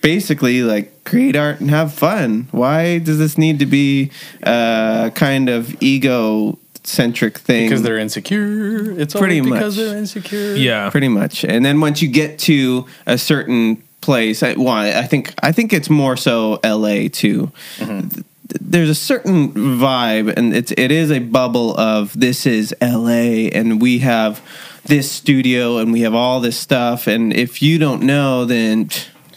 basically 0.00 0.62
like 0.62 1.04
create 1.04 1.36
art 1.36 1.60
and 1.60 1.70
have 1.70 1.92
fun. 1.92 2.48
Why 2.52 2.98
does 2.98 3.18
this 3.18 3.36
need 3.36 3.58
to 3.58 3.66
be 3.66 4.10
a 4.42 5.10
kind 5.14 5.48
of 5.48 5.74
ego 5.82 6.58
centric 6.84 7.38
thing? 7.38 7.68
because 7.68 7.82
they're 7.82 7.98
insecure. 7.98 8.92
It's 8.98 9.14
Pretty 9.14 9.40
only 9.40 9.52
because 9.52 9.76
much. 9.76 9.86
they're 9.86 9.96
insecure. 9.98 10.54
yeah 10.54 10.90
pretty 10.90 11.08
much. 11.08 11.44
And 11.44 11.64
then 11.64 11.80
once 11.80 12.00
you 12.02 12.08
get 12.08 12.38
to 12.40 12.86
a 13.06 13.18
certain 13.18 13.82
place, 14.00 14.42
I, 14.42 14.54
well, 14.54 14.68
I 14.68 15.02
think 15.02 15.34
I 15.42 15.52
think 15.52 15.72
it's 15.72 15.90
more 15.90 16.16
so 16.16 16.60
L.A. 16.62 17.08
too. 17.08 17.50
Th- 17.78 18.24
There's 18.60 18.88
a 18.88 18.94
certain 18.94 19.52
vibe, 19.52 20.32
and 20.36 20.54
it's 20.54 20.72
it 20.72 20.90
is 20.90 21.10
a 21.10 21.18
bubble 21.18 21.76
of 21.78 22.18
this 22.18 22.46
is 22.46 22.74
L.A. 22.80 23.50
and 23.50 23.80
we 23.80 23.98
have 23.98 24.40
this 24.84 25.10
studio 25.10 25.76
and 25.78 25.92
we 25.92 26.00
have 26.00 26.14
all 26.14 26.40
this 26.40 26.56
stuff, 26.56 27.06
and 27.06 27.32
if 27.32 27.60
you 27.60 27.78
don't 27.78 28.02
know, 28.02 28.46
then 28.46 28.88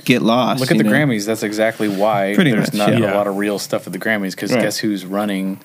get 0.05 0.21
lost. 0.21 0.61
Look 0.61 0.71
at 0.71 0.77
the 0.77 0.83
know? 0.83 0.91
Grammys. 0.91 1.25
That's 1.25 1.43
exactly 1.43 1.89
why 1.89 2.31
Pretty 2.35 2.51
there's 2.51 2.73
much, 2.73 2.89
not 2.89 2.97
yeah. 2.99 3.13
a 3.13 3.15
lot 3.15 3.27
of 3.27 3.35
real 3.35 3.59
stuff 3.59 3.85
at 3.85 3.91
the 3.93 3.99
Grammys. 3.99 4.31
Because 4.31 4.53
Right. 4.53 4.61
guess 4.61 4.77
who's 4.77 5.05
running? 5.05 5.59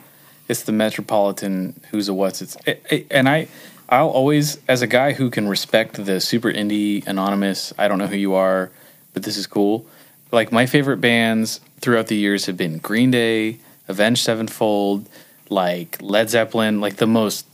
It's 0.49 0.63
the 0.65 0.73
Metropolitan. 0.73 1.81
Who's 1.91 2.09
a 2.09 2.15
what's? 2.15 2.43
It's 2.43 2.57
it, 2.67 2.85
it- 2.91 3.07
and 3.11 3.29
I. 3.29 3.49
I'll 3.89 4.09
always, 4.09 4.59
as 4.67 4.83
a 4.83 4.89
guy 4.89 5.13
who 5.13 5.31
can 5.31 5.47
respect 5.47 6.05
the 6.05 6.21
super 6.21 6.53
indie 6.53 7.07
anonymous. 7.07 7.73
I 7.79 7.87
don't 7.87 7.99
know 7.99 8.09
who 8.09 8.17
you 8.17 8.35
are, 8.35 8.73
but 9.15 9.23
this 9.23 9.37
is 9.37 9.47
cool. 9.47 9.87
Like 10.33 10.51
my 10.51 10.67
favorite 10.67 10.97
bands 11.01 11.61
throughout 11.81 12.07
the 12.09 12.17
years 12.17 12.47
have 12.47 12.57
been 12.57 12.79
Green 12.79 13.11
Day, 13.11 13.59
Avenged 13.89 14.23
Sevenfold, 14.25 15.09
like 15.49 15.99
Led 16.01 16.31
Zeppelin, 16.31 16.81
like 16.81 16.97
the 16.97 17.07
most 17.07 17.47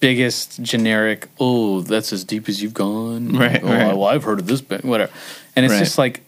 biggest 0.00 0.62
generic. 0.62 1.28
Oh, 1.40 1.80
that's 1.80 2.12
as 2.12 2.24
deep 2.24 2.48
as 2.48 2.62
you've 2.62 2.74
gone. 2.74 3.32
Right, 3.38 3.62
Oh, 3.62 3.66
right. 3.68 3.86
well, 3.96 4.04
I've 4.04 4.24
heard 4.24 4.38
of 4.38 4.46
this 4.46 4.60
band, 4.60 4.84
whatever. 4.84 5.12
And 5.54 5.64
it's 5.64 5.72
Right. 5.74 5.78
just 5.80 5.98
like 5.98 6.22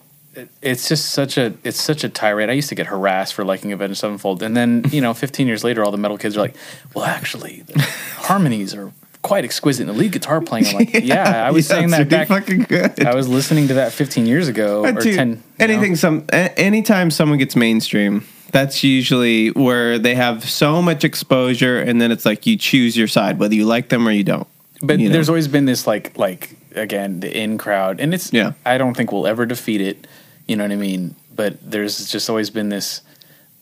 it's 0.61 0.87
just 0.87 1.09
such 1.11 1.37
a 1.37 1.53
it's 1.63 1.81
such 1.81 2.03
a 2.03 2.09
tirade. 2.09 2.49
I 2.49 2.53
used 2.53 2.69
to 2.69 2.75
get 2.75 2.87
harassed 2.87 3.33
for 3.33 3.43
liking 3.43 3.71
Avenged 3.73 3.97
Sevenfold, 3.97 4.41
and 4.43 4.55
then 4.55 4.85
you 4.91 5.01
know, 5.01 5.13
15 5.13 5.47
years 5.47 5.63
later, 5.63 5.83
all 5.83 5.91
the 5.91 5.97
metal 5.97 6.17
kids 6.17 6.37
are 6.37 6.41
like, 6.41 6.55
"Well, 6.93 7.03
actually, 7.05 7.63
the 7.67 7.81
harmonies 8.17 8.73
are 8.73 8.91
quite 9.21 9.43
exquisite." 9.45 9.87
And 9.87 9.95
the 9.95 9.99
lead 9.99 10.11
guitar 10.11 10.41
playing, 10.41 10.67
I'm 10.67 10.75
like, 10.75 10.93
"Yeah, 11.03 11.45
I 11.47 11.51
was 11.51 11.69
Yeah, 11.69 11.75
saying 11.77 11.89
that 11.91 12.09
back. 12.09 12.27
fucking 12.27 12.63
good. 12.63 13.05
I 13.05 13.15
was 13.15 13.27
listening 13.27 13.67
to 13.69 13.73
that 13.75 13.91
15 13.91 14.25
years 14.25 14.47
ago 14.47 14.83
or 14.85 14.91
dude, 14.93 15.15
10. 15.15 15.29
you 15.29 15.35
know? 15.35 15.41
anything 15.59 15.95
some 15.95 16.25
a- 16.31 16.57
anytime 16.59 17.11
someone 17.11 17.37
gets 17.37 17.55
mainstream 17.55 18.25
that's 18.51 18.83
usually 18.83 19.49
where 19.51 19.99
they 19.99 20.15
have 20.15 20.49
so 20.49 20.81
much 20.81 21.03
exposure 21.03 21.79
and 21.79 22.01
then 22.01 22.11
it's 22.11 22.25
like 22.25 22.47
you 22.47 22.57
choose 22.57 22.97
your 22.97 23.07
side 23.07 23.37
whether 23.37 23.53
you 23.53 23.63
like 23.63 23.89
them 23.89 24.07
or 24.07 24.11
you 24.11 24.23
don't 24.23 24.47
But 24.81 24.99
you 24.99 25.07
know? 25.07 25.13
there's 25.13 25.29
always 25.29 25.47
been 25.47 25.65
this 25.65 25.85
like 25.85 26.17
like 26.17 26.55
again 26.75 27.19
the 27.19 27.29
in 27.35 27.57
crowd, 27.59 27.99
and 27.99 28.13
it's 28.13 28.31
Yeah. 28.33 28.53
I 28.65 28.77
don't 28.79 28.95
think 28.97 29.11
we'll 29.11 29.27
ever 29.27 29.45
defeat 29.45 29.81
it. 29.81 30.07
You 30.47 30.55
know 30.55 30.63
what 30.63 30.71
I 30.71 30.77
mean? 30.77 31.15
But 31.35 31.57
there's 31.61 32.09
just 32.11 32.27
always 32.29 32.49
been 32.49 32.69
this. 32.69 33.01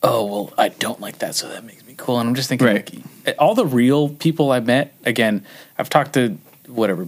Oh 0.02 0.24
well, 0.24 0.52
I 0.56 0.68
don't 0.70 1.00
like 1.00 1.18
that, 1.18 1.34
so 1.34 1.48
that 1.48 1.64
makes 1.64 1.84
me 1.86 1.87
cool. 1.98 2.18
And 2.20 2.28
I'm 2.28 2.34
just 2.34 2.48
thinking, 2.48 2.66
Right. 2.66 2.94
like, 3.26 3.36
all 3.38 3.54
the 3.54 3.66
real 3.66 4.08
people 4.08 4.50
I 4.50 4.60
met. 4.60 4.94
Again, 5.04 5.44
I've 5.78 5.90
talked 5.90 6.14
to 6.14 6.38
whatever 6.66 7.06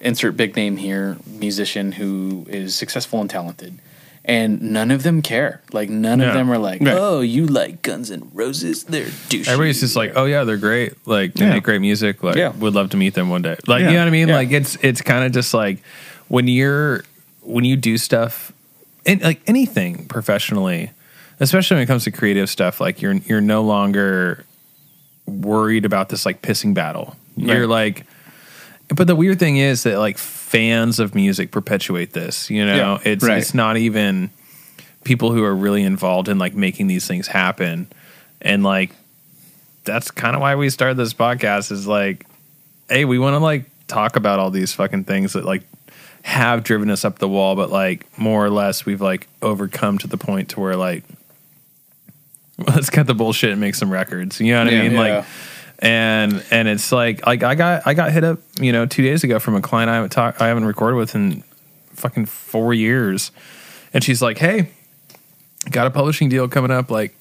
insert 0.00 0.36
big 0.36 0.56
name 0.56 0.76
here 0.78 1.16
musician 1.26 1.92
who 1.92 2.44
is 2.48 2.74
successful 2.74 3.20
and 3.20 3.30
talented. 3.30 3.78
And 4.24 4.62
none 4.62 4.90
of 4.92 5.02
them 5.04 5.20
care. 5.22 5.62
Like 5.72 5.90
none 5.90 6.20
Yeah. 6.20 6.28
of 6.28 6.34
them 6.34 6.50
are 6.50 6.58
like, 6.58 6.80
Right. 6.80 6.94
"Oh, 6.96 7.20
you 7.22 7.46
like 7.46 7.82
Guns 7.82 8.10
N' 8.10 8.28
Roses? 8.34 8.84
They're 8.84 9.06
douchey." 9.06 9.48
everybody's 9.48 9.80
just 9.80 9.96
like 9.96 10.12
oh 10.16 10.24
yeah 10.26 10.44
they're 10.44 10.56
great 10.56 10.94
like 11.06 11.34
they 11.34 11.44
Yeah. 11.44 11.54
make 11.54 11.64
great 11.64 11.80
music 11.80 12.22
like 12.22 12.36
Yeah. 12.36 12.52
would 12.58 12.72
love 12.74 12.90
to 12.90 12.96
meet 12.96 13.14
them 13.14 13.28
one 13.30 13.42
day 13.42 13.56
like 13.66 13.80
you 13.80 13.90
know 13.90 13.98
what 13.98 14.06
i 14.06 14.10
mean 14.10 14.28
Yeah. 14.28 14.36
like 14.36 14.52
it's 14.52 14.76
it's 14.80 15.02
kind 15.02 15.24
of 15.24 15.32
just 15.32 15.52
like 15.54 15.78
when 16.28 16.46
you're 16.46 17.02
when 17.42 17.64
you 17.64 17.74
do 17.76 17.98
stuff 17.98 18.52
and 19.04 19.20
like 19.22 19.40
anything 19.48 20.04
professionally 20.06 20.90
especially 21.42 21.76
when 21.76 21.82
it 21.82 21.86
comes 21.86 22.04
to 22.04 22.10
creative 22.10 22.48
stuff 22.48 22.80
like 22.80 23.02
you're 23.02 23.14
you're 23.14 23.40
no 23.40 23.62
longer 23.62 24.44
worried 25.26 25.84
about 25.84 26.08
this 26.08 26.24
like 26.24 26.40
pissing 26.40 26.72
battle. 26.74 27.16
You're 27.36 27.66
like 27.66 28.06
but 28.88 29.06
the 29.06 29.16
weird 29.16 29.38
thing 29.38 29.56
is 29.56 29.84
that 29.84 29.98
like 29.98 30.18
fans 30.18 31.00
of 31.00 31.14
music 31.14 31.50
perpetuate 31.50 32.12
this 32.12 32.48
you 32.50 32.64
know? 32.64 32.76
Yeah, 32.76 32.98
it's 33.04 33.24
right. 33.24 33.38
it's 33.38 33.54
not 33.54 33.76
even 33.76 34.30
people 35.04 35.32
who 35.32 35.42
are 35.42 35.54
really 35.54 35.82
involved 35.82 36.28
in 36.28 36.38
like 36.38 36.54
making 36.54 36.86
these 36.86 37.06
things 37.06 37.26
happen. 37.26 37.88
And 38.40 38.62
like 38.62 38.92
that's 39.84 40.10
kind 40.10 40.36
of 40.36 40.42
why 40.42 40.54
we 40.54 40.70
started 40.70 40.96
this 40.96 41.14
podcast 41.14 41.72
is 41.72 41.86
like 41.86 42.24
hey 42.88 43.04
we 43.04 43.18
want 43.18 43.34
to 43.34 43.38
like 43.38 43.64
talk 43.88 44.16
about 44.16 44.38
all 44.38 44.50
these 44.50 44.72
fucking 44.72 45.04
things 45.04 45.32
that 45.32 45.44
like 45.44 45.62
have 46.22 46.62
driven 46.62 46.88
us 46.88 47.04
up 47.04 47.18
the 47.18 47.28
wall 47.28 47.56
but 47.56 47.68
like 47.68 48.06
more 48.16 48.44
or 48.44 48.50
less 48.50 48.86
we've 48.86 49.00
like 49.00 49.26
overcome 49.42 49.98
to 49.98 50.06
the 50.06 50.16
point 50.16 50.50
to 50.50 50.60
where 50.60 50.76
like 50.76 51.02
let's 52.66 52.90
cut 52.90 53.06
the 53.06 53.14
bullshit 53.14 53.50
and 53.50 53.60
make 53.60 53.74
some 53.74 53.90
records 53.90 54.40
you 54.40 54.52
know 54.52 54.64
what 54.64 54.72
Yeah. 54.72 54.78
i 54.78 54.82
mean 54.82 54.92
Yeah. 54.92 55.00
like 55.18 55.24
and 55.78 56.44
and 56.50 56.68
it's 56.68 56.92
like 56.92 57.26
like 57.26 57.42
i 57.42 57.54
got 57.54 57.82
i 57.86 57.94
got 57.94 58.12
hit 58.12 58.22
up 58.24 58.38
you 58.60 58.72
know 58.72 58.86
two 58.86 59.02
days 59.02 59.24
ago 59.24 59.38
from 59.38 59.54
a 59.56 59.60
client 59.60 59.90
i 59.90 59.94
haven't 59.94 60.10
talked 60.10 60.40
i 60.40 60.46
haven't 60.48 60.64
recorded 60.66 60.96
with 60.96 61.14
in 61.14 61.42
fucking 61.94 62.26
four 62.26 62.72
years 62.74 63.30
and 63.92 64.04
she's 64.04 64.22
like 64.22 64.38
hey 64.38 64.70
got 65.70 65.86
a 65.86 65.90
publishing 65.90 66.28
deal 66.28 66.46
coming 66.48 66.70
up 66.70 66.90
like 66.90 67.14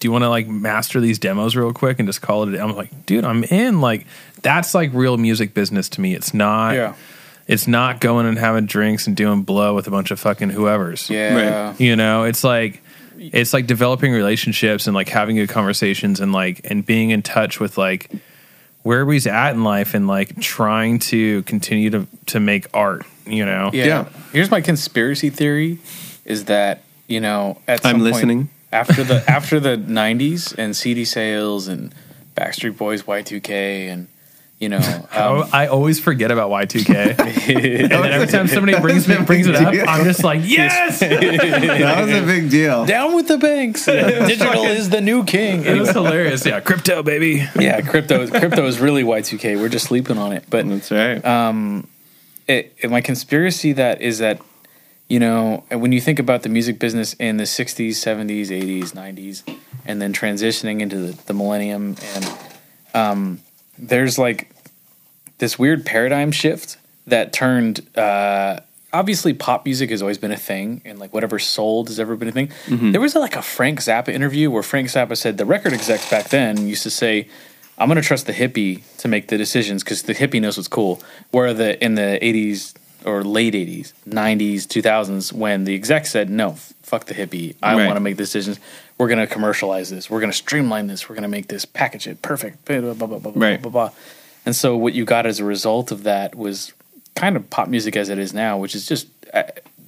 do 0.00 0.06
you 0.06 0.12
want 0.12 0.22
to 0.22 0.28
like 0.28 0.46
master 0.46 1.00
these 1.00 1.18
demos 1.18 1.56
real 1.56 1.72
quick 1.72 1.98
and 1.98 2.06
just 2.08 2.20
call 2.22 2.42
it 2.42 2.50
a 2.50 2.52
day? 2.52 2.58
i'm 2.58 2.74
like 2.74 3.06
dude 3.06 3.24
i'm 3.24 3.44
in 3.44 3.80
like 3.80 4.06
that's 4.42 4.74
like 4.74 4.90
real 4.92 5.16
music 5.16 5.54
business 5.54 5.88
to 5.88 6.00
me 6.00 6.14
it's 6.14 6.34
not 6.34 6.74
Yeah. 6.74 6.94
it's 7.46 7.66
not 7.66 8.00
going 8.00 8.26
and 8.26 8.38
having 8.38 8.66
drinks 8.66 9.06
and 9.06 9.16
doing 9.16 9.42
blow 9.42 9.74
with 9.74 9.86
a 9.86 9.90
bunch 9.90 10.10
of 10.10 10.20
fucking 10.20 10.50
whoever's 10.50 11.08
Yeah. 11.08 11.74
you 11.78 11.96
know 11.96 12.24
it's 12.24 12.44
like 12.44 12.82
it's 13.18 13.52
like 13.52 13.66
developing 13.66 14.12
relationships 14.12 14.86
and 14.86 14.94
like 14.94 15.08
having 15.08 15.36
good 15.36 15.48
conversations 15.48 16.20
and 16.20 16.32
like 16.32 16.60
and 16.64 16.84
being 16.86 17.10
in 17.10 17.22
touch 17.22 17.60
with 17.60 17.76
like 17.76 18.10
where 18.82 19.00
everybody's 19.00 19.26
at 19.26 19.52
in 19.54 19.64
life 19.64 19.94
and 19.94 20.06
like 20.06 20.38
trying 20.40 20.98
to 20.98 21.42
continue 21.42 21.90
to 21.90 22.06
to 22.26 22.40
make 22.40 22.66
art 22.72 23.04
you 23.26 23.44
know 23.44 23.70
Yeah. 23.72 23.84
Yeah. 23.84 24.08
Here's 24.32 24.50
my 24.50 24.60
conspiracy 24.60 25.30
theory 25.30 25.78
is 26.24 26.44
that 26.46 26.82
you 27.08 27.20
know, 27.20 27.58
at 27.66 27.84
I'm 27.86 27.92
some 27.92 28.00
point 28.00 28.14
listening. 28.14 28.48
after 28.70 29.02
the 29.02 29.24
after 29.28 29.58
the 29.58 29.76
'90s 29.76 30.54
and 30.58 30.76
CD 30.76 31.04
sales 31.06 31.66
and 31.68 31.94
Backstreet 32.36 32.76
Boys 32.76 33.02
Y2K 33.04 33.88
and 33.90 34.08
you 34.58 34.68
know, 34.68 34.78
um, 35.12 35.48
I 35.52 35.68
always 35.68 36.00
forget 36.00 36.30
about 36.30 36.50
Y2K. 36.50 37.18
and 37.82 37.90
then 37.92 38.04
every 38.12 38.26
time 38.26 38.48
somebody 38.48 38.78
brings 38.80 39.06
me 39.06 39.16
brings 39.24 39.46
it 39.46 39.54
up, 39.54 39.72
I'm 39.88 40.04
just 40.04 40.24
like, 40.24 40.40
yes. 40.44 40.98
that 41.00 42.04
was 42.04 42.12
a 42.12 42.26
big 42.26 42.50
deal. 42.50 42.84
down 42.84 43.14
with 43.14 43.28
the 43.28 43.38
banks. 43.38 43.86
Digital 43.86 44.64
is 44.64 44.90
the 44.90 45.00
new 45.00 45.24
king. 45.24 45.64
It 45.64 45.78
was 45.78 45.90
hilarious. 45.90 46.44
Yeah, 46.44 46.60
crypto 46.60 47.02
baby. 47.02 47.46
yeah, 47.58 47.80
crypto 47.80 48.26
crypto 48.26 48.66
is 48.66 48.80
really 48.80 49.04
Y2K. 49.04 49.58
We're 49.60 49.68
just 49.68 49.86
sleeping 49.86 50.18
on 50.18 50.32
it, 50.32 50.44
but 50.50 50.68
That's 50.68 50.90
right. 50.90 51.84
it, 52.48 52.74
it- 52.78 52.90
my 52.90 53.00
conspiracy 53.00 53.72
that 53.74 54.00
is 54.00 54.18
that 54.18 54.40
you 55.08 55.20
know 55.20 55.64
when 55.70 55.92
you 55.92 56.00
think 56.00 56.18
about 56.18 56.42
the 56.42 56.48
music 56.48 56.78
business 56.78 57.14
in 57.14 57.36
the 57.38 57.44
60s 57.44 57.90
70s 57.90 58.48
80s 58.48 58.92
90s 58.92 59.58
and 59.86 60.02
then 60.02 60.12
transitioning 60.12 60.80
into 60.80 60.96
the, 60.96 61.12
the 61.24 61.32
millennium 61.32 61.96
and 62.14 62.32
um, 62.94 63.40
there's 63.78 64.18
like 64.18 64.50
this 65.38 65.58
weird 65.58 65.86
paradigm 65.86 66.32
shift 66.32 66.76
that 67.06 67.32
turned 67.32 67.80
uh, 67.96 68.60
obviously 68.92 69.32
pop 69.34 69.64
music 69.64 69.90
has 69.90 70.02
always 70.02 70.18
been 70.18 70.32
a 70.32 70.36
thing 70.36 70.82
and 70.84 70.98
like 70.98 71.12
whatever 71.12 71.38
sold 71.38 71.88
has 71.88 72.00
ever 72.00 72.16
been 72.16 72.28
a 72.28 72.32
thing. 72.32 72.50
There 72.92 73.00
was 73.00 73.14
like 73.14 73.36
a 73.36 73.42
frank 73.42 73.80
zappa 73.80 74.08
interview 74.08 74.50
where 74.50 74.62
frank 74.62 74.88
zappa 74.88 75.16
said 75.16 75.38
the 75.38 75.44
record 75.44 75.72
execs 75.72 76.10
back 76.10 76.28
then 76.30 76.66
used 76.66 76.82
to 76.82 76.90
say 76.90 77.28
i'm 77.78 77.88
going 77.88 77.96
to 77.96 78.02
trust 78.02 78.26
the 78.26 78.32
hippie 78.32 78.82
to 78.98 79.08
make 79.08 79.28
the 79.28 79.38
decisions 79.38 79.84
because 79.84 80.02
the 80.02 80.14
hippie 80.14 80.40
knows 80.40 80.56
what's 80.56 80.68
cool. 80.68 81.00
Where 81.30 81.54
the 81.54 81.82
in 81.82 81.94
the 81.94 82.18
80s 82.20 82.74
or 83.04 83.22
late 83.24 83.54
80s 83.54 83.92
90s 84.08 84.62
2000s 84.66 85.32
when 85.32 85.64
the 85.64 85.74
exec 85.74 86.06
said 86.06 86.28
no 86.30 86.52
fuck 86.82 87.04
the 87.06 87.14
hippie 87.14 87.54
i 87.62 87.74
Right. 87.74 87.86
want 87.86 87.96
to 87.96 88.00
make 88.00 88.16
decisions 88.16 88.58
we're 88.98 89.08
going 89.08 89.18
to 89.20 89.26
commercialize 89.26 89.90
this 89.90 90.10
we're 90.10 90.20
going 90.20 90.32
to 90.32 90.36
streamline 90.36 90.86
this 90.88 91.08
we're 91.08 91.14
going 91.14 91.22
to 91.22 91.28
make 91.28 91.48
this 91.48 91.64
package 91.64 92.06
it 92.06 92.22
perfect 92.22 92.64
blah, 92.64 92.80
blah, 92.80 92.94
blah, 92.94 93.06
blah, 93.06 93.18
blah, 93.18 93.32
Right. 93.36 93.60
blah, 93.62 93.70
blah. 93.70 93.90
and 94.46 94.54
so 94.56 94.76
what 94.76 94.94
you 94.94 95.04
got 95.04 95.26
as 95.26 95.38
a 95.40 95.44
result 95.44 95.90
of 95.92 96.02
that 96.04 96.34
was 96.34 96.72
kind 97.14 97.36
of 97.36 97.48
pop 97.50 97.68
music 97.68 97.96
as 97.96 98.08
it 98.08 98.18
is 98.18 98.32
now 98.34 98.56
which 98.58 98.74
is 98.74 98.86
just 98.86 99.06
uh, 99.34 99.42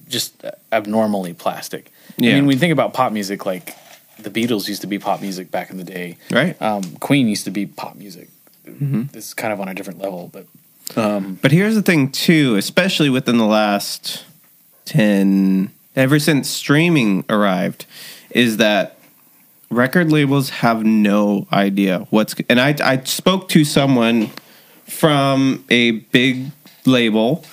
just 0.08 0.44
abnormally 0.72 1.32
plastic 1.34 1.90
Yeah. 2.18 2.32
i 2.32 2.34
mean 2.34 2.46
when 2.46 2.54
you 2.56 2.60
think 2.60 2.72
about 2.72 2.92
pop 2.94 3.12
music 3.12 3.44
like 3.46 3.76
the 4.18 4.30
beatles 4.30 4.68
used 4.68 4.82
to 4.82 4.86
be 4.86 4.98
pop 4.98 5.20
music 5.22 5.50
back 5.50 5.70
in 5.70 5.78
the 5.78 5.84
day 5.84 6.16
Right. 6.30 6.60
um, 6.60 6.82
queen 7.00 7.26
used 7.28 7.44
to 7.46 7.50
be 7.50 7.66
pop 7.66 7.96
music 7.96 8.28
it's 9.14 9.34
kind 9.34 9.52
of 9.52 9.60
on 9.60 9.68
a 9.68 9.74
different 9.74 9.98
level 10.00 10.28
but 10.32 10.46
Um, 10.96 11.38
but 11.40 11.52
here's 11.52 11.74
the 11.74 11.82
thing, 11.82 12.10
too, 12.10 12.56
especially 12.56 13.10
within 13.10 13.38
the 13.38 13.46
last 13.46 14.24
10, 14.86 15.70
ever 15.96 16.18
since 16.18 16.48
streaming 16.48 17.24
arrived, 17.28 17.86
is 18.30 18.56
that 18.58 18.98
record 19.70 20.10
labels 20.10 20.50
have 20.50 20.84
no 20.84 21.46
idea 21.52 22.06
what's. 22.10 22.34
And 22.48 22.60
I, 22.60 22.74
I 22.82 23.02
spoke 23.04 23.48
to 23.50 23.64
someone 23.64 24.30
from 24.84 25.64
a 25.70 25.92
big 25.92 26.50
label, 26.86 27.44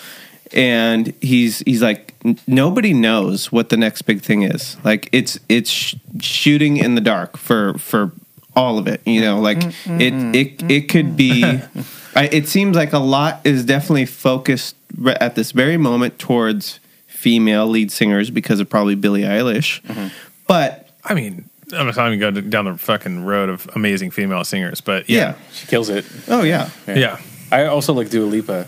and 0.51 1.13
he's 1.21 1.59
he's 1.59 1.81
like, 1.81 2.15
nobody 2.47 2.93
knows 2.93 3.51
what 3.51 3.69
the 3.69 3.77
next 3.77 4.03
big 4.03 4.21
thing 4.21 4.43
is. 4.43 4.77
Like 4.83 5.09
it's 5.11 5.39
it's 5.47 5.69
sh- 5.69 5.95
shooting 6.21 6.77
in 6.77 6.95
the 6.95 7.01
dark 7.01 7.37
for 7.37 7.77
for 7.77 8.11
all 8.55 8.77
of 8.77 8.87
it. 8.87 9.01
You 9.05 9.21
know, 9.21 9.39
like 9.39 9.59
mm-hmm. 9.59 10.01
it 10.01 10.35
it 10.35 10.71
it 10.71 10.89
could 10.89 11.15
be. 11.15 11.61
I, 12.17 12.29
it 12.31 12.47
seems 12.47 12.75
like 12.75 12.93
a 12.93 12.99
lot 12.99 13.41
is 13.43 13.63
definitely 13.63 14.05
focused 14.05 14.75
at 15.05 15.35
this 15.35 15.51
very 15.51 15.77
moment 15.77 16.19
towards 16.19 16.79
female 17.05 17.67
lead 17.67 17.91
singers 17.91 18.29
because 18.29 18.59
of 18.59 18.69
probably 18.69 18.95
Billie 18.95 19.21
Eilish, 19.21 19.81
mm-hmm. 19.83 20.07
but 20.47 20.89
I 21.03 21.13
mean, 21.13 21.49
I'm 21.73 21.87
not 21.87 21.97
even 21.97 22.19
going 22.19 22.49
down 22.49 22.65
the 22.65 22.77
fucking 22.77 23.25
road 23.25 23.49
of 23.49 23.69
amazing 23.75 24.11
female 24.11 24.43
singers, 24.43 24.81
but 24.81 25.09
yeah. 25.09 25.17
yeah, 25.17 25.35
she 25.53 25.67
kills 25.67 25.89
it 25.89 26.05
oh 26.27 26.43
yeah, 26.43 26.69
yeah. 26.87 27.19
i 27.51 27.65
also 27.65 27.93
like 27.93 28.09
Dua 28.09 28.25
Lipa 28.25 28.67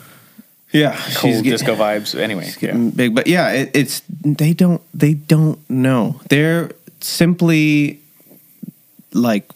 yeah, 0.71 0.95
cool 1.15 1.31
She's 1.31 1.41
get- 1.41 1.51
disco 1.51 1.75
vibes 1.75 2.17
anyway 2.17 2.45
yeah. 2.45 2.59
getting 2.59 2.91
big. 2.91 3.15
But 3.15 3.27
yeah, 3.27 3.49
it, 3.51 3.71
it's 3.73 4.03
they 4.21 4.53
don't 4.53 4.81
they 4.93 5.15
don't 5.15 5.67
know. 5.69 6.21
They're 6.29 6.71
simply 7.01 7.99
like 9.13 9.51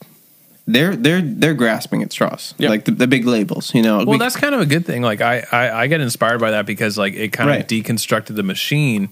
they're 0.65 0.95
they're 0.95 1.21
they're 1.21 1.53
grasping 1.53 2.01
at 2.03 2.11
straws, 2.11 2.53
Yep. 2.57 2.69
like 2.69 2.85
the, 2.85 2.91
the 2.91 3.07
big 3.07 3.25
labels. 3.25 3.73
You 3.75 3.81
know, 3.81 3.97
Well, 3.97 4.05
We- 4.05 4.17
that's 4.17 4.35
kind 4.37 4.55
of 4.55 4.61
a 4.61 4.65
good 4.65 4.85
thing. 4.85 5.01
Like 5.01 5.19
I, 5.21 5.45
I, 5.51 5.81
I 5.83 5.87
get 5.87 5.99
inspired 6.01 6.39
by 6.39 6.51
that 6.51 6.65
because 6.65 6.97
like 6.97 7.13
it 7.15 7.33
kind 7.33 7.49
Right. 7.49 7.61
of 7.61 7.67
deconstructed 7.67 8.35
the 8.35 8.43
machine, 8.43 9.09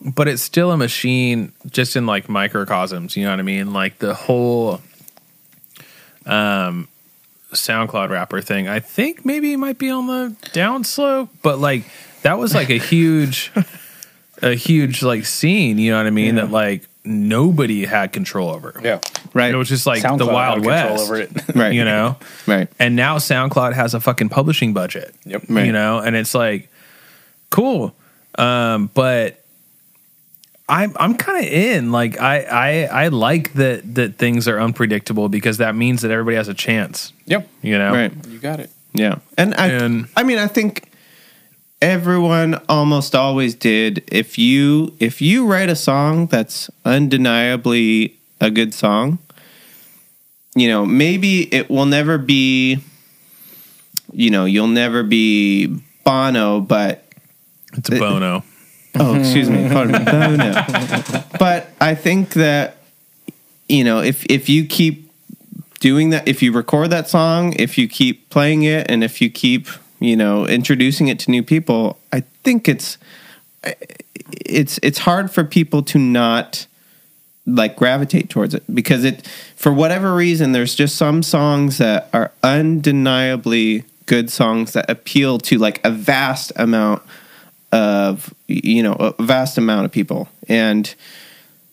but 0.00 0.28
it's 0.28 0.42
still 0.42 0.70
a 0.70 0.76
machine 0.76 1.52
just 1.68 1.96
in 1.96 2.06
like 2.06 2.28
microcosms. 2.28 3.16
You 3.16 3.24
know 3.24 3.30
what 3.30 3.40
I 3.40 3.42
mean? 3.42 3.72
Like 3.72 3.98
the 3.98 4.14
whole 4.14 4.80
um, 6.26 6.88
SoundCloud 7.52 8.10
rapper 8.10 8.40
thing. 8.40 8.68
I 8.68 8.80
think 8.80 9.24
maybe 9.24 9.52
it 9.52 9.56
might 9.56 9.78
be 9.78 9.90
on 9.90 10.06
the 10.06 10.36
downslope, 10.52 11.28
but 11.42 11.58
like 11.58 11.84
that 12.22 12.38
was 12.38 12.54
like 12.54 12.68
a 12.70 12.78
huge, 12.78 13.50
a 14.42 14.54
huge 14.54 15.02
like 15.02 15.24
scene. 15.24 15.78
You 15.78 15.90
know 15.92 15.96
what 15.96 16.06
I 16.06 16.10
mean? 16.10 16.36
That 16.36 16.50
like 16.50 16.86
nobody 17.08 17.84
had 17.84 18.12
control 18.12 18.50
over. 18.50 18.78
yeah 18.84 19.00
right, 19.34 19.52
It 19.52 19.56
was 19.56 19.68
just 19.68 19.86
like 19.86 20.02
SoundCloud 20.02 20.18
the 20.18 20.26
Wild 20.26 20.64
West. 20.64 21.02
over 21.04 21.16
it. 21.16 21.30
right, 21.54 21.72
You 21.72 21.84
know? 21.84 22.16
right, 22.46 22.68
And 22.78 22.94
now 22.96 23.18
SoundCloud 23.18 23.72
has 23.74 23.94
a 23.94 24.00
fucking 24.00 24.28
publishing 24.28 24.72
budget. 24.74 25.14
Yep. 25.24 25.44
Right. 25.48 25.66
You 25.66 25.72
know, 25.72 25.98
and 25.98 26.14
it's 26.16 26.34
like 26.34 26.68
cool. 27.50 27.94
Um, 28.36 28.90
but 28.94 29.42
I'm 30.68 30.92
I'm 31.00 31.16
kind 31.16 31.44
of 31.46 31.50
in. 31.52 31.92
Like 31.92 32.20
I, 32.20 32.42
I 32.42 33.04
I 33.04 33.08
like 33.08 33.54
that 33.54 33.94
that 33.94 34.16
things 34.18 34.46
are 34.46 34.60
unpredictable 34.60 35.28
because 35.30 35.56
that 35.58 35.74
means 35.74 36.02
that 36.02 36.10
everybody 36.10 36.36
has 36.36 36.48
a 36.48 36.54
chance. 36.54 37.12
Yep. 37.26 37.48
You 37.62 37.78
know? 37.78 37.92
right. 37.92 38.12
You 38.28 38.38
got 38.38 38.60
it. 38.60 38.70
Yeah, 38.92 39.18
and 39.36 39.54
I, 39.54 39.68
And- 39.68 40.08
I 40.16 40.22
mean, 40.24 40.38
I 40.38 40.46
think 40.46 40.90
everyone 41.80 42.60
almost 42.68 43.14
always 43.14 43.54
did. 43.54 44.04
If 44.08 44.38
you 44.38 44.94
if 44.98 45.20
you 45.20 45.46
write 45.46 45.68
a 45.68 45.76
song 45.76 46.26
that's 46.26 46.70
undeniably 46.84 48.16
a 48.40 48.50
good 48.50 48.74
song, 48.74 49.18
you 50.54 50.68
know, 50.68 50.84
maybe 50.84 51.52
it 51.54 51.70
will 51.70 51.86
never 51.86 52.18
be. 52.18 52.78
You 54.12 54.30
know, 54.30 54.46
you'll 54.46 54.68
never 54.68 55.02
be 55.02 55.66
Bono, 56.04 56.60
but 56.60 57.04
It's 57.74 57.90
a 57.90 57.98
bono. 57.98 58.42
Oh, 58.98 59.14
excuse 59.14 59.50
me. 59.50 59.68
Pardon 59.68 59.92
me. 59.92 60.10
No, 60.10 60.36
no. 60.36 60.64
But 61.38 61.68
I 61.80 61.94
think 61.94 62.30
that 62.30 62.78
you 63.68 63.84
know, 63.84 64.00
if 64.00 64.24
if 64.26 64.48
you 64.48 64.64
keep 64.64 65.10
doing 65.80 66.10
that, 66.10 66.26
if 66.26 66.42
you 66.42 66.52
record 66.52 66.90
that 66.90 67.08
song, 67.08 67.52
if 67.58 67.76
you 67.78 67.86
keep 67.86 68.30
playing 68.30 68.62
it, 68.62 68.90
and 68.90 69.04
if 69.04 69.20
you 69.20 69.30
keep 69.30 69.68
you 70.00 70.16
know 70.16 70.46
introducing 70.46 71.08
it 71.08 71.18
to 71.20 71.30
new 71.30 71.42
people, 71.42 71.98
I 72.12 72.20
think 72.44 72.68
it's 72.68 72.98
it's 73.64 74.78
it's 74.82 74.98
hard 74.98 75.30
for 75.30 75.44
people 75.44 75.82
to 75.82 75.98
not 75.98 76.66
like 77.46 77.76
gravitate 77.76 78.28
towards 78.30 78.54
it. 78.54 78.62
Because 78.72 79.04
it 79.04 79.26
for 79.56 79.72
whatever 79.72 80.14
reason 80.14 80.52
there's 80.52 80.74
just 80.74 80.96
some 80.96 81.22
songs 81.22 81.78
that 81.78 82.08
are 82.12 82.32
undeniably 82.42 83.84
good 84.06 84.30
songs 84.30 84.72
that 84.72 84.88
appeal 84.88 85.38
to 85.38 85.58
like 85.58 85.80
a 85.84 85.90
vast 85.90 86.52
amount 86.56 87.02
of 87.72 88.32
you 88.46 88.82
know 88.82 88.94
a 88.94 89.22
vast 89.22 89.58
amount 89.58 89.84
of 89.84 89.92
people. 89.92 90.28
And 90.48 90.94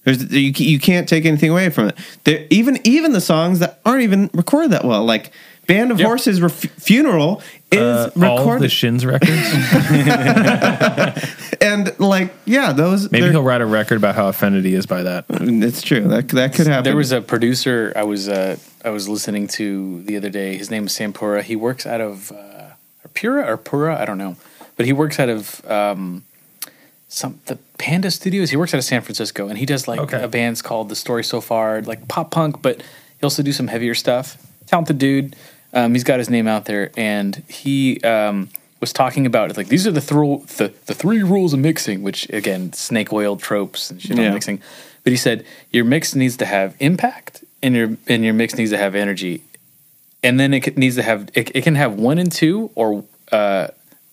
there's 0.04 0.32
you, 0.32 0.52
you 0.56 0.80
can't 0.80 1.08
take 1.10 1.26
anything 1.26 1.50
away 1.52 1.70
from 1.70 1.90
it. 1.90 1.98
There, 2.26 2.46
even 2.50 2.80
even 2.84 3.12
the 3.14 3.22
songs 3.22 3.60
that 3.60 3.80
aren't 3.86 4.04
even 4.04 4.30
recorded 4.34 4.72
that 4.72 4.84
well. 4.86 5.04
Like 5.06 5.32
band 5.68 5.92
of 5.92 6.00
Yep. 6.00 6.06
horses 6.06 6.42
Ref- 6.42 6.54
funeral 6.54 7.42
is 7.76 7.82
Uh, 7.82 8.12
all 8.24 8.38
recorded 8.40 8.64
the 8.64 8.70
Shins 8.70 9.06
records. 9.06 9.32
and 11.62 11.98
like 12.00 12.32
yeah 12.46 12.72
those 12.74 13.12
Maybe 13.12 13.30
he'll 13.30 13.44
write 13.44 13.62
a 13.62 13.66
record 13.66 13.98
about 13.98 14.16
how 14.16 14.28
offended 14.28 14.66
he 14.66 14.74
is 14.74 14.86
by 14.86 15.04
that. 15.04 15.26
it's 15.30 15.82
true 15.82 16.02
that 16.08 16.30
that 16.30 16.54
could 16.54 16.68
happen 16.68 16.84
There 16.84 16.96
was 16.96 17.12
a 17.12 17.22
producer 17.22 17.94
I 17.96 18.04
was 18.04 18.28
uh, 18.30 18.58
I 18.84 18.90
was 18.90 19.08
listening 19.10 19.48
to 19.60 20.02
the 20.04 20.18
other 20.18 20.30
day. 20.30 20.58
His 20.58 20.70
name 20.70 20.86
is 20.86 20.94
Sam 20.94 21.14
Pura. 21.14 21.42
He 21.42 21.56
works 21.56 21.86
out 21.88 22.02
of 22.02 22.32
uh, 22.32 22.74
Pura 23.14 23.46
or 23.52 23.58
Pura, 23.58 24.00
I 24.00 24.06
don't 24.06 24.18
know, 24.18 24.36
but 24.78 24.86
he 24.86 24.94
works 24.94 25.20
out 25.20 25.30
of 25.30 25.66
um, 25.70 26.24
some 27.08 27.40
the 27.48 27.58
Panda 27.78 28.12
Studios. 28.12 28.52
He 28.52 28.58
works 28.58 28.74
out 28.74 28.78
of 28.78 28.84
San 28.84 29.02
Francisco, 29.02 29.48
and 29.48 29.58
he 29.58 29.66
does 29.66 29.88
like 29.88 30.00
Okay. 30.02 30.22
a 30.22 30.28
band's 30.28 30.62
called 30.62 30.90
The 30.90 30.96
Story 30.96 31.24
So 31.24 31.42
Far, 31.42 31.82
like 31.82 32.08
pop 32.08 32.30
punk, 32.32 32.62
but 32.62 32.82
he 32.82 33.24
also 33.24 33.42
do 33.42 33.52
some 33.52 33.68
heavier 33.68 33.96
stuff. 33.96 34.38
Talented 34.68 34.98
dude. 35.00 35.36
Um, 35.76 35.94
he's 35.94 36.04
got 36.06 36.20
his 36.20 36.30
name 36.30 36.48
out 36.48 36.66
there, 36.66 36.92
and 36.98 37.36
he 37.50 38.00
um, 38.02 38.50
was 38.80 38.94
talking 38.94 39.26
about 39.26 39.56
like 39.58 39.68
these 39.68 39.86
are 39.86 39.92
the, 39.92 40.02
thro- 40.02 40.40
the 40.58 40.74
the 40.86 40.94
three 40.94 41.22
rules 41.22 41.54
of 41.54 41.60
mixing, 41.60 42.02
which 42.02 42.28
again 42.30 42.72
snake 42.74 43.12
oil 43.14 43.36
tropes 43.36 43.92
and 43.92 44.02
shit 44.02 44.18
Yeah. 44.18 44.28
on 44.28 44.34
mixing. 44.34 44.62
But 45.04 45.12
he 45.12 45.18
said 45.18 45.46
your 45.72 45.86
mix 45.86 46.16
needs 46.16 46.38
to 46.38 46.46
have 46.46 46.76
impact, 46.80 47.44
and 47.62 47.76
your 47.76 47.98
and 48.08 48.24
your 48.24 48.34
mix 48.34 48.56
needs 48.56 48.72
to 48.72 48.78
have 48.78 48.96
energy, 48.96 49.44
and 50.24 50.40
then 50.40 50.54
it 50.54 50.78
needs 50.78 50.96
to 50.96 51.04
have 51.04 51.30
it, 51.34 51.52
it 51.56 51.64
can 51.64 51.76
have 51.76 51.94
one 51.96 52.18
and 52.20 52.32
two 52.32 52.72
or 52.76 53.04
uh, 53.32 53.68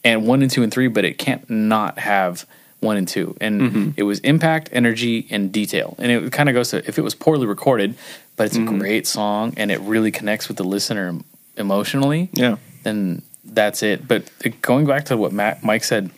and 0.04 0.26
one 0.26 0.42
and 0.42 0.50
two 0.50 0.62
and 0.64 0.72
three, 0.72 0.88
but 0.88 1.04
it 1.04 1.16
can't 1.16 1.48
not 1.48 1.98
have 2.00 2.44
one 2.80 2.96
and 2.96 3.06
two, 3.06 3.36
and 3.40 3.60
Mm-hmm. 3.62 3.90
it 3.96 4.02
was 4.02 4.18
impact, 4.20 4.68
energy, 4.72 5.28
and 5.30 5.52
detail. 5.52 5.94
And 6.00 6.10
it 6.10 6.32
kind 6.32 6.48
of 6.48 6.54
goes 6.54 6.70
to 6.70 6.78
if 6.88 6.98
it 6.98 7.02
was 7.02 7.14
poorly 7.14 7.46
recorded, 7.46 7.94
but 8.36 8.46
it's 8.46 8.58
Mm-hmm. 8.58 8.74
a 8.74 8.78
great 8.80 9.06
song 9.06 9.54
and 9.56 9.70
it 9.70 9.78
really 9.80 10.10
connects 10.10 10.48
with 10.48 10.56
the 10.56 10.64
listener 10.64 11.14
emotionally. 11.57 12.30
Yeah. 12.32 12.57
then 12.82 13.22
that's 13.44 13.82
it. 13.82 14.07
But 14.07 14.30
going 14.62 14.86
back 14.86 15.07
to 15.07 15.16
what 15.16 15.32
Matt, 15.32 15.62
Mike 15.62 15.84
said, 15.84 16.11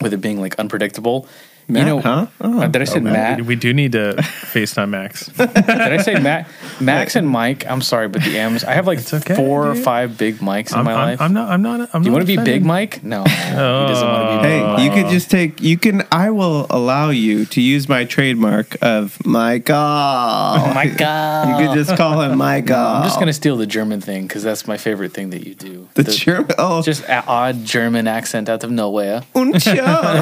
with 0.00 0.12
it 0.12 0.18
being 0.18 0.40
like 0.40 0.58
unpredictable. 0.58 1.28
Matt, 1.66 1.80
you 1.80 1.86
know, 1.94 2.00
huh? 2.00 2.26
Oh. 2.40 2.60
uh, 2.62 2.66
did 2.68 2.82
I 2.82 2.84
say 2.84 3.00
Matt? 3.00 3.40
We, 3.40 3.48
we 3.48 3.56
do 3.56 3.72
need 3.72 3.92
to 3.92 4.14
FaceTime 4.18 4.90
Max. 4.90 5.26
Did 5.28 5.50
I 5.56 5.96
say 5.98 6.18
Matt? 6.18 6.48
Max 6.80 7.16
and 7.16 7.28
Mike. 7.28 7.66
I'm 7.66 7.80
sorry, 7.80 8.08
but 8.08 8.22
the 8.22 8.38
M's. 8.38 8.64
I 8.64 8.72
have 8.72 8.86
like 8.86 9.00
okay, 9.12 9.34
four 9.34 9.66
or 9.66 9.74
five 9.74 10.18
big 10.18 10.36
mics 10.38 10.72
in 10.72 10.78
I'm, 10.78 10.84
my 10.84 10.92
I'm, 10.92 11.08
life. 11.08 11.20
I'm 11.20 11.32
not. 11.32 11.48
I'm 11.50 11.62
not. 11.62 11.88
I'm 11.94 12.02
Do 12.02 12.08
you 12.08 12.12
want 12.12 12.26
to 12.26 12.36
be. 12.36 12.42
Big 12.44 12.64
Mike? 12.64 13.02
No, 13.02 13.24
he 13.24 13.30
doesn't 13.30 14.08
want 14.08 14.42
to 14.42 14.42
be. 14.42 14.48
Hey, 14.48 14.62
Mike. 14.62 14.82
you 14.82 14.90
could 14.90 15.10
just 15.10 15.30
take. 15.30 15.62
You 15.62 15.78
can. 15.78 16.02
I 16.12 16.30
will 16.30 16.66
allow 16.68 17.10
you 17.10 17.46
to 17.46 17.60
use 17.60 17.88
my 17.88 18.04
trademark 18.04 18.76
of 18.82 19.24
Michael. 19.24 19.76
Oh, 19.76 20.72
Michael. 20.74 21.44
You 21.54 21.66
could 21.66 21.74
just 21.74 21.96
call 21.96 22.20
him 22.22 22.38
Michael. 22.38 22.76
I'm 22.76 23.04
just 23.04 23.18
gonna 23.18 23.32
steal 23.32 23.56
the 23.56 23.66
German 23.66 24.00
thing 24.00 24.26
because 24.26 24.42
that's 24.42 24.66
my 24.66 24.76
favorite 24.76 25.12
thing 25.12 25.30
that 25.30 25.46
you 25.46 25.54
do. 25.54 25.88
the 25.94 26.04
German. 26.04 26.52
Oh, 26.58 26.82
just 26.82 27.04
a 27.04 27.24
odd 27.26 27.64
German 27.64 28.06
accent 28.06 28.48
out 28.48 28.64
of 28.64 28.70
nowhere. 28.70 29.22
und 29.34 29.64
ja, 29.64 30.16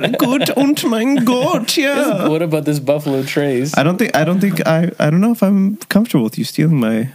very 0.00 0.12
good. 0.18 0.50
Und 0.56 0.84
mein 0.88 1.24
Gott, 1.24 1.76
ja. 1.76 2.28
What 2.28 2.42
about 2.42 2.62
this 2.62 2.80
Buffalo 2.80 3.22
Trace? 3.22 3.76
I 3.76 3.82
don't 3.82 3.98
think. 3.98 4.16
I 4.16 4.24
don't 4.24 4.40
think. 4.40 4.66
I. 4.66 4.90
I 4.98 5.10
don't 5.10 5.20
know 5.20 5.32
if 5.32 5.42
I'm 5.42 5.78
comfortable 5.88 6.24
with 6.24 6.38
you 6.38 6.44
stealing 6.44 6.80
my. 6.80 7.08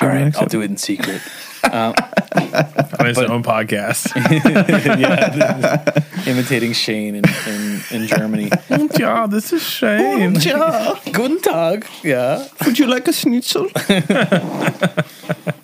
All 0.00 0.08
German 0.08 0.24
right, 0.24 0.36
I'll 0.36 0.48
do 0.48 0.62
it 0.62 0.70
in 0.70 0.76
secret. 0.76 1.20
on 1.72 3.06
his 3.06 3.18
own 3.18 3.42
podcast. 3.42 4.12
Yeah, 5.02 5.82
imitating 6.26 6.72
Shane 6.72 7.14
in, 7.14 7.24
in, 7.46 7.80
in 7.90 8.06
Germany. 8.06 8.50
yeah, 8.98 9.26
this 9.26 9.52
is 9.52 9.62
Shane. 9.62 10.34
Ja. 10.36 10.94
Guten 11.12 11.40
Tag. 11.40 11.86
Yeah. 12.02 12.46
Would 12.64 12.78
you 12.78 12.86
like 12.86 13.08
a 13.08 13.12
schnitzel? 13.12 13.68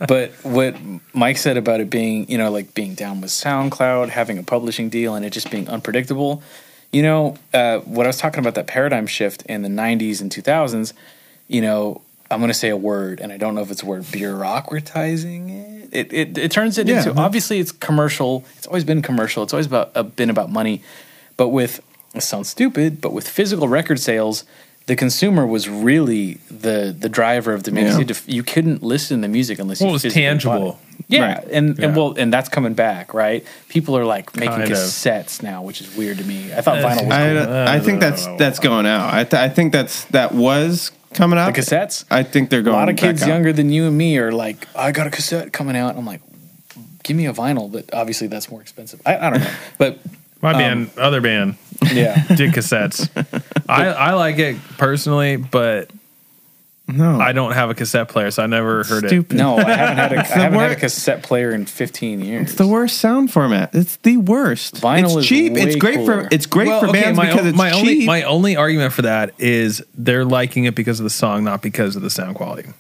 But 0.07 0.33
what 0.43 0.75
Mike 1.13 1.37
said 1.37 1.57
about 1.59 1.81
it 1.81 1.91
being, 1.91 2.29
you 2.31 2.39
know, 2.39 2.51
like 2.51 2.73
being 2.75 2.95
down 2.95 3.21
with 3.21 3.31
SoundCloud, 3.31 4.09
having 4.09 4.39
a 4.39 4.43
publishing 4.43 4.89
deal, 4.89 5.15
and 5.15 5.25
it 5.25 5.31
just 5.31 5.51
being 5.51 5.69
unpredictable. 5.69 6.43
You 6.93 7.03
know, 7.03 7.37
uh, 7.53 7.81
what 7.81 8.07
I 8.07 8.09
was 8.09 8.17
talking 8.17 8.41
about 8.41 8.55
that 8.55 8.67
paradigm 8.67 9.07
shift 9.07 9.43
in 9.43 9.61
the 9.63 9.69
90s 9.69 10.23
and 10.23 10.31
2000s, 10.31 10.95
you 11.49 11.61
know, 11.61 12.01
I'm 12.31 12.41
going 12.41 12.49
to 12.51 12.55
say 12.55 12.69
a 12.69 12.77
word, 12.77 13.21
and 13.21 13.33
I 13.33 13.37
don't 13.39 13.55
know 13.55 13.63
if 13.63 13.71
it's 13.71 13.83
a 13.83 13.87
word, 13.87 14.03
bureaucratizing 14.05 15.51
it. 15.51 15.89
It, 15.91 16.13
it, 16.13 16.39
it 16.39 16.51
turns 16.51 16.77
it 16.79 16.87
Yeah. 16.87 16.99
into, 16.99 17.19
obviously, 17.19 17.59
it's 17.61 17.73
commercial. 17.73 18.45
It's 18.59 18.67
always 18.67 18.85
been 18.85 19.01
commercial. 19.03 19.43
It's 19.43 19.53
always 19.55 19.67
about, 19.67 19.91
uh, 19.95 20.03
been 20.03 20.29
about 20.31 20.51
money. 20.51 20.83
But 21.37 21.49
with, 21.49 21.81
it 22.15 22.23
sounds 22.23 22.49
stupid, 22.49 23.01
but 23.01 23.13
with 23.13 23.27
physical 23.29 23.69
record 23.69 23.99
sales, 24.01 24.45
the 24.87 24.97
consumer 24.97 25.47
was 25.47 25.69
really 25.69 26.35
the 26.51 26.97
the 26.99 27.11
driver 27.11 27.53
of 27.53 27.65
the 27.65 27.71
music. 27.71 28.09
Yeah. 28.09 28.15
You, 28.15 28.15
had 28.15 28.35
you 28.37 28.43
couldn't 28.43 28.83
listen 28.83 29.19
to 29.19 29.23
the 29.29 29.29
music 29.31 29.59
unless 29.59 29.81
Well, 29.81 29.91
you 29.91 29.97
it 29.97 30.05
was 30.05 30.15
tangible. 30.15 30.79
it. 30.99 31.05
Yeah, 31.09 31.35
Right. 31.35 31.45
and, 31.53 31.79
Yeah. 31.79 31.87
and 31.87 31.97
well, 31.97 32.15
and 32.17 32.33
that's 32.33 32.49
coming 32.49 32.73
back, 32.73 33.13
right? 33.13 33.45
People 33.69 33.99
are 33.99 34.07
like 34.07 34.35
making 34.35 34.57
Kind 34.57 34.63
of. 34.73 34.79
cassettes 34.79 35.43
now, 35.43 35.61
which 35.63 35.83
is 35.83 35.95
weird 35.95 36.17
to 36.19 36.25
me. 36.25 36.53
I 36.55 36.63
thought 36.63 36.79
vinyl 36.79 37.05
was 37.07 37.13
I, 37.15 37.45
cool. 37.45 37.55
I 37.55 37.81
think 37.81 38.01
that's 38.01 38.27
that's 38.39 38.59
going 38.61 38.87
out. 38.87 39.13
I, 39.13 39.25
th- 39.25 39.41
I 39.43 39.51
think 39.51 39.73
that's 39.73 40.05
that 40.07 40.33
was 40.35 40.91
coming 41.15 41.39
out. 41.39 41.55
the 41.55 41.61
cassettes. 41.61 42.05
I 42.11 42.23
think 42.23 42.51
they're 42.51 42.63
going. 42.63 42.75
A 42.75 42.79
lot 42.79 42.89
of 42.89 42.97
back 42.97 43.03
kids 43.05 43.23
out. 43.23 43.29
younger 43.29 43.53
than 43.53 43.71
you 43.71 43.87
and 43.87 43.97
me 43.97 44.19
are 44.19 44.33
like, 44.33 44.67
I 44.77 44.93
got 44.93 45.07
a 45.07 45.11
cassette 45.11 45.53
coming 45.53 45.77
out. 45.77 45.97
I'm 45.97 46.05
like, 46.07 46.21
give 47.03 47.17
me 47.17 47.27
a 47.27 47.33
vinyl, 47.33 47.71
but 47.71 47.93
obviously 47.95 48.27
that's 48.27 48.51
more 48.51 48.61
expensive. 48.61 49.01
I, 49.07 49.17
I 49.17 49.31
don't 49.31 49.41
know, 49.41 49.51
but 49.79 49.99
My 50.43 50.53
Um, 50.53 50.59
band, 50.59 50.91
other 50.99 51.21
band, 51.21 51.57
yeah, 51.93 52.23
did 52.29 52.53
cassettes. 52.53 53.09
I, 53.69 53.87
I 53.89 54.13
like 54.15 54.39
it 54.39 54.57
personally, 54.77 55.37
but 55.37 55.91
No, 56.91 57.21
I 57.21 57.33
don't 57.33 57.53
have 57.53 57.69
a 57.69 57.75
cassette 57.75 58.09
player, 58.09 58.31
so 58.31 58.43
I 58.43 58.47
never 58.47 58.83
heard 58.83 59.05
it. 59.05 59.33
No, 59.33 59.59
I 59.59 59.71
haven't 59.73 59.97
had 59.99 60.13
a, 60.15 60.19
I 60.21 60.23
haven't 60.23 60.59
had 60.59 60.73
a 60.73 60.77
cassette 60.77 61.23
player 61.23 61.51
in 61.53 61.67
15 61.67 62.21
years. 62.23 62.43
It's 62.49 62.55
the 62.55 62.67
worst 62.67 62.97
sound 62.99 63.31
format. 63.31 63.75
It's 63.75 63.97
the 63.97 64.17
worst. 64.17 64.77
Vinyl 64.77 65.05
it's 65.05 65.17
is 65.17 65.27
cheap. 65.27 65.53
It's 65.57 65.77
great 65.77 65.97
cooler. 65.97 66.23
for 66.25 66.29
it's 66.35 66.47
great 66.47 66.69
Well, 66.69 66.81
for 66.81 66.89
okay, 66.89 67.03
bands 67.03 67.17
my, 67.19 67.27
because 67.27 67.45
o- 67.45 67.49
it's 67.51 67.59
my 67.59 67.71
cheap. 67.71 67.79
only 67.81 68.07
my 68.07 68.23
only 68.23 68.57
argument 68.57 68.95
for 68.95 69.03
that 69.03 69.35
is 69.39 69.85
they're 69.95 70.25
liking 70.25 70.65
it 70.65 70.75
because 70.75 70.99
of 70.99 71.05
the 71.05 71.11
song, 71.11 71.45
not 71.45 71.61
because 71.61 71.95
of 71.95 72.01
the 72.01 72.11
sound 72.11 72.37
quality. 72.37 72.71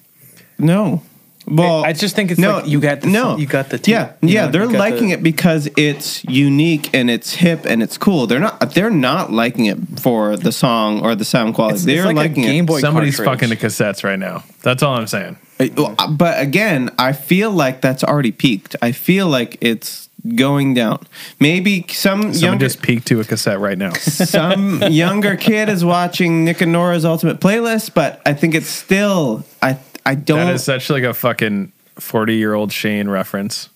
no. 0.58 1.02
Well, 1.46 1.84
I 1.84 1.92
just 1.94 2.14
think 2.14 2.30
it's 2.30 2.40
like 2.40 2.66
you 2.66 2.80
got 2.80 3.00
the 3.00 3.06
no. 3.06 3.36
you 3.36 3.46
got 3.46 3.70
the 3.70 3.80
yeah 3.86 4.12
you 4.20 4.28
yeah 4.28 4.46
know, 4.46 4.50
they're 4.52 4.66
liking 4.66 5.08
the- 5.08 5.14
it 5.14 5.22
because 5.22 5.68
it's 5.76 6.22
unique 6.24 6.90
and 6.94 7.08
it's 7.08 7.34
hip 7.34 7.64
and 7.64 7.82
it's 7.82 7.96
cool. 7.96 8.26
They're 8.26 8.40
not 8.40 8.72
they're 8.74 8.90
not 8.90 9.32
liking 9.32 9.66
it 9.66 9.78
for 10.00 10.36
the 10.36 10.52
song 10.52 11.00
or 11.02 11.14
the 11.14 11.24
sound 11.24 11.54
quality. 11.54 11.76
It's, 11.76 11.84
they're 11.84 11.96
it's 11.98 12.06
like 12.06 12.16
liking 12.16 12.44
a 12.44 12.48
Game 12.48 12.64
it. 12.64 12.66
Boy 12.66 12.80
Somebody's 12.80 13.16
cartridge. 13.16 13.40
fucking 13.40 13.48
the 13.50 13.56
cassettes 13.56 14.04
right 14.04 14.18
now. 14.18 14.44
That's 14.62 14.82
all 14.82 14.94
I'm 14.94 15.06
saying. 15.06 15.38
Uh, 15.60 16.08
But 16.10 16.40
again, 16.40 16.90
I 16.98 17.12
feel 17.12 17.50
like 17.50 17.80
that's 17.80 18.04
already 18.04 18.30
peaked. 18.32 18.76
I 18.82 18.92
feel 18.92 19.26
like 19.28 19.56
it's 19.60 20.08
going 20.34 20.74
down. 20.74 21.06
Maybe 21.40 21.84
some 21.88 22.20
Someone 22.20 22.34
younger 22.38 22.66
just 22.66 22.82
peaked 22.82 23.06
to 23.08 23.20
a 23.20 23.24
cassette 23.24 23.58
right 23.58 23.78
now. 23.78 23.92
some 23.94 24.82
younger 24.82 25.36
kid 25.36 25.68
is 25.68 25.84
watching 25.84 26.44
Nick 26.44 26.60
and 26.60 26.72
Nora's 26.72 27.04
Ultimate 27.04 27.40
Playlist, 27.40 27.94
but 27.94 28.20
I 28.26 28.34
think 28.34 28.54
it's 28.54 28.68
still 28.68 29.44
I 29.62 29.78
I 30.08 30.14
don't 30.14 30.46
That 30.46 30.54
is 30.54 30.64
such 30.64 30.90
like 30.90 31.02
a 31.04 31.14
fucking 31.14 31.72
forty 31.98 32.36
year 32.36 32.54
old 32.54 32.72
Shane 32.72 33.08
reference. 33.08 33.68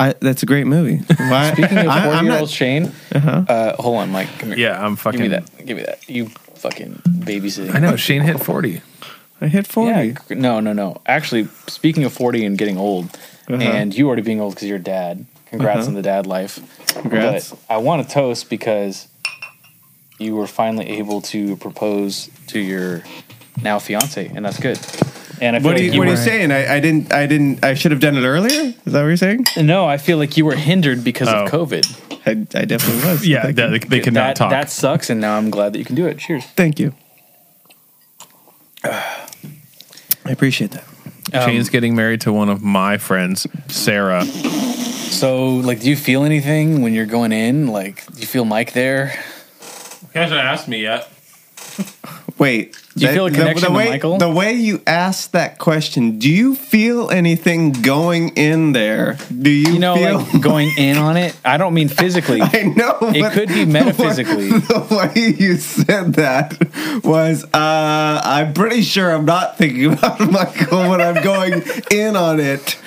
I, 0.00 0.14
that's 0.20 0.42
a 0.42 0.46
great 0.46 0.66
movie. 0.66 0.96
Why, 1.16 1.52
Speaking 1.54 1.78
of 1.78 1.86
I- 1.86 1.98
I'm 1.98 2.04
forty 2.04 2.24
year 2.24 2.32
not- 2.32 2.40
old 2.40 2.50
Shane, 2.50 2.92
uh 3.14 3.18
huh. 3.46 3.76
hold 3.78 3.96
on, 3.98 4.10
Mike. 4.10 4.28
Come 4.38 4.48
here. 4.50 4.58
Yeah, 4.58 4.84
I'm 4.84 4.96
fucking. 4.96 5.20
give 5.20 5.30
me 5.30 5.36
that. 5.36 5.66
Give 5.66 5.76
me 5.76 5.82
that. 5.84 6.08
You 6.08 6.28
fucking 6.28 7.02
babysitting. 7.06 7.74
I 7.74 7.78
know 7.78 7.96
Shane 7.96 8.22
hit 8.22 8.40
forty. 8.40 8.80
I 9.40 9.48
hit 9.48 9.66
forty. 9.66 9.90
Yeah, 9.90 10.14
no, 10.30 10.60
no, 10.60 10.72
no. 10.72 11.00
Actually, 11.06 11.48
speaking 11.68 12.04
of 12.04 12.12
forty 12.12 12.44
and 12.44 12.56
getting 12.56 12.78
old, 12.78 13.06
Uh-huh. 13.48 13.62
and 13.62 13.94
you 13.96 14.06
already 14.06 14.22
being 14.22 14.40
old 14.40 14.54
because 14.54 14.68
you're 14.68 14.78
a 14.78 14.82
dad. 14.82 15.26
Congrats 15.46 15.86
on 15.86 15.94
the 15.94 16.02
dad 16.02 16.26
life. 16.26 16.58
Congrats. 16.88 17.50
But 17.50 17.58
I 17.68 17.76
want 17.76 18.06
to 18.08 18.12
toast 18.12 18.48
because 18.48 19.06
you 20.18 20.34
were 20.34 20.46
finally 20.46 20.88
able 20.98 21.20
to 21.20 21.56
propose 21.58 22.30
to 22.48 22.58
your 22.58 23.02
now 23.60 23.78
fiance, 23.78 24.26
and 24.34 24.44
that's 24.44 24.60
good. 24.60 24.78
And 25.40 25.56
I 25.56 25.58
feel 25.58 25.70
What 25.70 25.80
are 25.80 25.82
like 25.84 25.92
you, 25.92 25.98
what 25.98 26.06
are 26.08 26.10
you 26.12 26.16
were- 26.16 26.22
saying? 26.22 26.52
I, 26.52 26.76
I 26.76 26.80
didn't. 26.80 27.12
I 27.12 27.26
didn't. 27.26 27.64
I 27.64 27.74
should 27.74 27.90
have 27.90 28.00
done 28.00 28.16
it 28.16 28.24
earlier. 28.24 28.60
Is 28.86 28.92
that 28.92 29.00
what 29.02 29.08
you're 29.08 29.16
saying? 29.16 29.46
No, 29.56 29.86
I 29.86 29.96
feel 29.96 30.16
like 30.18 30.36
you 30.36 30.44
were 30.44 30.54
hindered 30.54 31.02
because 31.02 31.28
Oh. 31.28 31.44
of 31.44 31.50
COVID. 31.50 32.10
I, 32.24 32.30
I 32.58 32.64
definitely 32.64 33.10
was. 33.10 33.26
Yeah, 33.26 33.42
Thank 33.42 33.56
that, 33.56 33.70
you. 33.72 33.78
they, 33.80 33.88
they 33.88 34.00
could 34.00 34.12
not 34.14 34.36
talk. 34.36 34.50
That 34.50 34.70
sucks, 34.70 35.10
and 35.10 35.20
now 35.20 35.36
I'm 35.36 35.50
glad 35.50 35.72
that 35.72 35.80
you 35.80 35.84
can 35.84 35.96
do 35.96 36.06
it. 36.06 36.18
Cheers. 36.18 36.44
Thank 36.56 36.78
you. 36.78 36.94
I 38.84 40.30
appreciate 40.30 40.70
that. 40.72 40.84
Um, 41.34 41.48
Shane's 41.48 41.68
getting 41.70 41.96
married 41.96 42.20
to 42.22 42.32
one 42.32 42.48
of 42.48 42.62
my 42.62 42.98
friends, 42.98 43.46
Sarah. 43.68 44.24
So, 44.24 45.56
like, 45.56 45.80
do 45.80 45.88
you 45.90 45.96
feel 45.96 46.24
anything 46.24 46.82
when 46.82 46.92
you're 46.94 47.06
going 47.06 47.32
in? 47.32 47.68
Like, 47.68 48.06
do 48.12 48.20
you 48.20 48.26
feel 48.26 48.44
Mike 48.44 48.72
there? 48.72 49.08
He 50.12 50.18
hasn't 50.18 50.40
asked 50.40 50.68
me 50.68 50.82
yet. 50.82 51.10
Wait. 52.38 52.76
Do 52.94 53.06
you 53.06 53.12
feel 53.12 53.26
a 53.26 53.30
connection 53.30 53.68
to 53.68 53.74
way, 53.74 53.88
Michael? 53.90 54.18
The 54.18 54.28
way 54.30 54.52
you 54.52 54.82
asked 54.86 55.32
that 55.32 55.58
question, 55.58 56.18
do 56.18 56.28
you 56.30 56.54
feel 56.54 57.10
anything 57.10 57.72
going 57.72 58.30
in 58.36 58.72
there? 58.72 59.16
Do 59.36 59.50
you, 59.50 59.72
You 59.74 59.78
know, 59.78 59.94
feel? 59.96 60.18
like 60.20 60.40
going 60.42 60.70
in 60.78 60.98
on 60.98 61.16
it. 61.16 61.34
I 61.44 61.56
don't 61.56 61.72
mean 61.72 61.88
physically. 61.88 62.42
I 62.42 62.62
know. 62.76 62.98
It 63.00 63.20
but 63.22 63.32
could 63.32 63.48
be 63.48 63.54
the 63.64 63.64
way- 63.64 63.72
metaphysically. 63.72 64.48
The 64.50 64.86
way 65.14 65.34
you 65.38 65.56
said 65.56 66.14
that 66.14 67.02
was, 67.02 67.44
uh, 67.44 67.48
I'm 68.24 68.52
pretty 68.52 68.82
sure 68.82 69.10
I'm 69.14 69.24
not 69.24 69.56
thinking 69.56 69.92
about 69.94 70.20
Michael 70.30 70.90
when 70.90 71.00
I'm 71.00 71.22
going 71.22 71.62
in 71.90 72.14
on 72.16 72.40
it. 72.40 72.78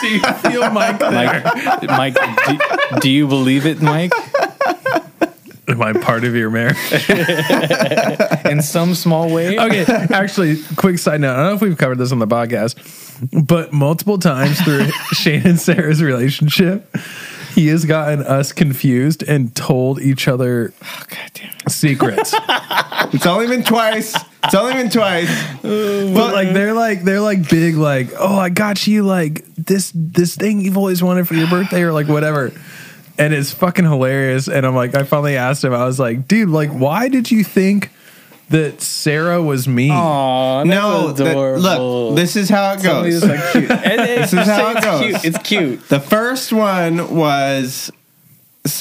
Do 0.00 0.08
you 0.08 0.20
feel 0.20 0.70
Mike 0.70 1.00
Mike, 1.00 1.82
Mike, 1.82 2.14
do, 2.46 3.00
do 3.00 3.10
you 3.10 3.26
believe 3.26 3.66
it, 3.66 3.82
Mike? 3.82 4.12
Am 5.70 5.82
I 5.82 5.92
part 5.92 6.24
of 6.24 6.34
your 6.34 6.50
marriage? 6.50 6.76
In 8.46 8.62
some 8.62 8.94
small 8.94 9.32
way. 9.32 9.58
okay, 9.58 9.84
actually, 10.12 10.62
quick 10.76 10.98
side 10.98 11.20
note. 11.20 11.32
I 11.32 11.36
don't 11.36 11.46
know 11.46 11.54
if 11.54 11.62
we've 11.62 11.78
covered 11.78 11.98
this 11.98 12.12
on 12.12 12.18
the 12.18 12.26
podcast, 12.26 12.76
but 13.46 13.72
multiple 13.72 14.18
times 14.18 14.60
through 14.60 14.86
Shane 15.12 15.46
and 15.46 15.60
Sarah's 15.60 16.02
relationship, 16.02 16.94
he 17.54 17.68
has 17.68 17.84
gotten 17.84 18.20
us 18.22 18.52
confused 18.52 19.22
and 19.22 19.54
told 19.54 20.00
each 20.00 20.26
other 20.28 20.72
Oh, 20.82 21.02
God 21.08 21.30
damn 21.34 21.50
it. 21.66 21.70
secrets. 21.70 22.34
It's 23.12 23.26
only 23.26 23.48
been 23.48 23.64
twice. 23.64 24.14
It's 24.44 24.54
only 24.54 24.74
been 24.74 24.88
twice. 24.90 25.26
but 25.62 26.32
like 26.32 26.52
they're 26.52 26.74
like 26.74 27.02
they're 27.02 27.20
like 27.20 27.48
big 27.50 27.74
like 27.74 28.10
oh 28.16 28.38
I 28.38 28.50
got 28.50 28.86
you 28.86 29.02
like 29.02 29.44
this 29.56 29.90
this 29.96 30.36
thing 30.36 30.60
you've 30.60 30.76
always 30.76 31.02
wanted 31.02 31.26
for 31.26 31.34
your 31.34 31.48
birthday 31.48 31.82
or 31.82 31.92
like 31.92 32.06
whatever. 32.06 32.52
And 33.20 33.34
it's 33.34 33.52
fucking 33.52 33.84
hilarious. 33.84 34.48
And 34.48 34.64
I'm 34.66 34.74
like, 34.74 34.94
I 34.94 35.02
finally 35.04 35.36
asked 35.36 35.62
him, 35.64 35.72
I 35.74 35.84
was 35.84 35.98
like, 36.00 36.26
dude, 36.26 36.48
like, 36.48 36.70
why 36.70 37.08
did 37.08 37.30
you 37.30 37.44
think 37.44 37.90
that 38.48 38.80
Sarah 38.80 39.40
was 39.40 39.68
me? 39.68 39.90
Aw, 39.90 40.64
no, 40.64 41.12
that's 41.12 41.18
the- 41.18 41.58
look, 41.58 42.16
this 42.16 42.34
is 42.36 42.48
how 42.48 42.72
it 42.72 42.82
goes. 42.82 43.20
this 43.20 43.30
like 43.30 43.52
cute. 43.52 43.70
It's, 43.84 44.30
This 44.32 44.32
is 44.32 44.46
how 44.48 44.70
it 44.76 44.82
goes. 44.82 45.00
cute. 45.20 45.24
It's 45.24 45.38
cute. 45.46 45.88
The 45.88 46.00
first 46.00 46.52
one 46.52 47.14
was 47.14 47.92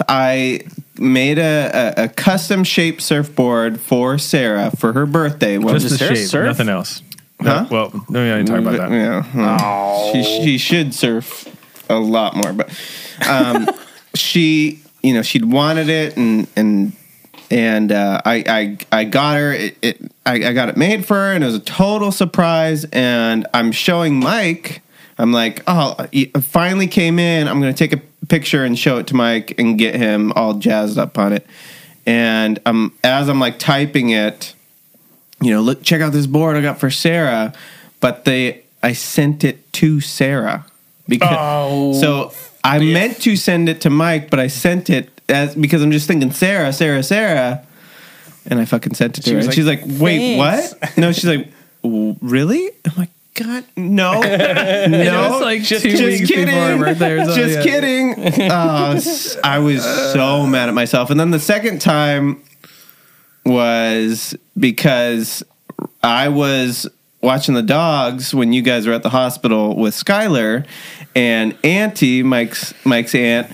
I 0.07 0.61
made 0.97 1.37
a, 1.37 1.93
a, 1.97 2.03
a 2.05 2.07
custom 2.09 2.63
shaped 2.63 3.01
surfboard 3.01 3.79
for 3.79 4.17
Sarah 4.17 4.71
for 4.71 4.93
her 4.93 5.05
birthday. 5.05 5.57
Well, 5.57 5.75
Just 5.75 5.89
the 5.89 5.97
Sarah 5.97 6.15
shape, 6.15 6.27
surf? 6.27 6.45
nothing 6.47 6.69
else. 6.69 7.01
Huh? 7.41 7.67
Well, 7.71 7.91
no, 8.09 8.21
we 8.21 8.27
didn't 8.29 8.47
talk 8.47 8.59
about 8.59 8.77
that. 8.77 8.91
Yeah, 8.91 9.23
well, 9.33 10.11
she 10.13 10.23
she 10.23 10.57
should 10.57 10.93
surf 10.93 11.47
a 11.89 11.97
lot 11.97 12.35
more, 12.35 12.51
but 12.51 12.69
um, 13.29 13.69
she 14.19 14.81
you 15.01 15.13
know 15.13 15.21
she'd 15.21 15.45
wanted 15.45 15.89
it 15.89 16.17
and 16.17 16.47
and 16.55 16.93
and 17.51 17.91
uh, 17.91 18.21
I, 18.25 18.43
I 18.91 18.99
I 18.99 19.03
got 19.05 19.37
her 19.37 19.53
it, 19.53 19.77
it 19.81 20.11
I, 20.25 20.33
I 20.35 20.53
got 20.53 20.69
it 20.69 20.77
made 20.77 21.05
for 21.05 21.15
her 21.15 21.33
and 21.33 21.43
it 21.43 21.47
was 21.47 21.55
a 21.55 21.59
total 21.59 22.11
surprise 22.11 22.85
and 22.85 23.47
I'm 23.53 23.71
showing 23.71 24.19
Mike 24.19 24.81
I'm 25.17 25.31
like 25.31 25.63
oh 25.67 25.95
it 26.11 26.43
finally 26.43 26.87
came 26.87 27.17
in 27.19 27.47
I'm 27.47 27.59
gonna 27.59 27.73
take 27.73 27.93
a 27.93 28.01
picture 28.27 28.63
and 28.63 28.77
show 28.77 28.97
it 28.97 29.07
to 29.07 29.15
Mike 29.15 29.55
and 29.57 29.77
get 29.77 29.95
him 29.95 30.31
all 30.33 30.53
jazzed 30.55 30.97
up 30.97 31.17
on 31.17 31.33
it. 31.33 31.47
And 32.05 32.59
um 32.65 32.93
as 33.03 33.29
I'm 33.29 33.39
like 33.39 33.57
typing 33.57 34.11
it 34.11 34.53
you 35.41 35.51
know, 35.51 35.61
look, 35.61 35.83
check 35.83 36.01
out 36.01 36.11
this 36.11 36.27
board 36.27 36.57
I 36.57 36.61
got 36.61 36.79
for 36.79 36.89
Sarah, 36.89 37.53
but 37.99 38.25
they, 38.25 38.63
I 38.83 38.93
sent 38.93 39.43
it 39.43 39.71
to 39.73 40.01
Sarah 40.01 40.65
because 41.07 41.37
Oh, 41.39 41.93
so 41.93 42.33
I 42.63 42.79
meant 42.79 43.21
to 43.21 43.35
send 43.35 43.69
it 43.69 43.81
to 43.81 43.89
Mike, 43.89 44.29
but 44.29 44.39
I 44.39 44.47
sent 44.47 44.89
it 44.89 45.09
as 45.29 45.55
because 45.55 45.81
I'm 45.81 45.91
just 45.91 46.07
thinking 46.07 46.31
Sarah, 46.31 46.73
Sarah, 46.73 47.03
Sarah, 47.03 47.65
and 48.45 48.59
I 48.59 48.65
fucking 48.65 48.95
sent 48.95 49.17
it 49.17 49.21
to 49.21 49.29
She 49.29 49.31
her. 49.31 49.37
was 49.37 49.45
And 49.45 49.51
like, 49.67 49.79
she's 49.81 49.89
like, 49.89 49.99
"Wait, 50.01 50.37
"Thanks." 50.37 50.73
what?" 50.81 50.97
No, 50.97 51.11
she's 51.11 51.25
like, 51.25 51.47
"Really?" 51.83 52.69
I'm 52.85 52.93
like, 52.97 53.09
"God, 53.35 53.63
no, 53.77 54.13
no." 54.21 54.27
It 54.27 55.29
was 55.31 55.41
like 55.41 55.61
just, 55.61 55.83
two 55.83 55.91
just 55.91 56.03
weeks 56.03 56.27
kidding. 56.27 56.45
before 56.47 56.61
her 56.61 56.77
birthday 56.77 57.11
or 57.13 57.25
Just 57.35 57.57
yeah. 57.57 57.63
kidding. 57.63 58.15
Oh, 58.51 58.91
s- 58.95 59.37
I 59.43 59.59
was 59.59 59.83
so 60.13 60.45
mad 60.45 60.67
at 60.69 60.75
myself. 60.75 61.09
And 61.11 61.19
then 61.19 61.31
the 61.31 61.39
second 61.39 61.79
time 61.81 62.41
was 63.45 64.35
because 64.57 65.43
I 66.03 66.29
was 66.29 66.87
watching 67.21 67.53
the 67.55 67.61
dogs 67.63 68.33
when 68.33 68.53
you 68.53 68.61
guys 68.61 68.87
were 68.87 68.93
at 68.93 69.03
the 69.03 69.09
hospital 69.09 69.75
with 69.75 69.93
Skylar, 69.93 70.65
and 71.15 71.57
Auntie, 71.63 72.23
Mike's 72.23 72.73
Mike's 72.85 73.13
aunt, 73.15 73.51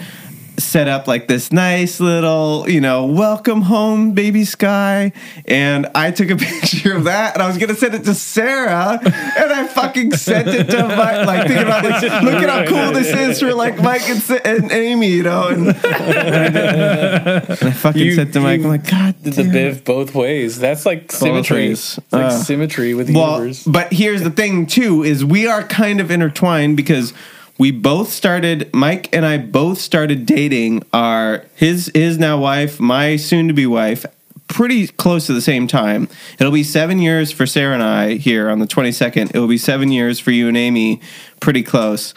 set 0.58 0.88
up 0.88 1.06
like 1.06 1.28
this 1.28 1.52
nice 1.52 2.00
little, 2.00 2.66
you 2.70 2.80
know, 2.80 3.06
welcome 3.08 3.62
home, 3.62 4.14
baby 4.14 4.46
Sky. 4.46 5.12
And 5.46 5.86
I 5.94 6.12
took 6.12 6.30
a 6.30 6.36
picture 6.38 6.96
of 6.96 7.04
that, 7.06 7.34
and 7.34 7.44
I 7.44 7.48
was 7.48 7.58
gonna 7.58 7.76
send 7.76 7.94
it 7.96 8.04
to 8.06 8.14
Sarah, 8.14 9.00
and 9.04 9.52
I 9.54 9.68
fucking 9.68 10.14
sent 10.14 10.48
it 10.48 10.70
to 10.70 10.88
Mike, 10.88 11.26
like 11.28 11.48
thinking 11.48 11.66
about 11.68 11.84
like, 11.84 12.02
look 12.24 12.34
at 12.36 12.50
how 12.50 12.66
cool 12.68 12.94
this 12.94 13.08
is 13.14 13.40
for 13.40 13.54
like 13.54 13.82
Mike 13.82 14.08
and, 14.10 14.22
Sa- 14.22 14.40
and 14.46 14.72
Amy, 14.72 15.08
you 15.10 15.24
know. 15.24 15.48
And, 15.50 15.68
and 15.68 16.58
I 16.58 17.72
fucking 17.72 18.02
You- 18.02 18.16
sent 18.16 18.34
to 18.34 18.40
Mike. 18.40 18.62
I'm 18.62 18.68
like, 18.68 18.90
God, 18.90 19.16
the 19.24 19.32
biv 19.32 19.84
both 19.84 20.16
ways. 20.16 20.58
That's 20.60 20.86
like 20.86 21.12
symmetry. 21.12 21.68
It's 21.68 21.98
like 22.12 22.26
Uh, 22.26 22.30
symmetry 22.32 22.94
with 22.94 23.08
the 23.08 23.14
well, 23.16 23.34
universe. 23.40 23.64
but 23.64 23.92
here's 23.92 24.22
the 24.24 24.30
thing 24.32 24.66
too: 24.68 25.04
is 25.04 25.24
we 25.26 25.48
are 25.48 25.64
kind 25.64 26.00
of 26.00 26.12
intertwined 26.12 26.78
because 26.78 27.14
we 27.58 27.72
both 27.72 28.10
started. 28.10 28.70
Mike 28.74 29.10
and 29.16 29.26
I 29.26 29.38
both 29.38 29.80
started 29.80 30.26
dating 30.26 30.84
our 30.94 31.46
his 31.56 31.92
his 31.94 32.18
now 32.18 32.40
wife, 32.40 32.80
my 32.80 33.16
soon 33.16 33.48
to 33.48 33.54
be 33.54 33.66
wife, 33.66 34.06
pretty 34.48 34.88
close 34.88 35.26
to 35.28 35.34
the 35.34 35.42
same 35.42 35.68
time. 35.68 36.08
It'll 36.40 36.52
be 36.54 36.64
seven 36.64 37.00
years 37.00 37.32
for 37.32 37.46
Sarah 37.46 37.74
and 37.74 37.84
I 37.84 38.16
here 38.16 38.50
on 38.50 38.60
the 38.60 38.68
22nd. 38.68 39.34
It 39.34 39.40
will 39.40 39.48
be 39.48 39.58
seven 39.58 39.92
years 39.92 40.20
for 40.20 40.32
you 40.32 40.48
and 40.48 40.58
Amy, 40.58 41.02
pretty 41.40 41.64
close. 41.64 42.14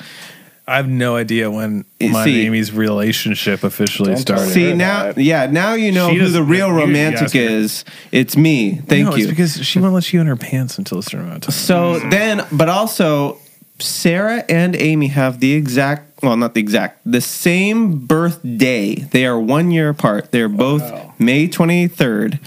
I 0.67 0.77
have 0.77 0.87
no 0.89 1.17
idea 1.17 1.51
when 1.51 1.87
my 1.99 2.25
see- 2.27 2.45
Amy's 2.45 2.73
relationship 2.75 3.65
officially 3.65 4.15
started. 4.17 4.51
See 4.51 4.75
now, 4.75 5.13
that. 5.13 5.17
yeah, 5.17 5.47
now 5.47 5.73
you 5.73 5.91
know 5.93 6.11
She 6.11 6.17
who 6.17 6.25
the 6.27 6.41
doesn't- 6.41 6.47
real 6.49 6.67
you- 6.69 6.75
you 6.75 6.81
romantic 6.81 7.35
is. 7.35 7.87
It's 8.13 8.37
me. 8.37 8.83
Thank 8.87 9.07
no, 9.09 9.17
you. 9.17 9.23
It's 9.23 9.31
because 9.31 9.65
she 9.67 9.79
won't 9.79 9.95
let 9.95 10.13
you 10.13 10.21
in 10.21 10.27
her 10.27 10.37
pants 10.37 10.77
until 10.77 10.99
a 10.99 11.03
certain 11.03 11.21
amount 11.21 11.49
of 11.49 11.55
time. 11.55 11.59
So 11.59 11.99
then, 12.11 12.45
but 12.53 12.69
also, 12.69 13.39
Sarah 13.81 14.45
and 14.49 14.75
Amy 14.77 15.09
have 15.09 15.41
the 15.41 15.53
exact, 15.53 16.23
well, 16.23 16.37
not 16.37 16.55
the 16.55 16.61
exact, 16.61 17.01
the 17.05 17.21
same 17.21 17.99
birthday. 18.07 18.97
They 18.97 19.25
are 19.27 19.39
one 19.39 19.71
year 19.71 19.91
apart. 19.91 20.33
They're 20.33 20.49
both 20.49 20.83
Wow. 20.83 21.15
May 21.19 21.49
23rd, 21.49 22.39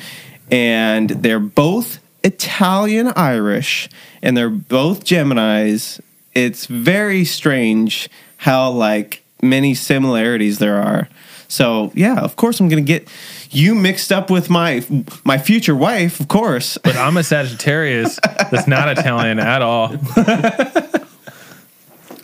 and 0.49 1.09
they're 1.09 1.39
both 1.39 1.99
Italian 2.23 3.13
Irish, 3.15 3.89
and 4.21 4.35
they're 4.35 4.49
both 4.49 5.05
Geminis. 5.05 5.99
It's 6.33 6.65
very 6.65 7.23
strange 7.25 8.09
how, 8.37 8.69
like, 8.69 9.23
many 9.41 9.73
similarities 9.73 10.59
there 10.59 10.77
are. 10.81 11.09
So, 11.47 11.91
yeah, 11.95 12.17
of 12.19 12.35
course, 12.37 12.59
I'm 12.59 12.69
going 12.69 12.83
to 12.83 12.87
get 12.87 13.09
you 13.49 13.75
mixed 13.75 14.11
up 14.11 14.29
with 14.29 14.49
my 14.49 14.85
my 15.25 15.37
future 15.37 15.75
wife, 15.75 16.21
of 16.21 16.29
course. 16.29 16.77
But 16.77 16.95
I'm 16.95 17.17
a 17.17 17.23
Sagittarius 17.23 18.17
that's 18.49 18.67
not 18.67 18.87
Italian 18.97 19.39
at 19.39 19.61
all. 19.61 19.95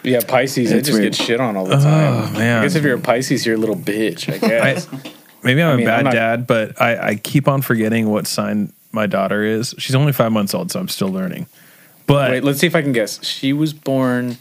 Yeah, 0.07 0.21
Pisces, 0.27 0.71
I 0.71 0.79
just 0.79 0.91
weird. 0.93 1.13
get 1.13 1.15
shit 1.15 1.39
on 1.39 1.55
all 1.57 1.65
the 1.65 1.75
time. 1.77 2.13
Oh, 2.33 2.37
man. 2.37 2.59
I 2.59 2.63
guess 2.63 2.75
if 2.75 2.83
you're 2.83 2.95
a 2.97 2.99
Pisces, 2.99 3.45
you're 3.45 3.55
a 3.55 3.59
little 3.59 3.75
bitch, 3.75 4.29
I 4.31 4.35
I, 4.45 4.73
guess. 4.73 4.87
maybe 5.43 5.61
I'm 5.61 5.73
I 5.73 5.75
mean, 5.77 5.85
a 5.85 5.89
bad 5.89 5.99
I'm 5.99 6.03
not- 6.05 6.13
dad, 6.13 6.47
but 6.47 6.81
I, 6.81 7.09
I 7.09 7.15
keep 7.15 7.47
on 7.47 7.61
forgetting 7.61 8.09
what 8.09 8.25
sign 8.27 8.73
my 8.91 9.05
daughter 9.07 9.43
is. 9.43 9.75
She's 9.77 9.95
only 9.95 10.13
five 10.13 10.31
months 10.31 10.53
old, 10.53 10.71
so 10.71 10.79
I'm 10.79 10.87
still 10.87 11.09
learning. 11.09 11.47
But 12.05 12.31
Wait, 12.31 12.43
let's 12.43 12.59
see 12.59 12.67
if 12.67 12.75
I 12.75 12.81
can 12.81 12.93
guess. 12.93 13.23
She 13.25 13.51
was 13.53 13.73
born 13.73 14.37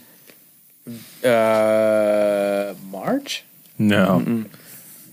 uh 1.23 2.73
March? 2.89 3.43
no, 3.77 4.45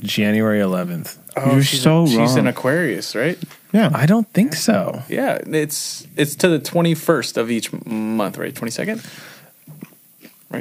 January 0.01 0.61
11th. 0.61 1.19
Oh, 1.37 1.55
You're 1.55 1.63
she's 1.65 1.83
so 1.83 2.05
a, 2.05 2.07
She's 2.09 2.37
an. 2.37 2.47
Aquarius, 2.47 3.17
right? 3.17 3.37
Yeah. 3.73 3.91
I 3.93 4.07
don't 4.07 4.29
think 4.33 4.55
so. 4.55 5.03
Yeah, 5.09 5.39
it's 5.47 6.07
it's 6.17 6.37
to 6.37 6.49
the 6.49 6.61
21st 6.61 7.37
of 7.37 7.51
each 7.51 7.73
month, 7.85 8.39
right? 8.39 8.55
22nd? 8.55 9.05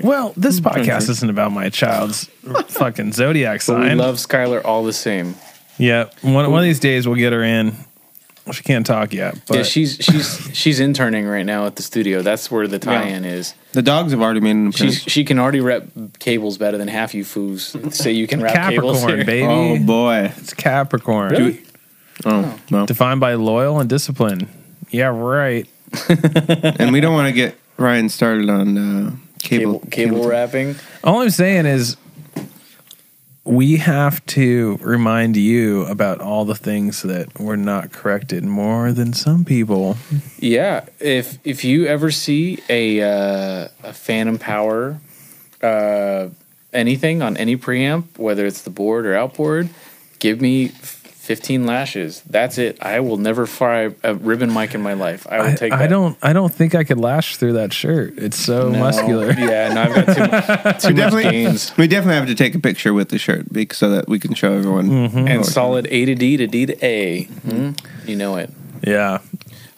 Well, 0.02 0.34
this 0.38 0.60
podcast 0.60 1.10
isn't 1.10 1.30
about 1.30 1.52
my 1.52 1.70
child's 1.70 2.26
fucking 2.68 3.12
zodiac 3.14 3.62
But 3.66 3.80
we 3.80 3.88
sign. 3.90 3.98
love 3.98 4.16
Skylar 4.16 4.64
all 4.64 4.84
the 4.84 4.94
same. 4.94 5.36
yeah, 5.78 6.10
one, 6.22 6.50
one 6.52 6.60
of 6.60 6.64
these 6.64 6.80
days 6.80 7.08
we'll 7.08 7.18
get 7.18 7.34
her 7.34 7.44
in. 7.44 7.76
She 8.52 8.62
can't 8.62 8.86
talk 8.86 9.14
yet, 9.14 9.40
but 9.48 9.58
yeah, 9.58 9.64
she's 9.64 9.96
she's 10.02 10.50
she's 10.54 10.80
interning 10.82 11.26
right 11.26 11.46
now 11.46 11.66
at 11.66 11.78
the 11.78 11.82
studio. 11.82 12.22
That's 12.22 12.52
where 12.52 12.68
the 12.68 12.78
tie-in 12.78 13.24
is. 13.24 13.54
The 13.72 13.82
dogs 13.82 14.12
have 14.12 14.22
already 14.22 14.42
made 14.42 14.52
an 14.52 14.72
She's 14.72 14.82
appearance. 14.98 15.12
she 15.14 15.24
can 15.24 15.40
already 15.40 15.62
rep 15.62 15.86
cables 16.20 16.58
better 16.58 16.78
than 16.78 16.90
half 16.90 17.14
you 17.14 17.24
foos. 17.24 17.94
Say 17.94 18.12
you 18.12 18.28
can 18.28 18.42
wrap 18.42 18.70
cables 18.70 19.00
Capricorn, 19.00 19.16
here. 19.18 19.26
baby. 19.26 19.48
Oh 19.48 19.80
boy! 19.86 20.34
It's 20.38 20.54
Capricorn. 20.54 21.32
Really? 21.32 21.62
Oh 22.26 22.60
no! 22.70 22.86
Defined 22.86 23.22
by 23.22 23.36
loyal 23.36 23.80
and 23.80 23.90
discipline. 23.90 24.50
Yeah, 24.90 25.06
right. 25.18 25.66
and 26.10 26.92
we 26.92 27.00
don't 27.00 27.14
want 27.14 27.28
to 27.30 27.34
get 27.34 27.56
Ryan 27.78 28.10
started 28.10 28.50
on 28.50 28.78
uh, 28.78 29.12
cable 29.44 29.80
Cable, 29.80 29.92
cable 29.92 30.28
wrapping. 30.28 30.76
All 31.04 31.22
I'm 31.22 31.30
saying 31.30 31.66
is 31.66 31.98
we 33.46 33.78
have 33.78 34.26
to 34.26 34.78
remind 34.82 35.36
you 35.36 35.84
about 35.86 36.22
all 36.22 36.46
the 36.46 36.56
things 36.56 37.02
that 37.02 37.40
were 37.40 37.58
not 37.58 37.92
corrected 37.92 38.44
more 38.44 38.94
than 38.94 39.14
some 39.14 39.44
people. 39.44 39.98
Yeah, 40.40 40.86
if 41.00 41.38
if 41.46 41.64
you 41.64 41.86
ever 41.86 42.10
see 42.10 42.60
a 42.70 43.02
uh, 43.02 43.68
a 43.84 43.94
Phantom 43.94 44.40
Power 44.40 45.00
uh, 45.62 46.30
anything 46.74 47.22
on 47.22 47.38
any 47.38 47.58
preamp, 47.58 48.18
whether 48.18 48.46
it's 48.46 48.62
the 48.62 48.70
board 48.70 49.06
or 49.06 49.16
outboard, 49.16 49.70
give 50.20 50.42
me 50.42 50.72
f- 51.24 51.28
fifteen 51.28 51.66
lashes. 51.66 52.22
That's 52.30 52.58
it. 52.58 52.78
I 52.82 53.00
will 53.00 53.18
never 53.18 53.46
fry 53.46 53.92
a 54.04 54.16
ribbon 54.16 54.54
mic 54.54 54.76
in 54.76 54.82
my 54.82 54.94
life. 54.94 55.26
I 55.30 55.40
will 55.40 55.48
I, 55.50 55.56
take. 55.56 55.74
I 55.74 55.88
don't 55.88 56.18
I 56.22 56.34
don't 56.34 56.54
think 56.54 56.76
I 56.76 56.84
could 56.84 57.00
lash 57.00 57.38
through 57.38 57.54
that 57.54 57.74
shirt. 57.74 58.14
It's 58.18 58.38
so 58.38 58.70
No. 58.70 58.80
muscular. 58.80 59.32
Yeah, 59.38 59.74
no, 59.74 59.82
I've 59.84 59.96
got 59.96 60.06
too, 60.16 60.22
mu- 60.22 60.28
too 60.80 60.88
much 60.94 60.96
definitely, 60.96 61.24
gains. 61.32 61.76
we 61.78 61.88
definitely 61.88 62.16
have 62.16 62.28
to 62.28 62.36
take 62.36 62.56
a 62.56 62.60
picture 62.60 62.94
with 62.94 63.10
the 63.10 63.18
shirt 63.18 63.52
bec- 63.52 63.74
so 63.74 63.90
that 63.92 64.08
we 64.08 64.20
can 64.20 64.34
show 64.34 64.54
everyone. 64.54 64.90
Mm-hmm. 64.90 65.28
And 65.28 65.46
solid 65.46 65.88
A 65.90 66.06
to 66.06 66.16
D 66.16 66.38
to 66.38 66.48
D 66.48 66.66
to 66.68 66.86
A. 66.86 67.26
Mhm. 67.26 67.78
You 68.08 68.16
know 68.16 68.36
it. 68.38 68.50
Yeah. 68.86 69.20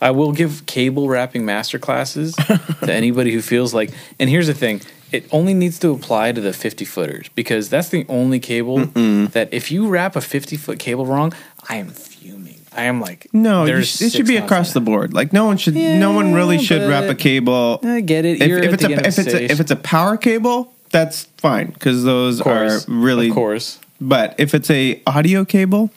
I 0.01 0.11
will 0.11 0.33
give 0.33 0.65
cable 0.65 1.07
wrapping 1.07 1.45
master 1.45 1.79
classes 1.79 2.35
to 2.81 2.91
anybody 2.93 3.31
who 3.31 3.41
feels 3.41 3.73
like. 3.73 3.91
And 4.19 4.29
here's 4.29 4.47
the 4.47 4.53
thing: 4.53 4.81
it 5.11 5.27
only 5.31 5.53
needs 5.53 5.79
to 5.79 5.91
apply 5.91 6.31
to 6.31 6.41
the 6.41 6.53
50 6.53 6.85
footers 6.85 7.29
because 7.35 7.69
that's 7.69 7.89
the 7.89 8.05
only 8.09 8.39
cable 8.39 8.85
that 8.85 9.49
if 9.51 9.71
you 9.71 9.87
wrap 9.87 10.15
a 10.15 10.21
50 10.21 10.57
foot 10.57 10.79
cable 10.79 11.05
wrong, 11.05 11.33
I 11.69 11.77
am 11.77 11.89
fuming. 11.89 12.59
I 12.75 12.83
am 12.83 12.99
like, 12.99 13.27
No, 13.33 13.65
there's 13.65 13.87
sh- 13.87 14.01
it 14.01 14.11
should 14.11 14.27
be 14.27 14.37
across 14.37 14.73
the 14.73 14.81
board. 14.81 15.13
Like 15.13 15.31
no 15.31 15.45
one 15.45 15.57
should. 15.57 15.75
no 15.75 16.11
one 16.11 16.33
really 16.33 16.57
should 16.59 16.87
wrap 16.89 17.05
a 17.09 17.15
cable. 17.15 17.79
I 17.83 18.01
get 18.01 18.25
it. 18.25 18.41
If, 18.41 18.63
if 18.63 18.73
it's 18.73 18.83
a 18.83 18.91
if 18.91 19.19
it's 19.19 19.33
a, 19.33 19.43
if 19.51 19.59
it's 19.59 19.71
a 19.71 19.75
power 19.77 20.17
cable, 20.17 20.73
that's 20.89 21.25
fine 21.37 21.67
because 21.67 22.03
those 22.03 22.41
course, 22.41 22.87
are 22.87 22.91
really. 22.91 23.29
of 23.29 23.35
course. 23.35 23.79
But 24.01 24.35
if 24.37 24.53
it's 24.53 24.69
a 24.69 25.01
audio 25.07 25.45
cable, 25.45 25.89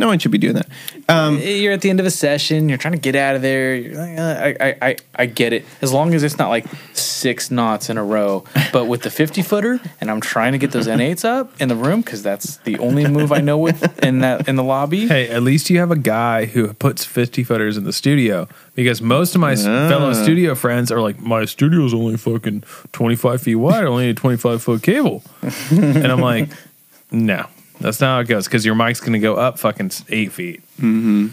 No 0.00 0.06
one 0.06 0.18
should 0.18 0.30
be 0.30 0.38
doing 0.38 0.54
that. 0.54 0.66
Um, 1.10 1.38
you're 1.38 1.74
at 1.74 1.82
the 1.82 1.90
end 1.90 2.00
of 2.00 2.06
a 2.06 2.10
session. 2.10 2.70
You're 2.70 2.78
trying 2.78 2.94
to 2.94 2.98
get 2.98 3.14
out 3.14 3.36
of 3.36 3.42
there. 3.42 3.74
You're 3.74 3.94
like, 3.96 4.18
uh, 4.18 4.22
I, 4.22 4.56
I, 4.58 4.76
I, 4.80 4.96
I 5.14 5.26
get 5.26 5.52
it. 5.52 5.66
As 5.82 5.92
long 5.92 6.14
as 6.14 6.22
it's 6.22 6.38
not 6.38 6.48
like 6.48 6.64
six 6.94 7.50
knots 7.50 7.90
in 7.90 7.98
a 7.98 8.02
row. 8.02 8.44
But 8.72 8.86
with 8.86 9.02
the 9.02 9.10
50 9.10 9.42
footer, 9.42 9.78
and 10.00 10.10
I'm 10.10 10.22
trying 10.22 10.52
to 10.52 10.58
get 10.58 10.72
those 10.72 10.86
N8s 10.86 11.26
up 11.26 11.52
in 11.60 11.68
the 11.68 11.76
room 11.76 12.00
because 12.00 12.22
that's 12.22 12.56
the 12.58 12.78
only 12.78 13.06
move 13.06 13.30
I 13.30 13.42
know 13.42 13.58
with 13.58 14.02
in 14.02 14.20
that 14.20 14.48
in 14.48 14.56
the 14.56 14.64
lobby. 14.64 15.06
Hey, 15.06 15.28
at 15.28 15.42
least 15.42 15.68
you 15.68 15.78
have 15.80 15.90
a 15.90 15.96
guy 15.98 16.46
who 16.46 16.72
puts 16.72 17.04
50 17.04 17.44
footers 17.44 17.76
in 17.76 17.84
the 17.84 17.92
studio 17.92 18.48
because 18.74 19.02
most 19.02 19.34
of 19.34 19.42
my 19.42 19.52
s 19.52 19.66
fellow 19.66 20.14
studio 20.14 20.54
friends 20.54 20.90
are 20.90 21.02
like, 21.02 21.20
my 21.20 21.44
studio's 21.44 21.92
only 21.92 22.16
fucking 22.16 22.64
25 22.92 23.42
feet 23.42 23.56
wide. 23.56 23.84
I 23.84 23.86
only 23.86 24.06
need 24.06 24.16
a 24.16 24.20
25 24.20 24.62
foot 24.62 24.82
cable. 24.82 25.22
and 25.70 26.06
I'm 26.06 26.20
like, 26.22 26.48
no, 27.10 27.44
that's 27.80 28.00
not 28.00 28.14
how 28.14 28.20
it 28.20 28.28
goes 28.28 28.44
because 28.46 28.64
your 28.64 28.74
mic's 28.74 29.00
going 29.00 29.12
to 29.14 29.18
go 29.18 29.36
up 29.36 29.58
fucking 29.58 29.90
eight 30.08 30.32
feet. 30.32 30.62
Mm-hmm. 30.76 31.28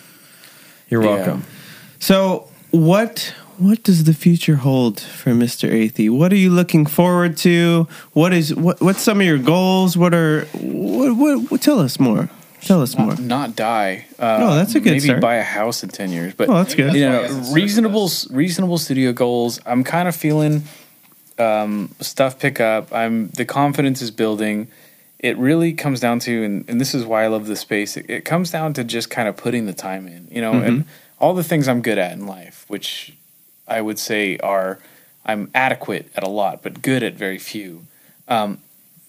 You're 0.89 1.03
Yeah. 1.03 1.15
welcome. 1.15 1.43
so 1.99 2.47
what 2.71 3.33
what 3.57 3.81
does 3.81 4.03
the 4.03 4.13
future 4.13 4.57
hold 4.57 4.99
for 4.99 5.31
Mr. 5.31 5.67
Athey? 5.71 6.09
What 6.11 6.31
are 6.31 6.35
you 6.37 6.51
looking 6.51 6.85
forward 6.85 7.37
to? 7.37 7.87
What 8.13 8.31
is 8.33 8.53
what 8.53 8.79
what's 8.81 9.01
some 9.01 9.19
of 9.19 9.25
your 9.25 9.39
goals? 9.39 9.97
What 9.97 10.13
are 10.13 10.45
what, 10.53 11.15
what, 11.17 11.51
what 11.51 11.61
tell 11.61 11.79
us 11.79 11.99
more. 11.99 12.29
Tell 12.61 12.81
us 12.81 12.97
more. 12.97 13.15
Not 13.15 13.55
die. 13.55 14.05
Uh, 14.19 14.37
Oh, 14.41 14.55
that's 14.55 14.75
a 14.75 14.79
good 14.79 14.91
Maybe 14.91 14.99
start. 15.01 15.21
buy 15.21 15.35
a 15.35 15.43
house 15.43 15.83
in 15.83 15.89
10 15.89 16.11
years. 16.11 16.33
But 16.33 16.49
Oh, 16.49 16.55
that's 16.55 16.75
good. 16.75 16.93
You 16.93 17.01
That's 17.01 17.31
know, 17.31 17.35
he 17.35 17.39
has 17.39 17.51
a 17.51 17.53
reasonable 17.53 18.09
reasonable 18.31 18.77
studio 18.77 19.13
goals. 19.13 19.59
I'm 19.65 19.83
kind 19.83 20.07
of 20.07 20.15
feeling 20.15 20.63
um, 21.39 21.93
stuff 21.99 22.39
pick 22.39 22.59
up. 22.59 22.93
I'm 22.93 23.29
the 23.29 23.45
confidence 23.45 24.01
is 24.01 24.11
building. 24.11 24.67
It 25.19 25.37
really 25.37 25.73
comes 25.73 25.99
down 25.99 26.19
to, 26.19 26.43
and, 26.43 26.69
and 26.69 26.79
this 26.79 26.93
is 26.93 27.05
why 27.05 27.23
I 27.23 27.27
love 27.27 27.47
this 27.47 27.61
space. 27.61 27.97
It, 27.97 28.09
it 28.09 28.25
comes 28.25 28.51
down 28.51 28.73
to 28.73 28.83
just 28.83 29.09
kind 29.09 29.27
of 29.27 29.35
putting 29.35 29.65
the 29.65 29.73
time 29.73 30.07
in, 30.07 30.27
you 30.31 30.41
know, 30.41 30.53
and 30.53 30.85
all 31.19 31.33
the 31.33 31.43
things 31.43 31.67
I'm 31.67 31.81
good 31.81 31.97
at 31.97 32.11
in 32.13 32.27
life, 32.27 32.65
which 32.67 33.13
I 33.67 33.81
would 33.81 33.97
say 33.97 34.37
are 34.37 34.79
I'm 35.25 35.49
adequate 35.53 36.09
at 36.15 36.23
a 36.23 36.29
lot, 36.29 36.61
but 36.61 36.81
good 36.81 37.03
at 37.03 37.15
very 37.15 37.39
few. 37.39 37.87
Um, 38.27 38.59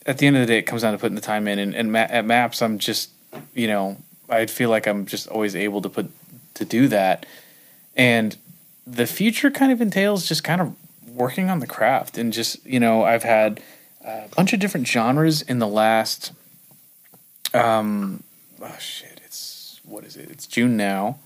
at 0.07 0.19
the 0.19 0.27
end 0.27 0.37
of 0.37 0.41
the 0.41 0.47
day, 0.47 0.59
it 0.59 0.63
comes 0.63 0.83
down 0.83 0.93
to 0.93 0.99
putting 0.99 1.15
the 1.15 1.21
time 1.21 1.47
in. 1.47 1.59
And, 1.59 1.75
and 1.75 1.93
ma- 1.93 2.07
at 2.09 2.25
Maps, 2.25 2.63
I'm 2.63 2.79
just, 2.79 3.11
you 3.55 3.67
know, 3.67 3.99
I 4.29 4.47
feel 4.47 4.71
like 4.71 4.87
I'm 4.87 5.07
just 5.07 5.29
always 5.29 5.55
able 5.55 5.83
to 5.83 5.89
put 5.89 6.11
to 6.55 6.65
do 6.65 6.89
that. 6.89 7.27
And 7.97 8.37
the 8.87 9.07
future 9.07 9.51
kind 9.51 9.71
of 9.71 9.81
entails 9.81 10.27
just 10.27 10.43
kind 10.43 10.61
of 10.61 10.75
working 11.07 11.51
on 11.51 11.61
the 11.61 11.67
craft 11.67 12.17
and 12.17 12.33
just, 12.33 12.65
you 12.65 12.81
know, 12.81 13.05
I've 13.05 13.23
had 13.23 13.61
a 14.09 14.29
bunch 14.35 14.53
of 14.53 14.61
different 14.61 14.87
genres 14.87 15.43
in 15.43 15.59
the 15.59 15.67
last, 15.69 16.33
um, 17.55 18.23
oh 18.63 18.77
shit, 18.79 19.21
it's 19.25 19.81
what 19.85 20.05
is 20.05 20.17
it? 20.17 20.31
It's 20.31 20.47
June 20.47 20.77
now. 20.77 21.19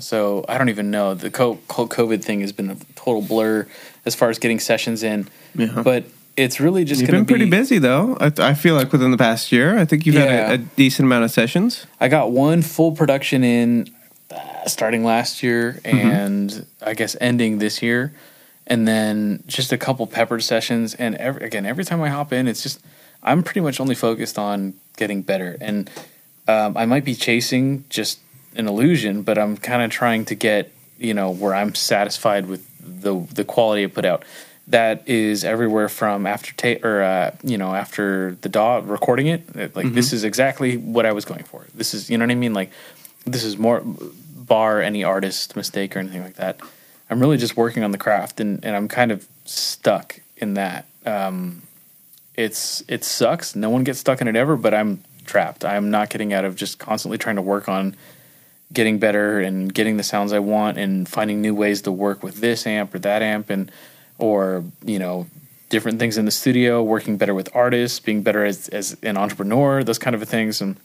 So 0.00 0.46
I 0.48 0.56
don't 0.56 0.70
even 0.70 0.90
know. 0.90 1.12
The 1.14 1.30
co- 1.30 1.58
co- 1.68 1.86
COVID 1.86 2.24
thing 2.24 2.40
has 2.40 2.52
been 2.52 2.70
a 2.70 2.76
total 2.96 3.20
blur 3.22 3.66
as 4.06 4.14
far 4.14 4.30
as 4.30 4.38
getting 4.38 4.58
sessions 4.60 5.02
in. 5.02 5.28
Yeah. 5.54 5.82
But 5.84 6.04
it's 6.38 6.58
really 6.58 6.84
just 6.84 7.02
You've 7.02 7.10
been 7.10 7.24
be 7.24 7.34
pretty 7.34 7.50
busy 7.50 7.78
though. 7.78 8.16
I, 8.18 8.32
I 8.38 8.54
feel 8.54 8.74
like 8.74 8.90
within 8.92 9.10
the 9.10 9.18
past 9.18 9.52
year, 9.52 9.78
I 9.78 9.84
think 9.84 10.06
you've 10.06 10.14
Yeah. 10.14 10.48
had 10.48 10.50
a, 10.50 10.54
a 10.54 10.66
decent 10.76 11.04
amount 11.06 11.24
of 11.26 11.30
sessions. 11.30 11.86
I 12.00 12.08
got 12.08 12.30
one 12.32 12.62
full 12.62 12.92
production 12.92 13.44
in 13.44 13.90
uh, 14.30 14.66
starting 14.66 15.04
last 15.04 15.42
year 15.42 15.78
and 15.84 16.64
I 16.80 16.94
guess 16.94 17.14
ending 17.20 17.58
this 17.58 17.82
year. 17.82 18.14
And 18.68 18.86
then 18.86 19.42
just 19.46 19.72
a 19.72 19.78
couple 19.78 20.06
peppered 20.06 20.42
sessions. 20.44 20.94
And 20.94 21.16
every, 21.16 21.42
again, 21.44 21.66
every 21.66 21.84
time 21.84 22.00
I 22.02 22.10
hop 22.10 22.32
in, 22.32 22.46
it's 22.46 22.62
just, 22.62 22.80
I'm 23.22 23.42
pretty 23.42 23.60
much 23.60 23.80
only 23.80 23.94
focused 23.94 24.38
on 24.38 24.74
getting 24.96 25.22
better. 25.22 25.56
And 25.60 25.90
um, 26.46 26.76
I 26.76 26.84
might 26.84 27.04
be 27.04 27.14
chasing 27.14 27.84
just 27.88 28.20
an 28.54 28.68
illusion, 28.68 29.22
but 29.22 29.38
I'm 29.38 29.56
kind 29.56 29.82
of 29.82 29.90
trying 29.90 30.26
to 30.26 30.34
get, 30.34 30.70
you 30.98 31.14
know, 31.14 31.30
where 31.30 31.54
I'm 31.54 31.74
satisfied 31.74 32.46
with 32.46 32.66
the, 32.80 33.26
the 33.32 33.44
quality 33.44 33.84
I 33.84 33.86
put 33.88 34.04
out. 34.04 34.24
That 34.68 35.08
is 35.08 35.44
everywhere 35.44 35.88
from 35.88 36.26
after 36.26 36.52
ta- 36.52 36.86
or 36.86 37.02
uh, 37.02 37.34
you 37.42 37.56
know 37.56 37.74
after 37.74 38.36
the 38.42 38.50
dog 38.50 38.86
recording 38.86 39.26
it. 39.26 39.56
it, 39.56 39.74
Like 39.74 39.94
this 39.94 40.12
is 40.12 40.24
exactly 40.24 40.76
what 40.76 41.06
I 41.06 41.12
was 41.12 41.24
going 41.24 41.44
for. 41.44 41.64
This 41.74 41.94
is 41.94 42.10
you 42.10 42.18
know 42.18 42.26
what 42.26 42.32
I 42.32 42.34
mean. 42.34 42.52
Like 42.52 42.70
this 43.24 43.44
is 43.44 43.56
more 43.56 43.82
bar 44.36 44.82
any 44.82 45.04
artist 45.04 45.56
mistake 45.56 45.96
or 45.96 46.00
anything 46.00 46.22
like 46.22 46.34
that. 46.34 46.60
I'm 47.10 47.20
really 47.20 47.36
just 47.36 47.56
working 47.56 47.84
on 47.84 47.90
the 47.90 47.98
craft, 47.98 48.40
and, 48.40 48.64
and 48.64 48.76
I'm 48.76 48.88
kind 48.88 49.10
of 49.10 49.26
stuck 49.44 50.20
in 50.36 50.54
that. 50.54 50.86
Um, 51.06 51.62
it's 52.34 52.84
it 52.86 53.04
sucks. 53.04 53.56
No 53.56 53.70
one 53.70 53.84
gets 53.84 53.98
stuck 53.98 54.20
in 54.20 54.28
it 54.28 54.36
ever, 54.36 54.56
but 54.56 54.74
I'm 54.74 55.02
trapped. 55.26 55.64
I'm 55.64 55.90
not 55.90 56.10
getting 56.10 56.32
out 56.32 56.44
of 56.44 56.56
just 56.56 56.78
constantly 56.78 57.18
trying 57.18 57.36
to 57.36 57.42
work 57.42 57.68
on 57.68 57.96
getting 58.72 58.98
better 58.98 59.40
and 59.40 59.72
getting 59.72 59.96
the 59.96 60.02
sounds 60.02 60.32
I 60.32 60.38
want 60.38 60.78
and 60.78 61.08
finding 61.08 61.40
new 61.40 61.54
ways 61.54 61.82
to 61.82 61.92
work 61.92 62.22
with 62.22 62.40
this 62.40 62.66
amp 62.66 62.94
or 62.94 62.98
that 63.00 63.22
amp 63.22 63.50
and 63.50 63.72
or 64.18 64.64
you 64.84 64.98
know 64.98 65.26
different 65.68 65.98
things 65.98 66.16
in 66.16 66.24
the 66.24 66.30
studio, 66.30 66.82
working 66.82 67.16
better 67.16 67.34
with 67.34 67.54
artists, 67.54 68.00
being 68.00 68.22
better 68.22 68.44
as 68.44 68.68
as 68.68 68.96
an 69.02 69.16
entrepreneur, 69.16 69.82
those 69.82 69.98
kind 69.98 70.14
of 70.14 70.28
things 70.28 70.60
and 70.60 70.76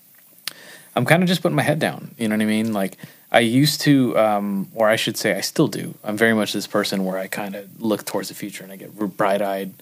I'm 0.96 1.06
kind 1.06 1.24
of 1.24 1.30
just 1.30 1.42
putting 1.42 1.56
my 1.56 1.64
head 1.64 1.80
down. 1.80 2.14
You 2.18 2.28
know 2.28 2.36
what 2.36 2.44
I 2.44 2.46
mean? 2.46 2.74
Like 2.74 2.98
I 3.32 3.40
used 3.40 3.82
to, 3.82 4.18
um, 4.18 4.70
or 4.76 4.90
I 4.90 4.96
should 4.96 5.18
say, 5.18 5.36
I 5.36 5.42
still 5.42 5.68
do. 5.68 5.96
I'm 6.04 6.18
very 6.18 6.34
much 6.34 6.54
this 6.54 6.68
person 6.68 7.04
where 7.04 7.18
I 7.18 7.28
kind 7.28 7.56
of 7.56 7.82
look 7.82 8.06
towards 8.06 8.30
the 8.30 8.36
future 8.36 8.64
and 8.64 8.72
I 8.72 8.76
get 8.76 8.96
bright 9.18 9.42
eyed, 9.42 9.74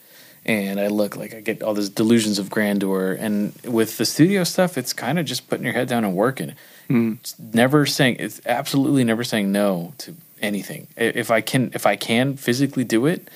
and 0.46 0.80
I 0.80 0.88
look 0.88 1.16
like 1.16 1.36
I 1.36 1.42
get 1.42 1.62
all 1.62 1.74
these 1.74 1.90
delusions 1.90 2.40
of 2.40 2.50
grandeur. 2.50 3.14
And 3.14 3.54
with 3.64 3.98
the 3.98 4.06
studio 4.06 4.44
stuff, 4.44 4.78
it's 4.78 4.94
kind 4.94 5.20
of 5.20 5.26
just 5.26 5.50
putting 5.50 5.66
your 5.66 5.74
head 5.74 5.88
down 5.88 6.04
and 6.04 6.16
working. 6.16 6.54
It's 7.20 7.38
never 7.40 7.86
saying, 7.86 8.18
it's 8.20 8.42
absolutely 8.46 9.04
never 9.04 9.24
saying 9.24 9.52
no 9.52 9.94
to 10.00 10.16
anything. 10.42 10.88
If 10.98 11.30
I 11.30 11.42
can, 11.42 11.72
if 11.74 11.86
I 11.86 11.96
can 11.96 12.38
physically 12.38 12.84
do 12.84 13.06
it, 13.06 13.30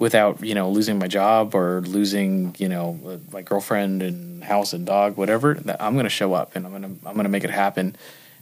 without 0.00 0.42
you 0.42 0.54
know 0.54 0.70
losing 0.70 0.98
my 0.98 1.06
job 1.06 1.54
or 1.54 1.82
losing 1.82 2.56
you 2.58 2.66
know 2.66 3.20
my 3.32 3.42
girlfriend 3.42 4.02
and 4.02 4.42
house 4.42 4.72
and 4.72 4.86
dog 4.86 5.18
whatever 5.18 5.60
i'm 5.78 5.92
going 5.92 6.04
to 6.04 6.08
show 6.08 6.32
up 6.32 6.56
and 6.56 6.64
i'm 6.64 6.72
going 6.72 6.82
to 6.82 7.06
i'm 7.06 7.12
going 7.12 7.24
to 7.24 7.30
make 7.30 7.44
it 7.44 7.50
happen 7.50 7.94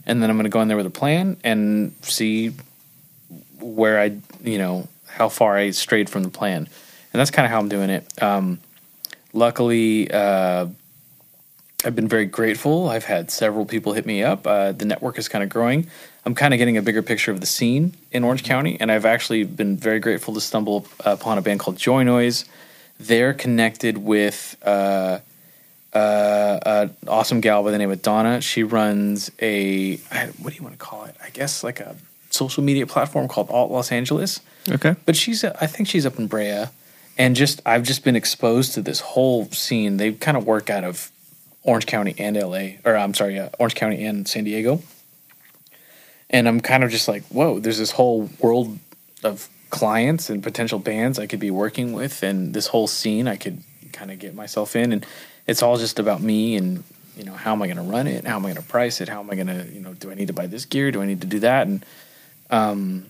and 0.05 0.23
then 0.23 0.29
i'm 0.29 0.37
going 0.37 0.45
to 0.45 0.49
go 0.49 0.61
in 0.61 0.69
there 0.69 0.77
with 0.77 0.85
a 0.85 0.89
plan 0.89 1.35
and 1.43 1.93
see 2.01 2.53
where 3.59 3.99
i 3.99 4.17
you 4.41 4.57
know 4.57 4.87
how 5.05 5.27
far 5.27 5.57
i 5.57 5.69
strayed 5.69 6.09
from 6.09 6.23
the 6.23 6.29
plan 6.29 6.59
and 7.11 7.19
that's 7.19 7.29
kind 7.29 7.45
of 7.45 7.51
how 7.51 7.59
i'm 7.59 7.67
doing 7.67 7.89
it 7.89 8.23
um, 8.23 8.57
luckily 9.33 10.09
uh, 10.11 10.65
I've 11.85 11.95
been 11.95 12.09
very 12.09 12.25
grateful. 12.25 12.89
I've 12.89 13.05
had 13.05 13.31
several 13.31 13.65
people 13.65 13.93
hit 13.93 14.05
me 14.05 14.21
up. 14.21 14.45
Uh, 14.45 14.73
the 14.73 14.83
network 14.83 15.17
is 15.17 15.29
kind 15.29 15.45
of 15.45 15.49
growing. 15.49 15.87
I'm 16.29 16.35
kind 16.35 16.53
of 16.53 16.59
getting 16.59 16.77
a 16.77 16.83
bigger 16.83 17.01
picture 17.01 17.31
of 17.31 17.39
the 17.41 17.47
scene 17.47 17.93
in 18.11 18.23
Orange 18.23 18.43
County, 18.43 18.77
and 18.79 18.91
I've 18.91 19.05
actually 19.05 19.45
been 19.45 19.75
very 19.77 19.99
grateful 19.99 20.35
to 20.35 20.39
stumble 20.41 20.85
upon 21.03 21.39
a 21.39 21.41
band 21.41 21.59
called 21.59 21.75
Joy 21.77 22.03
Noise. 22.03 22.45
They're 22.99 23.33
connected 23.33 23.97
with 23.97 24.55
uh, 24.63 25.17
uh, 25.91 26.59
an 26.63 26.95
awesome 27.07 27.41
gal 27.41 27.63
by 27.63 27.71
the 27.71 27.79
name 27.79 27.89
of 27.89 28.03
Donna. 28.03 28.41
She 28.41 28.61
runs 28.61 29.31
a 29.41 29.95
what 30.39 30.51
do 30.51 30.55
you 30.55 30.61
want 30.61 30.73
to 30.75 30.77
call 30.77 31.05
it? 31.05 31.15
I 31.23 31.31
guess 31.31 31.63
like 31.63 31.79
a 31.79 31.95
social 32.29 32.61
media 32.63 32.85
platform 32.85 33.27
called 33.27 33.49
Alt 33.49 33.71
Los 33.71 33.91
Angeles 33.91 34.39
Okay. 34.69 34.95
but 35.07 35.15
she's 35.15 35.43
uh, 35.43 35.57
I 35.59 35.65
think 35.65 35.87
she's 35.89 36.05
up 36.05 36.19
in 36.19 36.27
Brea, 36.27 36.65
and 37.17 37.35
just 37.35 37.59
I've 37.65 37.81
just 37.81 38.03
been 38.03 38.15
exposed 38.15 38.75
to 38.75 38.83
this 38.83 38.99
whole 38.99 39.49
scene. 39.49 39.97
They 39.97 40.11
kind 40.11 40.37
of 40.37 40.45
work 40.45 40.69
out 40.69 40.83
of 40.83 41.09
Orange 41.63 41.87
County 41.87 42.13
and 42.19 42.37
L.A. 42.37 42.77
or 42.85 42.95
I'm 42.95 43.15
sorry, 43.15 43.39
uh, 43.39 43.49
Orange 43.57 43.73
County 43.73 44.05
and 44.05 44.27
San 44.27 44.43
Diego, 44.43 44.83
and 46.29 46.47
I'm 46.47 46.59
kind 46.59 46.83
of 46.83 46.91
just 46.91 47.07
like, 47.07 47.23
whoa, 47.25 47.59
there's 47.59 47.77
this 47.77 47.91
whole 47.91 48.29
world 48.39 48.77
of 49.23 49.49
clients 49.69 50.29
and 50.29 50.41
potential 50.41 50.79
bands 50.79 51.19
I 51.19 51.27
could 51.27 51.39
be 51.39 51.51
working 51.51 51.93
with, 51.93 52.23
and 52.23 52.53
this 52.53 52.67
whole 52.67 52.87
scene 52.87 53.27
I 53.27 53.35
could 53.35 53.61
kind 53.91 54.11
of 54.11 54.19
get 54.19 54.35
myself 54.35 54.75
in, 54.75 54.91
and 54.93 55.05
it's 55.47 55.63
all 55.63 55.77
just 55.77 55.99
about 55.99 56.21
me 56.21 56.55
and 56.55 56.83
you 57.17 57.25
know 57.25 57.33
how 57.33 57.51
am 57.51 57.61
I 57.61 57.67
going 57.67 57.77
to 57.77 57.83
run 57.83 58.07
it, 58.07 58.25
how 58.25 58.37
am 58.37 58.45
I 58.45 58.53
going 58.53 58.63
to 58.63 58.69
price 58.69 59.01
it, 59.01 59.09
how 59.09 59.19
am 59.19 59.29
I 59.29 59.35
going 59.35 59.47
to 59.47 59.65
you 59.73 59.81
know 59.81 59.93
do 59.93 60.11
I 60.11 60.15
need 60.15 60.27
to 60.27 60.33
buy 60.33 60.47
this 60.47 60.65
gear, 60.65 60.91
do 60.91 61.01
I 61.01 61.05
need 61.05 61.21
to 61.21 61.27
do 61.27 61.39
that, 61.39 61.67
and 61.67 61.85
um, 62.49 63.05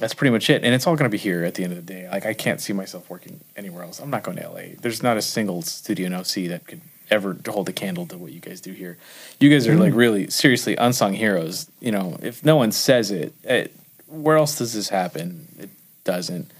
that's 0.00 0.14
pretty 0.14 0.30
much 0.30 0.50
it. 0.50 0.64
And 0.64 0.74
it's 0.74 0.86
all 0.86 0.96
going 0.96 1.10
to 1.10 1.14
be 1.14 1.18
here 1.18 1.44
at 1.44 1.54
the 1.54 1.64
end 1.64 1.72
of 1.72 1.84
the 1.84 1.92
day. 1.92 2.08
Like 2.08 2.26
I 2.26 2.34
can't 2.34 2.60
see 2.60 2.72
myself 2.72 3.08
working 3.08 3.40
anywhere 3.56 3.82
else. 3.82 4.00
I'm 4.00 4.10
not 4.10 4.22
going 4.22 4.36
to 4.38 4.48
LA. 4.48 4.62
There's 4.80 5.02
not 5.02 5.16
a 5.16 5.22
single 5.22 5.62
studio 5.62 6.06
in 6.06 6.14
OC 6.14 6.48
that 6.48 6.66
could 6.66 6.80
ever 7.10 7.34
to 7.34 7.52
hold 7.52 7.68
a 7.68 7.72
candle 7.72 8.06
to 8.06 8.18
what 8.18 8.32
you 8.32 8.40
guys 8.40 8.60
do 8.60 8.72
here. 8.72 8.98
You 9.40 9.50
guys 9.50 9.66
are 9.68 9.76
like 9.76 9.94
really 9.94 10.30
seriously 10.30 10.76
unsung 10.76 11.14
heroes. 11.14 11.70
You 11.80 11.92
know, 11.92 12.18
if 12.22 12.44
no 12.44 12.56
one 12.56 12.72
says 12.72 13.10
it, 13.10 13.34
it 13.44 13.74
where 14.08 14.36
else 14.36 14.58
does 14.58 14.74
this 14.74 14.88
happen? 14.88 15.48
It 15.58 15.70
doesn't. 16.04 16.50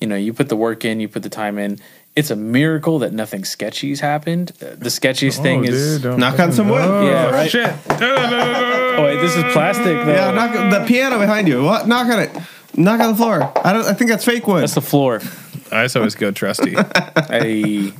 You 0.00 0.06
know, 0.06 0.16
you 0.16 0.32
put 0.32 0.48
the 0.48 0.56
work 0.56 0.84
in, 0.84 1.00
you 1.00 1.08
put 1.08 1.22
the 1.22 1.28
time 1.28 1.58
in. 1.58 1.78
It's 2.16 2.30
a 2.30 2.36
miracle 2.36 2.98
that 3.00 3.12
nothing 3.12 3.44
sketchy's 3.44 4.00
happened. 4.00 4.52
Uh, 4.60 4.74
the 4.76 4.90
sketchiest 4.90 5.42
thing 5.42 5.64
is 5.64 6.02
Knock 6.02 6.40
on 6.40 6.52
some 6.52 6.68
wood. 6.68 6.82
Yeah, 7.04 7.30
right. 7.30 7.50
Shit. 7.50 7.72
Oh 7.90 9.04
wait, 9.04 9.20
this 9.20 9.36
is 9.36 9.44
plastic 9.52 9.84
though. 9.84 10.12
Yeah, 10.12 10.32
knock 10.32 10.52
the 10.52 10.84
piano 10.86 11.18
behind 11.18 11.46
you. 11.46 11.62
What? 11.62 11.86
Knock 11.86 12.08
on 12.08 12.18
it. 12.18 12.36
Knock 12.76 13.00
on 13.00 13.10
the 13.10 13.16
floor. 13.16 13.52
I 13.64 13.72
don't. 13.72 13.84
I 13.84 13.92
think 13.92 14.10
that's 14.10 14.24
fake 14.24 14.46
wood. 14.46 14.62
That's 14.62 14.74
the 14.74 14.80
floor. 14.80 15.20
I 15.70 15.88
always 15.94 16.14
go 16.14 16.30
trusty. 16.30 16.74
I, 16.76 17.92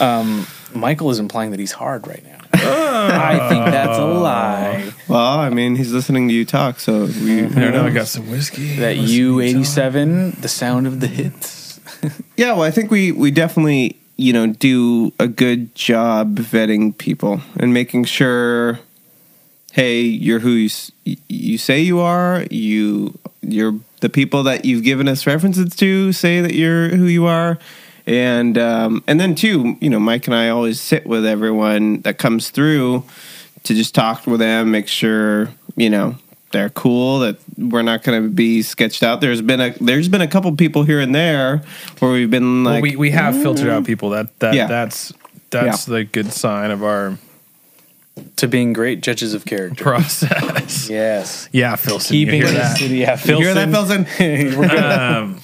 um, 0.00 0.46
Michael 0.74 1.10
is 1.10 1.18
implying 1.18 1.50
that 1.52 1.60
he's 1.60 1.72
hard 1.72 2.06
right 2.06 2.22
now. 2.24 2.38
Oh. 2.56 3.08
I 3.12 3.48
think 3.48 3.64
that's 3.66 3.98
a 3.98 4.04
lie. 4.04 4.92
Well, 5.08 5.38
I 5.38 5.50
mean, 5.50 5.76
he's 5.76 5.92
listening 5.92 6.28
to 6.28 6.34
you 6.34 6.44
talk, 6.44 6.80
so 6.80 7.06
we. 7.06 7.44
I 7.44 7.48
don't 7.48 7.72
know. 7.72 7.84
I 7.86 7.90
got 7.90 8.06
some 8.08 8.30
whiskey. 8.30 8.76
That 8.76 8.96
U 8.96 9.40
eighty 9.40 9.64
seven, 9.64 10.30
the 10.40 10.48
sound 10.48 10.86
of 10.86 11.00
the 11.00 11.06
hits. 11.08 11.62
Yeah, 12.36 12.52
well, 12.52 12.62
I 12.62 12.70
think 12.70 12.90
we 12.90 13.12
we 13.12 13.30
definitely 13.30 13.96
you 14.16 14.32
know 14.34 14.46
do 14.48 15.12
a 15.18 15.26
good 15.26 15.74
job 15.74 16.36
vetting 16.38 16.96
people 16.98 17.40
and 17.56 17.72
making 17.72 18.04
sure, 18.04 18.78
hey, 19.72 20.00
you're 20.02 20.40
who 20.40 20.50
you 20.50 20.66
s- 20.66 20.90
you 21.04 21.56
say 21.58 21.80
you 21.80 22.00
are. 22.00 22.44
You 22.50 23.18
you're 23.40 23.78
the 24.00 24.08
people 24.10 24.42
that 24.42 24.64
you've 24.66 24.82
given 24.84 25.08
us 25.08 25.26
references 25.26 25.74
to 25.76 26.12
say 26.12 26.40
that 26.42 26.52
you're 26.54 26.88
who 26.90 27.04
you 27.06 27.24
are. 27.26 27.58
And 28.06 28.58
um, 28.58 29.02
and 29.06 29.18
then 29.18 29.34
too, 29.34 29.76
you 29.80 29.88
know, 29.88 29.98
Mike 29.98 30.26
and 30.26 30.34
I 30.34 30.50
always 30.50 30.80
sit 30.80 31.06
with 31.06 31.24
everyone 31.24 32.00
that 32.02 32.18
comes 32.18 32.50
through 32.50 33.04
to 33.62 33.74
just 33.74 33.94
talk 33.94 34.26
with 34.26 34.40
them, 34.40 34.70
make 34.70 34.88
sure 34.88 35.48
you 35.76 35.88
know 35.88 36.16
they're 36.52 36.68
cool 36.70 37.20
that 37.20 37.38
we're 37.56 37.82
not 37.82 38.02
going 38.02 38.22
to 38.22 38.28
be 38.28 38.60
sketched 38.62 39.02
out. 39.02 39.20
There's 39.22 39.40
been 39.40 39.60
a 39.60 39.70
there's 39.80 40.08
been 40.08 40.20
a 40.20 40.28
couple 40.28 40.54
people 40.54 40.82
here 40.84 41.00
and 41.00 41.14
there 41.14 41.62
where 41.98 42.12
we've 42.12 42.30
been 42.30 42.62
Well, 42.64 42.74
like, 42.74 42.82
we 42.82 42.96
we 42.96 43.10
have 43.12 43.40
filtered 43.40 43.68
out 43.70 43.84
people. 43.86 44.10
That 44.10 44.38
that 44.40 44.52
Yeah. 44.54 44.66
that's 44.66 45.12
that's 45.48 45.86
the 45.86 46.04
good 46.04 46.30
sign 46.32 46.70
of 46.72 46.84
our 46.84 47.16
To 48.36 48.46
being 48.48 48.74
great 48.74 49.00
judges 49.00 49.32
of 49.32 49.46
character. 49.46 49.82
process. 49.82 50.88
Yes. 50.90 51.48
Yeah, 51.52 51.76
Philson, 51.76 52.12
Keeping 52.12 52.34
you 52.34 52.40
hear 52.42 52.52
the 52.52 52.58
that? 52.58 52.76
city. 52.76 52.96
Yeah, 52.98 53.18
you 53.24 53.36
hear 53.38 53.54
that, 53.54 53.70
Philson. 53.70 54.04
Philson? 54.04 54.70
Um, 54.70 55.40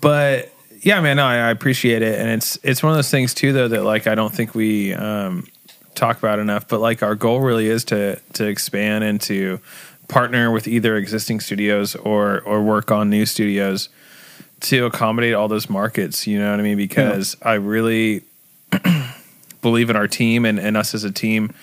but 0.00 0.51
yeah, 0.82 1.00
man, 1.00 1.16
no, 1.16 1.24
I, 1.24 1.36
I 1.36 1.50
appreciate 1.50 2.02
it, 2.02 2.18
and 2.18 2.28
it's 2.28 2.58
it's 2.64 2.82
one 2.82 2.90
of 2.90 2.96
those 2.96 3.10
things 3.10 3.34
too, 3.34 3.52
though, 3.52 3.68
that 3.68 3.84
like 3.84 4.08
I 4.08 4.16
don't 4.16 4.34
think 4.34 4.54
we 4.54 4.92
um, 4.92 5.46
talk 5.94 6.18
about 6.18 6.40
enough. 6.40 6.66
But 6.66 6.80
like 6.80 7.04
our 7.04 7.14
goal 7.14 7.40
really 7.40 7.68
is 7.68 7.84
to 7.86 8.16
to 8.34 8.46
expand 8.46 9.04
and 9.04 9.20
to 9.22 9.60
partner 10.08 10.50
with 10.50 10.66
either 10.66 10.96
existing 10.96 11.38
studios 11.38 11.94
or 11.94 12.40
or 12.40 12.60
work 12.62 12.90
on 12.90 13.10
new 13.10 13.26
studios 13.26 13.88
to 14.62 14.86
accommodate 14.86 15.34
all 15.34 15.46
those 15.46 15.70
markets. 15.70 16.26
You 16.26 16.40
know 16.40 16.50
what 16.50 16.58
I 16.58 16.62
mean? 16.64 16.76
Because 16.76 17.36
I 17.42 17.54
really 17.54 18.22
believe 19.62 19.88
in 19.88 19.94
our 19.94 20.08
team 20.08 20.44
and, 20.44 20.58
and 20.58 20.76
us 20.76 20.94
as 20.94 21.04
a 21.04 21.12
team. 21.12 21.54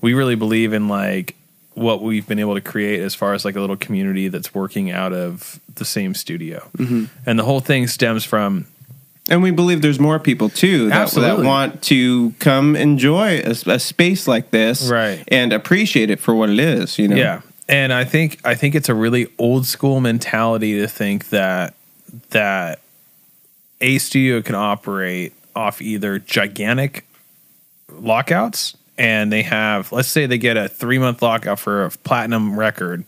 We 0.00 0.14
really 0.14 0.34
believe 0.34 0.72
in 0.72 0.88
like 0.88 1.36
what 1.76 2.02
we've 2.02 2.26
been 2.26 2.38
able 2.38 2.54
to 2.54 2.60
create 2.60 3.00
as 3.00 3.14
far 3.14 3.34
as 3.34 3.44
like 3.44 3.54
a 3.54 3.60
little 3.60 3.76
community 3.76 4.28
that's 4.28 4.54
working 4.54 4.90
out 4.90 5.12
of 5.12 5.60
the 5.74 5.84
same 5.84 6.14
studio. 6.14 6.68
Mm-hmm. 6.78 7.04
And 7.26 7.38
the 7.38 7.44
whole 7.44 7.60
thing 7.60 7.86
stems 7.86 8.24
from 8.24 8.66
and 9.28 9.42
we 9.42 9.50
believe 9.50 9.82
there's 9.82 9.98
more 9.98 10.18
people 10.18 10.48
too 10.48 10.88
that, 10.88 11.10
that 11.10 11.40
want 11.40 11.82
to 11.84 12.30
come 12.38 12.76
enjoy 12.76 13.40
a, 13.40 13.50
a 13.66 13.78
space 13.78 14.28
like 14.28 14.50
this, 14.50 14.88
Right. 14.88 15.22
And 15.28 15.52
appreciate 15.52 16.10
it 16.10 16.20
for 16.20 16.34
what 16.34 16.48
it 16.48 16.58
is. 16.58 16.98
You 16.98 17.08
know, 17.08 17.16
Yeah. 17.16 17.40
And 17.68 17.92
I 17.92 18.04
think 18.04 18.40
I 18.44 18.54
think 18.54 18.74
it's 18.74 18.88
a 18.88 18.94
really 18.94 19.26
old 19.38 19.66
school 19.66 20.00
mentality 20.00 20.78
to 20.80 20.86
think 20.86 21.30
that 21.30 21.74
that 22.30 22.80
a 23.80 23.98
studio 23.98 24.40
can 24.40 24.54
operate 24.54 25.34
off 25.54 25.82
either 25.82 26.18
gigantic 26.20 27.04
lockouts 27.90 28.76
and 28.98 29.32
they 29.32 29.42
have 29.42 29.92
let's 29.92 30.08
say 30.08 30.26
they 30.26 30.38
get 30.38 30.56
a 30.56 30.68
3 30.68 30.98
month 30.98 31.22
lockout 31.22 31.58
for 31.58 31.84
a 31.84 31.90
platinum 31.90 32.58
record 32.58 33.04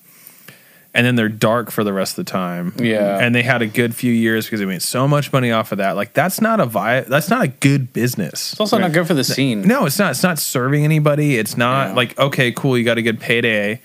and 0.94 1.06
then 1.06 1.16
they're 1.16 1.28
dark 1.28 1.70
for 1.70 1.84
the 1.84 1.92
rest 1.92 2.18
of 2.18 2.24
the 2.24 2.30
time. 2.32 2.72
Yeah. 2.78 3.18
And 3.20 3.34
they 3.34 3.42
had 3.42 3.60
a 3.60 3.66
good 3.66 3.94
few 3.94 4.10
years 4.12 4.46
because 4.46 4.58
they 4.58 4.66
made 4.66 4.82
so 4.82 5.06
much 5.06 5.32
money 5.32 5.52
off 5.52 5.70
of 5.70 5.78
that. 5.78 5.96
Like 5.96 6.12
that's 6.14 6.40
not 6.40 6.60
a 6.60 6.66
vi- 6.66 7.02
that's 7.02 7.28
not 7.28 7.44
a 7.44 7.48
good 7.48 7.92
business. 7.92 8.52
It's 8.52 8.60
also 8.60 8.78
not 8.78 8.92
good 8.92 9.06
for 9.06 9.14
the 9.14 9.22
scene. 9.22 9.62
No, 9.62 9.84
it's 9.84 9.98
not. 9.98 10.12
It's 10.12 10.22
not 10.22 10.38
serving 10.38 10.84
anybody. 10.84 11.36
It's 11.36 11.56
not 11.56 11.88
Yeah. 11.90 11.94
like 11.94 12.18
okay, 12.18 12.52
cool. 12.52 12.76
You 12.76 12.84
got 12.84 12.96
a 12.98 13.02
good 13.02 13.20
payday, 13.20 13.80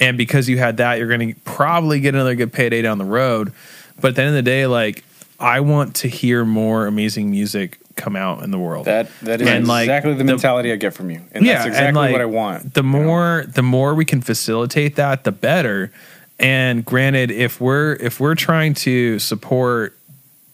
and 0.00 0.16
because 0.16 0.48
you 0.48 0.56
had 0.58 0.76
that, 0.78 0.98
you're 0.98 1.08
going 1.08 1.34
to 1.34 1.40
probably 1.40 2.00
get 2.00 2.14
another 2.14 2.34
good 2.36 2.52
payday 2.52 2.80
down 2.82 2.98
the 2.98 3.04
road. 3.04 3.52
But 4.00 4.10
at 4.10 4.14
the 4.14 4.22
end 4.22 4.28
of 4.30 4.34
the 4.36 4.42
day, 4.42 4.66
like 4.66 5.04
I 5.40 5.60
want 5.60 5.96
to 5.96 6.08
hear 6.08 6.44
more 6.44 6.86
amazing 6.86 7.30
music 7.30 7.78
come 7.96 8.16
out 8.16 8.42
in 8.42 8.50
the 8.50 8.58
world. 8.58 8.86
That 8.86 9.08
that 9.22 9.40
is 9.40 9.48
And, 9.48 9.64
exactly 9.64 10.12
the 10.12 10.18
the- 10.18 10.24
mentality 10.24 10.72
I 10.72 10.76
get 10.76 10.94
from 10.94 11.10
you, 11.10 11.20
and 11.32 11.46
that's 11.46 11.66
exactly 11.66 11.92
like, 12.00 12.12
what 12.12 12.20
I 12.20 12.26
want. 12.26 12.74
The 12.74 12.82
more 12.82 13.44
the 13.46 13.62
more 13.62 13.94
we 13.94 14.04
can 14.04 14.20
facilitate 14.20 14.96
that, 14.96 15.24
the 15.24 15.32
better. 15.32 15.92
And 16.38 16.84
granted, 16.84 17.30
if 17.30 17.60
we're 17.60 17.94
if 17.94 18.18
we're 18.18 18.34
trying 18.34 18.74
to 18.74 19.18
support 19.18 19.96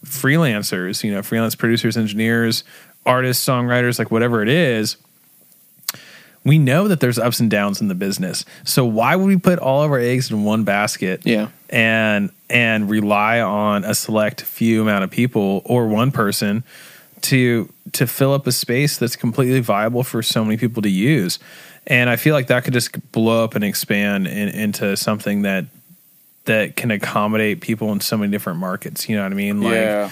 freelancers, 0.04 1.02
you 1.04 1.12
know, 1.12 1.22
freelance 1.22 1.54
producers, 1.54 1.96
engineers, 1.96 2.64
artists, 3.06 3.46
songwriters, 3.46 3.98
like 3.98 4.10
whatever 4.10 4.42
it 4.42 4.48
is, 4.48 4.96
we 6.44 6.58
know 6.58 6.88
that 6.88 7.00
there's 7.00 7.18
ups 7.18 7.40
and 7.40 7.50
downs 7.50 7.80
in 7.80 7.88
the 7.88 7.94
business. 7.94 8.44
So 8.64 8.84
why 8.84 9.16
would 9.16 9.26
we 9.26 9.36
put 9.36 9.58
all 9.58 9.82
of 9.82 9.90
our 9.90 9.98
eggs 9.98 10.30
in 10.30 10.44
one 10.44 10.64
basket? 10.64 11.22
Yeah. 11.24 11.48
and 11.68 12.30
and 12.48 12.90
rely 12.90 13.40
on 13.40 13.84
a 13.84 13.94
select 13.94 14.40
few 14.42 14.82
amount 14.82 15.04
of 15.04 15.10
people 15.10 15.62
or 15.64 15.86
one 15.86 16.10
person 16.10 16.64
to 17.22 17.72
to 17.92 18.06
fill 18.06 18.32
up 18.32 18.46
a 18.46 18.52
space 18.52 18.98
that's 18.98 19.16
completely 19.16 19.60
viable 19.60 20.02
for 20.02 20.22
so 20.22 20.44
many 20.44 20.56
people 20.56 20.82
to 20.82 20.90
use. 20.90 21.38
And 21.86 22.10
I 22.10 22.16
feel 22.16 22.34
like 22.34 22.48
that 22.48 22.64
could 22.64 22.72
just 22.72 23.12
blow 23.12 23.42
up 23.42 23.54
and 23.54 23.64
expand 23.64 24.26
in, 24.26 24.48
into 24.48 24.96
something 24.96 25.42
that 25.42 25.66
that 26.44 26.76
can 26.76 26.90
accommodate 26.90 27.60
people 27.60 27.92
in 27.92 28.00
so 28.00 28.16
many 28.16 28.30
different 28.30 28.58
markets. 28.58 29.08
You 29.08 29.16
know 29.16 29.22
what 29.22 29.32
I 29.32 29.34
mean? 29.34 29.62
Like, 29.62 29.74
yeah, 29.74 30.10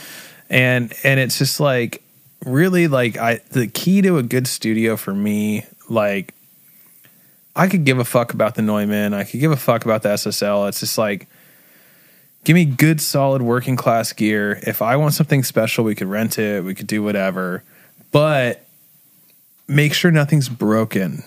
and 0.48 0.92
and 1.04 1.20
it's 1.20 1.38
just 1.38 1.60
like 1.60 2.02
really 2.44 2.88
like 2.88 3.16
I 3.16 3.40
the 3.50 3.66
key 3.66 4.02
to 4.02 4.18
a 4.18 4.22
good 4.22 4.46
studio 4.46 4.96
for 4.96 5.14
me 5.14 5.64
like 5.88 6.34
I 7.56 7.66
could 7.66 7.84
give 7.84 7.98
a 7.98 8.04
fuck 8.04 8.32
about 8.34 8.54
the 8.54 8.62
Neumann, 8.62 9.14
I 9.14 9.24
could 9.24 9.40
give 9.40 9.50
a 9.50 9.56
fuck 9.56 9.84
about 9.84 10.02
the 10.02 10.10
SSL. 10.10 10.68
It's 10.68 10.80
just 10.80 10.96
like 10.96 11.26
give 12.44 12.54
me 12.54 12.64
good 12.64 13.00
solid 13.00 13.42
working 13.42 13.76
class 13.76 14.12
gear. 14.12 14.60
If 14.66 14.80
I 14.82 14.96
want 14.96 15.14
something 15.14 15.42
special, 15.42 15.84
we 15.84 15.94
could 15.94 16.08
rent 16.08 16.38
it, 16.38 16.64
we 16.64 16.74
could 16.74 16.86
do 16.86 17.02
whatever. 17.02 17.62
But 18.10 18.64
make 19.66 19.92
sure 19.94 20.10
nothing's 20.10 20.48
broken. 20.48 21.22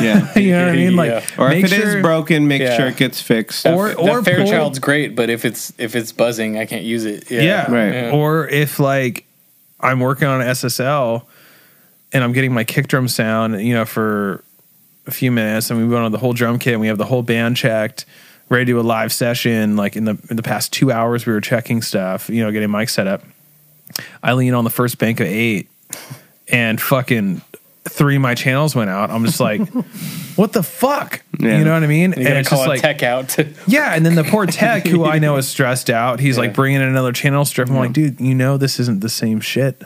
Yeah. 0.00 0.32
you 0.38 0.52
know 0.52 0.66
what 0.66 0.72
I 0.72 0.76
mean? 0.76 0.96
Like 0.96 1.10
Yeah. 1.10 1.24
Or 1.38 1.48
make 1.48 1.64
if 1.64 1.72
it 1.72 1.78
is 1.80 1.92
sure- 1.92 2.02
broken, 2.02 2.48
make 2.48 2.62
Yeah. 2.62 2.76
sure 2.76 2.86
it 2.88 2.96
gets 2.96 3.20
fixed. 3.22 3.64
Or- 3.66 3.88
that, 3.88 3.96
or 3.98 4.06
that 4.06 4.12
pull- 4.36 4.46
Fairchild's 4.46 4.78
great, 4.78 5.14
but 5.16 5.30
if 5.30 5.44
it's 5.44 5.72
if 5.78 5.94
it's 5.96 6.12
buzzing, 6.12 6.58
I 6.58 6.66
can't 6.66 6.84
use 6.84 7.04
it. 7.04 7.30
Yeah, 7.30 7.42
Yeah. 7.42 7.70
Right. 7.72 7.92
Yeah. 7.94 8.10
Or 8.10 8.48
if 8.48 8.78
like 8.78 9.24
I'm 9.80 10.00
working 10.00 10.28
on 10.28 10.40
SSL 10.42 11.22
and 12.12 12.22
I'm 12.24 12.32
getting 12.32 12.52
my 12.52 12.64
kick 12.64 12.88
drum 12.88 13.08
sound, 13.08 13.62
you 13.64 13.72
know, 13.72 13.84
for 13.84 14.42
a 15.06 15.10
few 15.10 15.30
minutes 15.32 15.70
and 15.70 15.78
we 15.80 15.86
went 15.88 16.04
on 16.04 16.12
the 16.12 16.18
whole 16.18 16.32
drum 16.34 16.58
kit 16.58 16.72
and 16.74 16.80
we 16.80 16.88
have 16.88 16.98
the 16.98 17.06
whole 17.06 17.22
band 17.22 17.56
checked, 17.56 18.04
ready 18.50 18.66
to 18.66 18.72
do 18.72 18.80
a 18.80 18.82
live 18.82 19.12
session. 19.12 19.76
Like 19.76 19.96
in 19.96 20.04
the 20.04 20.18
in 20.28 20.36
the 20.36 20.42
past 20.42 20.72
two 20.72 20.92
hours 20.92 21.24
we 21.24 21.32
were 21.32 21.40
checking 21.40 21.80
stuff, 21.80 22.28
you 22.28 22.42
know, 22.44 22.52
getting 22.52 22.70
mic 22.70 22.90
set 22.90 23.06
up. 23.06 23.22
I 24.22 24.34
lean 24.34 24.52
on 24.52 24.64
the 24.64 24.70
first 24.70 24.98
bank 24.98 25.20
of 25.20 25.26
eight 25.26 25.68
and 26.48 26.80
fucking 26.80 27.40
three 27.88 28.16
of 28.16 28.22
my 28.22 28.34
channels 28.34 28.74
went 28.74 28.90
out. 28.90 29.10
I'm 29.10 29.24
just 29.24 29.40
like, 29.40 29.60
what 30.36 30.52
the 30.52 30.62
fuck? 30.62 31.22
Yeah. 31.38 31.58
You 31.58 31.64
know 31.64 31.72
what 31.72 31.82
I 31.82 31.86
mean? 31.86 32.12
You 32.16 32.26
and 32.26 32.38
it's 32.38 32.48
call 32.48 32.58
just 32.58 32.68
like 32.68 32.80
tech 32.82 33.02
out. 33.02 33.36
Yeah, 33.66 33.94
and 33.94 34.04
then 34.04 34.14
the 34.14 34.24
poor 34.24 34.46
tech 34.46 34.86
who 34.86 35.04
I 35.04 35.18
know 35.18 35.36
is 35.38 35.48
stressed 35.48 35.90
out. 35.90 36.20
He's 36.20 36.38
like 36.38 36.54
bringing 36.54 36.80
in 36.80 36.88
another 36.88 37.12
channel 37.12 37.44
strip. 37.44 37.68
I'm 37.68 37.76
like, 37.76 37.92
dude, 37.92 38.20
you 38.20 38.34
know 38.34 38.56
this 38.56 38.78
isn't 38.80 39.00
the 39.00 39.08
same 39.08 39.40
shit. 39.40 39.82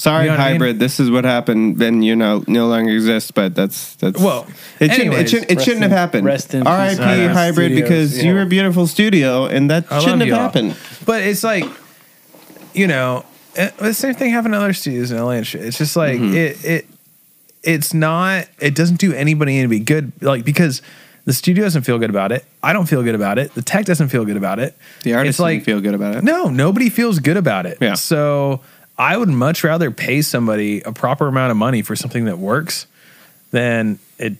Sorry, 0.00 0.24
You 0.26 0.30
know 0.30 0.36
what 0.36 0.40
I 0.40 0.44
mean? 0.52 0.60
hybrid. 0.60 0.78
This 0.78 1.00
is 1.00 1.10
what 1.10 1.24
happened. 1.24 1.78
Then 1.78 2.02
you 2.02 2.14
know 2.14 2.44
no 2.46 2.68
longer 2.68 2.90
exists. 2.92 3.30
But 3.32 3.54
that's 3.56 3.96
that's 3.96 4.20
Well, 4.20 4.46
It 4.78 4.92
shouldn't. 4.92 5.14
It 5.14 5.28
shouldn't. 5.28 5.50
It 5.50 5.60
shouldn't 5.60 5.84
in- 5.84 5.90
have 5.90 5.98
happened. 5.98 6.24
rest 6.24 6.54
in 6.54 6.66
R.I.P. 6.66 6.96
Hybrid 7.02 7.30
hybrid 7.32 7.66
Studios, 7.72 7.82
because 7.82 8.18
yeah. 8.18 8.24
you're 8.30 8.42
a 8.42 8.46
beautiful 8.46 8.86
studio, 8.86 9.46
and 9.46 9.68
that 9.70 9.90
I 9.90 9.98
shouldn't 9.98 10.20
have 10.20 10.28
y'all. 10.28 10.38
happened. 10.38 10.76
But 11.04 11.22
it's 11.24 11.42
like, 11.42 11.64
you 12.74 12.86
know, 12.86 13.24
eh, 13.56 13.70
the 13.78 13.92
same 13.94 14.14
thing 14.14 14.30
happened 14.30 14.54
to 14.54 14.58
other 14.58 14.72
studios 14.72 15.10
in 15.10 15.18
LA 15.18 15.32
and 15.32 15.46
shit. 15.46 15.62
It's 15.62 15.78
just 15.78 15.96
like 15.96 16.18
Mm-hmm. 16.20 16.34
it 16.36 16.64
it 16.64 16.86
it's 17.64 17.92
not. 17.92 18.46
It 18.60 18.74
doesn't 18.76 19.00
do 19.00 19.12
anybody 19.12 19.58
any 19.58 19.66
be 19.66 19.80
good. 19.80 20.12
Like 20.22 20.44
because 20.44 20.80
the 21.24 21.32
studio 21.32 21.64
doesn't 21.64 21.82
feel 21.82 21.98
good 21.98 22.08
about 22.10 22.30
it. 22.32 22.44
I 22.62 22.72
don't 22.72 22.86
feel 22.86 23.02
good 23.02 23.16
about 23.16 23.38
it. 23.38 23.52
The 23.54 23.62
tech 23.62 23.84
doesn't 23.84 24.08
feel 24.08 24.24
good 24.24 24.36
about 24.36 24.60
it. 24.60 24.76
The 25.02 25.14
artist 25.14 25.40
like 25.40 25.56
didn't 25.56 25.66
feel 25.66 25.80
good 25.80 25.94
about 25.94 26.14
it. 26.14 26.24
No, 26.24 26.48
nobody 26.48 26.88
feels 26.88 27.18
good 27.18 27.36
about 27.36 27.66
it. 27.66 27.78
Yeah. 27.80 27.94
So 27.94 28.60
I 28.98 29.16
would 29.16 29.28
much 29.28 29.62
rather 29.62 29.90
pay 29.90 30.22
somebody 30.22 30.80
a 30.82 30.92
proper 30.92 31.28
amount 31.28 31.52
of 31.52 31.56
money 31.56 31.82
for 31.82 31.94
something 31.94 32.24
that 32.24 32.38
works 32.38 32.86
than 33.52 33.98
it 34.18 34.34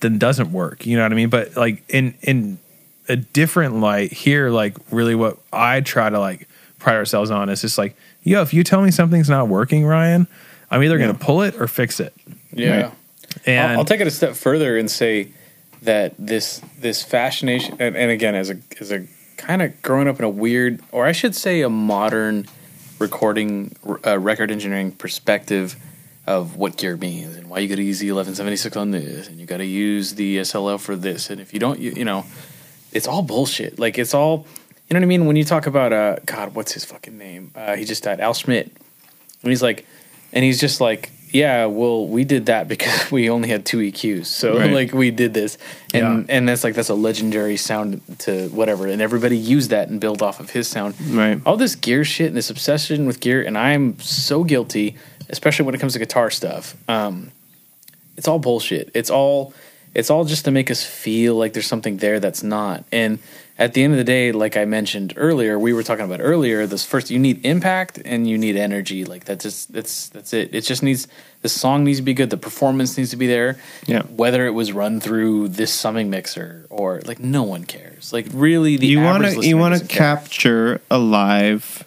than 0.00 0.18
doesn't 0.18 0.52
work. 0.52 0.86
You 0.86 0.96
know 0.96 1.02
what 1.02 1.12
I 1.12 1.16
mean? 1.16 1.30
But 1.30 1.56
like 1.56 1.82
in 1.88 2.14
in 2.22 2.58
a 3.08 3.16
different 3.16 3.80
light 3.80 4.12
here, 4.12 4.50
like 4.50 4.76
really 4.90 5.14
what 5.14 5.38
I 5.52 5.80
try 5.80 6.08
to 6.08 6.18
like 6.18 6.48
pride 6.78 6.96
ourselves 6.96 7.30
on 7.30 7.48
is 7.48 7.60
just 7.60 7.76
like, 7.76 7.96
yo, 8.22 8.40
if 8.42 8.54
you 8.54 8.62
tell 8.62 8.82
me 8.82 8.90
something's 8.90 9.28
not 9.28 9.48
working, 9.48 9.84
Ryan, 9.84 10.28
I'm 10.70 10.82
either 10.82 10.98
gonna 10.98 11.14
pull 11.14 11.42
it 11.42 11.60
or 11.60 11.66
fix 11.66 11.98
it. 11.98 12.14
yeah. 12.52 12.82
Right. 12.82 12.92
And 13.46 13.72
I'll, 13.72 13.78
I'll 13.78 13.84
take 13.84 14.00
it 14.00 14.06
a 14.06 14.12
step 14.12 14.36
further 14.36 14.78
and 14.78 14.88
say 14.88 15.32
that 15.82 16.14
this 16.18 16.62
this 16.78 17.02
fascination, 17.02 17.76
and, 17.80 17.96
and 17.96 18.10
again, 18.12 18.36
as 18.36 18.50
a 18.50 18.58
as 18.80 18.92
a 18.92 19.06
kind 19.36 19.60
of 19.60 19.82
growing 19.82 20.06
up 20.06 20.18
in 20.18 20.24
a 20.24 20.28
weird, 20.30 20.80
or 20.92 21.04
I 21.04 21.12
should 21.12 21.34
say, 21.34 21.62
a 21.62 21.68
modern 21.68 22.46
recording 23.04 23.76
uh, 24.06 24.18
record 24.18 24.50
engineering 24.50 24.90
perspective, 24.92 25.76
of 26.26 26.56
what 26.56 26.76
gear 26.76 26.96
means 26.96 27.36
and 27.36 27.48
why 27.50 27.58
you 27.58 27.68
got 27.68 27.76
to 27.76 27.82
use 27.82 27.98
the 27.98 28.06
1176 28.06 28.76
on 28.76 28.90
this 28.92 29.28
and 29.28 29.38
you 29.38 29.46
got 29.46 29.58
to 29.58 29.66
use 29.66 30.14
the 30.14 30.38
SSL 30.38 30.80
for 30.80 30.96
this. 30.96 31.28
And 31.30 31.40
if 31.40 31.52
you 31.52 31.60
don't 31.60 31.78
you, 31.78 31.92
you 31.92 32.04
know 32.04 32.24
it's 32.92 33.06
all 33.06 33.22
bullshit. 33.22 33.78
Like 33.78 33.98
it's 33.98 34.14
all 34.14 34.46
you 34.88 34.94
know 34.94 35.00
what 35.00 35.04
I 35.04 35.06
mean? 35.06 35.26
When 35.26 35.36
you 35.36 35.44
talk 35.44 35.66
about 35.66 35.92
uh 35.92 36.16
god 36.24 36.54
what's 36.54 36.72
his 36.72 36.84
fucking 36.84 37.18
name? 37.18 37.50
Uh 37.54 37.76
he 37.76 37.84
just 37.84 38.02
died. 38.04 38.20
Al 38.20 38.34
Schmitt. 38.34 38.72
And 39.42 39.50
he's 39.50 39.62
like 39.62 39.86
and 40.32 40.44
he's 40.44 40.60
just 40.60 40.80
like 40.80 41.10
yeah 41.34 41.66
well 41.66 42.06
we 42.06 42.24
did 42.24 42.46
that 42.46 42.68
because 42.68 43.10
we 43.16 43.28
only 43.28 43.48
had 43.48 43.66
two 43.66 43.78
EQs 43.78 44.26
so 44.26 44.56
Right. 44.58 44.70
like 44.72 44.92
we 44.94 45.10
did 45.10 45.34
this 45.34 45.58
and 45.92 46.26
Yeah. 46.28 46.34
and 46.36 46.48
that's 46.48 46.64
like 46.64 46.74
that's 46.74 46.88
a 46.88 46.94
legendary 46.94 47.56
sound 47.58 48.00
to 48.20 48.48
whatever 48.50 48.86
and 48.86 49.02
everybody 49.02 49.36
used 49.36 49.70
that 49.70 49.88
and 49.90 50.00
built 50.00 50.22
off 50.22 50.38
of 50.40 50.50
his 50.50 50.68
sound 50.68 50.94
Right. 51.10 51.40
all 51.44 51.56
this 51.56 51.74
gear 51.74 52.04
shit 52.04 52.28
and 52.28 52.36
this 52.36 52.48
obsession 52.50 53.04
with 53.06 53.18
gear 53.20 53.42
and 53.42 53.58
i'm 53.58 53.98
so 53.98 54.44
guilty 54.44 54.96
especially 55.28 55.66
when 55.66 55.74
it 55.74 55.78
comes 55.80 55.92
to 55.94 55.98
guitar 55.98 56.30
stuff 56.30 56.76
um, 56.88 57.32
it's 58.16 58.28
all 58.28 58.38
bullshit 58.38 58.90
it's 58.94 59.10
all 59.10 59.52
it's 59.94 60.10
all 60.10 60.24
just 60.24 60.44
to 60.44 60.50
make 60.50 60.70
us 60.70 60.84
feel 60.84 61.36
like 61.36 61.52
there's 61.52 61.66
something 61.66 61.98
there 61.98 62.20
that's 62.20 62.42
not. 62.42 62.84
And 62.90 63.18
at 63.56 63.74
the 63.74 63.84
end 63.84 63.92
of 63.92 63.96
the 63.96 64.04
day 64.04 64.32
like 64.32 64.56
i 64.56 64.64
mentioned 64.64 65.12
earlier 65.16 65.56
we 65.56 65.72
were 65.72 65.84
talking 65.84 66.04
about 66.04 66.18
earlier 66.20 66.66
this 66.66 66.84
first 66.84 67.08
you 67.08 67.20
need 67.20 67.46
impact 67.46 68.00
and 68.04 68.28
you 68.28 68.36
need 68.36 68.56
energy. 68.56 69.04
Like 69.04 69.24
that's 69.24 69.44
just 69.44 69.72
that's 69.72 70.08
that's 70.08 70.32
it. 70.32 70.54
It 70.54 70.62
just 70.62 70.82
needs 70.82 71.06
the 71.42 71.48
song 71.48 71.84
needs 71.84 71.98
to 71.98 72.02
be 72.02 72.14
good. 72.14 72.30
The 72.30 72.36
performance 72.36 72.96
needs 72.96 73.10
to 73.10 73.16
be 73.16 73.26
there. 73.26 73.58
Yeah. 73.86 74.02
whether 74.02 74.46
it 74.46 74.50
was 74.50 74.72
run 74.72 75.00
through 75.00 75.48
this 75.48 75.72
summing 75.72 76.10
mixer 76.10 76.66
or 76.70 77.00
like 77.04 77.20
no 77.20 77.42
one 77.44 77.64
cares. 77.64 78.12
Like 78.12 78.26
really 78.32 78.76
the 78.76 78.86
you 78.86 79.00
to 79.00 79.46
you 79.46 79.56
want 79.56 79.76
to 79.78 79.86
capture 79.86 80.80
a 80.90 80.98
live 80.98 81.84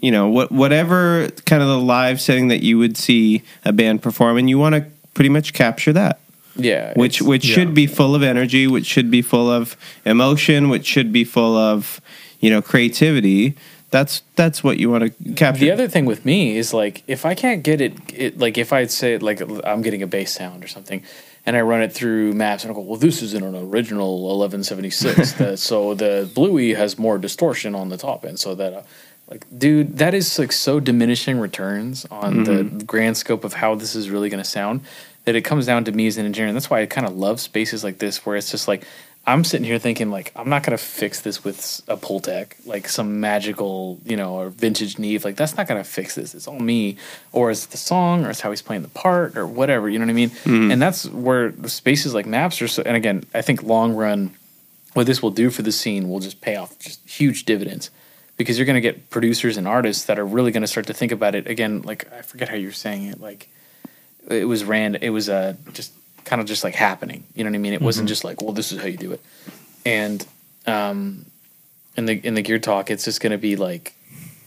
you 0.00 0.10
know 0.10 0.28
what 0.28 0.50
whatever 0.50 1.28
kind 1.44 1.62
of 1.62 1.68
the 1.68 1.78
live 1.78 2.20
setting 2.20 2.48
that 2.48 2.62
you 2.62 2.78
would 2.78 2.96
see 2.96 3.42
a 3.64 3.72
band 3.72 4.02
perform 4.02 4.38
and 4.38 4.48
you 4.48 4.58
want 4.58 4.74
to 4.74 4.86
pretty 5.14 5.28
much 5.28 5.52
capture 5.52 5.92
that 5.92 6.18
yeah 6.56 6.92
which 6.94 7.22
which 7.22 7.46
yeah. 7.46 7.54
should 7.54 7.74
be 7.74 7.86
full 7.86 8.14
of 8.14 8.22
energy 8.22 8.66
which 8.66 8.86
should 8.86 9.10
be 9.10 9.22
full 9.22 9.50
of 9.50 9.76
emotion 10.04 10.68
which 10.68 10.86
should 10.86 11.12
be 11.12 11.24
full 11.24 11.56
of 11.56 12.00
you 12.40 12.50
know 12.50 12.60
creativity 12.60 13.54
that's 13.92 14.22
that's 14.36 14.64
what 14.64 14.78
you 14.78 14.90
want 14.90 15.04
to 15.04 15.34
capture 15.34 15.60
The 15.60 15.70
other 15.70 15.86
thing 15.86 16.06
with 16.06 16.24
me 16.24 16.56
is 16.56 16.72
like 16.72 17.04
if 17.06 17.24
I 17.26 17.34
can't 17.34 17.62
get 17.62 17.80
it, 17.80 17.92
it 18.12 18.38
like 18.38 18.56
if 18.56 18.72
I'd 18.72 18.90
say 18.90 19.18
like 19.18 19.40
I'm 19.64 19.82
getting 19.82 20.02
a 20.02 20.06
bass 20.06 20.32
sound 20.34 20.64
or 20.64 20.66
something, 20.66 21.04
and 21.44 21.56
I 21.56 21.60
run 21.60 21.82
it 21.82 21.92
through 21.92 22.32
maps 22.32 22.64
and 22.64 22.72
I 22.72 22.74
go, 22.74 22.80
well, 22.80 22.98
this 22.98 23.20
is 23.20 23.34
in 23.34 23.42
an 23.42 23.54
original 23.54 24.22
1176, 24.22 25.32
that, 25.34 25.58
so 25.58 25.92
the 25.92 26.28
Bluey 26.34 26.72
has 26.72 26.98
more 26.98 27.18
distortion 27.18 27.74
on 27.74 27.90
the 27.90 27.96
top 27.96 28.24
end, 28.24 28.40
so 28.40 28.56
that. 28.56 28.72
Uh, 28.72 28.82
like, 29.28 29.46
dude, 29.56 29.96
that 29.96 30.12
is 30.12 30.38
like 30.38 30.52
so 30.52 30.78
diminishing 30.78 31.38
returns 31.38 32.04
on 32.10 32.44
the 32.44 32.64
grand 32.84 33.16
scope 33.16 33.44
of 33.44 33.54
how 33.54 33.74
this 33.74 33.94
is 33.94 34.10
really 34.10 34.28
going 34.28 34.42
to 34.42 34.48
sound 34.48 34.82
that 35.24 35.34
it 35.34 35.42
comes 35.42 35.66
down 35.66 35.84
to 35.84 35.92
me 35.92 36.06
as 36.06 36.18
an 36.18 36.26
engineer. 36.26 36.48
And 36.48 36.56
that's 36.56 36.70
why 36.70 36.82
I 36.82 36.86
kind 36.86 37.06
of 37.06 37.16
love 37.16 37.40
spaces 37.40 37.84
like 37.84 37.98
this 37.98 38.24
where 38.26 38.36
it's 38.36 38.50
just 38.50 38.68
like, 38.68 38.84
I'm 39.24 39.44
sitting 39.44 39.64
here 39.64 39.78
thinking 39.78 40.10
like 40.10 40.32
I'm 40.34 40.48
not 40.48 40.64
gonna 40.64 40.78
fix 40.78 41.20
this 41.20 41.44
with 41.44 41.80
a 41.86 41.96
Pultec, 41.96 42.54
like 42.66 42.88
some 42.88 43.20
magical, 43.20 44.00
you 44.04 44.16
know, 44.16 44.34
or 44.34 44.48
vintage 44.48 44.98
Neve. 44.98 45.24
Like 45.24 45.36
that's 45.36 45.56
not 45.56 45.68
gonna 45.68 45.84
fix 45.84 46.16
this. 46.16 46.34
It's 46.34 46.48
all 46.48 46.58
me, 46.58 46.96
or 47.30 47.52
it's 47.52 47.66
the 47.66 47.76
song, 47.76 48.24
or 48.24 48.30
it's 48.30 48.40
how 48.40 48.50
he's 48.50 48.62
playing 48.62 48.82
the 48.82 48.88
part, 48.88 49.36
or 49.36 49.46
whatever. 49.46 49.88
You 49.88 50.00
know 50.00 50.06
what 50.06 50.10
I 50.10 50.14
mean? 50.14 50.30
Mm-hmm. 50.30 50.72
And 50.72 50.82
that's 50.82 51.08
where 51.08 51.52
the 51.52 51.68
spaces 51.68 52.14
like 52.14 52.26
maps 52.26 52.60
are. 52.62 52.68
So, 52.68 52.82
and 52.84 52.96
again, 52.96 53.22
I 53.32 53.42
think 53.42 53.62
long 53.62 53.94
run, 53.94 54.34
what 54.94 55.06
this 55.06 55.22
will 55.22 55.30
do 55.30 55.50
for 55.50 55.62
the 55.62 55.72
scene 55.72 56.08
will 56.08 56.20
just 56.20 56.40
pay 56.40 56.56
off 56.56 56.76
just 56.80 57.08
huge 57.08 57.44
dividends 57.44 57.90
because 58.36 58.58
you're 58.58 58.66
gonna 58.66 58.80
get 58.80 59.08
producers 59.08 59.56
and 59.56 59.68
artists 59.68 60.04
that 60.06 60.18
are 60.18 60.26
really 60.26 60.50
gonna 60.50 60.66
start 60.66 60.88
to 60.88 60.94
think 60.94 61.12
about 61.12 61.36
it 61.36 61.46
again. 61.46 61.82
Like 61.82 62.12
I 62.12 62.22
forget 62.22 62.48
how 62.48 62.56
you're 62.56 62.72
saying 62.72 63.04
it. 63.04 63.20
Like 63.20 63.48
it 64.28 64.46
was 64.46 64.64
random. 64.64 65.02
It 65.02 65.10
was 65.10 65.28
uh, 65.28 65.54
just 65.72 65.92
kind 66.24 66.40
of 66.40 66.46
just 66.46 66.64
like 66.64 66.74
happening. 66.74 67.24
You 67.34 67.44
know 67.44 67.50
what 67.50 67.56
I 67.56 67.58
mean? 67.58 67.72
It 67.72 67.82
wasn't 67.82 68.08
just 68.08 68.24
like, 68.24 68.42
well, 68.42 68.52
this 68.52 68.72
is 68.72 68.80
how 68.80 68.86
you 68.86 68.96
do 68.96 69.12
it. 69.12 69.20
And 69.84 70.26
um, 70.66 71.26
in 71.96 72.06
the 72.06 72.14
in 72.14 72.34
the 72.34 72.42
gear 72.42 72.58
talk, 72.58 72.90
it's 72.90 73.04
just 73.04 73.20
going 73.20 73.32
to 73.32 73.38
be 73.38 73.56
like, 73.56 73.94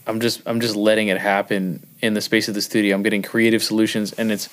I'm 0.06 0.20
just 0.20 0.42
I'm 0.46 0.60
just 0.60 0.76
letting 0.76 1.08
it 1.08 1.18
happen 1.18 1.86
in 2.00 2.14
the 2.14 2.20
space 2.20 2.48
of 2.48 2.54
the 2.54 2.62
studio. 2.62 2.94
I'm 2.94 3.02
getting 3.02 3.22
creative 3.22 3.62
solutions, 3.62 4.12
and 4.12 4.32
it's 4.32 4.48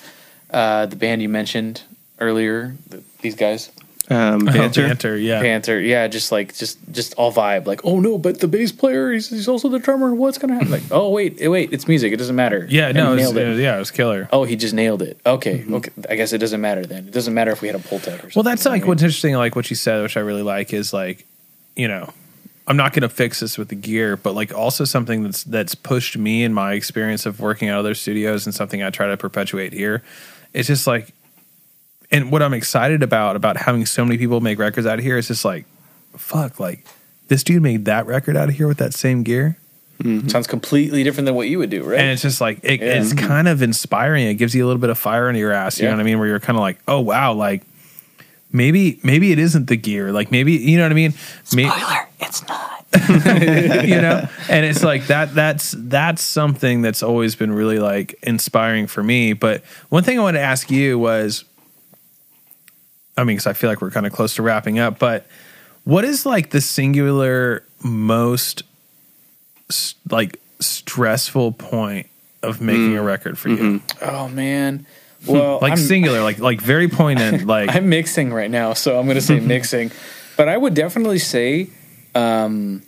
uh, 0.50 0.86
the 0.86 0.96
band 0.96 1.22
you 1.22 1.28
mentioned 1.28 1.82
earlier. 2.20 2.76
The, 2.88 3.02
these 3.20 3.34
guys, 3.34 3.70
um, 4.10 4.44
banter. 4.44 4.86
Banter, 4.86 5.16
yeah. 5.16 5.40
Panther, 5.40 5.80
yeah, 5.80 6.06
just 6.08 6.30
like 6.30 6.54
just 6.54 6.78
just 6.92 7.14
all 7.14 7.32
vibe. 7.32 7.66
Like, 7.66 7.80
oh 7.84 8.00
no, 8.00 8.18
but 8.18 8.40
the 8.40 8.48
bass 8.48 8.70
player, 8.72 9.12
he's, 9.12 9.30
he's 9.30 9.48
also 9.48 9.68
the 9.68 9.78
drummer. 9.78 10.14
What's 10.14 10.36
gonna 10.38 10.54
happen? 10.54 10.70
Like, 10.70 10.82
oh 10.90 11.10
wait, 11.10 11.38
wait, 11.48 11.72
it's 11.72 11.88
music. 11.88 12.12
It 12.12 12.16
doesn't 12.16 12.36
matter. 12.36 12.66
Yeah, 12.68 12.88
And 12.88 12.96
no, 12.96 13.12
it 13.12 13.16
was, 13.16 13.30
it. 13.30 13.36
it 13.36 13.48
was- 13.48 13.58
yeah, 13.60 13.76
it 13.76 13.78
was 13.78 13.90
killer. 13.90 14.28
Oh, 14.32 14.44
he 14.44 14.56
just 14.56 14.74
nailed 14.74 15.00
it. 15.02 15.18
Okay, 15.24 15.64
okay. 15.70 15.90
I 16.10 16.16
guess 16.16 16.32
it 16.32 16.38
doesn't 16.38 16.60
matter 16.60 16.84
then. 16.84 17.06
It 17.08 17.12
doesn't 17.12 17.32
matter 17.34 17.50
if 17.50 17.62
we 17.62 17.68
had 17.68 17.76
a 17.76 17.80
Pultec 17.80 18.24
or. 18.24 18.30
Well, 18.36 18.42
that's 18.42 18.64
like 18.66 18.82
what 18.82 18.86
I 18.86 18.88
what's 18.88 19.02
interesting, 19.02 19.34
like 19.36 19.56
what 19.56 19.70
you 19.70 19.76
said, 19.76 20.02
which 20.02 20.16
I 20.16 20.20
really 20.20 20.42
like, 20.42 20.72
is 20.74 20.92
like, 20.92 21.26
you 21.76 21.88
know, 21.88 22.12
I'm 22.66 22.76
not 22.76 22.92
going 22.92 23.02
to 23.02 23.08
fix 23.08 23.40
this 23.40 23.58
with 23.58 23.68
the 23.68 23.74
gear, 23.74 24.16
but 24.16 24.34
like 24.34 24.54
also 24.54 24.84
something 24.84 25.22
that's 25.22 25.44
that's 25.44 25.74
pushed 25.74 26.16
me 26.16 26.44
in 26.44 26.52
my 26.54 26.72
experience 26.74 27.26
of 27.26 27.40
working 27.40 27.68
at 27.68 27.76
other 27.76 27.94
studios 27.94 28.46
and 28.46 28.54
something 28.54 28.82
I 28.82 28.90
try 28.90 29.06
to 29.06 29.16
perpetuate 29.16 29.72
here. 29.72 30.02
It's 30.52 30.68
just 30.68 30.86
like, 30.86 31.12
and 32.14 32.32
what 32.32 32.42
I'm 32.42 32.54
excited 32.54 33.02
about 33.02 33.36
about 33.36 33.56
having 33.56 33.84
so 33.86 34.04
many 34.04 34.16
people 34.18 34.40
make 34.40 34.58
records 34.58 34.86
out 34.86 34.98
of 34.98 35.04
here 35.04 35.18
is 35.18 35.28
just 35.28 35.44
like, 35.44 35.66
fuck, 36.16 36.58
like 36.60 36.86
this 37.28 37.42
dude 37.44 37.62
made 37.62 37.84
that 37.86 38.06
record 38.06 38.36
out 38.36 38.48
of 38.48 38.54
here 38.54 38.68
with 38.68 38.78
that 38.78 38.94
same 38.94 39.22
gear. 39.22 39.56
mean? 40.02 40.28
Sounds 40.28 40.46
completely 40.46 41.04
different 41.04 41.26
than 41.26 41.34
what 41.34 41.48
you 41.48 41.58
would 41.58 41.70
do, 41.70 41.82
right? 41.84 42.00
And 42.00 42.10
it's 42.10 42.22
just 42.22 42.40
like 42.40 42.60
it, 42.62 42.80
Yeah. 42.80 43.00
it's 43.00 43.12
mm-hmm. 43.12 43.26
kind 43.26 43.48
of 43.48 43.62
inspiring. 43.62 44.26
It 44.26 44.34
gives 44.34 44.54
you 44.54 44.64
a 44.64 44.66
little 44.66 44.80
bit 44.80 44.90
of 44.90 44.98
fire 44.98 45.28
under 45.28 45.38
your 45.38 45.52
ass. 45.52 45.78
You 45.78 45.84
Yeah. 45.84 45.90
know 45.90 45.96
what 45.98 46.02
I 46.02 46.04
mean? 46.04 46.18
Where 46.18 46.28
you're 46.28 46.40
kind 46.40 46.56
of 46.56 46.62
like, 46.62 46.78
oh 46.88 47.00
wow, 47.00 47.32
like 47.32 47.62
maybe 48.52 49.00
maybe 49.02 49.32
it 49.32 49.38
isn't 49.38 49.66
the 49.68 49.76
gear. 49.76 50.12
Like 50.12 50.30
maybe 50.30 50.52
you 50.52 50.76
know 50.78 50.84
what 50.84 50.92
I 50.92 50.94
mean? 50.94 51.14
May- 51.54 51.68
Spoiler, 51.68 52.08
it's 52.20 52.46
not. 52.48 52.70
you 53.08 54.00
know, 54.00 54.28
and 54.48 54.64
it's 54.64 54.84
like 54.84 55.08
that. 55.08 55.34
That's 55.34 55.74
that's 55.76 56.22
something 56.22 56.80
that's 56.82 57.02
always 57.02 57.34
been 57.34 57.52
really 57.52 57.80
like 57.80 58.14
inspiring 58.22 58.86
for 58.86 59.02
me. 59.02 59.32
But 59.32 59.64
one 59.88 60.04
thing 60.04 60.16
I 60.18 60.22
wanted 60.22 60.38
to 60.38 60.44
ask 60.44 60.70
you 60.70 60.96
was, 60.98 61.44
I 63.16 63.24
mean, 63.24 63.36
because 63.36 63.46
I 63.46 63.52
feel 63.52 63.70
like 63.70 63.80
we're 63.80 63.90
kind 63.90 64.06
of 64.06 64.12
close 64.12 64.34
to 64.36 64.42
wrapping 64.42 64.78
up, 64.78 64.98
but 64.98 65.26
what 65.84 66.04
is 66.04 66.26
like 66.26 66.50
the 66.50 66.60
singular 66.60 67.64
most 67.82 68.62
like 70.10 70.40
stressful 70.60 71.52
point 71.52 72.08
of 72.42 72.60
making 72.60 72.96
a 72.96 73.02
record 73.02 73.38
for 73.38 73.50
you? 73.50 73.82
oh 74.02 74.28
man. 74.28 74.86
Well, 75.26 75.58
Like 75.62 75.72
I'm, 75.72 75.78
singular, 75.78 76.22
like 76.22 76.38
like 76.38 76.60
very 76.60 76.88
poignant, 76.88 77.46
like 77.46 77.74
I'm 77.74 77.88
mixing 77.88 78.32
right 78.32 78.50
now, 78.50 78.74
so 78.74 78.98
I'm 78.98 79.06
going 79.06 79.16
to 79.16 79.22
say 79.22 79.40
mixing. 79.54 79.90
But 80.36 80.48
I 80.48 80.56
would 80.56 80.74
definitely 80.74 81.20
say, 81.20 81.68
um, 82.14 82.82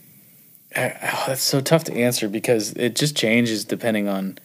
oh, 0.76 1.24
that's 1.28 1.42
so 1.42 1.60
tough 1.60 1.84
to 1.84 1.94
answer 1.94 2.28
because 2.28 2.72
it 2.72 2.96
just 2.96 3.16
changes 3.16 3.64
depending 3.64 4.08
on 4.08 4.38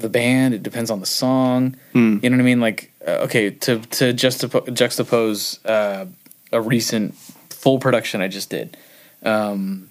the 0.00 0.08
band. 0.08 0.54
It 0.54 0.62
depends 0.62 0.90
on 0.90 1.00
the 1.00 1.06
song. 1.06 1.76
You 2.22 2.30
know 2.30 2.36
what 2.36 2.42
I 2.42 2.44
mean? 2.44 2.60
Like, 2.60 2.92
uh, 3.06 3.24
okay, 3.26 3.50
to 3.50 3.78
to 3.78 4.12
juxtapo- 4.12 4.66
juxtapose 4.66 5.58
uh, 5.64 6.06
a 6.52 6.60
recent 6.60 7.14
full 7.50 7.78
production 7.78 8.20
I 8.20 8.28
just 8.28 8.50
did. 8.50 8.76
Um, 9.22 9.90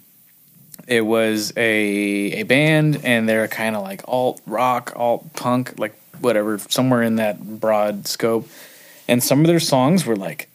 it 0.86 1.02
was 1.02 1.52
a 1.56 1.70
a 2.40 2.42
band, 2.44 3.00
and 3.04 3.28
they're 3.28 3.48
kind 3.48 3.76
of 3.76 3.82
like 3.82 4.02
alt 4.06 4.40
rock, 4.46 4.92
alt 4.96 5.32
punk, 5.34 5.78
like 5.78 5.94
whatever, 6.20 6.58
somewhere 6.58 7.02
in 7.02 7.16
that 7.16 7.60
broad 7.60 8.06
scope. 8.06 8.48
And 9.08 9.22
some 9.22 9.40
of 9.40 9.46
their 9.46 9.60
songs 9.60 10.06
were 10.06 10.16
like 10.16 10.48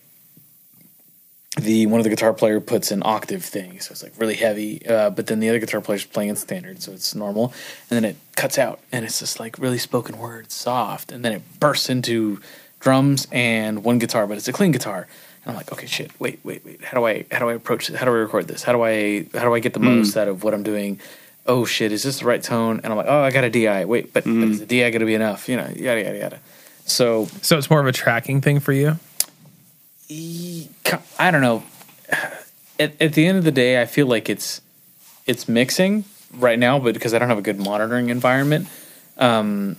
the 1.59 1.85
one 1.87 1.99
of 1.99 2.03
the 2.03 2.09
guitar 2.09 2.33
player 2.33 2.59
puts 2.59 2.91
an 2.91 3.01
octave 3.05 3.43
thing, 3.43 3.79
so 3.79 3.91
it's 3.91 4.03
like 4.03 4.13
really 4.17 4.35
heavy. 4.35 4.85
Uh, 4.85 5.09
but 5.09 5.27
then 5.27 5.39
the 5.39 5.49
other 5.49 5.59
guitar 5.59 5.81
player's 5.81 6.05
playing 6.05 6.29
in 6.29 6.35
standard, 6.35 6.81
so 6.81 6.91
it's 6.91 7.13
normal. 7.15 7.53
And 7.89 7.95
then 7.95 8.05
it 8.05 8.17
cuts 8.35 8.57
out, 8.57 8.79
and 8.91 9.05
it's 9.05 9.19
just 9.19 9.39
like 9.39 9.57
really 9.57 9.77
spoken 9.77 10.17
word, 10.17 10.51
soft. 10.51 11.11
And 11.11 11.23
then 11.23 11.33
it 11.33 11.59
bursts 11.59 11.89
into 11.89 12.39
drums 12.79 13.27
and 13.31 13.83
one 13.83 13.99
guitar, 13.99 14.27
but 14.27 14.37
it's 14.37 14.47
a 14.47 14.53
clean 14.53 14.71
guitar. 14.71 15.07
And 15.43 15.51
I'm 15.51 15.55
like, 15.55 15.71
okay, 15.71 15.85
shit, 15.85 16.11
wait, 16.19 16.39
wait, 16.43 16.65
wait. 16.65 16.83
How 16.83 16.97
do 16.99 17.05
I 17.05 17.25
how 17.31 17.39
do 17.39 17.49
I 17.49 17.53
approach 17.53 17.87
this? 17.87 17.97
How 17.97 18.05
do 18.05 18.11
I 18.11 18.15
record 18.15 18.47
this? 18.47 18.63
How 18.63 18.73
do 18.73 18.83
I 18.83 19.25
how 19.33 19.43
do 19.45 19.53
I 19.53 19.59
get 19.59 19.73
the 19.73 19.79
most 19.79 20.17
out 20.17 20.27
of 20.27 20.43
what 20.43 20.53
I'm 20.53 20.63
doing? 20.63 20.99
Oh 21.45 21.65
shit, 21.65 21.91
is 21.91 22.03
this 22.03 22.19
the 22.19 22.25
right 22.25 22.43
tone? 22.43 22.81
And 22.83 22.87
I'm 22.87 22.97
like, 22.97 23.07
oh, 23.07 23.21
I 23.21 23.31
got 23.31 23.43
a 23.43 23.49
DI. 23.49 23.85
Wait, 23.85 24.13
but, 24.13 24.23
but 24.23 24.31
is 24.31 24.59
the 24.59 24.65
DI 24.65 24.89
going 24.91 24.99
to 24.99 25.05
be 25.05 25.15
enough? 25.15 25.47
You 25.49 25.57
know, 25.57 25.67
yada 25.75 26.03
yada 26.03 26.17
yada. 26.17 26.39
So 26.85 27.27
so 27.41 27.57
it's 27.57 27.69
more 27.69 27.79
of 27.79 27.87
a 27.87 27.91
tracking 27.91 28.41
thing 28.41 28.59
for 28.59 28.73
you. 28.73 28.99
I 30.11 31.31
don't 31.31 31.41
know. 31.41 31.63
At, 32.79 32.99
at 33.01 33.13
the 33.13 33.25
end 33.27 33.37
of 33.37 33.43
the 33.43 33.51
day, 33.51 33.81
I 33.81 33.85
feel 33.85 34.07
like 34.07 34.29
it's 34.29 34.61
it's 35.27 35.47
mixing 35.47 36.05
right 36.33 36.57
now, 36.57 36.79
but 36.79 36.93
because 36.93 37.13
I 37.13 37.19
don't 37.19 37.29
have 37.29 37.37
a 37.37 37.41
good 37.43 37.59
monitoring 37.59 38.09
environment, 38.09 38.67
um, 39.17 39.75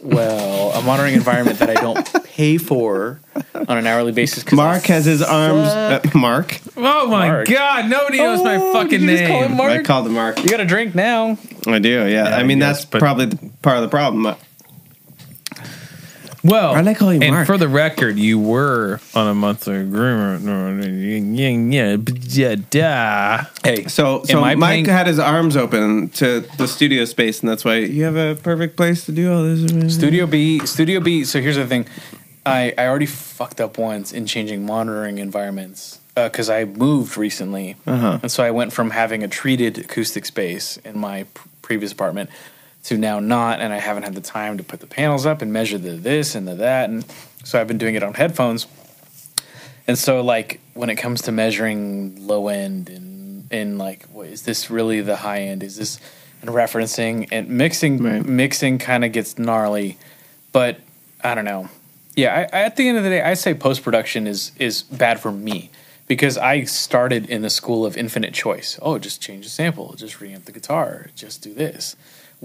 well, 0.00 0.70
a 0.72 0.80
monitoring 0.82 1.14
environment 1.14 1.58
that 1.58 1.68
I 1.68 1.74
don't 1.74 2.24
pay 2.24 2.56
for 2.56 3.20
on 3.54 3.76
an 3.76 3.86
hourly 3.86 4.12
basis. 4.12 4.50
Mark 4.52 4.84
has 4.84 5.04
his 5.04 5.20
arms. 5.22 5.68
Uh, 5.68 6.00
Mark. 6.14 6.58
Oh 6.76 7.08
my 7.08 7.28
Mark. 7.28 7.48
god, 7.48 7.90
nobody 7.90 8.18
knows 8.18 8.42
my 8.42 8.56
Oh, 8.56 8.72
fucking 8.72 9.00
did 9.00 9.02
you 9.02 9.08
just 9.18 9.24
call 9.30 9.40
name. 9.42 9.50
him 9.50 9.56
Mark? 9.58 9.72
I 9.72 9.82
called 9.82 10.06
him 10.06 10.12
Mark. 10.14 10.38
you 10.38 10.48
got 10.48 10.60
a 10.60 10.64
drink 10.66 10.94
now. 10.94 11.36
I 11.66 11.78
do. 11.80 12.06
Yeah. 12.08 12.34
I 12.36 12.44
mean, 12.44 12.58
yes, 12.58 12.84
that's 12.84 13.00
probably 13.02 13.26
the, 13.26 13.50
part 13.60 13.76
of 13.76 13.82
the 13.82 13.88
problem. 13.88 14.36
Uh, 16.46 16.50
Well, 16.50 16.74
I 16.74 16.80
like 16.82 16.98
calling 16.98 17.22
and 17.22 17.32
Mark. 17.34 17.46
for 17.46 17.58
the 17.58 17.68
record, 17.68 18.18
you 18.18 18.38
were 18.38 19.00
on 19.14 19.26
a 19.28 19.34
monthly 19.34 19.76
agreement. 19.76 20.42
Yeah, 20.44 21.48
yeah, 21.48 21.96
yeah, 21.96 22.56
yeah. 22.72 23.44
Hey, 23.64 23.86
So, 23.88 24.22
so 24.24 24.40
Mike 24.40 24.58
paying- 24.60 24.84
had 24.86 25.06
his 25.06 25.18
arms 25.18 25.56
open 25.56 26.08
to 26.10 26.44
the 26.58 26.68
studio 26.68 27.04
space, 27.04 27.40
and 27.40 27.48
that's 27.48 27.64
why 27.64 27.76
you 27.78 28.04
have 28.04 28.16
a 28.16 28.34
perfect 28.40 28.76
place 28.76 29.04
to 29.06 29.12
do 29.12 29.32
all 29.32 29.42
this. 29.42 29.94
Studio 29.94 30.26
B, 30.26 30.60
Studio 30.66 31.00
B. 31.00 31.24
So 31.24 31.40
here's 31.40 31.56
the 31.56 31.66
thing, 31.66 31.86
I 32.44 32.72
I 32.78 32.86
already 32.86 33.06
fucked 33.06 33.60
up 33.60 33.76
once 33.78 34.12
in 34.12 34.26
changing 34.26 34.64
monitoring 34.64 35.18
environments 35.18 35.98
because 36.14 36.48
I 36.48 36.64
moved 36.64 37.16
recently, 37.18 37.76
Uh-huh. 37.86 38.18
and 38.22 38.30
so 38.30 38.42
I 38.44 38.50
went 38.50 38.72
from 38.72 38.90
having 38.90 39.22
a 39.22 39.28
treated 39.28 39.78
acoustic 39.78 40.24
space 40.26 40.78
in 40.84 40.98
my 40.98 41.24
pr- 41.34 41.48
previous 41.62 41.92
apartment 41.92 42.30
to 42.86 42.96
now 42.96 43.18
not, 43.18 43.60
and 43.60 43.72
I 43.72 43.78
haven't 43.78 44.04
had 44.04 44.14
the 44.14 44.20
time 44.20 44.58
to 44.58 44.64
put 44.64 44.80
the 44.80 44.86
panels 44.86 45.26
up 45.26 45.42
and 45.42 45.52
measure 45.52 45.76
the 45.76 45.90
this 45.90 46.34
and 46.34 46.46
the 46.46 46.54
that, 46.54 46.88
and 46.88 47.04
so 47.44 47.60
I've 47.60 47.66
been 47.66 47.78
doing 47.78 47.96
it 47.96 48.02
on 48.02 48.14
headphones. 48.14 48.66
And 49.88 49.98
so, 49.98 50.20
like, 50.20 50.60
when 50.74 50.90
it 50.90 50.96
comes 50.96 51.22
to 51.22 51.32
measuring 51.32 52.26
low 52.26 52.48
end 52.48 52.88
and 52.88 53.48
and 53.50 53.78
like, 53.78 54.06
what 54.06 54.28
is 54.28 54.42
this 54.42 54.70
really 54.70 55.00
the 55.00 55.16
high 55.16 55.42
end? 55.42 55.62
Is 55.62 55.76
this 55.76 56.00
and 56.42 56.50
referencing 56.50 57.28
and 57.32 57.48
mixing? 57.48 58.02
Right. 58.02 58.24
Mixing 58.24 58.78
kind 58.78 59.04
of 59.04 59.12
gets 59.12 59.38
gnarly, 59.38 59.98
but 60.52 60.80
I 61.22 61.34
don't 61.34 61.44
know. 61.44 61.68
Yeah, 62.14 62.34
I, 62.34 62.58
I, 62.58 62.62
at 62.62 62.76
the 62.76 62.88
end 62.88 62.98
of 62.98 63.04
the 63.04 63.10
day, 63.10 63.22
I 63.22 63.34
say 63.34 63.52
post 63.52 63.82
production 63.82 64.26
is 64.26 64.52
is 64.58 64.82
bad 64.82 65.18
for 65.18 65.32
me 65.32 65.70
because 66.06 66.38
I 66.38 66.64
started 66.64 67.28
in 67.28 67.42
the 67.42 67.50
school 67.50 67.84
of 67.84 67.96
infinite 67.96 68.32
choice. 68.32 68.78
Oh, 68.80 68.98
just 68.98 69.20
change 69.20 69.44
the 69.44 69.50
sample, 69.50 69.94
just 69.94 70.20
reamp 70.20 70.44
the 70.44 70.52
guitar, 70.52 71.10
just 71.14 71.42
do 71.42 71.52
this. 71.52 71.96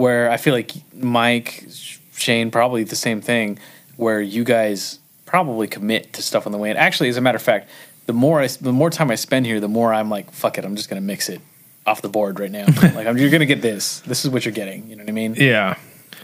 Where 0.02 0.32
I 0.32 0.38
feel 0.38 0.54
like 0.54 0.72
Mike, 0.94 1.68
Shane, 2.16 2.50
probably 2.50 2.84
the 2.84 2.96
same 2.96 3.22
thing. 3.22 3.60
Where 3.98 4.20
you 4.20 4.44
guys 4.44 5.00
probably 5.26 5.68
commit 5.68 6.14
to 6.14 6.22
stuff 6.22 6.46
on 6.46 6.52
the 6.52 6.58
way. 6.58 6.70
And 6.70 6.80
actually, 6.80 7.10
as 7.10 7.18
a 7.18 7.22
matter 7.22 7.36
of 7.36 7.42
fact, 7.42 7.70
the 8.06 8.14
more 8.14 8.42
I, 8.42 8.48
the 8.48 8.74
more 8.74 8.90
time 8.90 9.12
I 9.12 9.16
spend 9.16 9.46
here, 9.46 9.60
the 9.60 9.68
more 9.68 9.94
I'm 9.94 10.10
like, 10.10 10.32
fuck 10.32 10.58
it, 10.58 10.66
I'm 10.66 10.76
just 10.76 10.90
gonna 10.90 11.02
mix 11.02 11.30
it 11.30 11.40
off 11.86 12.02
the 12.02 12.10
board 12.10 12.40
right 12.40 12.52
now. 12.52 12.66
like, 12.82 13.06
I'm, 13.08 13.18
you're 13.18 13.30
gonna 13.30 13.46
get 13.46 13.62
this. 13.62 14.00
This 14.02 14.26
is 14.26 14.32
what 14.32 14.44
you're 14.44 14.54
getting. 14.54 14.90
You 14.90 14.96
know 14.96 15.04
what 15.04 15.10
I 15.10 15.14
mean? 15.14 15.36
Yeah. 15.36 15.78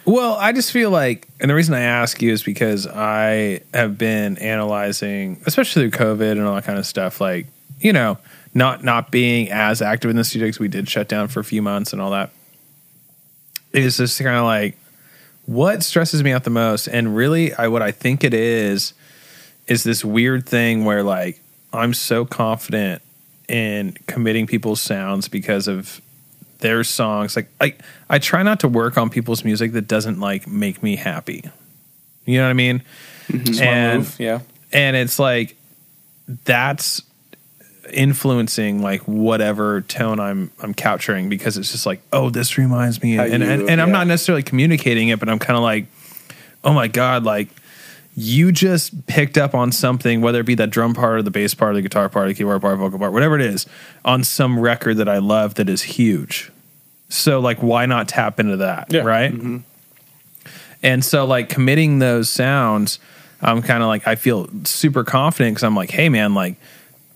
Well, 0.05 0.33
I 0.33 0.53
just 0.53 0.71
feel 0.71 0.89
like, 0.89 1.27
and 1.39 1.49
the 1.49 1.55
reason 1.55 1.73
I 1.75 1.81
ask 1.81 2.21
you 2.21 2.31
is 2.31 2.41
because 2.41 2.87
I 2.87 3.61
have 3.73 3.97
been 3.97 4.37
analyzing, 4.39 5.41
especially 5.45 5.89
through 5.89 5.99
COVID 5.99 6.31
and 6.31 6.41
all 6.41 6.55
that 6.55 6.63
kind 6.63 6.79
of 6.79 6.85
stuff. 6.85 7.21
Like, 7.21 7.47
you 7.79 7.93
know, 7.93 8.17
not 8.53 8.83
not 8.83 9.11
being 9.11 9.51
as 9.51 9.81
active 9.81 10.09
in 10.09 10.15
the 10.17 10.23
studio 10.23 10.47
because 10.47 10.59
we 10.59 10.67
did 10.67 10.89
shut 10.89 11.07
down 11.07 11.27
for 11.27 11.41
a 11.41 11.43
few 11.43 11.61
months 11.61 11.93
and 11.93 12.01
all 12.01 12.11
that. 12.11 12.31
Is 13.73 13.97
just 13.97 14.19
kind 14.19 14.35
of 14.37 14.45
like 14.45 14.77
what 15.45 15.83
stresses 15.83 16.23
me 16.23 16.31
out 16.31 16.43
the 16.43 16.49
most, 16.49 16.87
and 16.87 17.15
really, 17.15 17.53
I 17.53 17.67
what 17.67 17.81
I 17.81 17.91
think 17.91 18.23
it 18.23 18.33
is 18.33 18.93
is 19.67 19.83
this 19.83 20.03
weird 20.03 20.47
thing 20.47 20.85
where 20.85 21.03
like 21.03 21.41
I'm 21.73 21.93
so 21.93 22.25
confident 22.25 23.01
in 23.47 23.95
committing 24.07 24.47
people's 24.47 24.81
sounds 24.81 25.27
because 25.27 25.67
of 25.67 26.01
their 26.59 26.83
songs. 26.83 27.35
Like 27.35 27.49
like 27.59 27.81
I 28.09 28.19
try 28.19 28.43
not 28.43 28.61
to 28.61 28.67
work 28.67 28.97
on 28.97 29.09
people's 29.09 29.43
music 29.43 29.73
that 29.73 29.87
doesn't 29.87 30.19
like 30.19 30.47
make 30.47 30.81
me 30.81 30.95
happy. 30.95 31.43
You 32.25 32.37
know 32.39 32.43
what 32.45 32.49
I 32.49 32.53
mean? 32.53 32.83
Mm-hmm. 33.27 33.53
Smart 33.53 33.67
And 33.69 33.99
move. 33.99 34.19
Yeah. 34.19 34.39
and 34.73 34.95
it's 34.95 35.19
like 35.19 35.55
that's 36.43 37.01
influencing 37.91 38.81
like 38.81 39.01
whatever 39.01 39.81
tone 39.81 40.19
I'm 40.19 40.51
I'm 40.61 40.73
capturing 40.73 41.29
because 41.29 41.57
it's 41.57 41.71
just 41.71 41.85
like 41.85 42.01
oh 42.13 42.29
this 42.29 42.57
reminds 42.57 43.01
me. 43.01 43.15
How 43.15 43.23
and 43.23 43.43
you- 43.43 43.49
and, 43.49 43.69
and 43.69 43.81
I'm 43.81 43.91
not 43.91 44.07
necessarily 44.07 44.43
communicating 44.43 45.09
it 45.09 45.19
but 45.19 45.29
I'm 45.29 45.39
kind 45.39 45.57
of 45.57 45.63
like 45.63 45.85
oh 46.63 46.73
my 46.73 46.87
god 46.87 47.23
like 47.23 47.49
you 48.15 48.51
just 48.51 49.05
picked 49.07 49.37
up 49.37 49.53
on 49.53 49.71
something 49.71 50.21
whether 50.21 50.39
it 50.39 50.45
be 50.45 50.55
that 50.55 50.69
drum 50.71 50.93
part 50.93 51.19
or 51.19 51.21
the 51.21 51.31
bass 51.31 51.53
part 51.53 51.71
or 51.71 51.75
the 51.75 51.81
guitar 51.81 52.09
part 52.09 52.25
or 52.25 52.29
the 52.29 52.33
keyboard 52.33 52.61
part 52.61 52.77
vocal 52.77 52.97
part 52.99 53.13
whatever 53.13 53.35
it 53.35 53.41
is 53.41 53.65
on 54.03 54.23
some 54.23 54.59
record 54.59 54.97
that 54.97 55.07
I 55.07 55.19
love 55.19 55.55
that 55.55 55.69
is 55.69 55.83
huge. 55.83 56.51
So 57.09 57.39
like 57.39 57.59
why 57.59 57.85
not 57.85 58.07
tap 58.09 58.39
into 58.39 58.57
that 58.57 58.91
Yeah. 58.91 59.01
right? 59.01 59.31
Mm-hmm. 59.31 59.57
And 60.83 61.03
so 61.03 61.25
like 61.25 61.49
committing 61.49 61.99
those 61.99 62.29
sounds, 62.29 62.99
I'm 63.41 63.61
kind 63.61 63.81
of 63.83 63.87
like 63.87 64.07
I 64.07 64.15
feel 64.15 64.49
super 64.63 65.03
confident 65.03 65.55
because 65.55 65.63
I'm 65.63 65.75
like, 65.75 65.89
hey 65.91 66.09
man, 66.09 66.33
like 66.33 66.55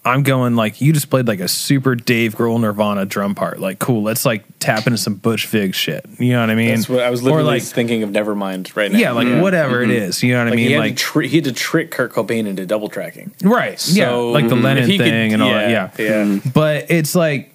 I'm 0.03 0.23
going 0.23 0.55
like 0.55 0.81
you 0.81 0.93
just 0.93 1.11
played 1.11 1.27
like 1.27 1.39
a 1.39 1.47
super 1.47 1.93
Dave 1.93 2.35
Grohl 2.35 2.59
Nirvana 2.59 3.05
drum 3.05 3.35
part. 3.35 3.59
Like 3.59 3.77
cool, 3.77 4.01
let's 4.01 4.25
like 4.25 4.43
tap 4.59 4.87
into 4.87 4.97
some 4.97 5.13
Butch 5.13 5.45
Vig 5.47 5.75
shit. 5.75 6.03
You 6.17 6.31
know 6.33 6.41
what 6.41 6.49
I 6.49 6.55
mean? 6.55 6.69
That's 6.69 6.89
what 6.89 7.01
I 7.03 7.11
was 7.11 7.21
Or, 7.21 7.25
literally 7.25 7.45
like 7.59 7.61
thinking 7.63 8.01
of 8.01 8.09
Nevermind 8.09 8.75
right 8.75 8.91
now. 8.91 8.97
yeah, 8.97 9.11
like 9.11 9.41
whatever 9.41 9.81
it 9.83 9.91
is. 9.91 10.23
You 10.23 10.33
know 10.33 10.39
what 10.39 10.45
Like 10.45 10.53
I 10.53 10.55
mean? 10.55 10.71
had 10.71 10.79
Like 10.79 10.95
to 10.97 11.03
tri- 11.03 11.27
he 11.27 11.35
had 11.37 11.43
to 11.45 11.51
trick 11.51 11.91
Kurt 11.91 12.13
Cobain 12.13 12.47
into 12.47 12.65
double 12.65 12.89
tracking. 12.89 13.31
right? 13.43 13.79
yeah, 13.89 14.09
like 14.11 14.49
the 14.49 14.55
if 14.57 14.63
Lennon 14.63 14.87
thing 14.87 14.97
could- 14.97 15.07
and 15.33 15.41
all 15.43 15.49
that. 15.51 15.69
Yeah, 15.99 16.03
yeah. 16.03 16.39
but 16.51 16.89
it's 16.89 17.13
like 17.13 17.49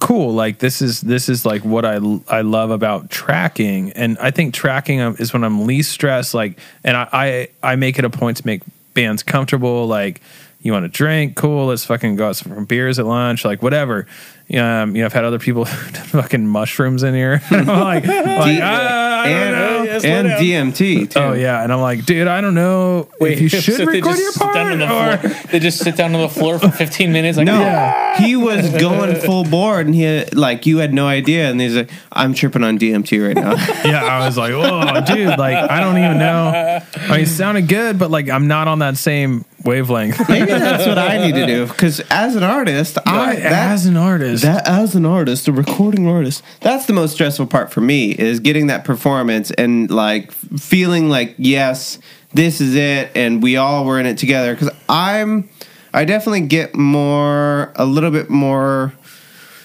cool 0.00 0.34
like 0.34 0.58
this 0.58 0.82
is 0.82 1.00
this 1.00 1.28
is 1.28 1.46
like 1.46 1.64
what 1.64 1.84
i 1.84 1.94
i 2.28 2.40
love 2.40 2.72
about 2.72 3.08
tracking 3.08 3.92
and 3.92 4.18
i 4.18 4.32
think 4.32 4.52
tracking 4.52 5.00
um, 5.00 5.14
is 5.20 5.32
when 5.32 5.44
i'm 5.44 5.64
least 5.64 5.92
stressed 5.92 6.34
like 6.34 6.58
and 6.82 6.96
i 6.96 7.08
i, 7.12 7.48
I 7.72 7.76
make 7.76 7.96
it 7.96 8.04
a 8.04 8.10
point 8.10 8.38
to 8.38 8.46
make 8.46 8.62
bands 8.94 9.22
comfortable 9.22 9.86
like 9.86 10.20
you 10.66 10.72
want 10.72 10.84
to 10.84 10.88
drink 10.88 11.36
cool 11.36 11.66
let's 11.66 11.84
fucking 11.84 12.16
go 12.16 12.28
out 12.28 12.36
some 12.36 12.64
beers 12.64 12.98
at 12.98 13.06
lunch 13.06 13.44
like 13.44 13.62
whatever 13.62 14.06
um, 14.54 14.94
you 14.94 15.00
know 15.00 15.06
i've 15.06 15.12
had 15.12 15.24
other 15.24 15.38
people 15.38 15.64
fucking 15.64 16.46
mushrooms 16.46 17.02
in 17.02 17.14
here 17.14 17.40
I'm 17.50 17.66
like, 17.66 18.04
like, 18.06 18.60
ah, 18.62 19.20
I 19.22 19.28
don't 19.28 19.36
and 19.38 19.52
know. 19.56 19.82
Yes, 19.84 20.04
and. 20.04 20.28
DMT 20.28 21.10
too. 21.10 21.18
oh 21.18 21.32
yeah 21.32 21.62
and 21.62 21.72
i'm 21.72 21.80
like 21.80 22.04
dude 22.04 22.28
i 22.28 22.40
don't 22.40 22.54
know 22.54 23.08
if 23.20 23.40
you 23.40 23.48
should 23.48 23.62
so 23.64 23.72
they 23.72 23.86
record 23.86 24.16
just 24.16 24.22
your 24.22 24.32
sit 24.32 24.40
down 24.40 24.52
part 24.52 24.72
on 24.72 24.78
the 24.78 24.84
or 24.84 25.16
floor. 25.18 25.42
They 25.50 25.58
just 25.58 25.78
sit 25.78 25.96
down 25.96 26.14
on 26.14 26.20
the 26.20 26.28
floor 26.28 26.58
for 26.58 26.70
15 26.70 27.12
minutes. 27.12 27.38
Like, 27.38 27.46
No, 27.46 27.58
Yeah. 27.60 28.18
he 28.20 28.36
was 28.36 28.68
going 28.80 29.14
full 29.16 29.44
board, 29.44 29.86
and 29.86 29.94
he 29.94 30.02
had, 30.02 30.34
like 30.34 30.66
you 30.66 30.78
had 30.78 30.92
no 30.92 31.06
idea, 31.06 31.50
and 31.50 31.60
he's 31.60 31.76
like, 31.76 31.90
"I'm 32.12 32.34
tripping 32.34 32.62
on 32.64 32.78
DMT 32.78 33.24
right 33.26 33.36
now." 33.36 33.54
yeah, 33.84 34.04
I 34.04 34.26
was 34.26 34.36
like, 34.36 34.52
oh, 34.52 35.00
dude, 35.06 35.38
like 35.38 35.56
I 35.70 35.80
don't 35.80 35.96
even 35.98 36.18
know. 36.18 36.80
I 36.96 37.10
mean, 37.10 37.20
it 37.20 37.26
sounded 37.28 37.68
good, 37.68 37.98
but 37.98 38.10
like 38.10 38.28
I'm 38.28 38.48
not 38.48 38.68
on 38.68 38.80
that 38.80 38.96
same 38.96 39.44
wavelength. 39.66 40.28
Maybe 40.28 40.46
that's 40.46 40.86
what 40.86 40.98
I 40.98 41.18
need 41.18 41.34
to 41.34 41.46
do 41.46 41.66
because 41.66 42.00
as 42.10 42.36
an 42.36 42.42
artist, 42.42 42.98
I 43.06 43.36
that, 43.36 43.72
As 43.72 43.86
an 43.86 43.96
artist, 43.96 44.42
that 44.42 44.66
as 44.66 44.94
an 44.94 45.04
artist, 45.04 45.48
a 45.48 45.52
recording 45.52 46.06
artist, 46.06 46.42
that's 46.60 46.86
the 46.86 46.92
most 46.92 47.12
stressful 47.12 47.46
part 47.46 47.72
for 47.72 47.80
me 47.80 48.12
is 48.12 48.40
getting 48.40 48.68
that 48.68 48.84
performance 48.84 49.50
and 49.50 49.90
like 49.90 50.32
feeling 50.32 51.08
like 51.08 51.34
yes, 51.36 51.98
this 52.32 52.60
is 52.60 52.74
it, 52.74 53.10
and 53.14 53.42
we 53.42 53.56
all 53.56 53.84
were 53.84 53.98
in 53.98 54.06
it 54.06 54.18
together. 54.18 54.54
Because 54.54 54.70
I'm, 54.88 55.48
I 55.92 56.04
definitely 56.04 56.42
get 56.42 56.74
more, 56.74 57.72
a 57.76 57.84
little 57.84 58.10
bit 58.10 58.30
more 58.30 58.92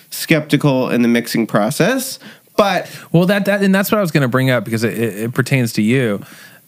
skeptical 0.09 0.89
in 0.89 1.01
the 1.01 1.07
mixing 1.07 1.47
process, 1.47 2.19
but 2.57 2.89
well, 3.11 3.25
that 3.25 3.45
that 3.45 3.63
and 3.63 3.73
that's 3.73 3.91
what 3.91 3.97
I 3.97 4.01
was 4.01 4.11
going 4.11 4.21
to 4.21 4.27
bring 4.27 4.49
up 4.49 4.65
because 4.65 4.83
it, 4.83 4.97
it, 4.97 5.19
it 5.19 5.33
pertains 5.33 5.73
to 5.73 5.81
you. 5.81 6.23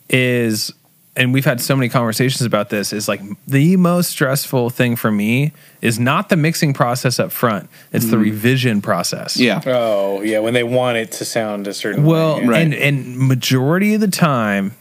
Is 0.09 0.73
and 1.15 1.31
we've 1.33 1.45
had 1.45 1.61
so 1.61 1.75
many 1.75 1.89
conversations 1.89 2.41
about 2.41 2.69
this. 2.69 2.91
Is 2.91 3.07
like 3.07 3.21
the 3.47 3.77
most 3.77 4.09
stressful 4.09 4.69
thing 4.71 4.95
for 4.95 5.11
me 5.11 5.51
is 5.81 5.99
not 5.99 6.29
the 6.29 6.35
mixing 6.35 6.73
process 6.73 7.19
up 7.19 7.31
front; 7.31 7.69
it's 7.91 8.07
the 8.07 8.17
mm. 8.17 8.23
revision 8.23 8.81
process. 8.81 9.37
yeah, 9.37 9.61
oh, 9.65 10.21
yeah, 10.21 10.39
when 10.39 10.53
they 10.53 10.63
want 10.63 10.97
it 10.97 11.11
to 11.13 11.25
sound 11.25 11.67
a 11.67 11.73
certain 11.73 12.03
Well, 12.03 12.37
way. 12.37 12.45
yeah. 12.45 12.57
and 12.57 12.73
and 12.73 13.17
majority 13.17 13.93
of 13.93 14.01
the 14.01 14.07
time, 14.07 14.73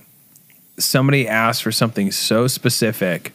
somebody 0.79 1.29
asks 1.29 1.61
for 1.61 1.73
something 1.73 2.11
so 2.11 2.47
specific 2.47 3.33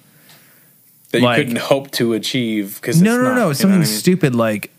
that 1.11 1.19
you 1.19 1.25
like- 1.25 1.37
couldn't 1.37 1.59
hope 1.59 1.91
to 1.91 2.13
achieve. 2.13 2.79
Because 2.81 3.01
No, 3.01 3.15
no, 3.17 3.23
no, 3.23 3.35
no. 3.35 3.47
you 3.49 3.53
Something 3.53 3.75
I 3.81 3.83
mean? 3.83 3.85
stupid 3.85 4.35
like, 4.35 4.71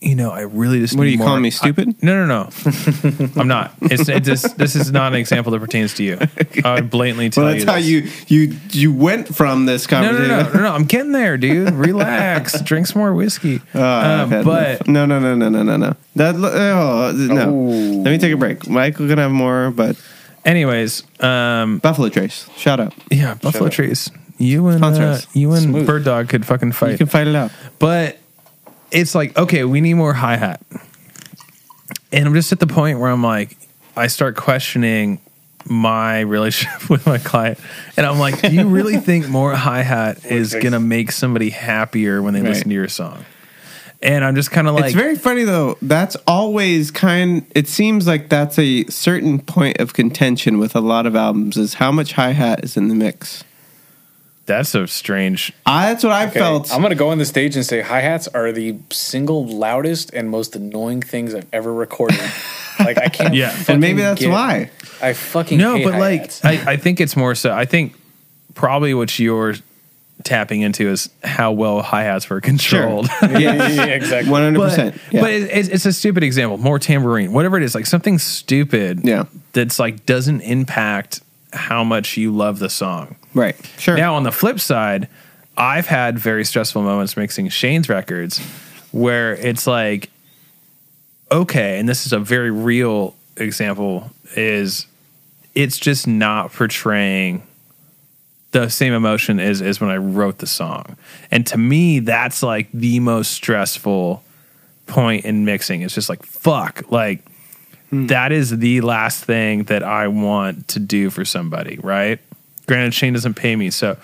you 0.00 0.14
know, 0.14 0.30
I 0.30 0.42
really 0.42 0.78
just. 0.78 0.96
What 0.96 1.06
are 1.06 1.10
you 1.10 1.18
more- 1.18 1.26
calling 1.26 1.42
me, 1.42 1.50
stupid? 1.50 1.88
I- 1.88 2.06
no, 2.06 2.24
no, 2.24 2.44
no. 2.44 3.30
I'm 3.40 3.48
not. 3.48 3.72
It's 3.82 4.08
it 4.08 4.22
just, 4.22 4.56
this 4.56 4.76
is 4.76 4.92
not 4.92 5.12
an 5.12 5.18
example 5.18 5.50
that 5.52 5.60
pertains 5.60 5.94
to 5.94 6.04
you. 6.04 6.18
I 6.64 6.74
would 6.76 6.90
blatantly 6.90 7.30
tell 7.30 7.42
you. 7.44 7.46
well, 7.66 7.74
that's 7.74 7.86
you. 7.86 8.02
how 8.02 8.06
you 8.06 8.10
you 8.28 8.56
you 8.70 8.92
went 8.92 9.34
from 9.34 9.66
this 9.66 9.90
No, 9.90 10.00
no, 10.00 10.08
conversation. 10.08 10.36
no, 10.36 10.42
no, 10.44 10.52
no, 10.52 10.60
no. 10.60 10.72
I'm 10.74 10.84
getting 10.84 11.12
there, 11.12 11.36
dude. 11.36 11.72
Relax. 11.74 12.60
Drink 12.60 12.86
some 12.86 13.00
more 13.00 13.12
whiskey. 13.12 13.60
I've 13.74 14.32
Um, 14.32 14.44
but 14.44 14.86
no, 14.86 15.04
no, 15.06 15.18
no, 15.18 15.34
no, 15.34 15.48
no, 15.48 15.62
no, 15.62 15.76
no. 15.76 15.96
That 16.16 16.34
oh, 16.36 17.12
no. 17.14 17.42
Oh. 17.48 18.02
Let 18.02 18.10
me 18.12 18.18
take 18.18 18.32
a 18.32 18.36
break. 18.36 18.68
Michael 18.68 19.08
can 19.08 19.18
have 19.18 19.30
more, 19.32 19.70
but 19.72 19.96
anyways, 20.44 21.02
um, 21.20 21.78
Buffalo 21.78 22.08
Trace, 22.08 22.48
shout 22.56 22.78
out. 22.80 22.94
yeah, 23.10 23.34
Buffalo 23.34 23.66
up. 23.66 23.72
Trees. 23.72 24.10
You 24.38 24.68
and 24.68 24.84
uh, 24.84 25.18
you 25.32 25.52
and 25.52 25.62
Smooth. 25.64 25.86
Bird 25.86 26.04
Dog 26.04 26.28
could 26.28 26.46
fucking 26.46 26.70
fight. 26.70 26.92
You 26.92 26.98
can 26.98 27.08
fight 27.08 27.26
it 27.26 27.34
out. 27.34 27.50
But 27.80 28.18
it's 28.90 29.14
like, 29.14 29.36
okay, 29.36 29.64
we 29.64 29.80
need 29.80 29.94
more 29.94 30.12
hi 30.14 30.36
hat. 30.36 30.60
And 32.12 32.26
I'm 32.26 32.34
just 32.34 32.52
at 32.52 32.60
the 32.60 32.66
point 32.66 32.98
where 32.98 33.10
I'm 33.10 33.22
like, 33.22 33.56
I 33.96 34.06
start 34.06 34.36
questioning 34.36 35.20
my 35.66 36.20
relationship 36.20 36.88
with 36.88 37.06
my 37.06 37.18
client. 37.18 37.58
And 37.96 38.06
I'm 38.06 38.18
like, 38.18 38.40
do 38.40 38.50
you 38.54 38.68
really 38.68 38.96
think 39.00 39.28
more 39.28 39.54
hi 39.54 39.82
hat 39.82 40.24
is 40.24 40.52
going 40.52 40.72
to 40.72 40.80
make 40.80 41.12
somebody 41.12 41.50
happier 41.50 42.22
when 42.22 42.34
they 42.34 42.40
Right. 42.40 42.50
listen 42.50 42.68
to 42.68 42.74
your 42.74 42.88
song? 42.88 43.24
And 44.00 44.24
I'm 44.24 44.36
just 44.36 44.52
kind 44.52 44.68
of 44.68 44.74
like, 44.76 44.84
it's 44.86 44.94
very 44.94 45.16
funny 45.16 45.42
though. 45.42 45.76
That's 45.82 46.14
always 46.26 46.92
kind. 46.92 47.44
It 47.56 47.66
seems 47.66 48.06
like 48.06 48.28
that's 48.28 48.56
a 48.56 48.84
certain 48.86 49.40
point 49.40 49.80
of 49.80 49.92
contention 49.92 50.58
with 50.58 50.76
a 50.76 50.80
lot 50.80 51.04
of 51.04 51.16
albums 51.16 51.56
is 51.56 51.74
how 51.74 51.90
much 51.90 52.12
hi 52.12 52.30
hat 52.30 52.62
is 52.62 52.76
in 52.76 52.86
the 52.86 52.94
mix. 52.94 53.42
That's 54.48 54.74
a 54.74 54.86
strange. 54.88 55.52
I, 55.64 55.90
that's 55.92 56.02
what 56.02 56.12
I 56.12 56.26
Okay, 56.26 56.40
felt. 56.40 56.72
I'm 56.74 56.82
gonna 56.82 56.94
go 56.96 57.10
on 57.10 57.18
the 57.18 57.24
stage 57.24 57.54
and 57.54 57.64
say 57.64 57.80
hi 57.80 58.00
hats 58.00 58.26
are 58.28 58.50
the 58.50 58.76
single 58.90 59.46
loudest 59.46 60.12
and 60.12 60.28
most 60.30 60.56
annoying 60.56 61.02
things 61.02 61.34
I've 61.34 61.46
ever 61.52 61.72
recorded. 61.72 62.18
like 62.80 62.98
I 62.98 63.08
can't. 63.08 63.34
Yeah. 63.34 63.56
and 63.68 63.80
maybe 63.80 64.00
fucking 64.00 64.04
that's 64.04 64.20
get- 64.22 64.30
why. 64.30 64.70
I 65.00 65.12
fucking 65.12 65.58
No, 65.58 65.76
hate 65.76 65.84
but 65.84 65.94
like, 65.98 66.20
hi-hats. 66.40 66.44
I, 66.44 66.72
I 66.72 66.76
think 66.76 67.00
it's 67.00 67.16
more 67.16 67.36
so. 67.36 67.52
I 67.52 67.64
think 67.66 67.94
probably 68.54 68.94
what 68.94 69.16
you're 69.20 69.54
tapping 70.24 70.62
into 70.62 70.88
is 70.88 71.08
how 71.22 71.52
well 71.52 71.80
hi 71.82 72.02
hats 72.02 72.28
were 72.28 72.40
controlled. 72.40 73.06
yeah, 73.22 73.38
yeah, 73.38 73.68
yeah, 73.68 73.84
exactly. 73.86 74.28
One 74.32 74.42
hundred 74.42 74.58
but, 74.58 74.68
percent. 74.70 75.00
but 75.12 75.30
it, 75.30 75.42
it's, 75.52 75.68
it's 75.68 75.86
a 75.86 75.92
stupid 75.92 76.24
example. 76.24 76.58
More 76.58 76.80
tambourine, 76.80 77.32
whatever 77.32 77.56
it 77.56 77.62
is, 77.62 77.74
like 77.76 77.86
something 77.86 78.18
stupid. 78.18 79.04
Yeah. 79.04 79.26
that's 79.52 79.78
like 79.78 80.04
doesn't 80.06 80.40
impact 80.40 81.20
how 81.52 81.84
much 81.84 82.16
you 82.16 82.34
love 82.34 82.58
the 82.58 82.68
song. 82.68 83.14
Right. 83.38 83.56
Sure. 83.78 83.96
Now, 83.96 84.14
on 84.16 84.24
the 84.24 84.32
flip 84.32 84.60
side, 84.60 85.08
I've 85.56 85.86
had 85.86 86.18
very 86.18 86.44
stressful 86.44 86.82
moments 86.82 87.16
mixing 87.16 87.48
Shane's 87.48 87.88
records 87.88 88.38
where 88.92 89.34
it's 89.34 89.66
like, 89.66 90.10
okay, 91.30 91.78
and 91.78 91.88
this 91.88 92.06
is 92.06 92.12
a 92.12 92.18
very 92.18 92.50
real 92.50 93.14
example, 93.36 94.10
is 94.34 94.86
it's 95.54 95.78
just 95.78 96.06
not 96.06 96.52
portraying 96.52 97.42
the 98.52 98.68
same 98.68 98.92
emotion 98.92 99.40
as, 99.40 99.60
as 99.60 99.80
when 99.80 99.90
I 99.90 99.96
wrote 99.96 100.38
the 100.38 100.46
song. 100.46 100.96
And 101.30 101.46
to 101.48 101.58
me, 101.58 102.00
that's 102.00 102.42
like 102.42 102.68
the 102.72 103.00
most 103.00 103.32
stressful 103.32 104.22
point 104.86 105.24
in 105.24 105.44
mixing. 105.44 105.82
It's 105.82 105.94
just 105.94 106.08
like, 106.08 106.24
fuck, 106.24 106.90
like, 106.90 107.20
hmm. 107.90 108.06
that 108.06 108.32
is 108.32 108.56
the 108.58 108.80
last 108.80 109.24
thing 109.24 109.64
that 109.64 109.82
I 109.82 110.08
want 110.08 110.68
to 110.68 110.80
do 110.80 111.10
for 111.10 111.24
somebody, 111.24 111.78
right? 111.82 112.20
Granted, 112.68 112.94
Shane 112.94 113.14
doesn't 113.14 113.34
pay 113.34 113.56
me, 113.56 113.70
so, 113.70 113.92
um, 113.92 113.96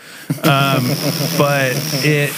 but 1.38 1.72
it, 2.02 2.30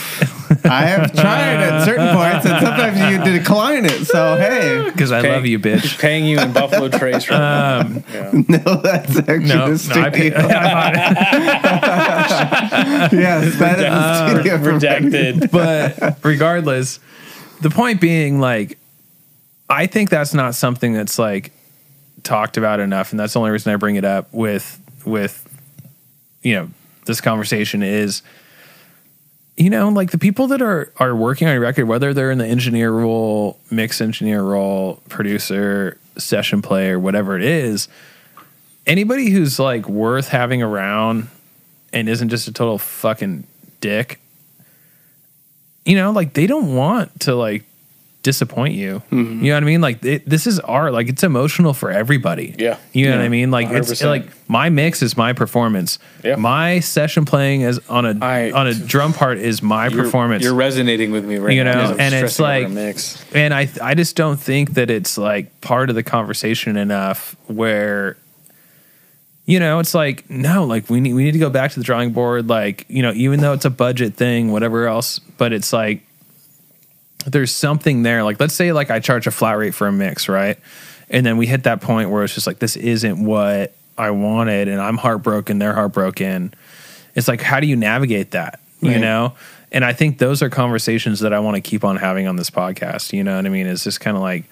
I 0.65 0.83
have 0.87 1.13
tried 1.15 1.63
at 1.63 1.85
certain 1.85 2.09
points, 2.15 2.45
and 2.45 2.61
sometimes 2.67 3.01
you 3.01 3.23
decline 3.39 3.85
it. 3.87 4.05
So 4.07 4.37
hey, 4.37 4.83
because 4.91 5.13
I 5.13 5.23
Pay- 5.23 5.33
love 5.33 5.47
you, 5.47 5.59
bitch. 5.61 5.81
He's 5.83 5.95
paying 5.97 6.25
you 6.27 6.39
in 6.41 6.53
Buffalo 6.53 6.89
Trace. 6.89 7.25
From, 7.25 7.37
Um, 7.41 8.05
yeah. 8.13 8.31
no, 8.49 8.59
that's 8.83 9.17
actually 9.17 9.39
No, 9.47 9.73
the 9.75 9.95
no, 9.95 10.03
I 10.03 10.11
pay, 10.11 10.31
studio. 10.31 10.49
yes, 13.21 13.59
that 13.59 13.79
is 13.79 13.85
the 13.85 14.31
studio. 14.41 14.59
from- 14.59 14.79
Redacted. 14.81 15.51
but 15.51 16.19
regardless, 16.25 17.01
the 17.63 17.71
point 17.71 18.01
being, 18.01 18.41
like, 18.41 18.79
I 19.69 19.87
think 19.87 20.11
that's 20.11 20.35
not 20.35 20.55
something 20.55 20.93
that's 20.93 21.19
like 21.19 21.53
talked 22.23 22.57
about 22.57 22.81
enough, 22.81 23.13
and 23.13 23.21
that's 23.21 23.33
the 23.35 23.39
only 23.39 23.51
reason 23.53 23.73
I 23.73 23.77
bring 23.77 23.97
it 23.97 24.05
up 24.05 24.33
with 24.33 24.81
with 25.05 25.46
you 26.47 26.55
know 26.55 26.71
this 27.07 27.21
conversation 27.21 27.83
is 27.83 28.23
you 29.57 29.69
know 29.69 29.89
like 29.89 30.13
the 30.13 30.19
people 30.19 30.47
that 30.47 30.63
are 30.63 30.93
are 30.99 31.15
working 31.15 31.49
on 31.49 31.57
a 31.57 31.59
record 31.59 31.87
whether 31.87 32.15
they're 32.15 32.31
in 32.31 32.39
the 32.39 32.47
engineer 32.47 32.93
role 32.93 33.59
mix 33.69 34.01
engineer 34.01 34.43
role 34.43 35.03
producer 35.09 35.99
session 36.17 36.63
player 36.63 37.01
whatever 37.01 37.37
it 37.37 37.43
is 37.43 37.89
anybody 38.87 39.31
who's 39.31 39.59
like 39.59 39.89
worth 39.89 40.29
having 40.29 40.63
around 40.63 41.27
and 41.93 42.09
isn't 42.09 42.29
just 42.29 42.47
a 42.47 42.53
total 42.53 42.79
fucking 42.79 43.45
dick 43.81 44.21
you 45.85 45.97
know 45.97 46.13
like 46.13 46.35
they 46.35 46.47
don't 46.47 46.77
want 46.77 47.19
to 47.19 47.35
like 47.35 47.65
disappoint 48.27 48.75
you. 48.75 49.01
You 49.13 49.17
know 49.23 49.55
what 49.55 49.63
i 49.63 49.67
mean? 49.67 49.81
Like 49.81 50.05
it, 50.05 50.29
this 50.29 50.49
is 50.49 50.59
art. 50.59 50.93
Like 50.93 51.09
it's 51.09 51.23
emotional 51.23 51.73
for 51.73 51.93
everybody. 51.93 52.57
Yeah. 52.59 52.77
you 52.93 53.09
know 53.09 53.17
what 53.17 53.25
i 53.25 53.29
mean? 53.29 53.53
Like 53.53 53.71
it's 53.71 53.93
100%. 53.93 54.07
like 54.09 54.27
my 54.49 54.69
mix 54.69 55.01
is 55.01 55.17
my 55.17 55.33
performance. 55.33 55.99
Yeah. 56.25 56.35
my 56.35 56.81
session 56.81 57.25
playing 57.25 57.61
is 57.63 57.79
on 57.89 58.05
a 58.05 58.19
I- 58.25 58.51
on 58.51 58.67
a 58.67 58.75
drum 58.75 59.13
part 59.13 59.39
is 59.39 59.63
my 59.63 59.87
You're- 59.87 60.03
performance. 60.03 60.43
You're 60.43 60.55
resonating 60.55 61.13
with 61.13 61.25
me 61.25 61.37
right 61.37 61.55
You 61.55 61.63
now. 61.63 61.73
know, 61.75 61.81
'cause 61.83 61.91
I'm 61.93 62.01
and 62.01 62.15
it's 62.15 62.41
like- 62.41 62.67
a 62.67 62.69
mix. 62.69 63.25
and 63.33 63.55
I 63.55 63.69
I 63.81 63.95
just 63.95 64.17
don't 64.17 64.41
think 64.41 64.75
that 64.75 64.91
it's 64.91 65.17
like 65.17 65.61
part 65.61 65.89
of 65.89 65.95
the 65.95 66.03
conversation 66.03 66.77
enough 66.77 67.37
where 67.47 68.17
you 69.45 69.61
know 69.61 69.79
it's 69.79 69.95
like 69.95 70.29
no 70.29 70.65
like 70.65 70.91
we 70.91 70.99
need 71.01 71.15
we 71.15 71.23
need 71.23 71.33
to 71.33 71.39
go 71.39 71.51
back 71.51 71.71
to 71.73 71.79
the 71.79 71.85
drawing 71.85 72.11
board. 72.13 72.49
Like 72.49 72.85
you 72.89 73.03
know 73.03 73.13
even 73.15 73.41
though 73.41 73.53
it's 73.53 73.65
a 73.65 73.71
budget 73.71 74.15
thing 74.15 74.51
whatever 74.51 74.89
else 74.89 75.21
but 75.39 75.53
it's 75.53 75.73
like 75.73 76.03
there's 77.27 77.53
something 77.53 78.03
there. 78.03 78.23
Like 78.23 78.39
let's 78.41 78.55
say 78.55 78.73
like 78.73 78.91
I 78.91 79.01
charge 79.01 79.27
a 79.27 79.31
flat 79.31 79.59
rate 79.59 79.75
for 79.75 79.87
a 79.87 79.93
mix 79.93 80.29
right? 80.29 80.59
And 81.11 81.25
then 81.25 81.37
we 81.37 81.47
hit 81.47 81.65
that 81.65 81.81
point 81.81 82.11
where 82.11 82.25
it's 82.25 82.35
just 82.35 82.47
like 82.47 82.59
this 82.59 82.77
isn't 82.77 83.25
what 83.25 83.75
I 83.99 84.11
wanted 84.11 84.69
and 84.69 84.81
I'm 84.81 84.97
heartbroken 84.97 85.59
they're 85.59 85.75
heartbroken. 85.75 86.55
It's 87.15 87.29
like 87.29 87.41
how 87.41 87.61
do 87.61 87.67
you 87.67 87.77
navigate 87.77 88.33
that 88.33 88.61
you 88.81 88.99
know? 88.99 89.35
And 89.73 89.85
I 89.85 89.93
think 89.93 90.19
those 90.19 90.43
are 90.43 90.51
conversations 90.51 91.21
that 91.21 91.33
I 91.33 91.41
want 91.41 91.57
to 91.57 91.61
keep 91.61 91.83
on 91.85 91.97
having 91.97 92.27
on 92.29 92.37
this 92.37 92.51
podcast 92.51 93.13
you 93.13 93.25
know 93.25 93.37
what 93.37 93.47
I 93.47 93.49
mean? 93.49 93.67
It's 93.67 93.85
just 93.85 94.01
kind 94.01 94.17
of 94.17 94.23
like 94.23 94.45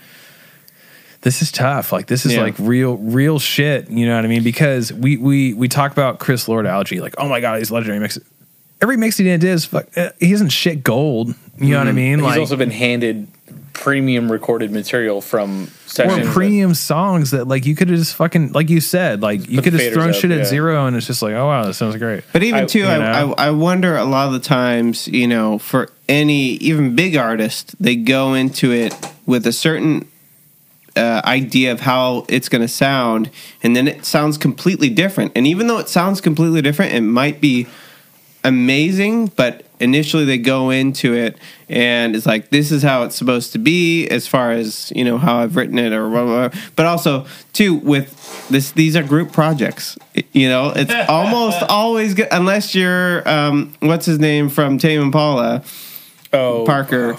this 1.21 1.41
is 1.41 1.51
tough. 1.51 1.91
Like 1.93 2.07
this 2.07 2.27
is 2.27 2.35
Yeah. 2.35 2.43
like 2.43 2.55
real 2.59 2.97
real 2.97 3.39
shit 3.39 3.89
you 3.91 4.07
know 4.07 4.17
what 4.17 4.25
I 4.25 4.29
mean? 4.29 4.43
Because 4.43 4.93
we 4.93 5.17
we 5.17 5.55
we 5.55 5.69
talk 5.69 5.93
about 5.93 6.19
Chris 6.19 6.49
Lord-Alge 6.49 7.01
like 7.01 7.15
oh 7.19 7.29
my 7.29 7.41
god 7.41 7.59
he's 7.59 7.71
legendary 7.71 8.01
mix 8.01 8.19
every 8.85 8.97
mix 8.97 9.17
he 9.17 9.25
did 9.25 9.43
is 9.43 9.65
fuck, 9.65 9.87
uh, 9.97 10.11
he 10.21 10.33
isn't 10.33 10.51
shit 10.51 10.85
gold 10.85 11.35
you 11.59 11.71
know 11.71 11.79
what 11.79 11.89
I 11.89 11.93
mean 11.93 12.19
He's 12.21 12.29
like 12.29 12.39
also 12.41 12.57
been 12.57 12.71
handed 12.71 13.27
premium 13.73 14.31
recorded 14.31 14.71
material 14.71 15.21
from 15.21 15.65
or 15.65 15.67
sessions. 15.89 16.27
that- 16.27 16.33
premium 16.35 16.75
songs 16.75 17.33
that 17.33 17.49
like 17.49 17.67
you 17.67 17.75
could 17.75 17.89
have 17.89 17.99
just 17.99 18.15
fucking 18.15 18.53
like 18.53 18.71
you 18.71 18.81
said 18.81 19.21
like 19.21 19.49
you 19.49 19.61
could 19.63 19.73
the 19.75 19.83
have 19.83 19.93
thrown 19.93 20.11
up, 20.11 20.15
shit 20.15 20.31
at 20.31 20.39
yeah. 20.39 20.45
zero 20.45 20.87
and 20.87 20.97
it's 20.97 21.07
just 21.09 21.23
like 21.23 21.35
oh 21.35 21.47
wow 21.47 21.65
that 21.65 21.75
sounds 21.75 21.97
great 21.97 22.23
But 22.33 22.43
even 22.45 22.61
I- 22.65 22.67
too, 22.67 22.85
I. 22.85 23.23
I 23.23 23.49
I 23.49 23.51
wonder 23.51 23.97
a 23.97 24.05
lot 24.05 24.29
of 24.29 24.33
the 24.33 24.39
times, 24.41 25.09
you 25.09 25.27
know, 25.27 25.59
for 25.59 25.91
any 26.09 26.43
even 26.69 26.95
big 26.95 27.17
artist, 27.17 27.75
they 27.81 27.97
go 27.97 28.35
into 28.35 28.71
it 28.73 28.95
with 29.27 29.45
a 29.47 29.53
certain 29.53 30.07
uh, 30.97 31.21
idea 31.25 31.73
of 31.73 31.81
how 31.81 32.25
it's 32.29 32.49
going 32.49 32.63
to 32.63 32.69
sound, 32.69 33.29
and 33.65 33.75
then 33.75 33.89
it 33.89 34.05
sounds 34.05 34.39
completely 34.39 34.89
different. 34.91 35.33
And 35.35 35.47
even 35.47 35.67
though 35.67 35.79
it 35.81 35.89
sounds 35.89 36.21
completely 36.21 36.63
different, 36.63 36.93
it 36.95 37.01
might 37.01 37.41
be 37.41 37.67
amazing, 38.45 39.29
but 39.37 39.65
initially 39.81 40.25
they 40.25 40.39
go 40.39 40.71
into 40.71 41.15
it 41.15 41.37
and 41.69 42.15
it's 42.15 42.27
like 42.27 42.51
this 42.51 42.71
is 42.71 42.83
how 42.83 43.03
it's 43.03 43.17
supposed 43.17 43.53
to 43.53 43.59
be 43.59 44.07
as 44.09 44.27
far 44.27 44.53
as 44.53 44.93
you 44.95 45.05
know 45.05 45.19
how 45.19 45.39
I've 45.39 45.57
written 45.57 45.79
it 45.79 45.93
or 45.93 46.09
blah, 46.09 46.25
blah, 46.25 46.49
blah. 46.49 46.61
but 46.77 46.87
also 46.87 47.27
too 47.53 47.75
with 47.75 48.49
this 48.49 48.71
these 48.73 48.95
are 48.97 49.03
group 49.03 49.33
projects 49.33 49.99
you 50.33 50.49
know 50.49 50.73
it's 50.75 50.93
almost 51.09 51.63
always 51.65 52.15
good 52.15 52.29
unless 52.31 52.75
you're 52.75 53.29
um 53.29 53.75
what's 53.81 54.07
his 54.07 54.19
name 54.21 54.49
from 54.49 54.79
Tame 54.79 55.03
Impala 55.03 55.65
oh, 56.33 56.65
Parker 56.65 57.17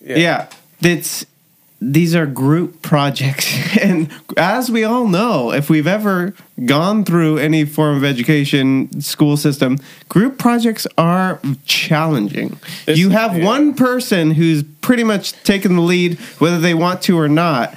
Yeah. 0.00 0.16
yeah. 0.16 0.48
it's 0.80 1.26
these 1.80 2.14
are 2.14 2.26
group 2.26 2.82
projects. 2.82 3.46
And 3.76 4.10
as 4.38 4.70
we 4.70 4.84
all 4.84 5.06
know 5.06 5.52
if 5.52 5.68
we've 5.68 5.86
ever 5.86 6.32
gone 6.64 7.04
through 7.04 7.36
any 7.36 7.66
form 7.66 7.94
of 7.96 8.04
education 8.04 9.02
school 9.02 9.36
system 9.36 9.78
group 10.08 10.38
projects 10.38 10.86
are 10.96 11.40
challenging. 11.66 12.58
This- 12.86 12.98
you 12.98 13.10
have 13.10 13.36
yeah. 13.36 13.44
one 13.44 13.74
person 13.74 14.30
who's 14.30 14.62
pretty 14.62 15.04
much 15.04 15.34
taking 15.42 15.76
the 15.76 15.82
lead 15.82 16.18
whether 16.38 16.58
they 16.58 16.72
want 16.72 17.02
to 17.02 17.18
or 17.18 17.28
not. 17.28 17.74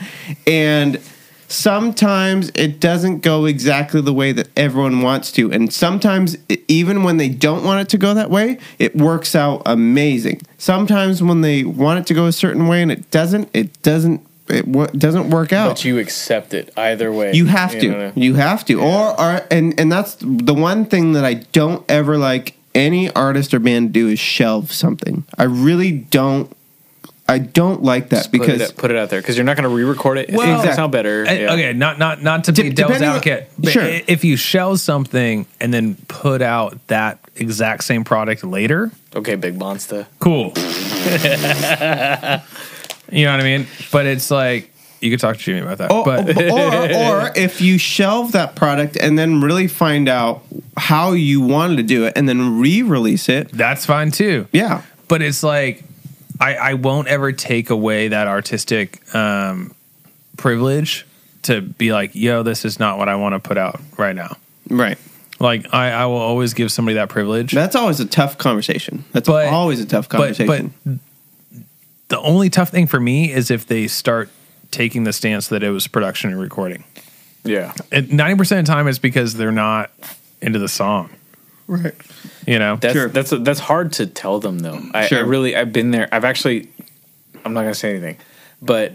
And 0.48 1.02
sometimes 1.50 2.52
it 2.54 2.80
doesn't 2.80 3.20
go 3.20 3.46
exactly 3.46 4.00
the 4.02 4.14
way 4.14 4.32
that 4.32 4.48
everyone 4.56 5.02
wants 5.02 5.32
to 5.32 5.52
and 5.52 5.74
sometimes 5.74 6.38
even 6.68 7.04
when 7.04 7.18
they 7.18 7.28
don't 7.28 7.64
want 7.64 7.82
it 7.82 7.90
to 7.90 7.98
go 7.98 8.14
that 8.14 8.30
way 8.30 8.58
it 8.78 8.96
works 8.96 9.36
out 9.36 9.62
amazing 9.66 10.40
sometimes 10.60 11.24
when 11.24 11.42
they 11.42 11.64
want 11.64 12.00
it 12.00 12.06
to 12.06 12.14
go 12.14 12.28
a 12.28 12.32
certain 12.32 12.68
way 12.68 12.82
and 12.84 12.92
it 12.92 13.10
doesn't 13.12 13.50
it 13.54 13.82
doesn't 13.82 14.26
it 14.48 14.68
wo- 14.68 14.88
doesn't 14.88 15.32
work 15.32 15.52
out 15.52 15.70
But 15.70 15.86
you 15.86 15.98
accept 16.00 16.54
it 16.54 16.72
either 16.78 17.12
way. 17.12 17.34
you 17.34 17.46
have 17.46 17.72
to. 17.72 17.90
know? 17.90 18.12
You 18.16 18.34
have 18.36 18.66
to. 18.66 18.82
Or, 18.82 19.20
or 19.20 19.42
and 19.52 19.80
and 19.80 19.92
that's 19.92 20.16
the 20.20 20.56
one 20.56 20.86
thing 20.86 21.12
that 21.14 21.24
I 21.24 21.36
don't 21.36 21.86
ever 21.88 22.18
like 22.18 22.56
any 22.74 23.12
artist 23.12 23.54
or 23.54 23.60
band 23.60 23.94
do 23.94 24.08
is 24.08 24.18
shelve 24.20 24.72
something. 24.72 25.24
I 25.38 25.44
really 25.44 25.92
don't. 25.92 26.52
I 27.30 27.38
don't 27.38 27.84
like 27.84 28.10
that 28.10 28.16
Just 28.18 28.32
put 28.32 28.42
because 28.42 28.62
it, 28.72 28.76
put 28.78 28.92
it 28.92 28.98
out 28.98 29.10
there 29.10 29.22
because 29.22 29.38
you're 29.38 29.46
not 29.46 29.56
going 29.56 29.70
to 29.70 29.76
re-record 29.76 30.18
it. 30.18 30.30
It's 30.30 30.38
Well- 30.38 30.58
going 30.58 30.68
to 30.68 30.74
sound 30.74 30.92
better. 30.92 31.26
Uh, 31.28 31.32
Yeah. 31.32 31.54
Okay, 31.54 31.74
not 31.74 32.00
not 32.00 32.22
not 32.24 32.44
to 32.46 32.52
be 32.52 32.64
De- 32.64 32.70
devil's 32.72 32.98
depending 33.00 33.10
on- 33.10 33.16
advocate, 33.18 33.50
but 33.58 33.72
Sure. 33.74 33.84
if 34.08 34.24
you 34.24 34.36
shell 34.36 34.76
something 34.78 35.46
and 35.62 35.74
then 35.74 35.96
put 36.08 36.42
out 36.42 36.78
that 36.88 37.20
exact 37.36 37.84
same 37.84 38.04
product 38.04 38.44
later, 38.44 38.92
Okay, 39.16 39.36
big 39.36 39.58
monster. 39.58 40.08
cool. 40.20 40.54
you 43.12 43.26
know 43.26 43.32
what 43.32 43.40
I 43.40 43.44
mean? 43.44 43.68
But 43.92 44.06
it's 44.06 44.30
like 44.32 44.72
you 45.02 45.10
could 45.10 45.20
talk 45.20 45.38
to 45.38 45.42
Jimmy 45.44 45.60
about 45.62 45.78
that. 45.80 45.92
or, 45.92 46.04
but 46.06 46.38
or 46.52 46.94
or 46.94 47.32
if 47.36 47.62
you 47.62 47.78
shelve 47.78 48.34
that 48.34 48.56
product 48.56 48.98
and 48.98 49.18
then 49.18 49.42
really 49.42 49.68
find 49.68 50.10
out 50.10 50.44
how 50.78 51.14
you 51.14 51.42
wanted 51.42 51.78
to 51.78 51.84
do 51.84 52.06
it 52.06 52.14
and 52.16 52.28
then 52.28 52.60
re-release 52.60 53.30
it. 53.30 53.50
that's 53.52 53.86
fine 53.86 54.12
too. 54.12 54.48
Yeah. 54.52 54.82
But 55.08 55.22
it's 55.22 55.42
like 55.42 55.84
I, 56.40 56.56
I 56.56 56.74
won't 56.76 57.08
ever 57.08 57.32
take 57.32 57.70
away 57.70 58.10
that 58.10 58.28
artistic 58.28 59.14
um, 59.14 59.74
privilege 60.38 61.06
to 61.44 61.62
be 61.62 61.92
like, 61.92 62.16
yo, 62.16 62.44
this 62.44 62.66
is 62.66 62.80
not 62.80 62.98
what 62.98 63.10
I 63.10 63.16
want 63.16 63.34
to 63.34 63.40
put 63.40 63.58
out 63.58 63.80
right 63.98 64.16
now. 64.16 64.38
Right. 64.70 64.98
Like 65.40 65.74
I, 65.74 65.92
I 65.92 66.06
will 66.06 66.18
always 66.18 66.54
give 66.54 66.72
somebody 66.72 66.96
that 66.96 67.10
privilege. 67.10 67.52
That's 67.52 67.76
always 67.76 68.00
a 68.00 68.06
tough 68.06 68.38
conversation. 68.38 69.06
That's 69.14 69.28
But- 69.28 69.48
always 69.48 69.80
a 69.80 69.86
tough 69.86 70.10
but 70.10 70.18
conversation. 70.18 70.74
but 70.86 70.96
the 72.10 72.20
only 72.20 72.50
tough 72.50 72.70
thing 72.70 72.88
for 72.88 73.00
me 73.00 73.32
is 73.32 73.52
if 73.52 73.68
they 73.68 73.88
start 73.88 74.30
taking 74.72 75.04
the 75.04 75.14
stance 75.14 75.48
that 75.50 75.64
it 75.64 75.70
was 75.72 75.88
production 75.88 76.32
and 76.32 76.40
recording. 76.40 76.84
Yeah. 77.44 77.74
And 77.92 78.12
ninety 78.12 78.38
percent 78.38 78.60
of 78.60 78.66
the 78.66 78.72
time, 78.74 78.88
it's 78.88 79.00
because 79.00 79.36
they're 79.36 79.52
not 79.52 79.92
into 80.42 80.60
the 80.60 80.68
song. 80.68 81.10
Right. 81.70 81.94
You 82.46 82.60
know, 82.60 82.76
That's 82.78 82.94
Sure. 82.94 83.08
that's 83.10 83.30
that's 83.32 83.60
hard 83.60 83.94
to 83.94 84.06
tell 84.08 84.40
them 84.40 84.60
though. 84.60 84.82
I, 84.94 85.04
I 85.04 85.08
Sure. 85.08 85.26
really 85.26 85.56
I've 85.56 85.72
been 85.72 85.92
there. 85.92 86.08
I've 86.12 86.26
actually 86.26 86.70
I'm 87.46 87.54
not 87.54 87.62
gonna 87.62 87.76
say 87.76 87.92
anything, 87.92 88.18
but 88.62 88.94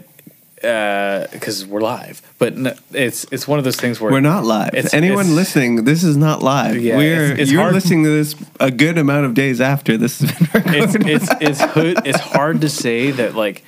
uh, 0.63 1.27
because 1.31 1.65
we're 1.65 1.81
live. 1.81 2.21
But 2.39 2.53
n 2.53 2.73
it's 2.91 3.25
it's 3.31 3.47
one 3.47 3.59
of 3.59 3.65
those 3.65 3.75
things 3.75 3.99
where 4.01 4.11
We're 4.11 4.19
not 4.21 4.45
live. 4.45 4.69
It's- 4.73 4.93
Anyone 4.93 5.21
it's- 5.25 5.35
listening, 5.35 5.83
this 5.85 6.03
is 6.03 6.17
not 6.17 6.41
live. 6.43 6.77
Yeah, 6.77 6.97
We're 6.97 7.23
it's- 7.25 7.39
it's 7.39 7.51
you're 7.51 7.61
hard- 7.61 7.73
listening 7.73 8.03
to 8.03 8.09
this 8.09 8.35
a 8.59 8.71
good 8.71 8.97
amount 8.97 9.25
of 9.25 9.33
days 9.33 9.61
after 9.61 9.97
this 9.97 10.19
has 10.21 10.31
been 10.31 10.47
recorded. 10.53 11.07
it's 11.07 11.29
it's 11.29 11.41
it's 11.41 11.61
hood, 11.73 11.97
it's 12.05 12.19
hard 12.19 12.61
to 12.61 12.69
say 12.69 13.11
that 13.11 13.35
like 13.35 13.63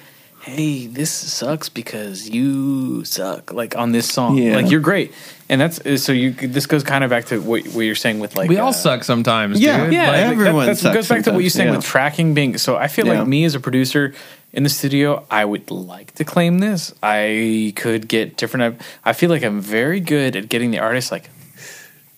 hey 0.47 0.87
this 0.87 1.11
sucks 1.11 1.67
because 1.67 2.29
you 2.29 3.03
suck 3.03 3.51
like 3.51 3.75
on 3.77 3.91
this 3.91 4.09
song 4.09 4.37
Yeah. 4.37 4.55
like 4.55 4.71
you're 4.71 4.79
great 4.79 5.13
and 5.49 5.59
that's 5.59 5.81
so 6.01 6.13
you 6.13 6.31
this 6.31 6.65
goes 6.65 6.83
kind 6.83 7.03
of 7.03 7.09
back 7.09 7.25
to 7.25 7.39
what, 7.41 7.65
what 7.67 7.81
you're 7.81 7.95
saying 7.95 8.19
with 8.19 8.35
like 8.37 8.49
we 8.49 8.57
all 8.57 8.69
uh, 8.69 8.73
suck 8.73 9.03
sometimes. 9.03 9.59
Yeah. 9.59 9.83
dude. 9.83 9.93
yeah 9.93 10.03
Like, 10.03 10.11
like, 10.11 10.31
everyone 10.31 10.65
that, 10.65 10.71
that 10.73 10.77
sucks 10.77 10.95
goes 10.95 11.09
back 11.09 11.23
to 11.25 11.31
what 11.33 11.39
you're 11.39 11.49
saying 11.49 11.69
yeah. 11.69 11.75
with 11.75 11.85
tracking 11.85 12.33
being 12.33 12.57
so 12.57 12.77
i 12.77 12.87
feel 12.87 13.05
Yeah. 13.07 13.19
like 13.19 13.27
me 13.27 13.43
as 13.43 13.55
a 13.55 13.59
producer 13.59 14.13
in 14.53 14.63
the 14.63 14.69
studio 14.69 15.25
i 15.29 15.43
would 15.43 15.69
like 15.69 16.13
to 16.15 16.23
claim 16.23 16.59
this 16.59 16.93
i 17.03 17.73
could 17.75 18.07
get 18.07 18.37
different 18.37 18.81
i 19.03 19.11
feel 19.13 19.29
like 19.29 19.43
i'm 19.43 19.59
very 19.59 19.99
good 19.99 20.35
at 20.37 20.47
getting 20.47 20.71
the 20.71 20.79
artist 20.79 21.11
like 21.11 21.29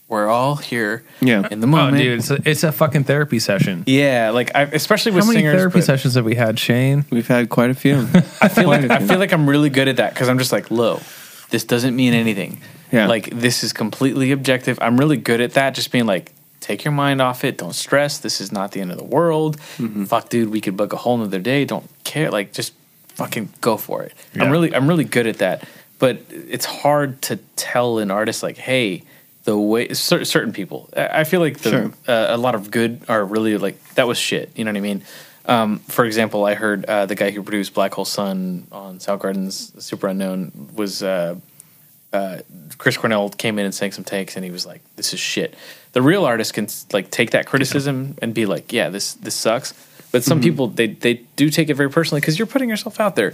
we're 0.10 0.28
all 0.28 0.56
here 0.58 1.04
Yeah. 1.22 1.48
in 1.50 1.62
the 1.62 1.68
moment. 1.68 1.96
oh, 1.96 1.98
moment 1.98 1.98
dude, 2.04 2.20
it's 2.20 2.32
a, 2.32 2.50
it's 2.50 2.64
a 2.64 2.72
fucking 2.74 3.06
therapy 3.06 3.40
session. 3.40 3.84
yeah 3.86 4.32
like 4.32 4.54
I, 4.56 4.64
especially 4.64 5.14
with 5.14 5.24
How 5.24 5.30
many 5.32 5.40
singers 5.44 5.56
therapy 5.56 5.80
but- 5.80 5.86
sessions 5.86 6.16
have 6.16 6.26
we 6.26 6.36
had, 6.36 6.60
Shane? 6.60 7.06
We've 7.12 7.28
had 7.28 7.50
quite 7.50 7.70
a 7.70 7.76
few. 7.76 7.96
I 8.42 8.48
feel 8.50 8.68
like 8.68 8.90
I 8.90 9.00
feel 9.08 9.20
like 9.20 9.32
I'm 9.32 9.48
really 9.50 9.70
good 9.70 9.88
at 9.88 9.96
that 9.98 10.14
because 10.14 10.28
I'm 10.28 10.38
just 10.40 10.52
like, 10.52 10.70
low. 10.72 11.00
This 11.52 11.64
doesn't 11.64 11.96
mean 11.96 12.14
anything. 12.14 12.60
Yeah. 12.92 13.08
Like 13.08 13.30
this 13.30 13.64
is 13.64 13.72
completely 13.72 14.32
objective. 14.32 14.78
I'm 14.82 14.98
really 15.00 15.18
good 15.18 15.42
at 15.42 15.54
that. 15.54 15.74
Just 15.76 15.92
being 15.92 16.06
like, 16.06 16.32
take 16.60 16.84
your 16.84 16.92
mind 16.92 17.22
off 17.22 17.44
it. 17.44 17.58
Don't 17.58 17.74
stress. 17.74 18.18
This 18.20 18.42
is 18.42 18.52
not 18.52 18.72
the 18.72 18.82
end 18.82 18.92
of 18.92 18.98
the 18.98 19.04
world. 19.04 19.58
Mm-hmm. 19.78 20.06
Fuck, 20.06 20.30
dude. 20.30 20.50
We 20.50 20.60
could 20.62 20.76
book 20.78 20.92
a 20.94 20.98
whole 20.98 21.18
nother 21.18 21.40
day. 21.40 21.66
Don't 21.66 21.88
care. 22.04 22.30
Like 22.32 22.52
just 22.54 22.74
fucking 23.10 23.50
go 23.62 23.78
for 23.78 24.02
it. 24.04 24.14
Yeah. 24.34 24.44
I'm 24.44 24.52
really 24.52 24.74
I'm 24.76 24.88
really 24.88 25.04
good 25.06 25.28
at 25.28 25.38
that. 25.38 25.68
But 26.00 26.22
it's 26.30 26.66
hard 26.66 27.22
to 27.24 27.38
tell 27.56 28.00
an 28.00 28.10
artist 28.12 28.42
like, 28.44 28.58
hey. 28.58 29.04
The 29.50 29.58
way 29.58 29.94
cer- 29.94 30.26
certain 30.26 30.54
people, 30.54 30.80
I 30.96 31.22
I 31.22 31.24
feel 31.24 31.42
like 31.48 31.58
the, 31.66 31.70
Sure. 31.70 31.86
uh, 32.08 32.36
a 32.38 32.40
lot 32.46 32.54
of 32.56 32.70
good 32.78 32.92
are 33.08 33.24
really 33.36 33.58
like 33.58 33.78
that 33.96 34.08
was 34.08 34.18
shit. 34.30 34.46
You 34.56 34.64
know 34.66 34.72
what 34.74 34.78
I 34.78 34.90
mean? 34.90 35.02
Um, 35.46 35.80
for 35.88 36.06
example, 36.06 36.40
I 36.52 36.54
heard 36.54 36.86
uh, 36.86 37.08
the 37.08 37.16
guy 37.16 37.32
who 37.32 37.42
produced 37.42 37.74
Black 37.74 37.94
Hole 37.96 38.06
Sun 38.06 38.68
on 38.72 39.00
Soundgarden's 39.00 39.72
Superunknown 39.90 40.74
was 40.76 41.02
uh, 41.02 41.34
uh, 42.14 42.38
Chris 42.78 42.96
Cornell 42.98 43.30
came 43.30 43.58
in 43.60 43.66
and 43.66 43.74
sang 43.74 43.92
some 43.92 44.04
takes, 44.04 44.36
and 44.36 44.46
he 44.46 44.52
was 44.52 44.66
like, 44.72 44.82
"This 44.98 45.14
is 45.14 45.20
shit." 45.20 45.56
The 45.94 46.02
real 46.02 46.26
artist 46.26 46.54
can 46.54 46.68
like 46.94 47.10
take 47.10 47.32
that 47.32 47.46
criticism 47.48 48.16
and 48.22 48.34
be 48.34 48.46
like, 48.46 48.72
"Yeah, 48.72 48.90
this 48.90 49.14
this 49.26 49.34
sucks." 49.36 49.74
But 50.12 50.24
some 50.24 50.42
people 50.42 50.68
they 50.68 50.88
they 51.06 51.14
do 51.36 51.50
take 51.50 51.70
it 51.72 51.76
very 51.78 51.90
personally 51.90 52.22
because 52.22 52.38
you're 52.38 52.52
putting 52.54 52.70
yourself 52.70 53.00
out 53.00 53.16
there. 53.16 53.34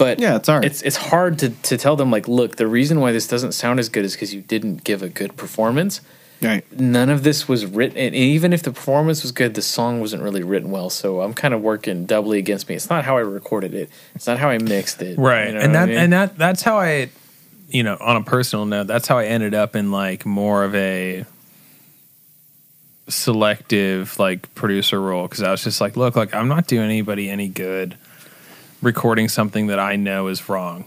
But 0.00 0.18
Yeah, 0.18 0.36
it's 0.36 0.48
art. 0.48 0.64
It's 0.64 0.80
it's 0.80 0.96
hard 0.96 1.38
to 1.40 1.50
to 1.50 1.76
tell 1.76 1.94
them 1.94 2.10
like, 2.10 2.26
look, 2.26 2.56
the 2.56 2.66
reason 2.66 3.00
why 3.00 3.12
this 3.12 3.28
doesn't 3.28 3.52
sound 3.52 3.78
as 3.78 3.90
good 3.90 4.02
is 4.02 4.14
because 4.14 4.32
you 4.32 4.40
didn't 4.40 4.82
give 4.82 5.02
a 5.02 5.10
good 5.10 5.36
performance. 5.36 6.00
Right. 6.42 6.64
none 6.72 7.10
of 7.10 7.22
this 7.22 7.46
was 7.46 7.66
written 7.66 7.98
and 7.98 8.14
even 8.14 8.54
if 8.54 8.62
the 8.62 8.72
performance 8.72 9.22
was 9.22 9.30
good 9.30 9.52
the 9.52 9.60
song 9.60 10.00
wasn't 10.00 10.22
really 10.22 10.42
written 10.42 10.70
well. 10.70 10.88
So 10.88 11.20
i'm 11.20 11.34
kind 11.34 11.52
of 11.52 11.60
working 11.60 12.06
doubly 12.06 12.38
against 12.38 12.66
me. 12.66 12.76
It's 12.76 12.88
not 12.88 13.04
how 13.04 13.18
i 13.18 13.20
recorded 13.20 13.74
it. 13.74 13.90
It's 14.14 14.26
not 14.26 14.38
how 14.38 14.48
i 14.48 14.56
mixed 14.56 15.02
it 15.02 15.18
right. 15.18 15.48
you 15.48 15.52
know 15.52 15.60
and 15.60 15.72
what 15.74 15.82
I 15.82 15.84
that 15.84 15.88
mean? 15.90 15.98
and 15.98 16.12
that 16.14 16.38
that's 16.38 16.62
how 16.62 16.78
i 16.78 17.10
you 17.68 17.82
know 17.82 17.98
on 18.00 18.16
a 18.16 18.22
personal 18.22 18.64
note 18.64 18.86
that's 18.86 19.06
how 19.06 19.18
i 19.18 19.26
ended 19.26 19.52
up 19.52 19.76
in 19.76 19.92
like 19.92 20.24
more 20.24 20.64
of 20.64 20.74
a 20.74 21.26
selective 23.08 24.18
like 24.18 24.54
producer 24.54 24.98
role. 24.98 25.24
Because 25.24 25.42
i 25.42 25.50
was 25.50 25.62
just 25.62 25.78
like 25.78 25.94
look 25.98 26.16
like 26.16 26.34
i'm 26.34 26.48
not 26.48 26.66
doing 26.66 26.84
anybody 26.84 27.28
any 27.28 27.48
good 27.48 27.98
recording 28.82 29.28
something 29.28 29.66
that 29.68 29.78
i 29.78 29.96
know 29.96 30.28
is 30.28 30.48
wrong 30.48 30.84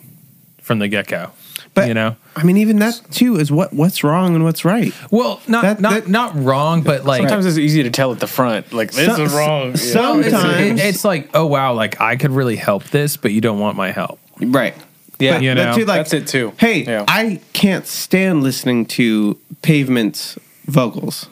from 0.61 0.79
the 0.79 0.87
get-go 0.87 1.29
But 1.73 1.87
you 1.87 1.93
know 1.93 2.15
I 2.35 2.43
mean, 2.43 2.57
even 2.57 2.79
that 2.79 2.99
too 3.11 3.35
is 3.35 3.51
what 3.51 3.73
what's 3.73 4.03
wrong 4.03 4.33
and 4.35 4.43
what's 4.43 4.65
right. 4.65 4.91
well 5.11 5.39
not 5.47 5.61
That- 5.63 5.79
not 5.81 5.91
that- 5.93 6.07
not 6.07 6.35
wrong 6.35 6.81
but 6.81 7.03
like 7.05 7.19
sometimes 7.21 7.45
it's 7.45 7.57
easy 7.57 7.83
to 7.83 7.89
tell 7.91 8.11
at 8.11 8.19
the 8.19 8.27
front 8.27 8.73
like 8.73 8.91
this 8.91 9.05
Some- 9.05 9.21
is 9.21 9.33
wrong 9.33 9.71
it's, 9.71 9.91
Sometimes, 9.91 10.79
it- 10.79 10.85
it's 10.85 11.03
like 11.05 11.29
oh 11.33 11.45
wow 11.45 11.73
like 11.73 11.99
i 12.01 12.15
could 12.15 12.31
really 12.31 12.55
help 12.55 12.85
this 12.85 13.17
but 13.17 13.31
you 13.31 13.41
don't 13.41 13.59
want 13.59 13.75
my 13.77 13.91
help 13.91 14.19
right. 14.41 14.73
yeah 15.19 15.33
But, 15.35 15.43
You 15.43 15.53
know, 15.55 15.75
too, 15.75 15.85
like, 15.85 15.99
that's 15.99 16.13
it 16.13 16.27
too 16.27 16.53
Hey, 16.57 16.83
Yeah. 16.85 17.05
I 17.07 17.39
can't 17.53 17.85
stand 17.85 18.41
listening 18.43 18.85
to 18.97 19.37
Pavement's 19.61 20.37
vocals. 20.65 21.27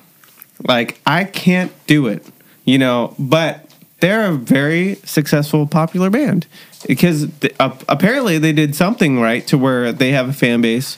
Like, 0.67 0.99
I 1.07 1.23
can't 1.23 1.71
do 1.87 2.05
it, 2.07 2.23
you 2.63 2.77
know, 2.77 3.15
but 3.17 3.65
they're 4.01 4.29
a 4.29 4.33
very 4.33 4.95
successful, 5.05 5.65
popular 5.65 6.09
band 6.09 6.47
because 6.87 7.27
th- 7.39 7.55
uh, 7.59 7.75
apparently 7.87 8.37
they 8.37 8.51
did 8.51 8.75
something 8.75 9.19
right 9.19 9.45
to 9.47 9.57
where 9.57 9.91
they 9.93 10.11
have 10.11 10.27
a 10.27 10.33
fan 10.33 10.61
base. 10.61 10.95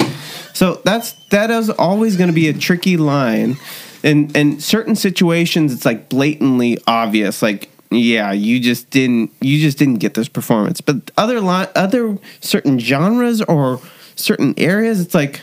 So 0.54 0.82
that's 0.86 1.14
that 1.30 1.52
is 1.52 1.70
always 1.70 2.18
going 2.18 2.30
to 2.30 2.34
be 2.34 2.48
a 2.48 2.54
tricky 2.54 2.98
line. 2.98 3.58
And 4.04 4.36
in 4.36 4.60
certain 4.60 4.96
situations, 4.96 5.74
it's 5.74 5.86
like 5.86 6.10
blatantly 6.10 6.78
obvious, 6.88 7.42
like 7.42 7.70
yeah, 7.92 8.32
you 8.32 8.60
just 8.60 8.90
didn't 8.90 9.32
you 9.42 9.60
just 9.60 9.78
didn't 9.78 10.00
get 10.00 10.14
this 10.14 10.28
performance. 10.28 10.82
But 10.82 11.12
other 11.18 11.40
li- 11.40 11.68
other 11.76 12.18
certain 12.40 12.80
genres 12.80 13.42
or 13.42 13.80
certain 14.16 14.54
areas, 14.58 15.00
it's 15.00 15.14
like 15.14 15.42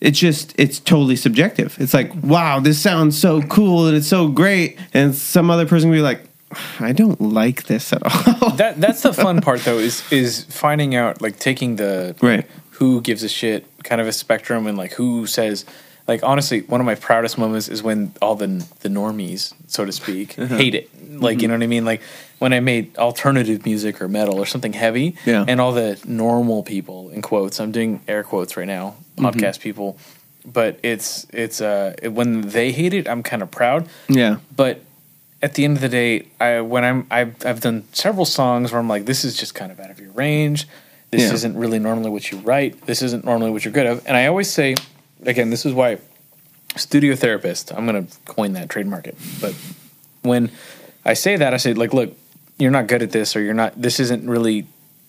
it's 0.00 0.18
just 0.18 0.54
it's 0.58 0.78
totally 0.78 1.16
subjective. 1.16 1.76
It's 1.80 1.94
like, 1.94 2.12
wow, 2.22 2.60
this 2.60 2.78
sounds 2.78 3.18
so 3.18 3.42
cool 3.42 3.86
and 3.86 3.96
it's 3.96 4.06
so 4.06 4.28
great, 4.28 4.78
and 4.92 5.14
some 5.14 5.50
other 5.50 5.66
person 5.66 5.88
will 5.88 5.96
be 5.96 6.02
like, 6.02 6.22
I 6.80 6.92
don't 6.92 7.20
like 7.20 7.64
this 7.64 7.92
at 7.92 8.02
all. 8.02 8.50
that 8.56 8.80
that's 8.80 9.02
the 9.02 9.12
fun 9.12 9.40
part 9.40 9.60
though 9.64 9.78
is 9.78 10.02
is 10.12 10.44
finding 10.44 10.94
out 10.94 11.20
like 11.22 11.38
taking 11.38 11.76
the 11.76 12.14
Right. 12.20 12.46
who 12.78 13.00
gives 13.00 13.22
a 13.22 13.28
shit 13.28 13.66
kind 13.84 14.00
of 14.00 14.06
a 14.06 14.12
spectrum 14.12 14.66
and 14.66 14.76
like 14.78 14.92
who 14.94 15.26
says 15.26 15.64
like 16.08 16.22
honestly 16.22 16.60
one 16.62 16.80
of 16.80 16.86
my 16.86 16.94
proudest 16.94 17.38
moments 17.38 17.68
is 17.68 17.82
when 17.82 18.12
all 18.20 18.34
the 18.34 18.46
the 18.80 18.88
normies 18.88 19.52
so 19.66 19.84
to 19.84 19.92
speak 19.92 20.38
Uh-huh. 20.38 20.56
hate 20.56 20.74
it 20.74 20.90
like 21.20 21.40
you 21.42 21.48
know 21.48 21.54
what 21.54 21.62
i 21.62 21.66
mean 21.66 21.84
like 21.84 22.00
when 22.40 22.52
i 22.52 22.60
made 22.60 22.96
alternative 22.98 23.64
music 23.64 24.00
or 24.02 24.08
metal 24.08 24.38
or 24.38 24.46
something 24.46 24.72
heavy 24.74 25.14
Yeah. 25.24 25.44
and 25.48 25.60
all 25.60 25.72
the 25.72 25.98
normal 26.06 26.62
people 26.62 27.10
in 27.10 27.22
quotes 27.22 27.60
i'm 27.60 27.72
doing 27.72 28.00
air 28.08 28.22
quotes 28.22 28.56
right 28.56 28.66
now 28.68 28.94
Mm-hmm. 29.16 29.26
podcast 29.26 29.60
people 29.60 29.96
but 30.44 30.78
it's 30.82 31.24
it's 31.32 31.60
uh 31.60 31.94
when 32.10 32.40
they 32.50 32.72
hate 32.72 32.92
it 32.92 33.08
i'm 33.08 33.22
kind 33.22 33.42
of 33.42 33.50
proud 33.50 33.86
yeah, 34.08 34.36
but 34.56 34.80
at 35.44 35.54
the 35.54 35.64
end 35.64 35.76
of 35.76 35.82
the 35.82 35.88
day, 35.90 36.26
I 36.40 36.60
when 36.62 36.84
I'm 36.84 37.06
I've, 37.10 37.34
I've 37.44 37.60
done 37.60 37.84
several 37.92 38.24
songs 38.24 38.72
where 38.72 38.80
I'm 38.80 38.88
like, 38.88 39.04
this 39.04 39.24
is 39.24 39.36
just 39.36 39.54
kind 39.54 39.70
of 39.70 39.78
out 39.78 39.90
of 39.90 40.00
your 40.00 40.10
range. 40.12 40.66
This 41.10 41.22
Yeah. 41.28 41.34
isn't 41.34 41.56
really 41.56 41.78
normally 41.78 42.10
what 42.10 42.30
you 42.32 42.38
write. 42.38 42.86
This 42.86 43.02
isn't 43.02 43.24
normally 43.24 43.50
what 43.50 43.64
you're 43.64 43.72
good 43.72 43.86
at. 43.86 44.06
And 44.06 44.16
I 44.16 44.26
always 44.26 44.50
say, 44.50 44.74
again, 45.22 45.50
this 45.50 45.64
is 45.66 45.72
why 45.72 45.98
studio 46.76 47.14
therapist. 47.14 47.72
I'm 47.72 47.86
going 47.86 48.06
to 48.06 48.16
coin 48.24 48.54
that 48.54 48.68
trademark 48.68 49.06
it. 49.06 49.16
But 49.40 49.54
when 50.22 50.50
I 51.04 51.14
say 51.14 51.36
that, 51.36 51.54
I 51.54 51.58
say 51.58 51.74
like, 51.74 51.92
look, 51.94 52.16
you're 52.58 52.72
not 52.72 52.86
good 52.88 53.02
at 53.02 53.12
this, 53.12 53.36
or 53.36 53.40
you're 53.42 53.54
not. 53.54 53.80
This 53.80 54.00
isn't 54.00 54.28
really 54.28 54.66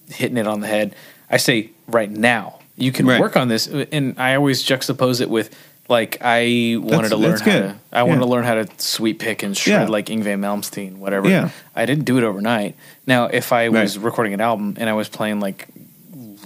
hitting 0.09 0.37
it 0.37 0.47
on 0.47 0.59
the 0.59 0.67
head. 0.67 0.93
I 1.29 1.37
say 1.37 1.71
right 1.87 2.11
now 2.11 2.59
you 2.77 2.91
can 2.91 3.07
Right. 3.07 3.19
work 3.21 3.35
on 3.37 3.47
this, 3.47 3.67
and 3.67 4.19
I 4.19 4.35
always 4.35 4.63
juxtapose 4.63 5.21
it 5.21 5.29
with 5.29 5.49
like 5.87 6.17
I 6.21 6.77
wanted 6.79 6.89
That's- 6.89 7.09
to 7.11 7.15
learn 7.17 7.37
how 7.39 7.45
good. 7.45 7.61
to. 7.69 7.75
I 7.93 8.03
wanted 8.03 8.19
to 8.21 8.25
learn 8.27 8.43
how 8.43 8.55
to 8.55 8.67
sweep 8.77 9.19
pick 9.19 9.43
and 9.43 9.55
shred 9.55 9.81
Yeah. 9.83 9.87
like 9.87 10.07
Yngwie 10.07 10.37
Malmsteen, 10.39 10.97
whatever. 10.97 11.29
Yeah. 11.29 11.49
I 11.75 11.85
didn't 11.85 12.05
do 12.05 12.17
it 12.17 12.23
overnight. 12.23 12.75
Now, 13.05 13.25
if 13.25 13.53
I 13.53 13.69
was 13.69 13.97
Right. 13.97 14.05
recording 14.05 14.33
an 14.33 14.41
album 14.41 14.75
and 14.79 14.89
I 14.89 14.93
was 14.93 15.09
playing 15.09 15.39
like 15.39 15.67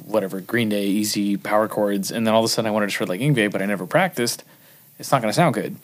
whatever 0.05 0.39
Green 0.41 0.69
Day 0.69 0.85
easy 0.85 1.37
power 1.37 1.67
chords, 1.67 2.11
and 2.11 2.25
then 2.27 2.33
all 2.33 2.41
of 2.41 2.45
a 2.45 2.49
sudden 2.49 2.67
I 2.67 2.71
wanted 2.71 2.87
to 2.87 2.91
shred 2.91 3.09
like 3.09 3.21
Yngwie, 3.21 3.51
but 3.51 3.61
I 3.61 3.65
never 3.65 3.85
practiced, 3.85 4.43
it's 4.97 5.11
not 5.11 5.21
going 5.21 5.31
to 5.31 5.35
sound 5.35 5.53
good. 5.53 5.75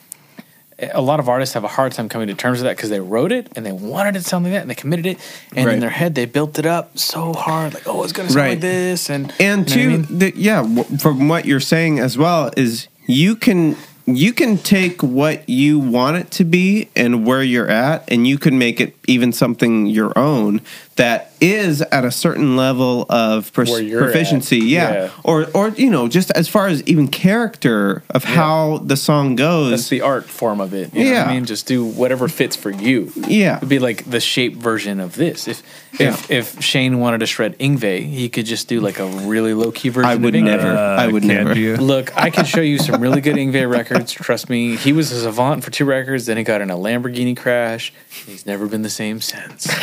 A 0.93 1.01
lot 1.01 1.21
of 1.21 1.29
artists 1.29 1.53
have 1.53 1.63
a 1.63 1.69
hard 1.69 1.93
time 1.93 2.09
coming 2.09 2.27
to 2.27 2.33
terms 2.33 2.57
with 2.57 2.65
that 2.65 2.75
because 2.75 2.89
they 2.89 2.99
wrote 2.99 3.31
it 3.31 3.47
and 3.55 3.65
they 3.65 3.71
wanted 3.71 4.17
it 4.17 4.23
to 4.23 4.25
sound 4.25 4.43
like 4.43 4.51
that 4.53 4.61
and 4.63 4.69
they 4.69 4.75
committed 4.75 5.05
it, 5.05 5.17
and 5.55 5.65
Right. 5.67 5.75
in 5.75 5.79
their 5.79 5.89
head 5.91 6.15
they 6.15 6.25
built 6.25 6.59
it 6.59 6.65
up 6.65 6.97
so 6.97 7.31
hard, 7.33 7.73
like 7.73 7.87
oh, 7.87 8.03
it's 8.03 8.11
going 8.11 8.27
to 8.27 8.33
sound 8.33 8.43
Right. 8.43 8.49
like 8.51 8.59
this, 8.59 9.09
and 9.09 9.31
and 9.39 9.69
you 9.69 9.75
know 9.75 9.83
two, 9.83 9.93
I 9.93 9.97
mean? 10.09 10.19
the, 10.19 10.33
yeah, 10.35 10.61
w- 10.63 10.83
from 10.97 11.29
what 11.29 11.45
you're 11.45 11.61
saying 11.61 11.99
as 11.99 12.17
well 12.17 12.51
is 12.57 12.87
you 13.07 13.35
can 13.35 13.75
you 14.07 14.33
can 14.33 14.57
take 14.59 15.01
what 15.01 15.47
you 15.49 15.79
want 15.79 16.17
it 16.17 16.29
to 16.29 16.43
be 16.43 16.89
and 16.95 17.25
where 17.25 17.41
you're 17.41 17.69
at, 17.69 18.03
and 18.11 18.27
you 18.27 18.37
can 18.37 18.59
make 18.59 18.79
it 18.79 18.95
even 19.07 19.33
something 19.33 19.87
your 19.87 20.15
own 20.17 20.61
that 20.95 21.31
is 21.41 21.81
at 21.81 22.05
a 22.05 22.11
certain 22.11 22.55
level 22.55 23.05
of 23.09 23.51
pers- 23.51 23.69
proficiency. 23.69 24.59
Yeah. 24.59 24.93
Yeah. 24.93 25.09
or 25.23 25.45
or 25.53 25.69
you 25.69 25.89
know, 25.89 26.07
just 26.07 26.31
as 26.31 26.47
far 26.47 26.67
as 26.67 26.81
even 26.83 27.07
character 27.09 28.03
of 28.09 28.23
how 28.23 28.77
the 28.83 28.95
song 28.97 29.35
goes. 29.35 29.71
That's 29.71 29.89
the 29.89 30.01
art 30.01 30.25
form 30.25 30.61
of 30.61 30.73
it. 30.73 30.93
You 30.93 31.03
know 31.03 31.09
what 31.09 31.15
Yeah. 31.17 31.25
I 31.25 31.33
mean? 31.33 31.45
Just 31.45 31.67
do 31.67 31.85
whatever 31.85 32.27
fits 32.27 32.55
for 32.55 32.71
you. 32.71 33.11
Yeah. 33.15 33.57
It'd 33.57 33.67
be 33.69 33.79
like 33.79 34.09
the 34.09 34.19
shape 34.21 34.55
version 34.55 34.99
of 35.01 35.15
this. 35.15 35.47
If 35.47 35.63
if 35.99 36.31
if 36.31 36.61
Shane 36.63 36.99
wanted 36.99 37.19
to 37.19 37.25
shred 37.25 37.57
Yngwie, 37.59 38.05
he 38.09 38.29
could 38.29 38.45
just 38.45 38.67
do 38.67 38.79
like 38.81 38.99
a 38.99 39.05
really 39.07 39.53
low 39.53 39.71
key 39.71 39.89
version 39.89 40.09
I 40.09 40.15
would 40.15 40.33
of 40.35 40.41
Yngwie. 40.41 40.45
never. 40.45 40.67
Uh, 40.71 40.95
I 40.97 41.07
would 41.07 41.23
never. 41.23 41.57
you? 41.57 41.75
Look, 41.77 42.15
I 42.17 42.29
can 42.29 42.45
show 42.45 42.61
you 42.61 42.77
some 42.79 43.01
really 43.01 43.21
good 43.21 43.35
Yngwie 43.37 43.69
records. 43.69 44.11
Trust 44.13 44.49
me. 44.49 44.75
He 44.77 44.93
was 44.93 45.11
a 45.11 45.21
savant 45.21 45.63
for 45.63 45.71
two 45.71 45.85
records, 45.85 46.25
then 46.25 46.37
he 46.37 46.43
got 46.43 46.61
in 46.61 46.69
a 46.69 46.75
Lamborghini 46.75 47.35
crash. 47.35 47.93
He's 48.25 48.45
never 48.45 48.67
been 48.67 48.81
the 48.81 48.89
same 48.89 49.19
since. 49.21 49.67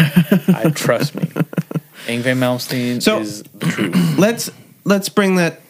I 0.48 0.70
trust 0.74 1.02
me. 1.15 1.23
Yngwie 2.07 2.37
Malmsteen 2.37 3.01
So- 3.03 3.20
is 3.20 3.43
the 3.43 3.66
truth. 3.66 3.95
let's 4.19 4.51
let's 4.85 5.09
bring 5.09 5.37
that 5.37 5.61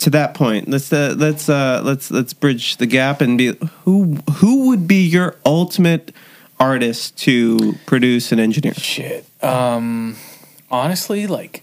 to 0.00 0.10
that 0.10 0.34
point. 0.34 0.68
Let's 0.68 0.92
uh, 0.92 1.14
let's 1.16 1.48
uh, 1.48 1.80
let's 1.84 2.10
let's 2.10 2.32
bridge 2.32 2.76
the 2.78 2.86
gap 2.86 3.20
and 3.20 3.36
be 3.38 3.54
who 3.84 4.16
who 4.38 4.68
would 4.68 4.86
be 4.88 5.02
your 5.06 5.36
ultimate 5.44 6.12
artist 6.58 7.18
to 7.18 7.74
produce 7.86 8.32
and 8.32 8.40
engineer? 8.40 8.72
Shit. 8.74 9.26
Um, 9.42 10.16
honestly, 10.70 11.26
like, 11.26 11.62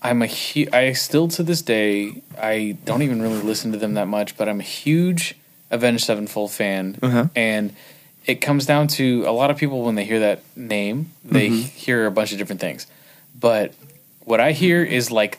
I'm 0.00 0.22
a 0.22 0.26
hu- 0.26 0.68
I 0.72 0.92
still 0.94 1.28
to 1.28 1.42
this 1.42 1.60
day 1.62 2.22
I 2.40 2.76
don't 2.86 3.02
even 3.02 3.20
really 3.20 3.42
listen 3.42 3.72
to 3.72 3.78
them 3.78 3.94
that 3.94 4.08
much, 4.08 4.36
but 4.38 4.48
I'm 4.48 4.60
a 4.60 4.64
huge 4.64 5.36
Avenged 5.70 6.04
Sevenfold 6.04 6.50
fan, 6.52 6.96
Uh-huh. 7.02 7.26
and 7.36 7.74
it 8.26 8.36
comes 8.36 8.66
down 8.66 8.86
to 8.88 9.24
a 9.26 9.32
lot 9.32 9.50
of 9.50 9.56
people 9.56 9.82
when 9.82 9.94
they 9.94 10.04
hear 10.04 10.20
that 10.20 10.40
name, 10.56 11.12
they 11.24 11.48
Mm-hmm. 11.48 11.62
hear 11.76 12.06
a 12.06 12.10
bunch 12.10 12.32
of 12.32 12.38
different 12.38 12.60
things, 12.60 12.86
but 13.38 13.74
what 14.24 14.38
I 14.40 14.52
hear 14.52 14.82
is 14.84 15.10
like 15.10 15.38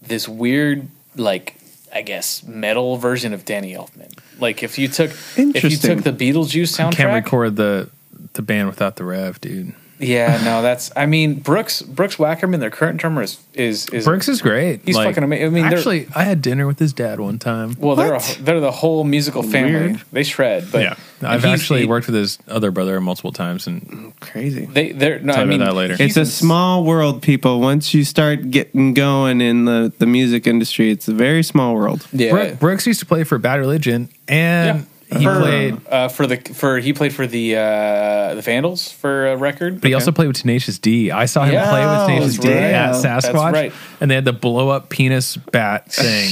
this 0.00 0.28
weird, 0.28 0.88
like 1.16 1.56
I 1.94 2.02
guess 2.02 2.42
metal 2.42 2.96
version 2.96 3.32
of 3.32 3.44
Danny 3.44 3.74
Elfman. 3.74 4.12
Like 4.40 4.62
if 4.62 4.78
you 4.78 4.88
took 4.88 5.10
if 5.36 5.62
you 5.64 5.76
took 5.76 6.02
the 6.02 6.12
Beetlejuice 6.12 6.76
soundtrack, 6.76 6.92
Can't 6.96 7.14
record 7.24 7.56
the 7.56 7.88
the 8.32 8.42
band 8.42 8.68
without 8.68 8.96
the 8.96 9.04
rev, 9.04 9.40
dude. 9.40 9.74
Yeah, 10.02 10.42
no, 10.44 10.60
that's. 10.62 10.90
I 10.96 11.06
mean, 11.06 11.34
Brooks 11.34 11.80
Brooks 11.82 12.16
Wackerman, 12.16 12.58
their 12.60 12.70
current 12.70 12.98
drummer 12.98 13.22
is 13.22 13.38
is, 13.54 13.88
is 13.90 14.04
Brooks 14.04 14.28
is 14.28 14.42
great. 14.42 14.80
He's 14.84 14.96
fucking 14.96 15.22
amazing. 15.22 15.46
I 15.46 15.50
mean, 15.50 15.68
they're- 15.68 15.78
actually, 15.78 16.08
I 16.14 16.24
had 16.24 16.42
dinner 16.42 16.66
with 16.66 16.78
his 16.78 16.92
dad 16.92 17.20
one 17.20 17.38
time. 17.38 17.76
well, 17.78 17.96
they're 17.96 18.14
a, 18.14 18.20
they're 18.40 18.60
the 18.60 18.70
whole 18.70 19.04
musical 19.04 19.42
family. 19.42 19.72
Weird. 19.92 20.02
They 20.12 20.22
shred, 20.24 20.68
but 20.72 20.82
yeah, 20.82 20.94
I've 21.22 21.44
actually 21.44 21.80
he- 21.80 21.86
worked 21.86 22.06
with 22.06 22.16
his 22.16 22.38
other 22.48 22.70
brother 22.70 23.00
multiple 23.00 23.32
times, 23.32 23.66
and 23.66 24.12
Crazy. 24.20 24.66
They 24.66 24.92
they're 24.92 25.18
no, 25.20 25.32
Tell 25.34 25.42
I 25.42 25.46
mean 25.46 25.60
about 25.60 25.72
that 25.72 25.76
later. 25.76 25.96
It's 25.98 26.16
a 26.16 26.24
small 26.26 26.84
world, 26.84 27.22
people. 27.22 27.60
Once 27.60 27.92
you 27.94 28.04
start 28.04 28.50
getting 28.50 28.94
going 28.94 29.40
in 29.40 29.64
the, 29.66 29.92
the 29.98 30.06
music 30.06 30.46
industry, 30.46 30.90
it's 30.90 31.08
a 31.08 31.14
very 31.14 31.42
small 31.42 31.74
world. 31.74 32.06
Yeah, 32.12 32.30
Brook- 32.30 32.58
Brooks 32.58 32.86
used 32.86 33.00
to 33.00 33.06
play 33.06 33.24
for 33.24 33.38
Bad 33.38 33.60
Religion, 33.60 34.08
and 34.28 34.78
Yeah. 34.80 34.84
He 35.18 35.24
for, 35.24 35.40
played. 35.40 35.80
uh, 35.88 36.08
for 36.08 36.26
the 36.26 36.36
for 36.36 36.78
he 36.78 36.92
played 36.92 37.12
for 37.14 37.26
the 37.26 37.56
uh, 37.56 38.34
the 38.34 38.42
Vandals 38.42 38.90
for 38.92 39.28
a 39.28 39.36
record. 39.36 39.80
But 39.80 39.88
he 39.88 39.94
also 39.94 40.12
played 40.12 40.28
with 40.28 40.36
Tenacious 40.38 40.78
D. 40.78 41.10
I 41.10 41.26
saw 41.26 41.44
him 41.44 41.54
Yeah, 41.54 41.68
play 41.70 41.86
with 41.86 42.06
Tenacious 42.06 42.38
D 42.38 42.48
right. 42.48 42.56
at 42.58 43.02
That's 43.02 43.26
Sasquatch, 43.26 43.52
right. 43.52 43.72
and 44.00 44.10
they 44.10 44.14
had 44.14 44.24
the 44.24 44.32
blow 44.32 44.68
up 44.68 44.88
penis 44.88 45.36
bat 45.36 45.90
thing. 45.92 46.30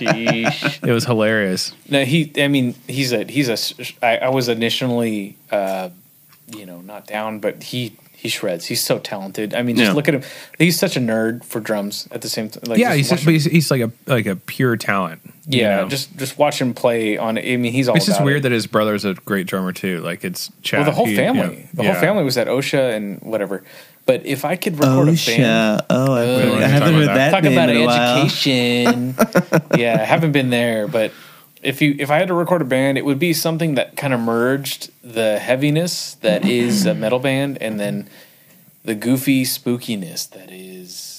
It 0.00 0.92
was 0.92 1.04
hilarious. 1.04 1.72
no, 1.88 2.04
he. 2.04 2.32
I 2.38 2.48
mean, 2.48 2.74
he's 2.86 3.12
a 3.12 3.24
he's 3.24 3.48
a. 3.48 3.52
s- 3.52 3.74
I, 4.02 4.18
I 4.18 4.28
was 4.28 4.48
initially, 4.48 5.36
uh, 5.50 5.90
you 6.48 6.66
know, 6.66 6.80
not 6.80 7.06
down, 7.06 7.40
but 7.40 7.62
he 7.62 7.96
he 8.12 8.28
shreds. 8.28 8.66
He's 8.66 8.82
so 8.82 8.98
talented. 8.98 9.54
I 9.54 9.62
mean, 9.62 9.76
just 9.76 9.88
Yeah. 9.90 9.94
look 9.94 10.08
at 10.08 10.14
him. 10.14 10.22
He's 10.58 10.78
such 10.78 10.96
a 10.96 11.00
nerd 11.00 11.44
for 11.44 11.60
drums. 11.60 12.08
At 12.10 12.22
the 12.22 12.28
same 12.28 12.48
time, 12.48 12.62
like, 12.66 12.78
yeah, 12.78 12.94
he's, 12.94 13.10
watch 13.10 13.18
just, 13.20 13.24
but 13.26 13.32
he's, 13.34 13.44
he's 13.44 13.70
like 13.70 13.82
a 13.82 13.90
like 14.06 14.26
a 14.26 14.36
pure 14.36 14.76
talent. 14.76 15.20
You 15.48 15.60
Yeah, 15.60 15.76
know? 15.82 15.88
just 15.88 16.16
just 16.16 16.38
watch 16.38 16.60
him 16.60 16.74
play 16.74 17.16
on. 17.16 17.38
I 17.38 17.56
mean, 17.56 17.72
he's 17.72 17.88
all. 17.88 17.96
it's 17.96 18.06
just 18.06 18.22
weird 18.22 18.38
it. 18.38 18.42
that 18.44 18.52
his 18.52 18.66
brother's 18.66 19.04
a 19.04 19.14
great 19.14 19.46
drummer 19.46 19.72
too. 19.72 20.00
Like 20.00 20.24
it's 20.24 20.50
Chad. 20.62 20.80
well, 20.80 20.86
the 20.86 20.92
whole 20.96 21.06
he- 21.06 21.16
family, 21.16 21.56
yeah, 21.60 21.66
the 21.74 21.82
yeah. 21.84 21.92
whole 21.92 22.00
family 22.00 22.24
was 22.24 22.36
at 22.38 22.46
OSHA 22.48 22.94
and 22.96 23.20
whatever. 23.22 23.62
But 24.06 24.24
if 24.24 24.44
I 24.44 24.54
could 24.54 24.78
record 24.78 25.08
a 25.08 25.12
band, 25.12 25.82
Oh, 25.90 26.14
I, 26.14 26.20
Uh, 26.20 26.54
I 26.58 26.60
haven't 26.68 26.88
about 26.88 26.92
heard 26.94 27.08
that. 27.08 27.14
that 27.14 27.30
talk 27.32 27.44
about 27.52 27.68
in 27.70 27.76
a 27.78 27.86
while. 27.86 28.22
education. 28.24 29.14
yeah, 29.76 29.94
I 30.00 30.04
haven't 30.04 30.30
been 30.32 30.50
there, 30.50 30.86
but 30.86 31.10
if 31.62 31.82
you 31.82 31.96
if 31.98 32.10
I 32.10 32.18
had 32.18 32.28
to 32.28 32.34
record 32.34 32.62
a 32.62 32.64
band, 32.66 32.98
it 32.98 33.04
would 33.04 33.18
be 33.18 33.32
something 33.32 33.74
that 33.74 33.96
kind 33.96 34.14
of 34.14 34.20
merged 34.20 34.90
the 35.02 35.38
heaviness 35.40 36.14
that 36.22 36.44
is 36.44 36.86
a 36.86 36.94
metal 36.94 37.18
band 37.18 37.58
and 37.60 37.80
then 37.80 38.08
the 38.84 38.94
goofy 38.94 39.42
spookiness 39.44 40.30
that 40.30 40.52
is 40.52 41.15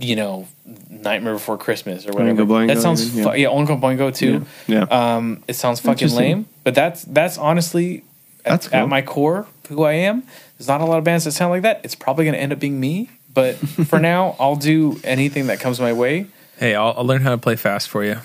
you 0.00 0.16
know 0.16 0.46
Nightmare 0.90 1.34
Before 1.34 1.56
Christmas 1.58 2.06
or 2.06 2.12
whatever. 2.12 2.42
Oingo 2.44 2.46
Boingo, 2.48 2.66
that 2.68 2.80
sounds 2.82 3.14
yeah. 3.14 3.24
fu- 3.24 3.38
yeah, 3.38 3.48
Oingo 3.48 3.80
Boingo 3.80 4.14
too. 4.14 4.44
Yeah. 4.66 4.82
Um, 4.82 5.42
it 5.48 5.54
sounds 5.54 5.80
fucking 5.80 6.10
lame, 6.12 6.46
but 6.64 6.74
that's 6.74 7.02
that's 7.04 7.38
honestly 7.38 8.04
at, 8.44 8.50
That's 8.52 8.68
cool. 8.68 8.80
at 8.80 8.88
my 8.88 9.02
core 9.02 9.46
who 9.68 9.82
I 9.84 9.92
am. 9.92 10.22
There's 10.58 10.68
not 10.68 10.80
a 10.80 10.84
lot 10.84 10.98
of 10.98 11.04
bands 11.04 11.24
that 11.24 11.32
sound 11.32 11.50
like 11.50 11.62
that. 11.62 11.80
It's 11.84 11.94
probably 11.94 12.24
going 12.24 12.34
to 12.34 12.40
end 12.40 12.52
up 12.52 12.58
being 12.60 12.78
me, 12.80 13.10
but 13.34 13.54
for 13.88 13.98
now, 13.98 14.36
I'll 14.38 14.56
do 14.56 15.00
anything 15.04 15.48
that 15.48 15.60
comes 15.60 15.80
my 15.80 15.92
way. 15.92 16.26
Hey, 16.58 16.74
I'll, 16.74 16.94
I'll 16.96 17.04
learn 17.04 17.22
how 17.22 17.30
to 17.30 17.38
play 17.38 17.56
fast 17.56 17.88
for 17.88 18.04
you. 18.04 18.16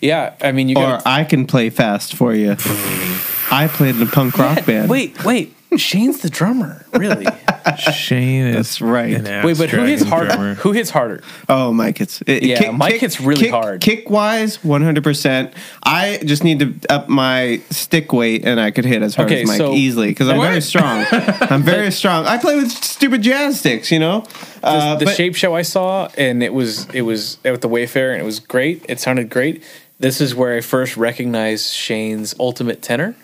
Yeah, 0.00 0.34
I 0.42 0.52
mean, 0.52 0.68
you 0.68 0.76
Or 0.76 0.82
got 0.82 1.06
I 1.06 1.24
can 1.24 1.46
play 1.46 1.70
fast 1.70 2.14
for 2.14 2.34
you. 2.34 2.50
I 3.50 3.68
played 3.72 3.96
in 3.96 4.02
a 4.02 4.06
punk 4.06 4.36
rock 4.36 4.66
band. 4.66 4.90
Wait, 4.90 5.24
wait. 5.24 5.54
Shane's 5.76 6.20
the 6.20 6.30
drummer, 6.30 6.84
really? 6.92 7.26
Shane 7.92 8.46
is 8.46 8.54
That's 8.56 8.80
right. 8.80 9.22
wait, 9.44 9.58
but 9.58 9.70
who 9.70 9.82
hits 9.84 10.02
harder? 10.02 10.28
drummer. 10.30 10.54
Who 10.54 10.72
hits 10.72 10.90
harder? 10.90 11.22
Oh, 11.48 11.72
Mike 11.72 11.98
hits. 11.98 12.22
It, 12.26 12.42
Yeah, 12.44 12.70
Mike 12.70 12.94
hits 13.00 13.20
really 13.20 13.48
hard. 13.48 13.80
Kick 13.80 14.08
wise, 14.08 14.62
one 14.62 14.82
hundred 14.82 15.04
percent. 15.04 15.52
I 15.82 16.20
just 16.24 16.44
need 16.44 16.60
to 16.60 16.74
up 16.92 17.08
my 17.08 17.60
stick 17.70 18.12
weight, 18.12 18.44
and 18.44 18.60
I 18.60 18.70
could 18.70 18.84
hit 18.84 19.02
as 19.02 19.14
hard 19.14 19.30
Okay, 19.30 19.42
as 19.42 19.48
Mike 19.48 19.56
so- 19.58 19.74
easily 19.74 20.08
because 20.08 20.28
I'm 20.28 20.38
What? 20.38 20.48
very 20.48 20.60
strong. 20.60 21.04
I'm 21.10 21.62
very 21.74 21.90
strong. 21.90 22.26
I 22.26 22.38
play 22.38 22.56
with 22.56 22.70
stupid 22.70 23.22
jazz 23.22 23.58
sticks, 23.60 23.90
you 23.90 23.98
know. 23.98 24.20
The, 24.60 24.66
Uh, 24.68 24.94
the 24.96 25.04
but- 25.06 25.16
shape 25.16 25.34
show 25.34 25.54
I 25.54 25.62
saw, 25.62 26.08
and 26.16 26.42
it 26.42 26.54
was 26.54 26.86
it 26.94 27.02
was 27.02 27.38
at 27.44 27.60
the 27.60 27.68
Wayfair, 27.68 28.12
and 28.12 28.20
it 28.22 28.24
was 28.24 28.38
great. 28.40 28.84
It 28.88 29.00
sounded 29.00 29.28
great. 29.30 29.62
This 29.98 30.20
is 30.20 30.34
where 30.34 30.54
I 30.56 30.60
first 30.60 30.96
recognized 30.96 31.72
Shane's 31.72 32.34
ultimate 32.38 32.82
tenor, 32.82 33.14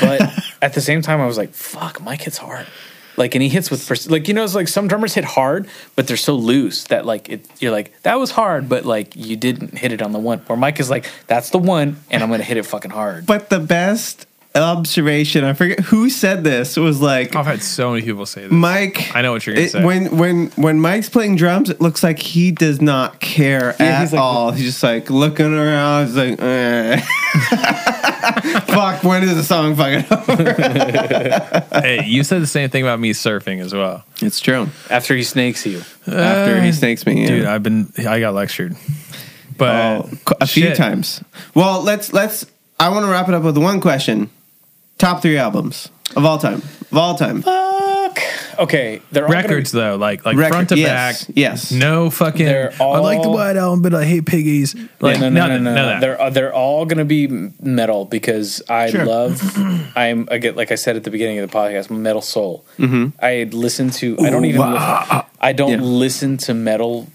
but 0.00 0.44
at 0.62 0.74
the 0.74 0.80
same 0.80 1.02
time, 1.02 1.20
I 1.20 1.26
was 1.26 1.38
like, 1.38 1.52
"Fuck, 1.52 2.00
Mike 2.02 2.22
hits 2.22 2.38
hard." 2.38 2.66
Like, 3.16 3.34
and 3.34 3.42
he 3.42 3.48
hits 3.48 3.68
with 3.70 3.86
pers- 3.86 4.08
like 4.08 4.28
you 4.28 4.34
know, 4.34 4.44
it's 4.44 4.54
like 4.54 4.68
some 4.68 4.86
drummers 4.86 5.14
hit 5.14 5.24
hard, 5.24 5.68
but 5.96 6.06
they're 6.06 6.16
so 6.16 6.36
loose 6.36 6.84
that 6.84 7.04
like 7.04 7.28
it, 7.28 7.46
you're 7.60 7.72
like 7.72 8.00
that 8.02 8.18
was 8.18 8.30
hard, 8.30 8.68
but 8.68 8.84
like 8.84 9.16
you 9.16 9.36
didn't 9.36 9.76
hit 9.76 9.92
it 9.92 10.00
on 10.00 10.12
the 10.12 10.18
one. 10.20 10.38
Where 10.46 10.56
Mike 10.56 10.78
is 10.78 10.88
like, 10.88 11.06
"That's 11.26 11.50
the 11.50 11.58
one," 11.58 11.96
and 12.10 12.22
I'm 12.22 12.30
gonna 12.30 12.44
hit 12.44 12.56
it 12.56 12.64
fucking 12.66 12.92
hard. 12.92 13.26
But 13.26 13.50
the 13.50 13.58
best 13.58 14.26
observation, 14.54 15.44
I 15.44 15.52
forget 15.52 15.80
who 15.80 16.08
said 16.10 16.42
this, 16.44 16.76
It 16.76 16.80
was 16.80 17.00
like 17.00 17.36
I've 17.36 17.46
had 17.46 17.62
so 17.62 17.90
many 17.92 18.02
people 18.02 18.26
say 18.26 18.42
this. 18.42 18.52
Mike. 18.52 19.14
I 19.14 19.22
know 19.22 19.32
what 19.32 19.46
you're 19.46 19.54
gonna 19.54 19.66
it- 19.66 19.70
say. 19.72 19.84
When 19.84 20.16
when 20.16 20.46
when 20.56 20.80
Mike's 20.80 21.08
playing 21.08 21.36
drums, 21.36 21.70
it 21.70 21.80
looks 21.80 22.02
like 22.02 22.18
he 22.18 22.50
does 22.50 22.80
not 22.80 23.20
care 23.20 23.76
Yeah, 23.78 23.86
at 23.86 24.00
he's 24.02 24.12
like- 24.12 24.20
all. 24.20 24.50
He's 24.52 24.64
just 24.66 24.82
like 24.82 25.10
looking 25.10 25.52
around. 25.54 26.06
He's 26.06 26.16
like, 26.16 26.40
eh. 26.40 27.00
fuck. 28.66 29.04
When 29.04 29.22
is 29.22 29.34
the 29.36 29.44
song 29.44 29.76
fucking 29.76 30.06
over? 30.28 31.80
hey, 31.80 32.04
you 32.06 32.24
said 32.24 32.42
the 32.42 32.46
same 32.46 32.70
thing 32.70 32.82
about 32.82 33.00
me 33.00 33.12
surfing 33.12 33.60
as 33.60 33.72
well, 33.74 34.04
It's 34.22 34.40
true. 34.40 34.68
After 34.90 35.14
he 35.14 35.22
snakes 35.22 35.64
you, 35.66 35.82
After 36.06 36.60
he 36.60 36.72
snakes 36.72 37.06
me, 37.06 37.22
yeah. 37.22 37.28
dude. 37.28 37.44
I've 37.44 37.62
been 37.62 37.92
I 37.98 38.20
got 38.20 38.34
lectured, 38.34 38.76
but 39.56 39.74
Oh, 39.74 40.10
qu- 40.24 40.34
a 40.40 40.46
few 40.46 40.62
shit. 40.64 40.76
times. 40.76 41.22
Well, 41.54 41.82
let's 41.82 42.12
let's. 42.12 42.46
I 42.80 42.90
want 42.90 43.04
to 43.06 43.10
wrap 43.10 43.28
it 43.28 43.34
up 43.34 43.42
with 43.42 43.58
one 43.58 43.80
question: 43.80 44.30
Top 44.98 45.22
three 45.22 45.38
albums 45.38 45.90
of 46.16 46.24
all 46.24 46.38
time. 46.38 46.56
Of 46.90 46.96
all 46.96 47.14
time. 47.14 47.42
fuck. 47.42 48.18
Okay, 48.58 49.00
they're 49.12 49.24
all 49.26 49.30
gonna 49.30 49.42
records 49.44 49.70
though, 49.70 49.94
like 49.96 50.24
like 50.26 50.36
Record- 50.36 50.52
front 50.52 50.68
to 50.70 50.78
yes, 50.78 51.24
back. 51.26 51.36
yes. 51.36 51.70
No 51.70 52.10
fucking. 52.10 52.44
They're 52.46 52.72
I 52.80 52.98
like 52.98 53.22
the 53.22 53.28
all- 53.28 53.34
White 53.34 53.56
Album, 53.56 53.82
but 53.82 53.94
I 53.94 54.04
hate 54.04 54.26
piggies. 54.26 54.74
Like 55.00 55.20
no, 55.20 55.28
no, 55.28 55.46
none, 55.46 55.62
no, 55.62 55.70
no, 55.70 55.74
none 55.74 55.94
no. 55.94 56.00
They're 56.00 56.20
uh, 56.20 56.30
they're 56.30 56.52
all 56.52 56.84
gonna 56.84 57.04
be 57.04 57.28
metal 57.60 58.04
because 58.06 58.60
I 58.68 58.90
Sure. 58.90 59.04
love. 59.06 59.40
I'm 59.96 60.26
again, 60.32 60.56
like 60.56 60.72
I 60.72 60.74
said 60.74 60.96
at 60.96 61.04
the 61.04 61.10
beginning 61.12 61.38
of 61.38 61.48
the 61.48 61.56
podcast, 61.56 61.90
metal 61.90 62.22
soul. 62.22 62.64
Mm-hmm. 62.78 63.10
I 63.24 63.48
listen 63.52 63.90
to. 63.90 64.18
I 64.18 64.30
don't 64.30 64.44
even. 64.46 64.60
li- 64.72 65.22
I 65.40 65.52
don't 65.54 65.70
Yeah. 65.70 65.80
listen 65.80 66.36
to 66.38 66.54
metal 66.54 67.06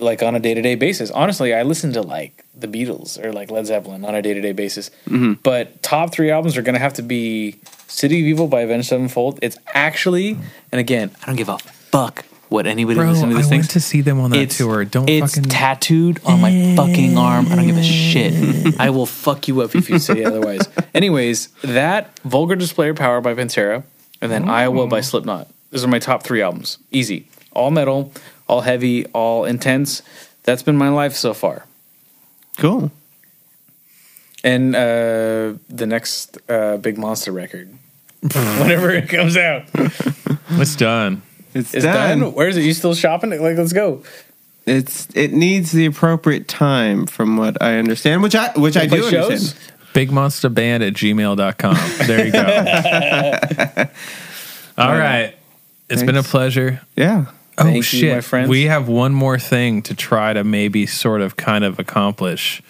like 0.00 0.22
on 0.22 0.34
a 0.34 0.40
day 0.40 0.54
to 0.54 0.62
day 0.62 0.74
basis. 0.74 1.10
Honestly, 1.10 1.54
I 1.54 1.62
listen 1.62 1.92
to 1.94 2.02
like 2.02 2.44
the 2.54 2.66
Beatles 2.66 3.22
or 3.22 3.32
like 3.32 3.50
Led 3.50 3.66
Zeppelin 3.66 4.04
on 4.04 4.14
a 4.14 4.22
day 4.22 4.34
to 4.34 4.40
day 4.40 4.52
basis. 4.52 4.90
Mm-hmm. 5.06 5.34
But 5.42 5.82
top 5.82 6.12
three 6.12 6.30
albums 6.30 6.56
are 6.56 6.62
gonna 6.62 6.78
have 6.78 6.94
to 6.94 7.02
be 7.02 7.56
City 7.86 8.20
of 8.20 8.26
Evil 8.26 8.48
by 8.48 8.62
Avenged 8.62 8.88
Sevenfold. 8.88 9.38
It's 9.42 9.58
actually, 9.74 10.38
and 10.72 10.80
again, 10.80 11.10
I 11.22 11.26
don't 11.26 11.36
give 11.36 11.48
a 11.48 11.58
fuck 11.58 12.24
what 12.50 12.66
anybody 12.66 12.98
Bro, 12.98 13.10
listening 13.10 13.30
to 13.30 13.36
I 13.36 13.42
this 13.42 13.50
went 13.50 13.70
to 13.70 13.80
see 13.80 14.00
them 14.00 14.20
on 14.20 14.30
that 14.30 14.40
it's, 14.40 14.58
tour. 14.58 14.84
Don't 14.84 15.08
it's 15.08 15.36
fucking 15.36 15.48
tattooed 15.48 16.20
on 16.24 16.40
my 16.40 16.74
fucking 16.76 17.16
arm. 17.16 17.46
I 17.46 17.54
don't 17.54 17.66
give 17.66 17.78
a 17.78 17.82
shit. 17.82 18.78
I 18.80 18.90
will 18.90 19.06
fuck 19.06 19.46
you 19.48 19.60
up 19.62 19.74
if 19.74 19.88
you 19.88 19.98
say 19.98 20.24
otherwise. 20.24 20.68
Anyways, 20.94 21.48
that 21.62 22.18
Vulgar 22.20 22.56
Display 22.56 22.88
of 22.88 22.96
Power 22.96 23.20
by 23.20 23.34
Pantera, 23.34 23.84
and 24.20 24.30
then 24.30 24.48
Iowa 24.48 24.86
by 24.86 25.00
Slipknot. 25.00 25.48
Those 25.70 25.84
are 25.84 25.88
my 25.88 26.00
top 26.00 26.24
three 26.24 26.42
albums. 26.42 26.78
Easy, 26.90 27.28
all 27.52 27.70
metal, 27.70 28.12
all 28.50 28.62
heavy, 28.62 29.06
all 29.06 29.44
intense. 29.44 30.02
That's 30.42 30.62
been 30.62 30.76
my 30.76 30.88
life 30.88 31.14
so 31.14 31.32
far. 31.34 31.66
Cool. 32.58 32.90
And 34.42 34.74
uh, 34.74 35.54
the 35.68 35.86
next 35.86 36.38
uh, 36.50 36.76
Big 36.78 36.98
Monster 36.98 37.30
record, 37.30 37.68
whenever 38.22 38.90
it 38.90 39.08
comes 39.08 39.36
out, 39.36 39.64
It's 40.50 40.74
done. 40.76 41.22
It's, 41.54 41.74
it's 41.74 41.84
done. 41.84 42.20
done. 42.20 42.32
Where 42.34 42.48
is 42.48 42.56
it? 42.56 42.64
You 42.64 42.72
still 42.74 42.94
shopping? 42.94 43.30
Like, 43.30 43.56
let's 43.56 43.72
go. 43.72 44.02
It's 44.66 45.08
it 45.14 45.32
needs 45.32 45.72
the 45.72 45.86
appropriate 45.86 46.46
time, 46.48 47.06
from 47.06 47.36
what 47.36 47.60
I 47.62 47.78
understand, 47.78 48.22
which 48.22 48.34
I 48.34 48.52
which 48.52 48.76
I 48.76 48.86
Play 48.88 49.00
do 49.00 49.10
shows? 49.10 49.24
understand. 49.30 49.72
Bigmonsterband 49.94 50.86
at 50.86 50.92
gmail.com. 50.94 52.06
There 52.06 52.26
you 52.26 52.32
go. 52.32 53.88
All 54.78 54.96
right. 54.96 55.34
It's 55.88 56.02
been 56.04 56.16
a 56.16 56.22
pleasure. 56.22 56.80
Yeah. 56.96 57.26
Oh 57.60 57.64
Thank 57.64 57.76
you, 57.76 57.82
shit. 57.82 58.14
my 58.14 58.20
friends. 58.22 58.48
We 58.48 58.64
have 58.64 58.88
one 58.88 59.12
more 59.12 59.38
thing 59.38 59.82
to 59.82 59.94
try 59.94 60.32
to 60.32 60.42
maybe 60.44 60.86
sort 60.86 61.20
of 61.20 61.36
kind 61.36 61.62
of 61.62 61.78
accomplish. 61.78 62.62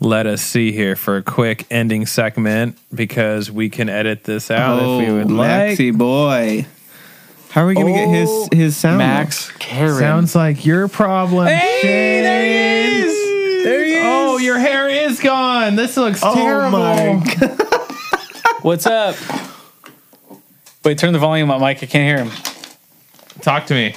Let 0.00 0.26
us 0.26 0.40
see 0.42 0.72
here 0.72 0.96
for 0.96 1.18
a 1.18 1.22
quick 1.22 1.66
ending 1.70 2.06
segment 2.06 2.78
because 2.92 3.50
we 3.50 3.68
can 3.68 3.90
edit 3.90 4.24
this 4.24 4.50
out 4.50 4.82
oh, 4.82 4.98
if 4.98 5.06
we 5.06 5.12
oh, 5.12 5.16
would 5.18 5.30
like. 5.30 5.68
Maxie 5.68 5.90
boy. 5.90 6.66
How 7.50 7.64
are 7.64 7.66
we 7.66 7.74
gonna 7.74 7.92
get 7.92 8.08
Oh, 8.08 8.12
his 8.12 8.48
his 8.52 8.76
sound? 8.78 8.96
Max 8.96 9.50
Karon. 9.58 9.98
Sounds 9.98 10.34
like 10.34 10.64
your 10.64 10.88
problem. 10.88 11.48
Hey, 11.48 12.22
there 12.22 12.44
he 12.44 13.06
is. 13.06 13.64
There 13.64 13.84
he 13.84 13.94
oh, 13.96 13.98
is. 13.98 14.04
Oh, 14.04 14.38
your 14.38 14.58
hair 14.58 14.88
is 14.88 15.20
gone. 15.20 15.76
This 15.76 15.98
looks 15.98 16.20
Oh 16.22 16.34
terrible. 16.34 16.78
my 16.78 17.18
What's 18.62 18.86
up? 18.86 19.16
Wait, 20.82 20.96
turn 20.96 21.12
the 21.12 21.18
volume 21.18 21.50
up, 21.50 21.60
Mike. 21.60 21.82
I 21.82 21.86
can't 21.86 22.04
hear 22.08 22.24
him. 22.24 22.51
Talk 23.42 23.66
to 23.66 23.74
me. 23.74 23.94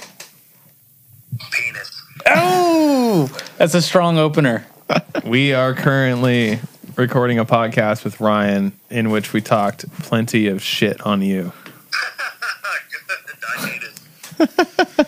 Penis. 1.51 2.01
Oh, 2.26 3.30
that's 3.57 3.76
a 3.76 3.81
strong 3.81 4.17
opener. 4.17 4.65
We 5.26 5.53
are 5.53 5.73
currently 5.73 6.59
recording 6.95 7.39
a 7.39 7.45
podcast 7.45 8.03
with 8.03 8.19
Ryan 8.22 8.73
in 8.91 9.09
which 9.09 9.34
we 9.34 9.41
talked 9.41 9.89
plenty 10.03 10.47
of 10.47 10.61
shit 10.61 11.01
on 11.01 11.23
you. 11.23 11.51
I 13.57 13.65
need 13.65 13.81
it. 13.81 15.07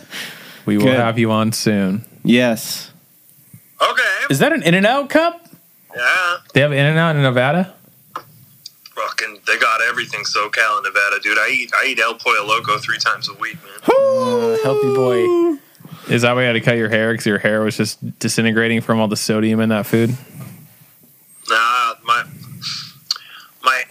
We 0.65 0.77
will 0.77 0.85
Good. 0.85 0.95
have 0.95 1.19
you 1.19 1.29
on 1.29 1.51
soon. 1.51 2.03
Yes. 2.23 2.91
Okay. 3.79 4.15
Is 4.31 4.39
that 4.39 4.51
an 4.53 4.63
In 4.63 4.73
and 4.73 4.87
Out 4.87 5.11
cup? 5.11 5.47
Yeah. 5.95 6.37
They 6.55 6.61
have 6.61 6.71
In 6.71 6.83
and 6.83 6.97
Out 6.97 7.15
in 7.15 7.21
Nevada? 7.21 7.75
Fucking, 8.97 9.41
they 9.45 9.57
got 9.59 9.79
everything 9.87 10.21
SoCal 10.23 10.77
in 10.79 10.83
Nevada, 10.83 11.19
dude. 11.21 11.37
I 11.37 11.49
eat 11.49 11.71
I 11.75 11.85
eat 11.89 11.99
El 11.99 12.15
Pollo 12.15 12.43
Loco 12.45 12.77
three 12.79 12.97
times 12.97 13.29
a 13.29 13.33
week, 13.35 13.55
man. 13.63 13.73
Uh, 13.83 14.57
healthy 14.63 14.93
boy. 14.95 15.59
Is 16.11 16.23
that 16.23 16.33
why 16.33 16.41
you 16.41 16.47
had 16.47 16.53
to 16.53 16.61
cut 16.61 16.77
your 16.77 16.89
hair 16.89 17.11
because 17.11 17.25
your 17.27 17.37
hair 17.37 17.61
was 17.61 17.77
just 17.77 18.17
disintegrating 18.19 18.81
from 18.81 18.99
all 18.99 19.07
the 19.07 19.15
sodium 19.15 19.59
in 19.59 19.69
that 19.69 19.85
food? 19.85 20.09
Nah, 21.49 21.93
my 22.05 22.23
my 23.63 23.83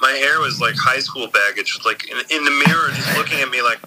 my 0.00 0.10
hair 0.12 0.38
was 0.40 0.60
like 0.60 0.76
high 0.76 1.00
school 1.00 1.26
baggage, 1.26 1.80
like 1.84 2.08
in, 2.08 2.16
in 2.30 2.44
the 2.44 2.64
mirror, 2.68 2.88
just 2.90 3.16
looking 3.16 3.40
at 3.40 3.50
me 3.50 3.62
like, 3.62 3.80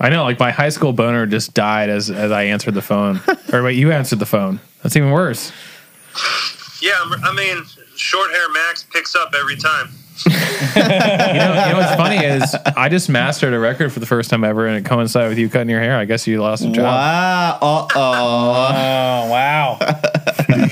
I 0.00 0.08
know, 0.08 0.22
like 0.24 0.38
my 0.38 0.50
high 0.50 0.70
school 0.70 0.92
boner 0.94 1.26
just 1.26 1.52
died 1.52 1.90
as 1.90 2.10
as 2.10 2.30
I 2.30 2.44
answered 2.44 2.72
the 2.74 2.82
phone. 2.82 3.20
or 3.52 3.62
wait, 3.62 3.76
you 3.76 3.92
answered 3.92 4.18
the 4.18 4.26
phone. 4.26 4.60
That's 4.82 4.96
even 4.96 5.10
worse. 5.10 5.52
yeah. 6.80 6.92
I'm- 6.98 7.20
I 7.24 7.32
mean, 7.34 7.64
short 8.02 8.30
hair 8.32 8.48
Max 8.50 8.82
picks 8.82 9.14
up 9.14 9.32
every 9.38 9.56
time. 9.56 9.90
You 10.26 10.32
know, 10.32 10.88
you 10.88 11.72
know 11.72 11.78
what's 11.78 11.94
funny 11.96 12.16
is 12.24 12.54
I 12.76 12.88
just 12.88 13.08
mastered 13.08 13.54
a 13.54 13.58
record 13.58 13.92
for 13.92 14.00
the 14.00 14.06
first 14.06 14.28
time 14.30 14.44
ever, 14.44 14.66
and 14.66 14.76
it 14.76 14.84
coincided 14.88 15.30
with 15.30 15.38
you 15.38 15.48
cutting 15.48 15.70
your 15.70 15.80
hair. 15.80 15.96
I 15.96 16.04
guess 16.04 16.26
you 16.26 16.40
lost 16.42 16.64
a 16.64 16.70
job. 16.70 16.84
Wow. 16.84 17.58
Uh 17.60 17.88
oh. 17.94 19.30
Wow. 19.30 19.78
They, 20.48 20.54
um, 20.54 20.64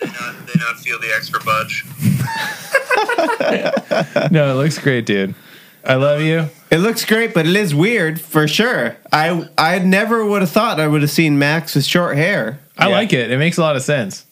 they 0.00 0.06
not, 0.06 0.46
they 0.46 0.58
not 0.58 0.78
feel 0.78 0.98
the 1.00 1.12
extra 1.14 1.40
budge. 1.44 1.84
No, 4.30 4.50
it 4.52 4.54
looks 4.54 4.78
great, 4.78 5.06
dude. 5.06 5.34
I 5.84 5.94
love 5.96 6.20
you. 6.22 6.48
it 6.70 6.78
looks 6.78 7.04
great, 7.04 7.34
but 7.34 7.46
it 7.46 7.54
is 7.54 7.74
weird 7.74 8.20
for 8.20 8.48
sure. 8.48 8.96
I 9.12 9.48
I 9.58 9.78
never 9.80 10.24
would 10.24 10.40
have 10.40 10.50
thought 10.50 10.80
I 10.80 10.86
would 10.88 11.02
have 11.02 11.10
seen 11.10 11.38
Max 11.38 11.74
with 11.74 11.84
short 11.84 12.16
hair. 12.16 12.58
I 12.78 12.88
Yeah. 12.88 12.94
like 12.94 13.12
it. 13.12 13.30
It 13.30 13.38
makes 13.38 13.58
a 13.58 13.60
lot 13.60 13.76
of 13.76 13.82
sense. 13.82 14.23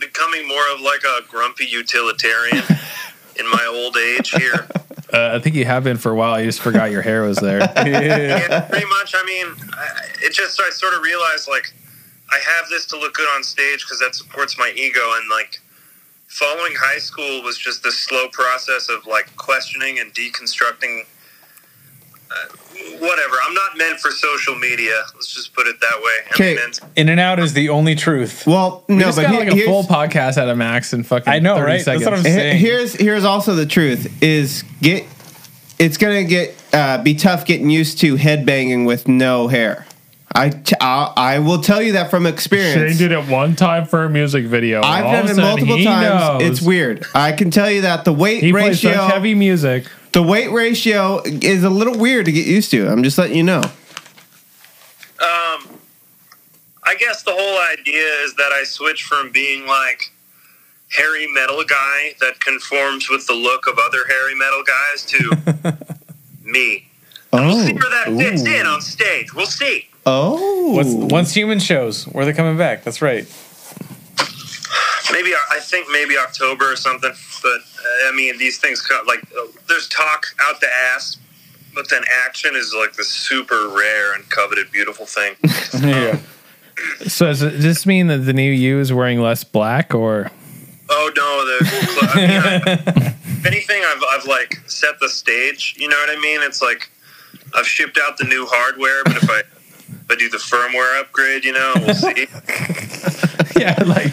I'm 0.00 0.08
becoming 0.08 0.48
more 0.48 0.62
of 0.72 0.80
like 0.80 1.02
a 1.04 1.26
grumpy 1.28 1.66
utilitarian 1.66 2.64
in 3.38 3.48
my 3.50 3.66
old 3.68 3.96
age 3.96 4.30
here. 4.30 4.68
Uh, 5.12 5.32
I 5.34 5.40
think 5.40 5.56
you 5.56 5.64
have 5.64 5.82
been 5.82 5.96
for 5.96 6.12
a 6.12 6.14
while. 6.14 6.38
You 6.38 6.46
just 6.46 6.60
forgot 6.60 6.92
your 6.92 7.02
hair 7.02 7.22
was 7.22 7.36
there. 7.38 7.58
yeah, 7.76 8.60
pretty 8.60 8.86
much. 8.86 9.12
I 9.12 9.24
mean, 9.24 9.46
I, 9.72 10.06
it 10.22 10.32
just 10.32 10.60
I 10.60 10.70
sort 10.70 10.94
of 10.94 11.02
realized 11.02 11.48
like 11.48 11.74
I 12.30 12.38
have 12.38 12.68
this 12.68 12.86
to 12.86 12.96
look 12.96 13.14
good 13.14 13.28
on 13.34 13.42
stage 13.42 13.84
because 13.84 13.98
that 13.98 14.14
supports 14.14 14.56
my 14.56 14.72
ego, 14.76 15.00
and 15.16 15.28
like 15.28 15.58
following 16.28 16.74
high 16.78 17.00
school 17.00 17.42
was 17.42 17.58
just 17.58 17.82
this 17.82 17.98
slow 17.98 18.28
process 18.28 18.88
of 18.88 19.04
like 19.04 19.34
questioning 19.34 19.98
and 19.98 20.14
deconstructing. 20.14 21.00
Uh, 22.30 22.54
whatever. 22.98 23.34
I'm 23.46 23.54
not 23.54 23.76
meant 23.78 24.00
for 24.00 24.10
social 24.10 24.54
media. 24.56 24.92
Let's 25.14 25.32
just 25.34 25.54
put 25.54 25.66
it 25.66 25.80
that 25.80 26.00
way. 26.02 26.12
Okay. 26.32 26.54
meant- 26.56 26.80
In 26.96 27.08
and 27.08 27.20
Out 27.20 27.38
is 27.38 27.52
the 27.52 27.68
only 27.68 27.94
truth. 27.94 28.46
Well, 28.46 28.84
We 28.88 28.96
no, 28.96 29.04
just 29.06 29.16
but 29.18 29.22
got 29.22 29.32
he- 29.32 29.50
like 29.50 29.52
a 29.60 29.64
full 29.64 29.84
podcast 29.84 30.36
out 30.38 30.48
of 30.48 30.56
Max 30.56 30.92
and 30.92 31.06
fucking. 31.06 31.32
I 31.32 31.38
know, 31.38 31.56
30 31.56 31.64
right? 31.66 31.72
That's 31.72 31.84
Seconds. 31.84 32.04
what 32.04 32.14
I'm 32.14 32.22
saying. 32.22 32.58
here's 32.58 32.94
here's 32.94 33.24
also 33.24 33.54
the 33.54 33.66
truth 33.66 34.22
is 34.22 34.64
get 34.82 35.04
it's 35.78 35.96
gonna 35.96 36.24
get 36.24 36.54
uh, 36.72 37.02
be 37.02 37.14
tough 37.14 37.44
getting 37.46 37.70
used 37.70 37.98
to 38.00 38.16
headbanging 38.16 38.86
with 38.86 39.08
no 39.08 39.48
hair. 39.48 39.86
I, 40.32 40.50
t- 40.50 40.76
I 40.80 41.12
I 41.16 41.38
will 41.40 41.60
tell 41.60 41.82
you 41.82 41.92
that 41.94 42.08
from 42.10 42.24
experience. 42.24 42.92
Shane 42.96 43.08
did 43.08 43.10
it 43.12 43.26
one 43.28 43.56
time 43.56 43.84
for 43.86 44.04
a 44.04 44.08
music 44.10 44.44
video. 44.46 44.80
I've 44.80 45.02
done 45.04 45.28
it 45.28 45.36
multiple 45.40 45.82
times. 45.82 46.44
It's 46.44 46.62
weird. 46.62 47.04
I 47.16 47.32
can 47.32 47.50
tell 47.50 47.68
you 47.68 47.80
that 47.82 48.04
the 48.04 48.12
weight 48.12 48.40
He 48.42 48.52
plays 48.52 48.84
ratio, 48.84 48.92
such 48.92 49.12
heavy 49.12 49.34
music. 49.34 49.86
The 50.12 50.22
weight 50.22 50.50
ratio 50.50 51.22
is 51.24 51.62
a 51.64 51.70
little 51.70 51.96
weird 51.98 52.26
to 52.26 52.32
get 52.32 52.46
used 52.46 52.70
to. 52.72 52.88
I'm 52.88 53.02
just 53.02 53.16
letting 53.18 53.36
you 53.36 53.42
know. 53.44 53.60
Um, 53.60 55.68
I 56.84 56.96
guess 56.98 57.22
the 57.22 57.32
whole 57.32 57.60
idea 57.78 58.02
is 58.24 58.34
that 58.36 58.52
I 58.52 58.64
switch 58.64 59.04
from 59.04 59.30
being 59.30 59.66
like 59.66 60.10
hairy 60.90 61.28
metal 61.32 61.62
guy 61.64 62.14
that 62.20 62.40
conforms 62.40 63.08
with 63.08 63.26
the 63.26 63.34
look 63.34 63.66
of 63.68 63.78
other 63.78 64.04
hairy 64.08 64.34
metal 64.34 64.62
guys 64.64 65.04
to 65.06 65.76
me. 66.44 66.86
We'll 67.32 67.64
see 67.64 67.72
Oh, 67.72 67.74
where 67.74 67.90
that 67.90 68.06
fits 68.18 68.44
in 68.44 68.66
on 68.66 68.80
stage. 68.80 69.32
We'll 69.34 69.46
see. 69.46 69.86
oh, 70.04 70.72
Once, 70.74 70.92
once 71.12 71.32
human 71.32 71.60
shows, 71.60 72.04
where 72.08 72.24
they're 72.24 72.34
coming 72.34 72.56
back. 72.58 72.82
That's 72.82 73.00
right. 73.00 73.24
Maybe 75.12 75.32
I 75.50 75.58
think 75.60 75.88
maybe 75.90 76.16
October 76.18 76.72
or 76.72 76.76
something. 76.76 77.12
But 77.42 77.60
I 78.06 78.12
mean, 78.14 78.38
these 78.38 78.58
things 78.58 78.80
come 78.80 79.06
like 79.06 79.22
uh, 79.38 79.46
there's 79.68 79.88
talk 79.88 80.26
out 80.42 80.60
the 80.60 80.68
ass, 80.94 81.18
but 81.74 81.88
then 81.88 82.02
action 82.26 82.54
is 82.54 82.74
like 82.74 82.94
the 82.94 83.04
super 83.04 83.68
rare 83.68 84.14
and 84.14 84.28
coveted 84.28 84.70
beautiful 84.70 85.06
thing. 85.06 85.36
yeah. 85.82 86.18
So 87.06 87.26
does 87.26 87.40
does 87.40 87.62
this 87.62 87.86
mean 87.86 88.06
that 88.08 88.18
the 88.18 88.32
new 88.32 88.50
you 88.50 88.78
is 88.78 88.92
wearing 88.92 89.20
less 89.20 89.44
black, 89.44 89.94
or 89.94 90.30
Oh 90.92 91.10
no, 91.16 91.44
the 91.46 91.58
I 92.02 92.26
mean, 92.26 92.30
I, 92.30 93.14
if 93.24 93.46
anything, 93.46 93.82
I've 93.86 94.02
I've 94.10 94.26
like 94.26 94.60
set 94.66 94.98
the 94.98 95.08
stage. 95.08 95.76
You 95.78 95.88
know 95.88 95.96
what 95.96 96.10
I 96.10 96.20
mean? 96.20 96.40
It's 96.42 96.60
like 96.60 96.90
I've 97.54 97.66
shipped 97.66 97.98
out 98.02 98.18
the 98.18 98.24
new 98.24 98.44
hardware, 98.50 99.04
but 99.04 99.16
if 99.16 99.30
I 99.30 99.40
if 99.40 100.10
I 100.10 100.16
do 100.16 100.28
the 100.28 100.38
firmware 100.38 101.00
upgrade, 101.00 101.44
you 101.44 101.52
know, 101.52 101.72
we'll 101.76 101.94
see. 101.94 102.26
yeah, 103.60 103.80
like 103.86 104.12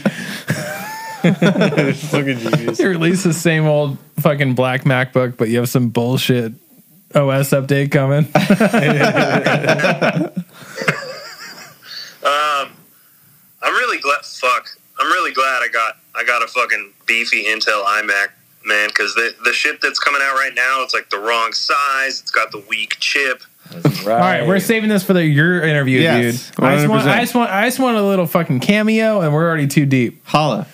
Fucking 1.93 2.37
genius. 2.39 2.79
you 2.79 2.89
release 2.89 3.23
the 3.23 3.33
same 3.33 3.65
old 3.65 3.97
fucking 4.19 4.55
black 4.55 4.83
MacBook, 4.83 5.37
but 5.37 5.49
you 5.49 5.57
have 5.57 5.69
some 5.69 5.89
bullshit 5.89 6.53
OS 7.15 7.49
update 7.51 7.91
coming? 7.91 8.27
Um, 12.23 12.71
I'm 13.61 13.73
really 13.73 13.99
glad. 13.99 14.25
Fuck, 14.25 14.69
I'm 14.99 15.07
really 15.07 15.31
glad 15.31 15.61
I 15.61 15.69
got 15.71 15.97
I 16.13 16.25
got 16.25 16.43
a 16.43 16.47
fucking 16.47 16.91
beefy 17.05 17.45
Intel 17.45 17.85
iMac, 17.85 18.27
man. 18.65 18.89
Because 18.89 19.15
the 19.15 19.33
the 19.45 19.53
shit 19.53 19.79
that's 19.81 19.99
coming 19.99 20.21
out 20.21 20.33
right 20.35 20.53
now, 20.53 20.83
it's 20.83 20.93
like 20.93 21.09
the 21.09 21.19
wrong 21.19 21.53
size. 21.53 22.19
It's 22.19 22.31
got 22.31 22.51
the 22.51 22.59
weak 22.67 22.97
chip. 22.99 23.43
Right. 23.73 24.07
All 24.07 24.19
right, 24.19 24.47
we're 24.47 24.59
saving 24.59 24.89
this 24.89 25.03
for 25.03 25.13
the 25.13 25.23
your 25.25 25.61
interview, 25.61 25.99
Yes, 25.99 26.51
dude. 26.51 26.65
I 26.65 26.75
just 26.77 26.87
want, 26.89 27.05
I 27.05 27.19
just 27.21 27.35
want, 27.35 27.51
I 27.51 27.65
just 27.65 27.79
want 27.79 27.97
a 27.97 28.01
little 28.01 28.25
fucking 28.25 28.61
cameo, 28.61 29.21
and 29.21 29.33
we're 29.33 29.45
already 29.47 29.67
too 29.67 29.85
deep. 29.85 30.25
holla. 30.25 30.67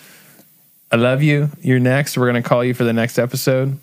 I 0.93 0.95
love 0.95 1.23
you. 1.23 1.49
You're 1.59 1.79
next. 1.79 2.19
We're 2.19 2.27
gonna 2.27 2.43
call 2.43 2.63
you 2.63 2.75
for 2.75 2.83
the 2.83 2.93
next 2.93 3.17
episode. 3.17 3.79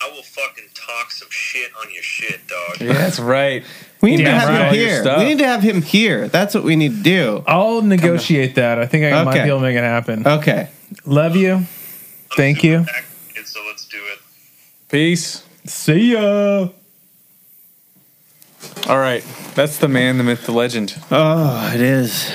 I 0.00 0.08
will 0.08 0.22
fucking 0.22 0.66
talk 0.72 1.10
some 1.10 1.26
shit 1.30 1.72
on 1.82 1.92
your 1.92 2.04
shit, 2.04 2.46
dog. 2.46 2.80
Yeah, 2.80 2.92
that's 2.92 3.18
right. 3.18 3.64
We 4.00 4.12
need 4.12 4.22
to 4.22 4.30
have 4.30 4.48
right. 4.48 4.68
him 4.68 4.74
here. 4.74 5.18
We 5.18 5.24
need 5.24 5.38
to 5.38 5.46
have 5.48 5.62
him 5.62 5.82
here. 5.82 6.28
That's 6.28 6.54
what 6.54 6.62
we 6.62 6.76
need 6.76 6.98
to 6.98 7.02
do. 7.02 7.42
I'll 7.44 7.82
negotiate 7.82 8.54
that. 8.54 8.78
I 8.78 8.86
think 8.86 9.12
I 9.12 9.24
might 9.24 9.42
be 9.42 9.48
able 9.48 9.58
to 9.58 9.62
make 9.64 9.76
it 9.76 9.82
happen. 9.82 10.24
Okay. 10.24 10.68
Love 11.06 11.34
you. 11.34 11.54
I'm 11.54 11.66
Thank 12.36 12.62
you. 12.62 12.84
vaccinated, 12.84 13.48
So 13.48 13.60
let's 13.66 13.84
do 13.86 13.98
it. 13.98 14.20
Peace. 14.88 15.44
See 15.64 16.12
ya. 16.12 16.68
All 18.88 18.98
right. 18.98 19.24
That's 19.56 19.78
the 19.78 19.88
man, 19.88 20.18
the 20.18 20.24
myth, 20.24 20.46
the 20.46 20.52
legend. 20.52 20.94
Oh, 21.10 21.72
it 21.74 21.80
is. 21.80 22.30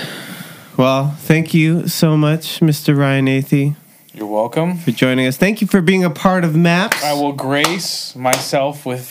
Well, 0.77 1.11
thank 1.19 1.53
you 1.53 1.88
so 1.88 2.18
much, 2.18 2.60
Mr. 2.60 2.97
Ryan 2.97 3.27
Athey, 3.27 3.76
You're 4.14 4.27
welcome. 4.27 4.77
for 4.77 4.91
joining 4.91 5.26
us. 5.26 5.38
Thank 5.38 5.61
you 5.61 5.68
for 5.68 5.81
being 5.81 6.03
a 6.03 6.10
part 6.10 6.43
of 6.43 6.56
Maps. 6.56 7.02
I 7.03 7.14
will 7.14 7.31
grace 7.34 8.15
myself 8.15 8.85
with. 8.85 9.10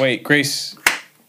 Wait, 0.00 0.22
grace 0.24 0.76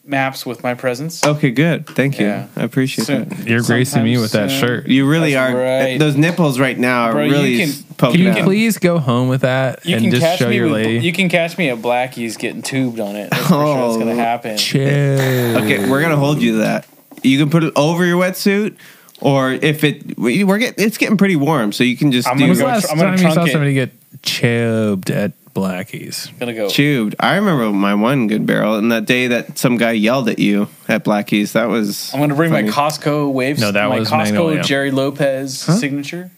maps 0.03 0.45
with 0.45 0.63
my 0.63 0.73
presence. 0.75 1.23
Okay, 1.25 1.51
good. 1.51 1.85
Thank 1.87 2.19
you. 2.19 2.27
Yeah. 2.27 2.47
I 2.55 2.63
appreciate 2.63 3.05
Soon. 3.05 3.29
that. 3.29 3.47
You're 3.47 3.61
gracing 3.63 4.03
me 4.03 4.17
with 4.17 4.31
that 4.33 4.49
Sometime 4.51 4.57
uh, 4.57 4.59
shirt. 4.81 4.87
You 4.87 5.07
really 5.09 5.33
That's 5.33 5.53
are. 5.53 5.57
right. 5.57 5.99
Those 5.99 6.15
nipples 6.15 6.59
right 6.59 6.77
now 6.77 7.05
are 7.05 7.11
Bro, 7.13 7.23
you 7.25 7.31
really 7.31 7.57
can- 7.57 7.73
poking 7.97 8.17
Can 8.21 8.25
you 8.35 8.41
out. 8.41 8.45
please 8.45 8.77
go 8.77 8.99
home 8.99 9.29
with 9.29 9.41
that 9.41 9.83
You 9.85 9.95
and 9.95 10.03
can 10.03 10.11
just 10.11 10.23
catch 10.23 10.39
show 10.39 10.49
me. 10.49 10.55
your 10.55 10.65
With, 10.65 10.73
lady? 10.85 11.05
you 11.05 11.11
can 11.11 11.27
catch 11.29 11.57
me 11.57 11.69
at 11.69 11.81
Blackie's 11.81 12.37
getting 12.37 12.61
tubed 12.61 12.99
on 12.99 13.15
it. 13.15 13.29
That's 13.31 13.43
for 13.43 13.53
sure. 13.53 13.87
It's 13.89 13.97
gonna 13.97 14.11
Oh. 14.11 14.15
happen. 14.15 14.57
Chill. 14.57 15.57
Okay, 15.63 15.89
we're 15.89 16.01
gonna 16.01 16.17
hold 16.17 16.39
you 16.41 16.53
to 16.53 16.57
that. 16.59 16.85
You 17.23 17.37
can 17.39 17.49
put 17.49 17.63
it 17.63 17.73
over 17.75 18.05
your 18.05 18.21
wetsuit, 18.21 18.75
or 19.21 19.51
if 19.51 19.83
it 19.83 20.17
we- 20.17 20.43
we're 20.43 20.57
getting 20.57 20.83
it's 20.85 20.97
getting 20.97 21.17
pretty 21.17 21.35
warm, 21.35 21.71
so 21.71 21.83
you 21.83 21.95
can 21.97 22.11
just 22.11 22.27
I'm 22.27 22.37
do 22.37 22.43
When 22.43 22.49
was 22.49 22.59
the 22.59 22.63
go 22.65 22.69
last 22.69 22.85
tr- 22.85 22.91
I'm 22.91 22.97
gonna 22.97 23.17
time 23.17 23.25
you 23.25 23.29
saw 23.29 23.33
trunk 23.35 23.51
somebody 23.51 23.73
get 23.73 23.91
chubbed 24.21 25.09
at 25.11 25.31
Blackie's? 25.53 26.29
Gonna 26.39 26.53
go. 26.53 26.67
tubed. 26.69 27.15
I 27.19 27.35
remember 27.35 27.71
my 27.71 27.95
one 27.95 28.27
good 28.27 28.45
barrel, 28.45 28.75
and 28.77 28.91
that 28.91 29.05
day 29.05 29.27
that 29.27 29.57
some 29.57 29.77
guy 29.77 29.91
yelled 29.93 30.27
at 30.27 30.39
you 30.39 30.67
at 30.89 31.03
Blackie's. 31.05 31.53
That 31.53 31.69
was. 31.69 32.11
I'm 32.13 32.19
gonna 32.19 32.35
bring 32.35 32.51
funny. 32.51 32.67
my 32.67 32.73
Costco 32.73 33.31
waves. 33.31 33.61
No, 33.61 33.71
that 33.71 33.87
my 33.89 33.99
was 33.99 34.09
Costco 34.09 34.17
Magnolia. 34.17 34.63
Gerry 34.63 34.91
Lopez 34.91 35.57
signature 35.59 36.31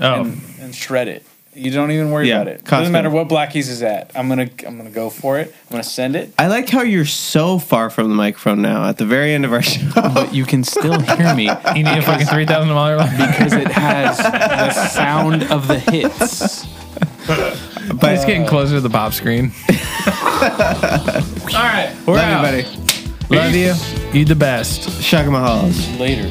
Oh, 0.00 0.22
and, 0.22 0.40
and 0.60 0.74
shred 0.74 1.08
it. 1.08 1.24
You 1.54 1.70
don't 1.72 1.90
even 1.90 2.10
worry 2.12 2.28
Yeah, 2.28 2.42
about 2.42 2.48
it. 2.54 2.64
Costco. 2.64 2.70
Doesn't 2.70 2.92
matter 2.92 3.10
what 3.10 3.28
Blackie's 3.28 3.68
is 3.68 3.82
at. 3.82 4.12
I'm 4.14 4.28
gonna 4.28 4.48
I'm 4.66 4.76
gonna 4.76 4.90
go 4.90 5.10
for 5.10 5.38
it. 5.38 5.48
I'm 5.48 5.70
gonna 5.72 5.82
send 5.82 6.14
it. 6.14 6.32
I 6.38 6.46
like 6.46 6.68
how 6.68 6.82
you're 6.82 7.04
so 7.04 7.58
far 7.58 7.90
from 7.90 8.08
the 8.10 8.14
microphone 8.14 8.62
now. 8.62 8.84
At 8.84 8.98
the 8.98 9.06
very 9.06 9.32
end 9.32 9.44
of 9.44 9.52
our 9.52 9.62
show, 9.62 9.88
But 9.94 10.32
you 10.32 10.44
can 10.44 10.62
still 10.62 11.00
hear 11.00 11.34
me 11.34 11.44
you 11.74 11.82
need 11.82 11.98
a 11.98 12.02
fucking 12.02 12.26
three 12.26 12.46
thousand 12.46 12.68
dollar. 12.68 12.98
because 12.98 13.54
it 13.54 13.68
has 13.68 14.16
the 14.74 14.88
sound 14.88 15.44
of 15.50 15.66
the 15.66 15.78
hits. 15.80 16.66
But 17.26 18.12
it's 18.12 18.24
getting 18.24 18.46
closer 18.46 18.74
to 18.76 18.80
the 18.80 18.90
pop 18.90 19.12
screen. 19.12 19.50
All 19.68 21.64
right, 21.64 21.94
We're 22.06 22.14
love 22.14 22.24
out. 22.44 22.54
you, 22.54 22.62
buddy. 22.62 23.34
Love 23.34 23.54
you. 23.54 24.18
You 24.18 24.24
the 24.24 24.36
best. 24.36 24.88
Shagamahalas. 25.00 25.98
later. 25.98 26.28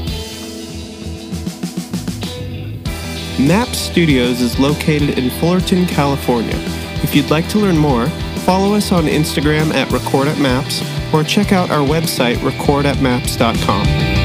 Map 3.39 3.67
Studios 3.75 4.41
is 4.41 4.57
located 4.57 5.19
in 5.19 5.29
Fullerton, 5.29 5.85
California. 5.85 6.55
If 7.03 7.13
you'd 7.13 7.29
like 7.29 7.47
to 7.49 7.59
learn 7.59 7.77
more, 7.77 8.07
follow 8.45 8.73
us 8.73 8.91
on 8.91 9.03
Instagram 9.05 9.73
at 9.75 9.91
Record 9.91 10.27
at 10.27 10.39
Maps 10.39 10.81
or 11.13 11.23
check 11.23 11.51
out 11.51 11.69
our 11.69 11.85
website 11.87 12.37
recordatmaps.com. 12.37 14.16